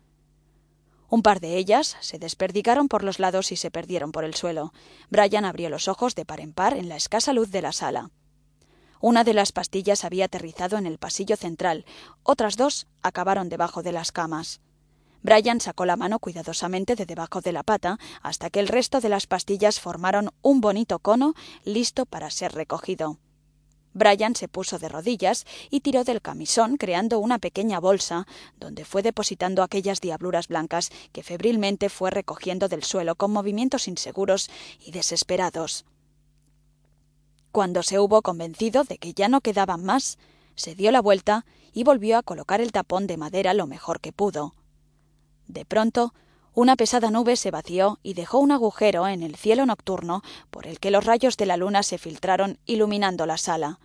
Un 1.09 1.23
par 1.23 1.41
de 1.41 1.59
ellas 1.59 1.97
se 2.01 2.18
desperdigaron 2.18 2.89
por 2.89 3.05
los 3.05 3.18
lados 3.18 3.53
y 3.53 3.57
se 3.57 3.70
perdieron 3.70 4.12
por 4.12 4.25
el 4.25 4.35
suelo. 4.35 4.73
Brian 5.11 5.45
abrió 5.45 5.68
los 5.68 5.89
ojos 5.89 6.14
de 6.14 6.25
par 6.25 6.41
en 6.41 6.55
par 6.55 6.75
en 6.75 6.89
la 6.89 6.97
escasa 6.97 7.33
luz 7.33 7.51
de 7.51 7.61
la 7.61 7.73
sala. 7.73 8.11
Una 9.01 9.25
de 9.25 9.35
las 9.35 9.51
pastillas 9.51 10.05
había 10.05 10.27
aterrizado 10.27 10.79
en 10.79 10.87
el 10.87 10.97
pasillo 10.99 11.37
central, 11.37 11.85
otras 12.23 12.57
dos 12.57 12.87
acabaron 13.03 13.49
debajo 13.49 13.83
de 13.83 13.91
las 13.91 14.12
camas. 14.12 14.61
Brian 15.23 15.61
sacó 15.61 15.85
la 15.87 15.97
mano 15.97 16.18
cuidadosamente 16.18 16.97
de 16.97 17.07
debajo 17.07 17.41
de 17.41 17.53
la 17.53 17.62
pata 17.62 17.99
hasta 18.23 18.51
que 18.51 18.61
el 18.61 18.68
resto 18.68 19.01
de 19.01 19.09
las 19.09 19.27
pastillas 19.27 19.81
formaron 19.81 20.31
un 20.43 20.61
bonito 20.61 20.99
cono 20.99 21.35
listo 21.64 22.07
para 22.07 22.31
ser 22.31 22.53
recogido. 22.53 23.18
Brian 23.95 24.35
se 24.35 24.49
puso 24.49 24.79
de 24.79 24.89
rodillas 24.89 25.45
y 25.70 25.81
tiró 25.81 26.03
del 26.03 26.23
camisón 26.23 26.77
creando 26.77 27.18
una 27.18 27.39
pequeña 27.39 27.79
bolsa 27.79 28.27
donde 28.59 28.85
fue 28.85 29.03
depositando 29.03 29.62
aquellas 29.62 30.01
diabluras 30.01 30.49
blancas 30.49 30.91
que 31.12 31.23
febrilmente 31.23 31.89
fue 31.89 32.11
recogiendo 32.11 32.68
del 32.68 32.83
suelo 32.83 33.14
con 33.16 33.33
movimientos 33.33 33.89
inseguros 33.89 34.51
y 34.81 34.93
desesperados. 34.93 35.85
Cuando 37.53 37.83
se 37.83 38.01
hubo 38.01 38.23
convencido 38.23 38.85
de 38.85 38.97
que 38.97 39.12
ya 39.12 39.29
no 39.29 39.43
quedaban 39.43 39.85
más, 39.85 40.18
se 40.55 40.75
dio 40.75 40.91
la 40.91 41.03
vuelta 41.03 41.45
y 41.75 41.85
volvió 41.85 42.16
a 42.16 42.23
colocar 42.23 42.62
el 42.62 42.73
tapón 42.73 43.07
de 43.07 43.18
madera 43.18 43.53
lo 43.53 43.66
mejor 43.66 44.01
que 44.01 44.12
pudo. 44.12 44.55
De 45.47 45.64
pronto, 45.64 46.14
una 46.55 46.76
pesada 46.76 47.11
nube 47.11 47.36
se 47.36 47.51
vació 47.51 47.99
y 48.03 48.14
dejó 48.14 48.38
un 48.38 48.53
agujero 48.53 49.09
en 49.09 49.22
el 49.22 49.36
cielo 49.36 49.64
nocturno 49.64 50.22
por 50.51 50.66
el 50.66 50.80
que 50.80 50.90
los 50.90 51.05
rayos 51.05 51.36
de 51.38 51.47
la 51.47 51.57
luna 51.57 51.82
se 51.82 51.97
filtraron 51.97 52.59
iluminando 52.66 53.24
la 53.24 53.38
sala. 53.38 53.80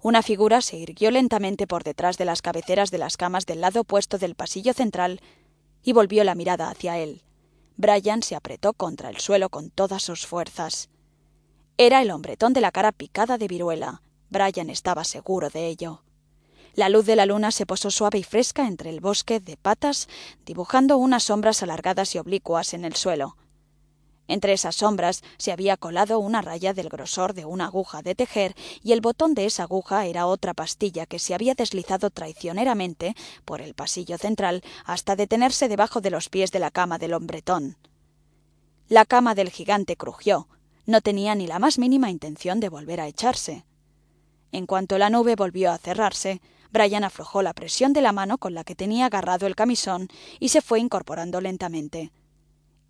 Una 0.00 0.22
figura 0.22 0.60
se 0.60 0.76
irguió 0.76 1.10
lentamente 1.10 1.66
por 1.66 1.82
detrás 1.82 2.16
de 2.16 2.24
las 2.24 2.40
cabeceras 2.40 2.92
de 2.92 2.98
las 2.98 3.16
camas 3.16 3.46
del 3.46 3.60
lado 3.60 3.80
opuesto 3.80 4.16
del 4.18 4.36
pasillo 4.36 4.72
central 4.74 5.20
y 5.82 5.92
volvió 5.92 6.22
la 6.22 6.36
mirada 6.36 6.70
hacia 6.70 6.98
él. 6.98 7.22
Brian 7.76 8.22
se 8.22 8.36
apretó 8.36 8.74
contra 8.74 9.08
el 9.08 9.18
suelo 9.18 9.48
con 9.48 9.70
todas 9.70 10.02
sus 10.02 10.24
fuerzas. 10.24 10.90
Era 11.78 12.02
el 12.02 12.10
hombretón 12.12 12.52
de 12.52 12.60
la 12.60 12.70
cara 12.70 12.92
picada 12.92 13.38
de 13.38 13.48
viruela. 13.48 14.02
Brian 14.30 14.70
estaba 14.70 15.02
seguro 15.04 15.48
de 15.50 15.66
ello. 15.66 16.02
La 16.78 16.88
luz 16.88 17.06
de 17.06 17.16
la 17.16 17.26
luna 17.26 17.50
se 17.50 17.66
posó 17.66 17.90
suave 17.90 18.18
y 18.18 18.22
fresca 18.22 18.68
entre 18.68 18.90
el 18.90 19.00
bosque 19.00 19.40
de 19.40 19.56
patas, 19.56 20.08
dibujando 20.46 20.96
unas 20.96 21.24
sombras 21.24 21.64
alargadas 21.64 22.14
y 22.14 22.18
oblicuas 22.18 22.72
en 22.72 22.84
el 22.84 22.94
suelo. 22.94 23.36
Entre 24.28 24.52
esas 24.52 24.76
sombras 24.76 25.24
se 25.38 25.50
había 25.50 25.76
colado 25.76 26.20
una 26.20 26.40
raya 26.40 26.74
del 26.74 26.88
grosor 26.88 27.34
de 27.34 27.44
una 27.44 27.64
aguja 27.64 28.00
de 28.02 28.14
tejer, 28.14 28.54
y 28.80 28.92
el 28.92 29.00
botón 29.00 29.34
de 29.34 29.46
esa 29.46 29.64
aguja 29.64 30.06
era 30.06 30.26
otra 30.26 30.54
pastilla 30.54 31.04
que 31.04 31.18
se 31.18 31.34
había 31.34 31.56
deslizado 31.56 32.10
traicioneramente 32.10 33.16
por 33.44 33.60
el 33.60 33.74
pasillo 33.74 34.16
central 34.16 34.62
hasta 34.84 35.16
detenerse 35.16 35.66
debajo 35.66 36.00
de 36.00 36.10
los 36.10 36.28
pies 36.28 36.52
de 36.52 36.60
la 36.60 36.70
cama 36.70 36.98
del 36.98 37.14
hombretón. 37.14 37.76
La 38.88 39.04
cama 39.04 39.34
del 39.34 39.50
gigante 39.50 39.96
crujió, 39.96 40.46
no 40.86 41.00
tenía 41.00 41.34
ni 41.34 41.48
la 41.48 41.58
más 41.58 41.80
mínima 41.80 42.08
intención 42.08 42.60
de 42.60 42.68
volver 42.68 43.00
a 43.00 43.08
echarse. 43.08 43.64
En 44.52 44.64
cuanto 44.66 44.96
la 44.96 45.10
nube 45.10 45.34
volvió 45.34 45.72
a 45.72 45.78
cerrarse, 45.78 46.40
Brian 46.70 47.04
aflojó 47.04 47.42
la 47.42 47.54
presión 47.54 47.92
de 47.92 48.02
la 48.02 48.12
mano 48.12 48.38
con 48.38 48.54
la 48.54 48.64
que 48.64 48.74
tenía 48.74 49.06
agarrado 49.06 49.46
el 49.46 49.56
camisón 49.56 50.08
y 50.38 50.50
se 50.50 50.60
fue 50.60 50.80
incorporando 50.80 51.40
lentamente. 51.40 52.12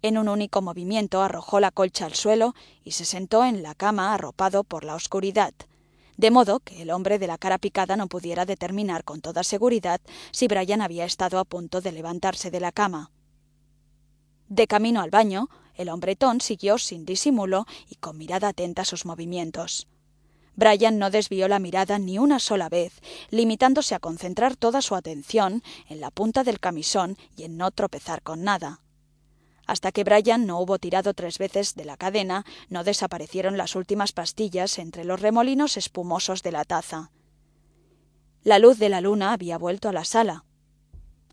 En 0.03 0.19
un 0.19 0.29
único 0.29 0.63
movimiento 0.63 1.23
arrojó 1.23 1.61
la 1.61 1.71
colcha 1.71 2.07
al 2.07 2.15
suelo 2.15 2.55
y 2.85 2.93
se 2.93 3.05
sentó 3.05 3.45
en 3.45 3.63
la 3.63 3.75
cama 3.75 4.15
arropado 4.15 4.63
por 4.65 4.85
la 4.85 4.95
oscuridad, 4.95 5.53
de 6.17 6.31
modo 6.31 6.61
que 6.61 6.83
el 6.83 6.91
hombre 6.91 7.19
de 7.19 7.27
la 7.27 7.39
cara 7.39 7.59
picada 7.59 7.97
no 7.97 8.09
pudiera 8.09 8.45
determinar 8.45 9.05
con 9.05 9.21
toda 9.21 9.43
seguridad 9.43 10.01
si 10.31 10.49
Brian 10.49 10.83
había 10.83 11.05
estado 11.05 11.39
a 11.39 11.45
punto 11.45 11.81
de 11.81 11.93
levantarse 11.93 12.51
de 12.51 12.61
la 12.61 12.73
cama. 12.73 13.11
De 14.49 14.67
camino 14.67 15.01
al 15.01 15.11
baño, 15.11 15.49
el 15.75 15.89
hombretón 15.91 16.41
siguió 16.41 16.79
sin 16.79 17.05
disimulo 17.05 17.67
y 17.89 17.97
con 17.97 18.19
mirada 18.19 18.49
atenta 18.49 18.85
sus 18.85 19.05
movimientos. 19.05 19.87
Brian 20.59 20.99
no 20.99 21.11
desvió 21.11 21.47
la 21.47 21.61
mirada 21.61 22.01
ni 22.01 22.19
una 22.19 22.41
sola 22.41 22.69
vez, 22.69 23.01
limitándose 23.31 23.95
a 23.95 24.01
concentrar 24.01 24.57
toda 24.57 24.83
su 24.83 24.97
atención 24.97 25.63
en 25.89 26.01
la 26.01 26.11
punta 26.11 26.43
del 26.43 26.59
camisón 26.59 27.17
y 27.37 27.45
en 27.45 27.57
no 27.57 27.71
tropezar 27.71 28.23
con 28.23 28.43
nada. 28.43 28.81
Hasta 29.69 29.93
que 29.93 30.03
Brian 30.03 30.47
no 30.47 30.59
hubo 30.59 30.81
tirado 30.81 31.15
tres 31.15 31.39
veces 31.39 31.77
de 31.77 31.85
la 31.85 31.97
cadena, 31.97 32.45
no 32.71 32.83
desaparecieron 32.83 33.57
las 33.57 33.77
últimas 33.77 34.11
pastillas 34.11 34.81
entre 34.81 35.05
los 35.05 35.21
remolinos 35.21 35.77
espumosos 35.77 36.43
de 36.43 36.51
la 36.51 36.65
taza. 36.65 37.13
La 38.43 38.59
luz 38.59 38.81
de 38.81 38.89
la 38.89 39.01
luna 39.01 39.33
había 39.33 39.59
vuelto 39.59 39.89
a 39.89 39.93
la 39.93 40.05
sala. 40.05 40.45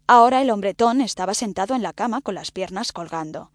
Ahora 0.05 0.43
el 0.43 0.51
hombretón 0.51 1.01
estaba 1.01 1.33
sentado 1.33 1.73
en 1.73 1.81
la 1.81 1.93
cama 1.93 2.21
con 2.21 2.35
las 2.35 2.51
piernas 2.51 2.91
colgando. 2.91 3.49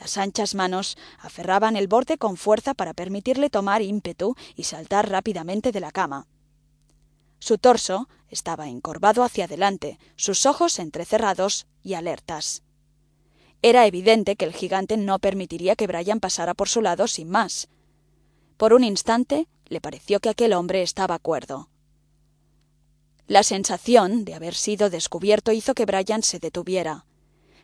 Las 0.00 0.16
anchas 0.16 0.54
manos 0.54 0.96
aferraban 1.18 1.76
el 1.76 1.86
borde 1.86 2.16
con 2.16 2.38
fuerza 2.38 2.72
para 2.72 2.94
permitirle 2.94 3.50
tomar 3.50 3.82
ímpetu 3.82 4.34
y 4.56 4.64
saltar 4.64 5.10
rápidamente 5.10 5.72
de 5.72 5.80
la 5.80 5.92
cama. 5.92 6.26
Su 7.38 7.58
torso 7.58 8.08
estaba 8.30 8.68
encorvado 8.68 9.22
hacia 9.22 9.44
adelante, 9.44 9.98
sus 10.16 10.46
ojos 10.46 10.78
entrecerrados 10.78 11.66
y 11.82 11.94
alertas. 11.94 12.62
Era 13.60 13.86
evidente 13.86 14.36
que 14.36 14.46
el 14.46 14.54
gigante 14.54 14.96
no 14.96 15.18
permitiría 15.18 15.76
que 15.76 15.86
Brian 15.86 16.18
pasara 16.18 16.54
por 16.54 16.70
su 16.70 16.80
lado 16.80 17.06
sin 17.06 17.28
más. 17.28 17.68
Por 18.56 18.72
un 18.72 18.84
instante 18.84 19.48
le 19.66 19.82
pareció 19.82 20.20
que 20.20 20.30
aquel 20.30 20.54
hombre 20.54 20.80
estaba 20.80 21.18
cuerdo. 21.18 21.68
La 23.26 23.42
sensación 23.42 24.24
de 24.24 24.34
haber 24.34 24.54
sido 24.54 24.88
descubierto 24.88 25.52
hizo 25.52 25.74
que 25.74 25.84
Brian 25.84 26.22
se 26.22 26.38
detuviera. 26.38 27.04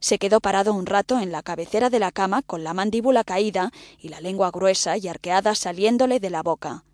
Se 0.01 0.19
quedó 0.19 0.41
parado 0.41 0.75
un 0.75 0.87
rato 0.87 1.19
en 1.19 1.33
la 1.33 1.43
cabecera 1.43 1.91
de 1.91 1.99
la 1.99 2.13
cama 2.13 2.43
con 2.43 2.65
la 2.65 2.75
mandíbula 2.75 3.25
caída 3.25 3.73
y 3.99 4.09
la 4.09 4.21
lengua 4.21 4.51
gruesa 4.51 4.97
y 4.97 5.09
arqueada 5.09 5.55
saliéndole 5.55 6.21
de 6.21 6.31
la 6.31 6.43
boca. 6.43 6.85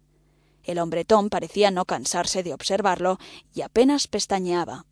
El 0.64 0.78
hombretón 0.78 1.28
parecía 1.28 1.70
no 1.70 1.84
cansarse 1.84 2.42
de 2.42 2.54
observarlo 2.54 3.18
y 3.54 3.62
apenas 3.62 4.06
pestañeaba. 4.06 4.86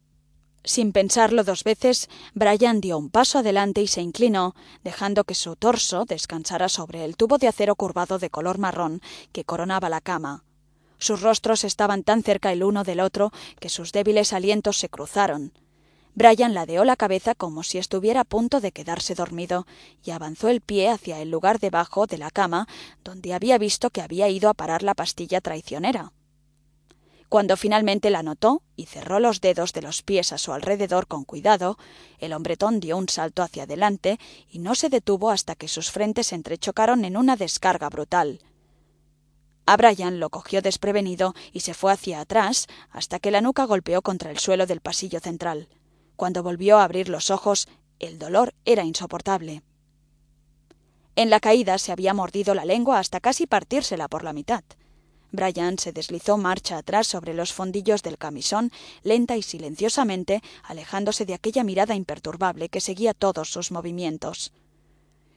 Sin 0.62 0.92
pensarlo 0.92 1.42
dos 1.42 1.64
veces, 1.64 2.10
Brian 2.34 2.80
dio 2.80 2.98
un 2.98 3.08
paso 3.08 3.38
adelante 3.38 3.80
y 3.80 3.86
se 3.86 4.02
inclinó, 4.02 4.54
dejando 4.84 5.24
que 5.24 5.34
su 5.34 5.56
torso 5.56 6.04
descansara 6.04 6.68
sobre 6.68 7.04
el 7.04 7.16
tubo 7.16 7.38
de 7.38 7.48
acero 7.48 7.76
curvado 7.76 8.18
de 8.18 8.28
color 8.28 8.58
marrón 8.58 9.00
que 9.32 9.44
coronaba 9.44 9.88
la 9.88 10.02
cama. 10.02 10.44
Sus 10.98 11.22
rostros 11.22 11.64
estaban 11.64 12.02
tan 12.02 12.22
cerca 12.22 12.52
el 12.52 12.62
uno 12.62 12.84
del 12.84 13.00
otro 13.00 13.32
que 13.58 13.70
sus 13.70 13.92
débiles 13.92 14.34
alientos 14.34 14.76
se 14.76 14.90
cruzaron. 14.90 15.54
Brian 16.14 16.54
ladeó 16.54 16.84
la 16.84 16.96
cabeza 16.96 17.34
como 17.34 17.62
si 17.62 17.78
estuviera 17.78 18.20
a 18.20 18.24
punto 18.24 18.60
de 18.60 18.72
quedarse 18.72 19.14
dormido 19.14 19.66
y 20.04 20.10
avanzó 20.10 20.48
el 20.48 20.60
pie 20.60 20.88
hacia 20.88 21.20
el 21.20 21.30
lugar 21.30 21.60
debajo 21.60 22.06
de 22.06 22.18
la 22.18 22.30
cama 22.30 22.66
donde 23.04 23.32
había 23.32 23.58
visto 23.58 23.90
que 23.90 24.02
había 24.02 24.28
ido 24.28 24.48
a 24.48 24.54
parar 24.54 24.82
la 24.82 24.94
pastilla 24.94 25.40
traicionera. 25.40 26.12
Cuando 27.28 27.56
finalmente 27.56 28.10
la 28.10 28.24
notó 28.24 28.62
y 28.74 28.86
cerró 28.86 29.20
los 29.20 29.40
dedos 29.40 29.72
de 29.72 29.82
los 29.82 30.02
pies 30.02 30.32
a 30.32 30.38
su 30.38 30.52
alrededor 30.52 31.06
con 31.06 31.24
cuidado, 31.24 31.78
el 32.18 32.32
hombretón 32.32 32.80
dio 32.80 32.96
un 32.96 33.08
salto 33.08 33.44
hacia 33.44 33.62
adelante 33.62 34.18
y 34.50 34.58
no 34.58 34.74
se 34.74 34.88
detuvo 34.88 35.30
hasta 35.30 35.54
que 35.54 35.68
sus 35.68 35.92
frentes 35.92 36.26
se 36.26 36.34
entrechocaron 36.34 37.04
en 37.04 37.16
una 37.16 37.36
descarga 37.36 37.88
brutal. 37.88 38.40
A 39.64 39.76
Brian 39.76 40.18
lo 40.18 40.30
cogió 40.30 40.60
desprevenido 40.60 41.34
y 41.52 41.60
se 41.60 41.72
fue 41.72 41.92
hacia 41.92 42.18
atrás 42.18 42.66
hasta 42.90 43.20
que 43.20 43.30
la 43.30 43.40
nuca 43.40 43.64
golpeó 43.64 44.02
contra 44.02 44.32
el 44.32 44.40
suelo 44.40 44.66
del 44.66 44.80
pasillo 44.80 45.20
central. 45.20 45.68
Cuando 46.20 46.42
volvió 46.42 46.76
a 46.76 46.84
abrir 46.84 47.08
los 47.08 47.30
ojos, 47.30 47.66
el 47.98 48.18
dolor 48.18 48.52
era 48.66 48.84
insoportable. 48.84 49.62
En 51.16 51.30
la 51.30 51.40
caída 51.40 51.78
se 51.78 51.92
había 51.92 52.12
mordido 52.12 52.54
la 52.54 52.66
lengua 52.66 52.98
hasta 52.98 53.20
casi 53.20 53.46
partírsela 53.46 54.06
por 54.06 54.22
la 54.22 54.34
mitad. 54.34 54.62
Brian 55.32 55.78
se 55.78 55.92
deslizó 55.92 56.36
marcha 56.36 56.76
atrás 56.76 57.06
sobre 57.06 57.32
los 57.32 57.54
fondillos 57.54 58.02
del 58.02 58.18
camisón, 58.18 58.70
lenta 59.02 59.38
y 59.38 59.42
silenciosamente, 59.42 60.42
alejándose 60.62 61.24
de 61.24 61.32
aquella 61.32 61.64
mirada 61.64 61.94
imperturbable 61.94 62.68
que 62.68 62.82
seguía 62.82 63.14
todos 63.14 63.50
sus 63.50 63.70
movimientos. 63.70 64.52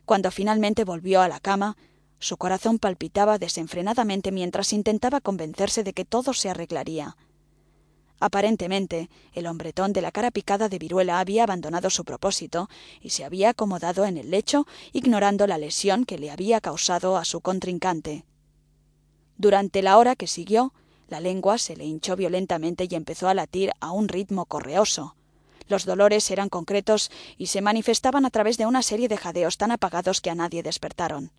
Cuando 0.03 0.31
finalmente 0.31 0.84
volvió 0.84 1.22
a 1.22 1.30
la 1.30 1.39
cama, 1.39 1.77
su 2.19 2.35
corazón 2.35 2.77
palpitaba 2.77 3.38
desenfrenadamente 3.38 4.34
mientras 4.34 4.73
intentaba 4.73 5.22
convencerse 5.22 5.85
de 5.85 5.93
que 5.93 6.03
todo 6.03 6.34
se 6.34 6.49
arreglaría. 6.49 7.15
Aparentemente, 8.24 9.10
el 9.34 9.48
hombretón 9.48 9.91
de 9.91 10.02
la 10.02 10.14
cara 10.14 10.32
picada 10.32 10.70
de 10.70 10.80
viruela 10.80 11.20
había 11.20 11.44
abandonado 11.44 11.90
su 11.90 12.06
propósito 12.06 12.70
y 13.02 13.10
se 13.10 13.26
había 13.26 13.50
acomodado 13.50 14.06
en 14.06 14.16
el 14.16 14.32
lecho, 14.32 14.66
ignorando 14.94 15.45
la 15.45 15.58
lesión 15.58 16.06
que 16.06 16.18
le 16.18 16.32
había 16.32 16.62
causado 16.62 17.18
a 17.18 17.26
su 17.26 17.41
contrincante. 17.41 18.24
Durante 19.38 19.82
la 19.82 19.98
hora 19.98 20.16
que 20.16 20.28
siguió, 20.28 20.74
la 21.10 21.20
lengua 21.20 21.58
se 21.58 21.76
le 21.76 21.84
hinchó 21.84 22.16
violentamente 22.16 22.88
y 22.90 22.95
empezó 22.95 23.28
a 23.28 23.34
latir 23.34 23.72
a 23.82 23.91
un 23.91 24.08
ritmo 24.08 24.45
correoso. 24.45 25.18
Los 25.68 25.84
dolores 25.84 26.32
eran 26.32 26.48
concretos 26.48 27.12
y 27.38 27.48
se 27.48 27.62
manifestaban 27.62 28.26
a 28.26 28.30
través 28.30 28.58
de 28.58 28.66
una 28.66 28.84
serie 28.84 29.10
de 29.10 29.18
jadeos 29.18 29.58
tan 29.58 29.72
apagados 29.72 30.22
que 30.22 30.30
a 30.30 30.36
nadie 30.36 30.64
despertaron. 30.64 31.34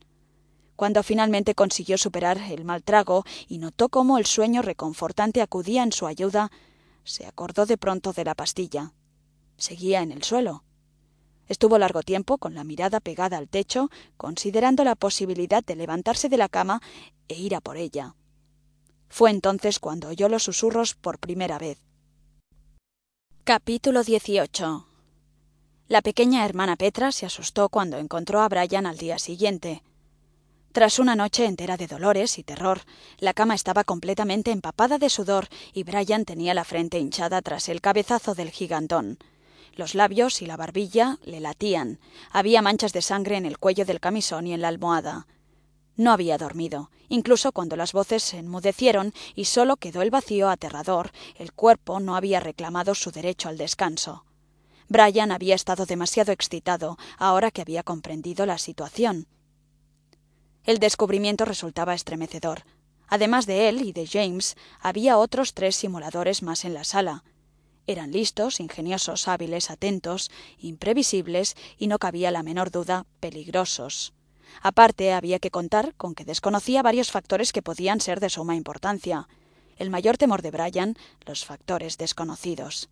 Cuando 0.77 1.03
finalmente 1.03 1.55
consiguió 1.55 1.97
superar 1.97 2.37
el 2.37 2.67
mal 2.67 2.83
trago 2.83 3.25
y 3.49 3.57
notó 3.57 3.89
cómo 3.89 4.19
el 4.19 4.27
sueño 4.27 4.61
reconfortante 4.61 5.41
acudía 5.41 5.83
en 5.83 5.93
su 5.93 6.07
ayuda, 6.07 6.51
se 7.05 7.27
acordó 7.27 7.67
de 7.67 7.79
pronto 7.79 8.13
de 8.13 8.25
la 8.25 8.35
pastilla. 8.35 8.93
Seguía 9.57 10.03
en 10.03 10.11
el 10.11 10.23
suelo. 10.23 10.65
Estuvo 11.47 11.79
largo 11.79 12.03
tiempo 12.03 12.39
con 12.39 12.55
la 12.55 12.65
mirada 12.65 13.01
pegada 13.01 13.37
al 13.37 13.49
techo, 13.49 13.91
considerando 14.17 14.83
la 14.83 14.95
posibilidad 14.95 15.63
de 15.63 15.77
levantarse 15.77 16.29
de 16.29 16.39
la 16.39 16.49
cama 16.49 16.81
e 17.29 17.35
ir 17.35 17.55
a 17.55 17.61
por 17.61 17.77
ella. 17.77 18.15
Fue 19.09 19.31
entonces 19.31 19.79
cuando 19.79 20.09
oyó 20.09 20.29
los 20.29 20.43
susurros 20.43 20.95
por 20.95 21.19
primera 21.19 21.59
vez. 21.59 21.81
Capítulo 23.45 24.03
18 24.03 24.87
La 25.89 26.01
pequeña 26.01 26.47
hermana 26.47 26.77
Petra 26.77 27.13
se 27.13 27.27
asustó 27.27 27.69
cuando 27.69 27.99
encontró 27.99 28.41
a 28.41 28.49
Brian 28.49 28.87
al 28.87 28.97
día 28.97 29.19
siguiente. 29.19 29.83
Tras 30.75 30.99
una 30.99 31.15
noche 31.15 31.47
entera 31.47 31.77
de 31.77 31.87
dolores 31.87 32.37
y 32.37 32.43
terror, 32.43 32.81
la 33.19 33.33
cama 33.33 33.55
estaba 33.55 33.85
completamente 33.85 34.51
empapada 34.51 34.99
de 34.99 35.09
sudor 35.09 35.47
y 35.73 35.85
Brian 35.85 36.25
tenía 36.25 36.53
la 36.53 36.65
frente 36.65 36.99
hinchada 36.99 37.43
tras 37.43 37.69
el 37.69 37.81
cabezazo 37.81 38.35
del 38.35 38.51
gigantón. 38.51 39.19
Los 39.77 39.95
labios 39.95 40.43
y 40.43 40.47
la 40.47 40.57
barbilla 40.57 41.21
le 41.23 41.39
latían. 41.39 42.01
Había 42.33 42.61
manchas 42.61 42.93
de 42.93 43.03
sangre 43.03 43.37
en 43.37 43.47
el 43.47 43.59
cuello 43.59 43.85
del 43.85 44.01
camisón 44.01 44.49
y 44.49 44.53
en 44.53 44.63
la 44.63 44.67
almohada. 44.67 45.29
No 45.95 46.11
había 46.11 46.39
dormido. 46.39 46.91
Incluso 47.09 47.53
cuando 47.53 47.77
las 47.77 47.93
voces 47.93 48.25
se 48.25 48.39
enmudecieron 48.39 49.15
y 49.37 49.45
solo 49.45 49.77
quedó 49.77 50.03
el 50.03 50.11
vacío 50.11 50.51
aterrador, 50.51 51.13
el 51.37 51.53
cuerpo 51.53 52.01
no 52.01 52.17
había 52.17 52.41
reclamado 52.41 52.97
su 52.97 53.13
derecho 53.13 53.49
al 53.49 53.59
descanso. 53.59 54.25
Brian 54.89 55.31
había 55.31 55.55
estado 55.55 55.87
demasiado 55.87 56.33
excitado 56.33 56.99
ahora 57.17 57.53
que 57.53 57.63
había 57.63 57.85
comprendido 57.85 58.45
la 58.45 58.59
situación. 58.59 59.29
El 60.65 60.79
descubrimiento 60.79 61.45
resultaba 61.45 61.95
estremecedor. 61.95 62.65
Además 63.07 63.45
de 63.47 63.69
él 63.69 63.83
y 63.83 63.93
de 63.93 64.07
James, 64.07 64.57
había 64.81 65.19
otros 65.19 65.53
tres 65.53 65.77
simuladores 65.77 66.43
más 66.43 66.65
en 66.65 66.73
la 66.73 66.85
sala. 66.85 67.23
Eran 67.87 68.13
listos, 68.13 68.61
ingeniosos, 68.61 69.29
hábiles, 69.29 69.71
atentos, 69.71 70.31
imprevisibles 70.59 71.55
y 71.77 71.87
no 71.87 71.99
cabía 71.99 72.31
la 72.31 72.43
menor 72.43 72.71
duda, 72.71 73.05
peligrosos. 73.21 74.15
Aparte, 74.63 75.13
había 75.13 75.39
que 75.39 75.51
contar 75.51 75.95
con 75.97 76.15
que 76.15 76.25
desconocía 76.25 76.83
varios 76.83 77.11
factores 77.11 77.53
que 77.53 77.61
podían 77.61 78.01
ser 78.01 78.21
de 78.21 78.31
suma 78.31 78.57
importancia. 78.57 79.29
El 79.77 79.91
mayor 79.91 80.17
temor 80.17 80.41
de 80.41 80.51
Brian, 80.51 80.97
los 81.27 81.45
factores 81.45 81.99
desconocidos. 81.99 82.89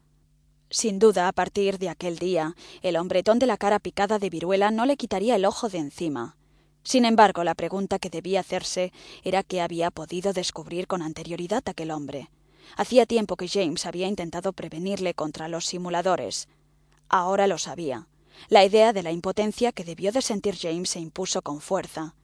Sin 0.69 0.99
duda, 0.99 1.29
a 1.29 1.33
partir 1.33 1.79
de 1.79 1.89
aquel 1.89 2.19
día, 2.19 2.55
el 2.83 2.97
hombretón 2.97 3.39
de 3.39 3.47
la 3.47 3.57
cara 3.57 3.79
picada 3.79 4.19
de 4.19 4.29
viruela 4.29 4.71
no 4.71 4.85
le 4.85 4.97
quitaría 4.97 5.37
el 5.37 5.47
ojo 5.47 5.71
de 5.71 5.79
encima. 5.79 6.37
Sin 6.85 7.05
embargo, 7.05 7.45
la 7.45 7.55
pregunta 7.55 7.99
que 7.99 8.11
debía 8.11 8.41
hacerse 8.41 8.93
era 9.23 9.43
qué 9.43 9.61
había 9.61 9.91
podido 9.91 10.33
descubrir 10.33 10.87
con 10.87 11.03
anterioridad 11.03 11.63
aquel 11.67 11.91
hombre. 11.91 12.31
Hacía 12.77 13.07
tiempo 13.07 13.37
que 13.37 13.49
James 13.49 13.87
había 13.87 14.09
intentado 14.09 14.53
prevenirle 14.53 15.15
contra 15.15 15.49
los 15.49 15.67
simuladores. 15.67 16.49
Ahora 17.09 17.47
lo 17.47 17.59
sabía. 17.59 18.09
La 18.49 18.65
idea 18.65 18.93
de 18.93 19.03
la 19.03 19.13
impotencia 19.13 19.73
que 19.73 19.85
debió 19.85 20.11
de 20.11 20.23
sentir 20.23 20.57
James 20.61 20.91
se 20.91 21.01
impuso 21.01 21.43
con 21.43 21.61
fuerza. 21.61 22.15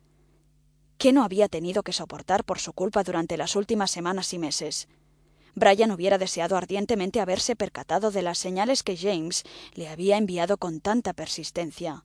¿Qué 0.97 1.12
no 1.12 1.22
había 1.22 1.48
tenido 1.48 1.82
que 1.82 1.93
soportar 1.93 2.44
por 2.44 2.59
su 2.59 2.72
culpa 2.72 3.05
durante 3.05 3.36
las 3.36 3.55
últimas 3.55 3.90
semanas 3.90 4.32
y 4.32 4.39
meses? 4.39 4.89
Brian 5.55 5.93
hubiera 5.93 6.18
deseado 6.18 6.56
ardientemente 6.56 7.20
haberse 7.20 7.55
percatado 7.55 8.10
de 8.10 8.22
las 8.22 8.39
señales 8.39 8.82
que 8.82 8.97
James 8.97 9.44
le 9.74 9.89
había 9.89 10.16
enviado 10.16 10.56
con 10.56 10.80
tanta 10.80 11.12
persistencia. 11.12 12.05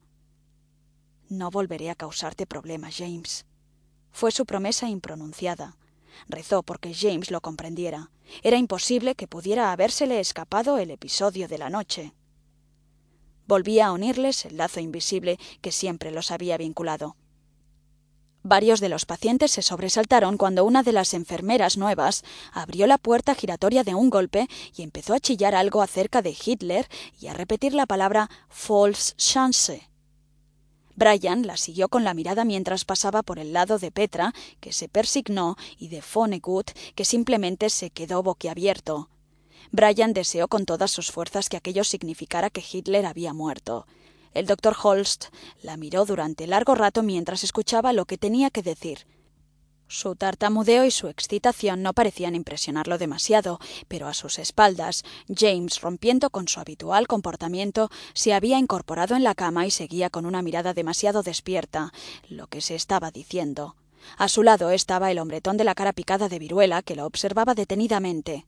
No 1.29 1.49
volveré 1.49 1.89
a 1.89 1.95
causarte 1.95 2.45
problemas, 2.45 2.95
James. 2.97 3.45
Fue 4.11 4.31
su 4.31 4.45
promesa 4.45 4.89
impronunciada. 4.89 5.77
Rezó 6.27 6.63
porque 6.63 6.93
James 6.93 7.31
lo 7.31 7.41
comprendiera. 7.41 8.11
Era 8.43 8.57
imposible 8.57 9.15
que 9.15 9.27
pudiera 9.27 9.71
habérsele 9.71 10.19
escapado 10.19 10.77
el 10.77 10.91
episodio 10.91 11.47
de 11.47 11.57
la 11.57 11.69
noche. 11.69 12.13
Volvía 13.47 13.87
a 13.87 13.91
unirles 13.91 14.45
el 14.45 14.57
lazo 14.57 14.79
invisible 14.79 15.37
que 15.61 15.71
siempre 15.71 16.11
los 16.11 16.31
había 16.31 16.57
vinculado. 16.57 17.15
Varios 18.45 18.81
de 18.81 18.89
los 18.89 19.05
pacientes 19.05 19.51
se 19.51 19.61
sobresaltaron 19.61 20.37
cuando 20.37 20.65
una 20.65 20.83
de 20.83 20.91
las 20.91 21.13
enfermeras 21.13 21.77
nuevas 21.77 22.23
abrió 22.51 22.87
la 22.87 22.97
puerta 22.97 23.35
giratoria 23.35 23.85
de 23.85 23.95
un 23.95 24.09
golpe 24.09 24.49
y 24.75 24.83
empezó 24.83 25.13
a 25.13 25.19
chillar 25.21 25.55
algo 25.55 25.81
acerca 25.81 26.21
de 26.21 26.35
Hitler 26.45 26.87
y 27.19 27.27
a 27.27 27.33
repetir 27.33 27.73
la 27.73 27.85
palabra 27.85 28.29
false 28.49 29.13
chance. 29.15 29.89
Brian 30.95 31.47
la 31.47 31.57
siguió 31.57 31.89
con 31.89 32.03
la 32.03 32.13
mirada 32.13 32.45
mientras 32.45 32.85
pasaba 32.85 33.23
por 33.23 33.39
el 33.39 33.53
lado 33.53 33.79
de 33.79 33.91
Petra, 33.91 34.33
que 34.59 34.71
se 34.71 34.87
persignó, 34.87 35.55
y 35.77 35.87
de 35.87 36.01
Fonegut, 36.01 36.71
que 36.95 37.05
simplemente 37.05 37.69
se 37.69 37.89
quedó 37.89 38.21
boquiabierto. 38.21 39.09
Brian 39.71 40.13
deseó 40.13 40.47
con 40.47 40.65
todas 40.65 40.91
sus 40.91 41.11
fuerzas 41.11 41.49
que 41.49 41.57
aquello 41.57 41.83
significara 41.83 42.49
que 42.49 42.63
Hitler 42.69 43.05
había 43.05 43.33
muerto. 43.33 43.87
El 44.33 44.45
doctor 44.45 44.75
Holst 44.81 45.25
la 45.61 45.77
miró 45.77 46.05
durante 46.05 46.47
largo 46.47 46.75
rato 46.75 47.03
mientras 47.03 47.43
escuchaba 47.43 47.93
lo 47.93 48.05
que 48.05 48.17
tenía 48.17 48.49
que 48.49 48.61
decir. 48.61 49.05
Su 49.93 50.15
tartamudeo 50.15 50.85
y 50.85 50.89
su 50.89 51.07
excitación 51.07 51.83
no 51.83 51.93
parecían 51.93 52.33
impresionarlo 52.33 52.97
demasiado, 52.97 53.59
pero 53.87 54.07
a 54.07 54.15
sus 54.15 54.39
espaldas, 54.39 55.03
James, 55.29 55.81
rompiendo 55.81 56.31
con 56.31 56.47
su 56.47 56.59
habitual 56.59 57.05
comportamiento, 57.05 57.91
se 58.15 58.33
había 58.33 58.57
incorporado 58.57 59.15
en 59.15 59.23
la 59.23 59.35
cama 59.35 59.67
y 59.67 59.69
seguía 59.69 60.09
con 60.09 60.25
una 60.25 60.41
mirada 60.41 60.73
demasiado 60.73 61.21
despierta 61.21 61.93
lo 62.27 62.47
que 62.47 62.59
se 62.61 62.73
estaba 62.73 63.11
diciendo. 63.11 63.75
A 64.17 64.29
su 64.29 64.41
lado 64.41 64.71
estaba 64.71 65.11
el 65.11 65.19
hombretón 65.19 65.57
de 65.57 65.63
la 65.63 65.75
cara 65.75 65.93
picada 65.93 66.27
de 66.27 66.39
viruela 66.39 66.81
que 66.81 66.95
lo 66.95 67.05
observaba 67.05 67.53
detenidamente. 67.53 68.47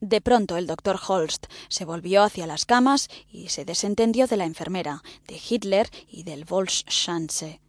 De 0.00 0.22
pronto 0.22 0.56
el 0.56 0.66
doctor 0.66 0.98
Holst 1.06 1.48
se 1.68 1.84
volvió 1.84 2.22
hacia 2.22 2.46
las 2.46 2.64
camas 2.64 3.10
y 3.30 3.50
se 3.50 3.66
desentendió 3.66 4.26
de 4.26 4.38
la 4.38 4.46
enfermera, 4.46 5.02
de 5.28 5.38
Hitler 5.38 5.90
y 6.08 6.22
del 6.22 6.46
Volksschanze. 6.46 7.60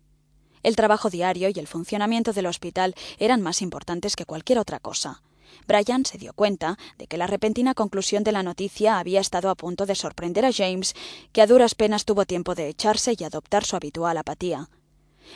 El 0.63 0.75
trabajo 0.75 1.09
diario 1.09 1.49
y 1.49 1.59
el 1.59 1.67
funcionamiento 1.67 2.33
del 2.33 2.47
hospital 2.47 2.95
eran 3.19 3.41
más 3.41 3.61
importantes 3.61 4.15
que 4.15 4.25
cualquier 4.25 4.59
otra 4.59 4.79
cosa. 4.79 5.21
Brian 5.67 6.05
se 6.05 6.17
dio 6.17 6.33
cuenta 6.33 6.77
de 6.97 7.07
que 7.07 7.17
la 7.17 7.27
repentina 7.27 7.73
conclusión 7.73 8.23
de 8.23 8.31
la 8.31 8.43
noticia 8.43 8.97
había 8.97 9.21
estado 9.21 9.49
a 9.49 9.55
punto 9.55 9.85
de 9.85 9.95
sorprender 9.95 10.45
a 10.45 10.51
James, 10.51 10.95
que 11.31 11.41
a 11.41 11.47
duras 11.47 11.75
penas 11.75 12.05
tuvo 12.05 12.25
tiempo 12.25 12.55
de 12.55 12.69
echarse 12.69 13.13
y 13.17 13.23
adoptar 13.23 13.65
su 13.65 13.75
habitual 13.75 14.17
apatía. 14.17 14.69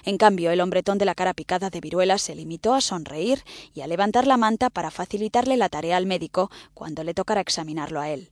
En 0.04 0.18
cambio, 0.18 0.52
el 0.52 0.62
hombretón 0.62 0.98
de 0.98 1.06
la 1.06 1.16
cara 1.16 1.34
picada 1.34 1.70
de 1.70 1.80
viruela 1.80 2.18
se 2.18 2.36
limitó 2.36 2.74
a 2.74 2.82
sonreír 2.82 3.44
y 3.74 3.82
a 3.82 3.88
levantar 3.88 4.28
la 4.28 4.38
manta 4.38 4.70
para 4.70 4.92
facilitarle 4.92 5.58
la 5.58 5.70
tarea 5.70 5.98
al 5.98 6.06
médico 6.06 6.52
cuando 6.74 7.04
le 7.04 7.14
tocara 7.14 7.42
examinarlo 7.42 8.02
a 8.02 8.10
él. 8.10 8.30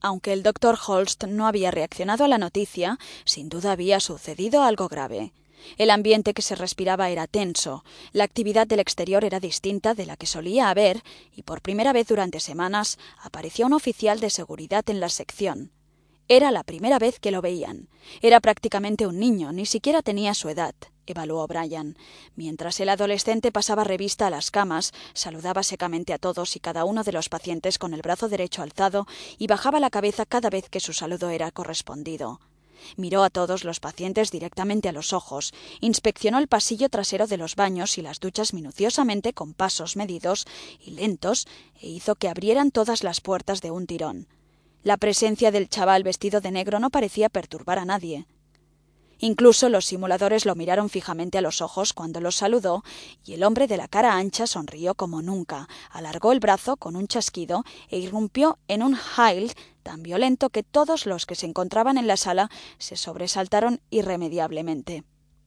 Aunque 0.00 0.32
el 0.32 0.42
doctor 0.42 0.78
Holst 0.84 1.24
no 1.24 1.46
había 1.46 1.70
reaccionado 1.70 2.24
a 2.24 2.28
la 2.28 2.38
noticia, 2.38 2.98
sin 3.24 3.48
duda 3.48 3.72
había 3.72 4.00
sucedido 4.00 4.62
algo 4.62 4.88
grave. 4.88 5.32
El 5.78 5.90
ambiente 5.90 6.34
que 6.34 6.42
se 6.42 6.54
respiraba 6.54 7.10
era 7.10 7.26
tenso, 7.26 7.84
la 8.12 8.24
actividad 8.24 8.66
del 8.66 8.80
exterior 8.80 9.24
era 9.24 9.40
distinta 9.40 9.94
de 9.94 10.06
la 10.06 10.16
que 10.16 10.26
solía 10.26 10.70
haber, 10.70 11.02
y 11.34 11.42
por 11.42 11.62
primera 11.62 11.92
vez 11.92 12.08
durante 12.08 12.40
semanas 12.40 12.98
apareció 13.20 13.66
un 13.66 13.72
oficial 13.72 14.20
de 14.20 14.30
seguridad 14.30 14.88
en 14.88 15.00
la 15.00 15.08
sección. 15.08 15.72
Era 16.28 16.50
la 16.50 16.62
primera 16.62 16.98
vez 16.98 17.18
que 17.18 17.30
lo 17.30 17.42
veían. 17.42 17.88
Era 18.20 18.40
prácticamente 18.40 19.06
un 19.06 19.18
niño, 19.18 19.52
ni 19.52 19.66
siquiera 19.66 20.02
tenía 20.02 20.34
su 20.34 20.48
edad, 20.48 20.74
evaluó 21.06 21.46
Brian. 21.46 21.96
Mientras 22.36 22.80
el 22.80 22.88
adolescente 22.88 23.52
pasaba 23.52 23.84
revista 23.84 24.28
a 24.28 24.30
las 24.30 24.50
camas, 24.50 24.92
saludaba 25.14 25.62
secamente 25.62 26.12
a 26.12 26.18
todos 26.18 26.56
y 26.56 26.60
cada 26.60 26.84
uno 26.84 27.02
de 27.02 27.12
los 27.12 27.28
pacientes 27.28 27.78
con 27.78 27.92
el 27.92 28.02
brazo 28.02 28.28
derecho 28.28 28.62
alzado 28.62 29.06
y 29.36 29.46
bajaba 29.46 29.80
la 29.80 29.90
cabeza 29.90 30.24
cada 30.24 30.48
vez 30.48 30.68
que 30.68 30.80
su 30.80 30.92
saludo 30.92 31.28
era 31.30 31.50
correspondido. 31.50 32.40
Miró 32.96 33.24
a 33.24 33.30
todos 33.30 33.64
los 33.64 33.80
pacientes 33.80 34.30
directamente 34.30 34.88
a 34.88 34.92
los 34.92 35.12
ojos, 35.12 35.52
inspeccionó 35.80 36.38
el 36.38 36.48
pasillo 36.48 36.88
trasero 36.88 37.26
de 37.26 37.36
los 37.36 37.56
baños 37.56 37.98
y 37.98 38.02
las 38.02 38.20
duchas 38.20 38.54
minuciosamente 38.54 39.32
con 39.32 39.54
pasos 39.54 39.96
medidos 39.96 40.46
y 40.80 40.92
lentos 40.92 41.46
e 41.80 41.88
hizo 41.88 42.14
que 42.14 42.28
abrieran 42.28 42.70
todas 42.70 43.02
las 43.02 43.20
puertas 43.20 43.60
de 43.60 43.70
un 43.70 43.86
tirón. 43.86 44.28
La 44.82 44.96
presencia 44.96 45.50
del 45.50 45.68
chaval 45.68 46.02
vestido 46.02 46.40
de 46.40 46.50
negro 46.50 46.80
no 46.80 46.90
parecía 46.90 47.28
perturbar 47.28 47.78
a 47.78 47.84
nadie. 47.84 48.26
Incluso 49.24 49.68
los 49.68 49.84
simuladores 49.84 50.46
lo 50.46 50.56
miraron 50.56 50.90
fijamente 50.90 51.38
a 51.38 51.42
los 51.42 51.60
ojos 51.60 51.92
cuando 51.92 52.20
los 52.20 52.34
saludó, 52.34 52.82
y 53.24 53.34
el 53.34 53.44
hombre 53.44 53.68
de 53.68 53.76
la 53.76 53.86
cara 53.86 54.16
ancha 54.16 54.48
sonrió 54.48 54.96
como 54.96 55.22
nunca, 55.22 55.68
alargó 55.90 56.32
el 56.32 56.40
brazo 56.40 56.76
con 56.76 56.96
un 56.96 57.06
chasquido 57.06 57.62
e 57.88 58.00
irrumpió 58.00 58.58
en 58.66 58.82
un 58.82 58.98
Heil 59.16 59.52
tan 59.84 60.02
violento 60.02 60.50
que 60.50 60.64
todos 60.64 61.06
los 61.06 61.24
que 61.24 61.36
se 61.36 61.46
encontraban 61.46 61.98
en 61.98 62.08
la 62.08 62.16
sala 62.16 62.50
se 62.78 62.96
sobresaltaron 62.96 63.80
irremediablemente. 63.90 65.04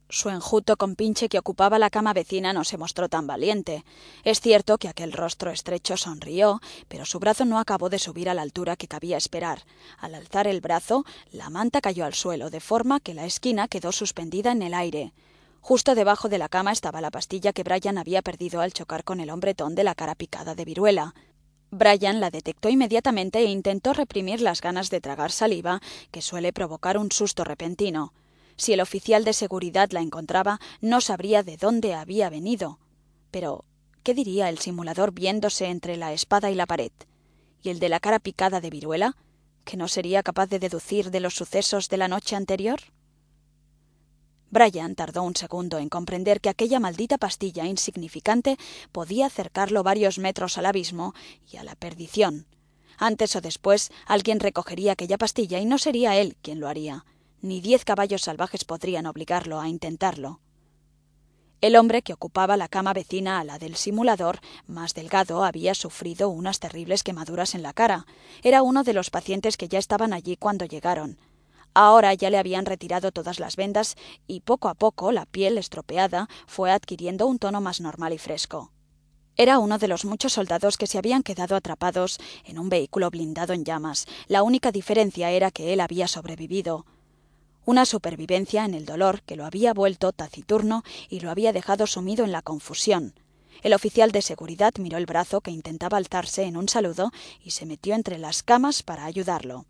Su 0.08 0.28
enjuto 0.28 0.76
compinche 0.76 1.28
que 1.28 1.38
ocupaba 1.38 1.80
la 1.80 1.90
cama 1.90 2.12
vecina 2.12 2.52
no 2.52 2.62
se 2.62 2.78
mostró 2.78 3.08
tan 3.08 3.26
valiente. 3.26 3.84
Es 4.22 4.40
cierto 4.40 4.78
que 4.78 4.88
aquel 4.88 5.12
rostro 5.12 5.50
estrecho 5.50 5.96
sonrió, 5.96 6.60
pero 6.86 7.04
su 7.04 7.18
brazo 7.18 7.44
no 7.44 7.58
acabó 7.58 7.88
de 7.88 7.98
subir 7.98 8.28
a 8.28 8.34
la 8.34 8.42
altura 8.42 8.76
que 8.76 8.86
cabía 8.86 9.16
esperar. 9.16 9.62
Al 9.98 10.14
alzar 10.14 10.46
el 10.46 10.60
brazo, 10.60 11.04
la 11.32 11.50
manta 11.50 11.80
cayó 11.80 12.04
al 12.04 12.14
suelo, 12.14 12.50
de 12.50 12.60
forma 12.60 13.00
que 13.00 13.14
la 13.14 13.26
esquina 13.26 13.66
quedó 13.66 13.90
suspendida 13.90 14.52
en 14.52 14.62
el 14.62 14.74
aire. 14.74 15.12
Justo 15.60 15.96
debajo 15.96 16.28
de 16.28 16.38
la 16.38 16.48
cama 16.48 16.70
estaba 16.70 17.00
la 17.00 17.10
pastilla 17.10 17.52
que 17.52 17.64
Brian 17.64 17.98
había 17.98 18.22
perdido 18.22 18.60
al 18.60 18.72
chocar 18.72 19.02
con 19.02 19.18
el 19.18 19.30
hombretón 19.30 19.74
de 19.74 19.82
la 19.82 19.96
cara 19.96 20.14
picada 20.14 20.54
de 20.54 20.64
viruela. 20.64 21.14
Brian 21.72 22.20
la 22.20 22.30
detectó 22.30 22.68
inmediatamente 22.68 23.40
e 23.40 23.46
intentó 23.46 23.92
reprimir 23.92 24.40
las 24.40 24.60
ganas 24.60 24.88
de 24.88 25.00
tragar 25.00 25.32
saliva 25.32 25.80
que 26.12 26.22
suele 26.22 26.52
provocar 26.52 26.96
un 26.96 27.10
susto 27.10 27.42
repentino. 27.42 28.12
Si 28.56 28.72
el 28.72 28.80
oficial 28.80 29.24
de 29.24 29.32
seguridad 29.32 29.90
la 29.90 30.00
encontraba, 30.00 30.60
no 30.80 31.00
sabría 31.00 31.42
de 31.42 31.56
dónde 31.56 31.94
había 31.94 32.30
venido. 32.30 32.78
Pero, 33.30 33.64
¿qué 34.02 34.14
diría 34.14 34.48
el 34.48 34.58
simulador 34.58 35.12
viéndose 35.12 35.66
entre 35.66 35.96
la 35.96 36.12
espada 36.12 36.50
y 36.50 36.54
la 36.54 36.66
pared? 36.66 36.92
¿Y 37.62 37.68
el 37.68 37.80
de 37.80 37.90
la 37.90 38.00
cara 38.00 38.18
picada 38.18 38.60
de 38.60 38.70
viruela? 38.70 39.16
¿Que 39.64 39.76
no 39.76 39.88
sería 39.88 40.22
capaz 40.22 40.46
de 40.46 40.58
deducir 40.58 41.10
de 41.10 41.20
los 41.20 41.34
sucesos 41.34 41.88
de 41.88 41.98
la 41.98 42.08
noche 42.08 42.34
anterior? 42.34 42.80
Brian 44.48 44.94
tardó 44.94 45.22
un 45.22 45.36
segundo 45.36 45.78
en 45.78 45.90
comprender 45.90 46.40
que 46.40 46.48
aquella 46.48 46.80
maldita 46.80 47.18
pastilla 47.18 47.66
insignificante 47.66 48.56
podía 48.90 49.26
acercarlo 49.26 49.82
varios 49.82 50.18
metros 50.18 50.56
al 50.56 50.66
abismo 50.66 51.14
y 51.50 51.58
a 51.58 51.64
la 51.64 51.74
perdición. 51.74 52.46
Antes 52.96 53.36
o 53.36 53.42
después 53.42 53.90
alguien 54.06 54.40
recogería 54.40 54.92
aquella 54.92 55.18
pastilla 55.18 55.58
y 55.58 55.66
no 55.66 55.76
sería 55.76 56.16
él 56.16 56.36
quien 56.40 56.60
lo 56.60 56.68
haría 56.68 57.04
ni 57.42 57.60
diez 57.60 57.84
caballos 57.84 58.22
salvajes 58.22 58.64
podrían 58.64 59.06
obligarlo 59.06 59.60
a 59.60 59.68
intentarlo. 59.68 60.40
El 61.62 61.76
hombre 61.76 62.02
que 62.02 62.12
ocupaba 62.12 62.58
la 62.58 62.68
cama 62.68 62.92
vecina 62.92 63.40
a 63.40 63.44
la 63.44 63.58
del 63.58 63.76
simulador, 63.76 64.40
más 64.66 64.92
delgado, 64.92 65.42
había 65.42 65.74
sufrido 65.74 66.28
unas 66.28 66.60
terribles 66.60 67.02
quemaduras 67.02 67.54
en 67.54 67.62
la 67.62 67.72
cara. 67.72 68.06
Era 68.42 68.62
uno 68.62 68.84
de 68.84 68.92
los 68.92 69.08
pacientes 69.08 69.56
que 69.56 69.66
ya 69.66 69.78
estaban 69.78 70.12
allí 70.12 70.36
cuando 70.36 70.66
llegaron. 70.66 71.18
Ahora 71.72 72.12
ya 72.14 72.30
le 72.30 72.38
habían 72.38 72.66
retirado 72.66 73.10
todas 73.10 73.40
las 73.40 73.56
vendas 73.56 73.96
y 74.26 74.40
poco 74.40 74.68
a 74.68 74.74
poco 74.74 75.12
la 75.12 75.26
piel 75.26 75.56
estropeada 75.56 76.28
fue 76.46 76.70
adquiriendo 76.70 77.26
un 77.26 77.38
tono 77.38 77.60
más 77.60 77.80
normal 77.80 78.12
y 78.12 78.18
fresco. 78.18 78.72
Era 79.34 79.58
uno 79.58 79.78
de 79.78 79.88
los 79.88 80.04
muchos 80.04 80.34
soldados 80.34 80.78
que 80.78 80.86
se 80.86 80.98
habían 80.98 81.22
quedado 81.22 81.56
atrapados 81.56 82.18
en 82.44 82.58
un 82.58 82.68
vehículo 82.68 83.10
blindado 83.10 83.52
en 83.52 83.64
llamas. 83.64 84.06
La 84.28 84.42
única 84.42 84.72
diferencia 84.72 85.30
era 85.30 85.50
que 85.50 85.72
él 85.72 85.80
había 85.80 86.08
sobrevivido 86.08 86.86
una 87.66 87.84
supervivencia 87.84 88.64
en 88.64 88.72
el 88.72 88.86
dolor 88.86 89.22
que 89.22 89.36
lo 89.36 89.44
había 89.44 89.74
vuelto 89.74 90.12
taciturno 90.12 90.84
y 91.10 91.20
lo 91.20 91.30
había 91.30 91.52
dejado 91.52 91.86
sumido 91.86 92.24
en 92.24 92.32
la 92.32 92.40
confusión. 92.40 93.12
El 93.62 93.74
oficial 93.74 94.12
de 94.12 94.22
seguridad 94.22 94.72
miró 94.78 94.96
el 94.98 95.06
brazo 95.06 95.40
que 95.40 95.50
intentaba 95.50 95.98
alzarse 95.98 96.44
en 96.44 96.56
un 96.56 96.68
saludo 96.68 97.10
y 97.42 97.50
se 97.50 97.66
metió 97.66 97.94
entre 97.94 98.18
las 98.18 98.42
camas 98.42 98.82
para 98.82 99.04
ayudarlo. 99.04 99.66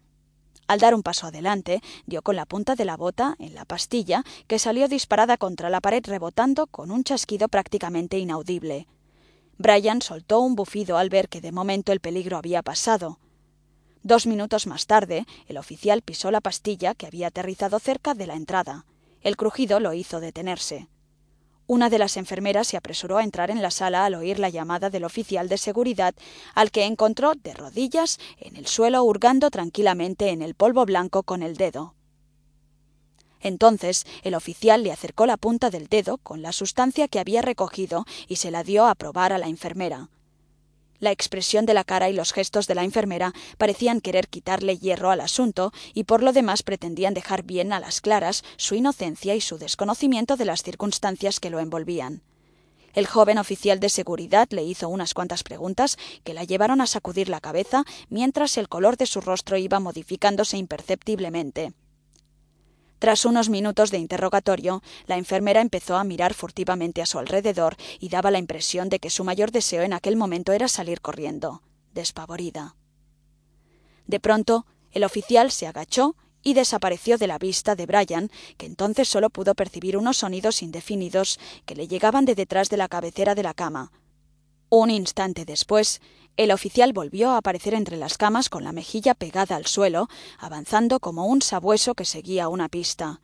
Al 0.68 0.81
dar 0.81 0.94
un 0.94 1.02
paso 1.02 1.27
adelante, 1.27 1.81
dio 2.06 2.23
con 2.23 2.36
la 2.36 2.44
punta 2.44 2.74
de 2.74 2.85
la 2.85 2.97
bota 2.97 3.36
en 3.39 3.55
la 3.55 3.64
pastilla, 3.64 4.24
que 4.47 4.59
salió 4.59 4.89
disparada 4.89 5.36
contra 5.36 5.70
la 5.70 5.81
pared 5.81 6.02
rebotando 6.05 6.66
con 6.66 6.90
un 6.90 7.05
chasquido 7.05 7.48
prácticamente 7.48 8.18
inaudible. 8.18 8.89
Brian 9.59 10.02
soltó 10.02 10.40
un 10.40 10.55
bufido 10.55 10.98
al 10.98 11.09
ver 11.09 11.28
que 11.28 11.40
de 11.40 11.52
momento 11.52 11.93
el 11.93 12.01
peligro 12.01 12.36
había 12.36 12.62
pasado. 12.62 13.18
Dos 14.07 14.28
minutos 14.28 14.69
más 14.69 14.87
tarde, 14.87 15.27
el 15.49 15.59
oficial 15.59 16.01
pisó 16.01 16.31
la 16.31 16.41
pastilla 16.41 16.95
que 16.95 17.09
había 17.09 17.27
aterrizado 17.27 17.81
cerca 17.81 18.15
de 18.15 18.28
la 18.28 18.35
entrada. 18.35 18.87
El 19.20 19.37
crujido 19.37 19.81
lo 19.81 19.95
hizo 19.95 20.20
detenerse. 20.20 20.87
Una 21.66 21.91
de 21.91 21.99
las 21.99 22.16
enfermeras 22.16 22.69
se 22.69 22.77
apresuró 22.77 23.19
a 23.19 23.24
entrar 23.24 23.51
en 23.51 23.62
la 23.62 23.73
sala 23.73 24.05
al 24.05 24.15
oír 24.15 24.39
la 24.39 24.49
llamada 24.49 24.91
del 24.91 25.03
oficial 25.03 25.49
de 25.49 25.59
seguridad, 25.59 26.15
al 26.55 26.70
que 26.70 26.85
encontró 26.85 27.33
de 27.35 27.53
rodillas 27.53 28.20
en 28.39 28.55
el 28.55 28.69
suelo 28.69 29.03
hurgando 29.03 29.51
tranquilamente 29.51 30.28
en 30.28 30.41
el 30.41 30.55
polvo 30.55 30.87
blanco 30.87 31.24
con 31.24 31.43
el 31.43 31.57
dedo. 31.57 31.97
Entonces 33.41 34.07
el 34.23 34.37
oficial 34.37 34.85
le 34.85 34.93
acercó 34.93 35.27
la 35.27 35.37
punta 35.37 35.69
del 35.69 35.89
dedo 35.89 36.19
con 36.19 36.43
la 36.43 36.53
sustancia 36.53 37.09
que 37.09 37.19
había 37.19 37.43
recogido 37.43 38.05
y 38.28 38.37
se 38.37 38.53
la 38.53 38.62
dio 38.62 38.87
a 38.87 38.95
probar 38.95 39.33
a 39.33 39.39
la 39.39 39.49
enfermera. 39.49 40.11
La 40.98 41.10
expresión 41.10 41.66
de 41.66 41.74
la 41.74 41.85
cara 41.85 42.09
y 42.09 42.12
los 42.12 42.32
gestos 42.32 42.66
de 42.66 42.74
la 42.74 42.85
enfermera 42.85 43.32
parecían 43.59 44.01
querer 44.01 44.28
quitarle 44.28 44.78
hierro 44.78 45.10
al 45.10 45.20
asunto 45.20 45.73
y 45.94 46.05
por 46.05 46.23
lo 46.23 46.32
demás 46.32 46.62
pretendían 46.62 47.14
dejar 47.14 47.43
bien 47.43 47.73
a 47.73 47.81
las 47.81 48.01
claras 48.01 48.44
su 48.56 48.74
inocencia 48.74 49.35
y 49.35 49.40
su 49.40 49.59
desconocimiento 49.59 50.36
de 50.36 50.44
las 50.44 50.62
circunstancias 50.62 51.40
que 51.40 51.51
lo 51.51 51.60
envolvían. 51.60 52.23
El 52.94 53.06
joven 53.06 53.36
oficial 53.36 53.78
de 53.78 53.90
seguridad 53.90 54.48
le 54.51 54.62
hizo 54.64 54.89
unas 54.89 55.12
cuantas 55.12 55.43
preguntas 55.43 55.98
que 56.24 56.32
la 56.32 56.44
llevaron 56.44 56.81
a 56.81 56.86
sacudir 56.86 57.28
la 57.28 57.40
cabeza 57.40 57.85
mientras 58.09 58.56
el 58.56 58.70
color 58.70 58.97
de 58.97 59.05
su 59.05 59.20
rostro 59.20 59.59
iba 59.59 59.81
modificándose 59.81 60.56
imperceptiblemente. 60.56 61.74
Tras 62.98 63.24
unos 63.27 63.51
minutos 63.51 63.90
de 63.90 63.98
interrogatorio, 63.98 64.82
la 65.06 65.18
enfermera 65.18 65.60
empezó 65.60 65.97
a 65.97 66.05
mirar 66.05 66.32
furtivamente 66.32 67.02
a 67.02 67.06
su 67.06 67.18
alrededor 67.18 67.77
y 68.01 68.09
daba 68.09 68.31
la 68.31 68.39
impresión 68.39 68.89
de 68.89 68.98
que 68.98 69.10
su 69.10 69.23
mayor 69.23 69.51
deseo 69.51 69.82
en 69.82 69.93
aquel 69.93 70.16
momento 70.16 70.52
era 70.52 70.68
salir 70.68 71.01
corriendo, 71.01 71.62
despavorida. 71.93 72.74
De 74.06 74.20
pronto, 74.20 74.66
el 74.93 75.05
oficial 75.05 75.51
se 75.51 75.66
agachó 75.66 76.16
y 76.43 76.55
desapareció 76.55 77.18
de 77.18 77.27
la 77.27 77.39
vista 77.39 77.74
de 77.74 77.86
Brian, 77.86 78.31
que 78.56 78.66
entonces 78.66 79.09
solo 79.09 79.31
pudo 79.31 79.55
percibir 79.55 79.97
unos 79.97 80.18
sonidos 80.18 80.62
indefinidos 80.62 81.39
que 81.66 81.74
le 81.74 81.89
llegaban 81.89 82.24
de 82.24 82.35
detrás 82.35 82.70
de 82.70 82.77
la 82.77 82.89
cabecera 82.89 83.35
de 83.35 83.43
la 83.43 83.52
cama. 83.52 83.90
Un 84.68 84.90
instante 84.90 85.44
después, 85.44 86.01
el 86.37 86.51
oficial 86.51 86.93
volvió 86.93 87.31
a 87.31 87.39
aparecer 87.39 87.75
entre 87.75 87.97
las 87.97 88.19
camas 88.19 88.49
con 88.49 88.65
la 88.65 88.73
mejilla 88.73 89.15
pegada 89.15 89.57
al 89.57 89.67
suelo, 89.67 90.09
avanzando 90.39 91.01
como 91.01 91.27
un 91.27 91.43
sabueso 91.43 91.95
que 91.95 92.05
seguía 92.05 92.49
una 92.49 92.69
pista. 92.69 93.21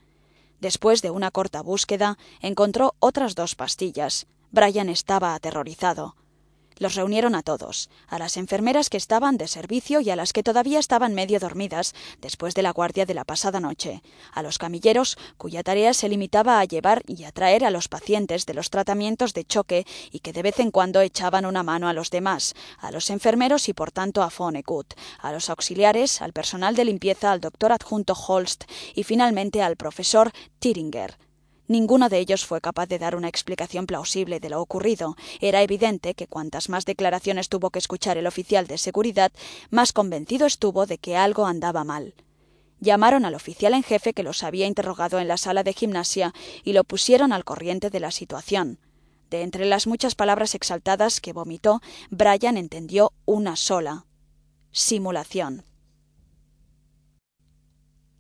Después 0.61 1.03
de 1.03 1.11
una 1.11 1.31
corta 1.31 1.61
búsqueda, 1.61 2.19
encontró 2.41 2.95
otras 3.01 3.35
dos 3.35 3.55
pastillas. 3.55 4.27
Brian 4.51 4.89
estaba 4.89 5.35
aterrorizado. 5.35 6.15
Los 6.83 6.97
reunieron 6.97 7.37
a 7.37 7.45
todos, 7.45 7.91
a 8.09 8.19
las 8.19 8.37
enfermeras 8.37 8.91
que 8.91 8.97
estaban 8.97 9.37
de 9.37 9.47
servicio 9.47 10.01
y 10.01 10.11
a 10.11 10.17
las 10.17 10.33
que 10.33 10.43
todavía 10.43 10.81
estaban 10.81 11.15
medio 11.15 11.39
dormidas 11.39 11.95
después 12.21 12.57
de 12.57 12.63
la 12.63 12.73
guardia 12.73 13.07
de 13.07 13.15
la 13.15 13.25
pasada 13.25 13.61
noche, 13.61 14.03
a 14.33 14.43
los 14.43 14.59
camilleros 14.59 15.17
cuya 15.39 15.63
tarea 15.63 15.95
se 15.95 16.09
limitaba 16.09 16.59
a 16.59 16.65
llevar 16.65 17.05
y 17.07 17.23
a 17.23 17.31
traer 17.31 17.65
a 17.65 17.71
los 17.71 17.87
pacientes 17.87 18.47
de 18.47 18.55
los 18.55 18.69
tratamientos 18.69 19.33
de 19.33 19.45
choque 19.45 19.87
y 20.11 20.19
que 20.19 20.33
de 20.33 20.43
vez 20.43 20.59
en 20.59 20.73
cuando 20.73 21.01
echaban 21.03 21.47
una 21.47 21.63
mano 21.63 21.87
a 21.87 21.93
los 21.93 22.11
demás, 22.11 22.57
a 22.79 22.91
los 22.91 23.11
enfermeros 23.11 23.69
y 23.69 23.75
por 23.75 23.93
tanto 23.93 24.21
a 24.21 24.31
Fonekut, 24.31 24.95
a 25.21 25.31
los 25.31 25.51
auxiliares, 25.51 26.21
al 26.21 26.33
personal 26.33 26.75
de 26.75 26.87
limpieza, 26.87 27.31
al 27.31 27.41
doctor 27.41 27.71
adjunto 27.71 28.15
Holst 28.15 28.65
y 28.97 29.05
finalmente 29.05 29.63
al 29.63 29.77
profesor 29.77 30.33
Tiringer. 30.59 31.17
Ninguno 31.73 32.11
de 32.11 32.19
ellos 32.19 32.45
fue 32.45 32.61
capaz 32.61 32.87
de 32.87 32.99
dar 32.99 33.17
una 33.17 33.29
explicación 33.29 33.87
plausible 33.87 34.41
de 34.41 34.51
lo 34.51 34.61
ocurrido. 34.61 35.17
Era 35.41 35.63
evidente 35.63 36.13
que 36.13 36.27
cuantas 36.27 36.69
más 36.69 36.85
declaraciones 36.85 37.49
tuvo 37.49 37.71
que 37.71 37.79
escuchar 37.79 38.19
el 38.19 38.27
oficial 38.27 38.67
de 38.67 38.77
seguridad, 38.77 39.33
más 39.71 39.95
convencido 39.95 40.47
estuvo 40.47 40.85
de 40.85 40.99
que 40.99 41.17
algo 41.17 41.47
andaba 41.47 41.83
mal. 41.83 42.13
Llamaron 42.79 43.25
al 43.25 43.35
oficial 43.35 43.73
en 43.73 43.83
jefe 43.83 44.13
que 44.13 44.23
los 44.23 44.43
había 44.43 44.67
interrogado 44.67 45.19
en 45.19 45.29
la 45.29 45.39
sala 45.39 45.63
de 45.63 45.73
gimnasia 45.73 46.35
y 46.63 46.75
lo 46.75 46.85
pusieron 46.85 47.33
al 47.33 47.47
corriente 47.47 47.89
de 47.89 48.01
la 48.01 48.11
situación. 48.11 48.79
De 49.31 49.41
entre 49.41 49.65
las 49.65 49.87
muchas 49.87 50.15
palabras 50.15 50.55
exaltadas 50.55 51.23
que 51.23 51.33
vomitó, 51.33 51.81
Brian 52.11 52.59
entendió 52.59 53.15
una 53.25 53.57
sola 53.57 54.05
simulación. 54.73 55.65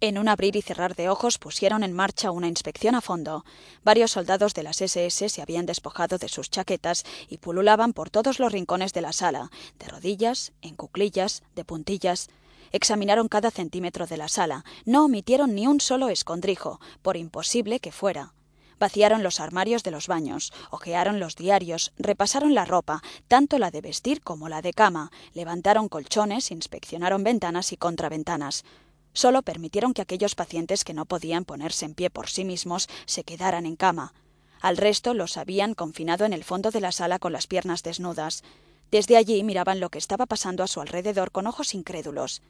En 0.04 0.18
un 0.18 0.26
abrir 0.26 0.56
y 0.56 0.62
cerrar 0.62 0.96
de 0.96 1.08
ojos 1.08 1.38
pusieron 1.38 1.84
en 1.84 1.92
marcha 1.92 2.32
una 2.32 2.48
inspección 2.48 2.96
a 2.96 3.00
fondo. 3.00 3.44
Varios 3.84 4.10
soldados 4.10 4.52
de 4.52 4.64
las 4.64 4.80
SS 4.82 5.28
se 5.28 5.42
habían 5.42 5.64
despojado 5.64 6.18
de 6.18 6.28
sus 6.28 6.50
chaquetas 6.50 7.04
y 7.28 7.38
pululaban 7.38 7.92
por 7.92 8.10
todos 8.10 8.40
los 8.40 8.50
rincones 8.50 8.92
de 8.94 9.00
la 9.00 9.12
sala, 9.12 9.52
de 9.78 9.86
rodillas, 9.86 10.50
en 10.60 10.74
cuclillas, 10.74 11.44
de 11.54 11.64
puntillas. 11.64 12.30
Examinaron 12.72 13.28
cada 13.28 13.52
centímetro 13.52 14.08
de 14.08 14.16
la 14.16 14.26
sala, 14.26 14.64
no 14.86 15.04
omitieron 15.04 15.54
ni 15.54 15.68
un 15.68 15.80
solo 15.80 16.08
escondrijo, 16.08 16.80
por 17.02 17.16
imposible 17.16 17.78
que 17.78 17.92
fuera. 17.92 18.34
Vaciaron 18.80 19.22
los 19.22 19.38
armarios 19.38 19.84
de 19.84 19.92
los 19.92 20.08
baños, 20.08 20.52
ojearon 20.72 21.20
los 21.20 21.36
diarios, 21.36 21.92
repasaron 21.96 22.56
la 22.56 22.64
ropa, 22.64 23.04
tanto 23.28 23.60
la 23.60 23.70
de 23.70 23.82
vestir 23.82 24.20
como 24.20 24.48
la 24.48 24.62
de 24.62 24.72
cama, 24.72 25.12
levantaron 25.32 25.88
colchones, 25.88 26.50
inspeccionaron 26.50 27.22
ventanas 27.22 27.72
y 27.72 27.76
contraventanas. 27.76 28.64
Solo 29.12 29.42
permitieron 29.42 29.94
que 29.94 30.02
aquellos 30.02 30.34
pacientes 30.34 30.84
que 30.84 30.94
no 30.94 31.04
podían 31.04 31.44
ponerse 31.44 31.84
en 31.84 31.94
pie 31.94 32.10
por 32.10 32.28
sí 32.28 32.44
mismos 32.44 32.88
se 33.06 33.24
quedaran 33.24 33.66
en 33.66 33.76
cama. 33.76 34.14
Al 34.60 34.76
resto 34.76 35.12
los 35.12 35.36
habían 35.36 35.74
confinado 35.74 36.24
en 36.24 36.32
el 36.32 36.44
fondo 36.44 36.70
de 36.70 36.80
la 36.80 36.92
sala 36.92 37.18
con 37.18 37.32
las 37.32 37.46
piernas 37.46 37.82
desnudas. 37.82 38.44
Desde 38.90 39.16
allí 39.16 39.42
miraban 39.42 39.80
lo 39.80 39.90
que 39.90 39.98
estaba 39.98 40.26
pasando 40.26 40.62
a 40.62 40.68
su 40.68 40.80
alrededor 40.80 41.32
con 41.32 41.46
ojos 41.46 41.74
incrédulos. 41.74 42.42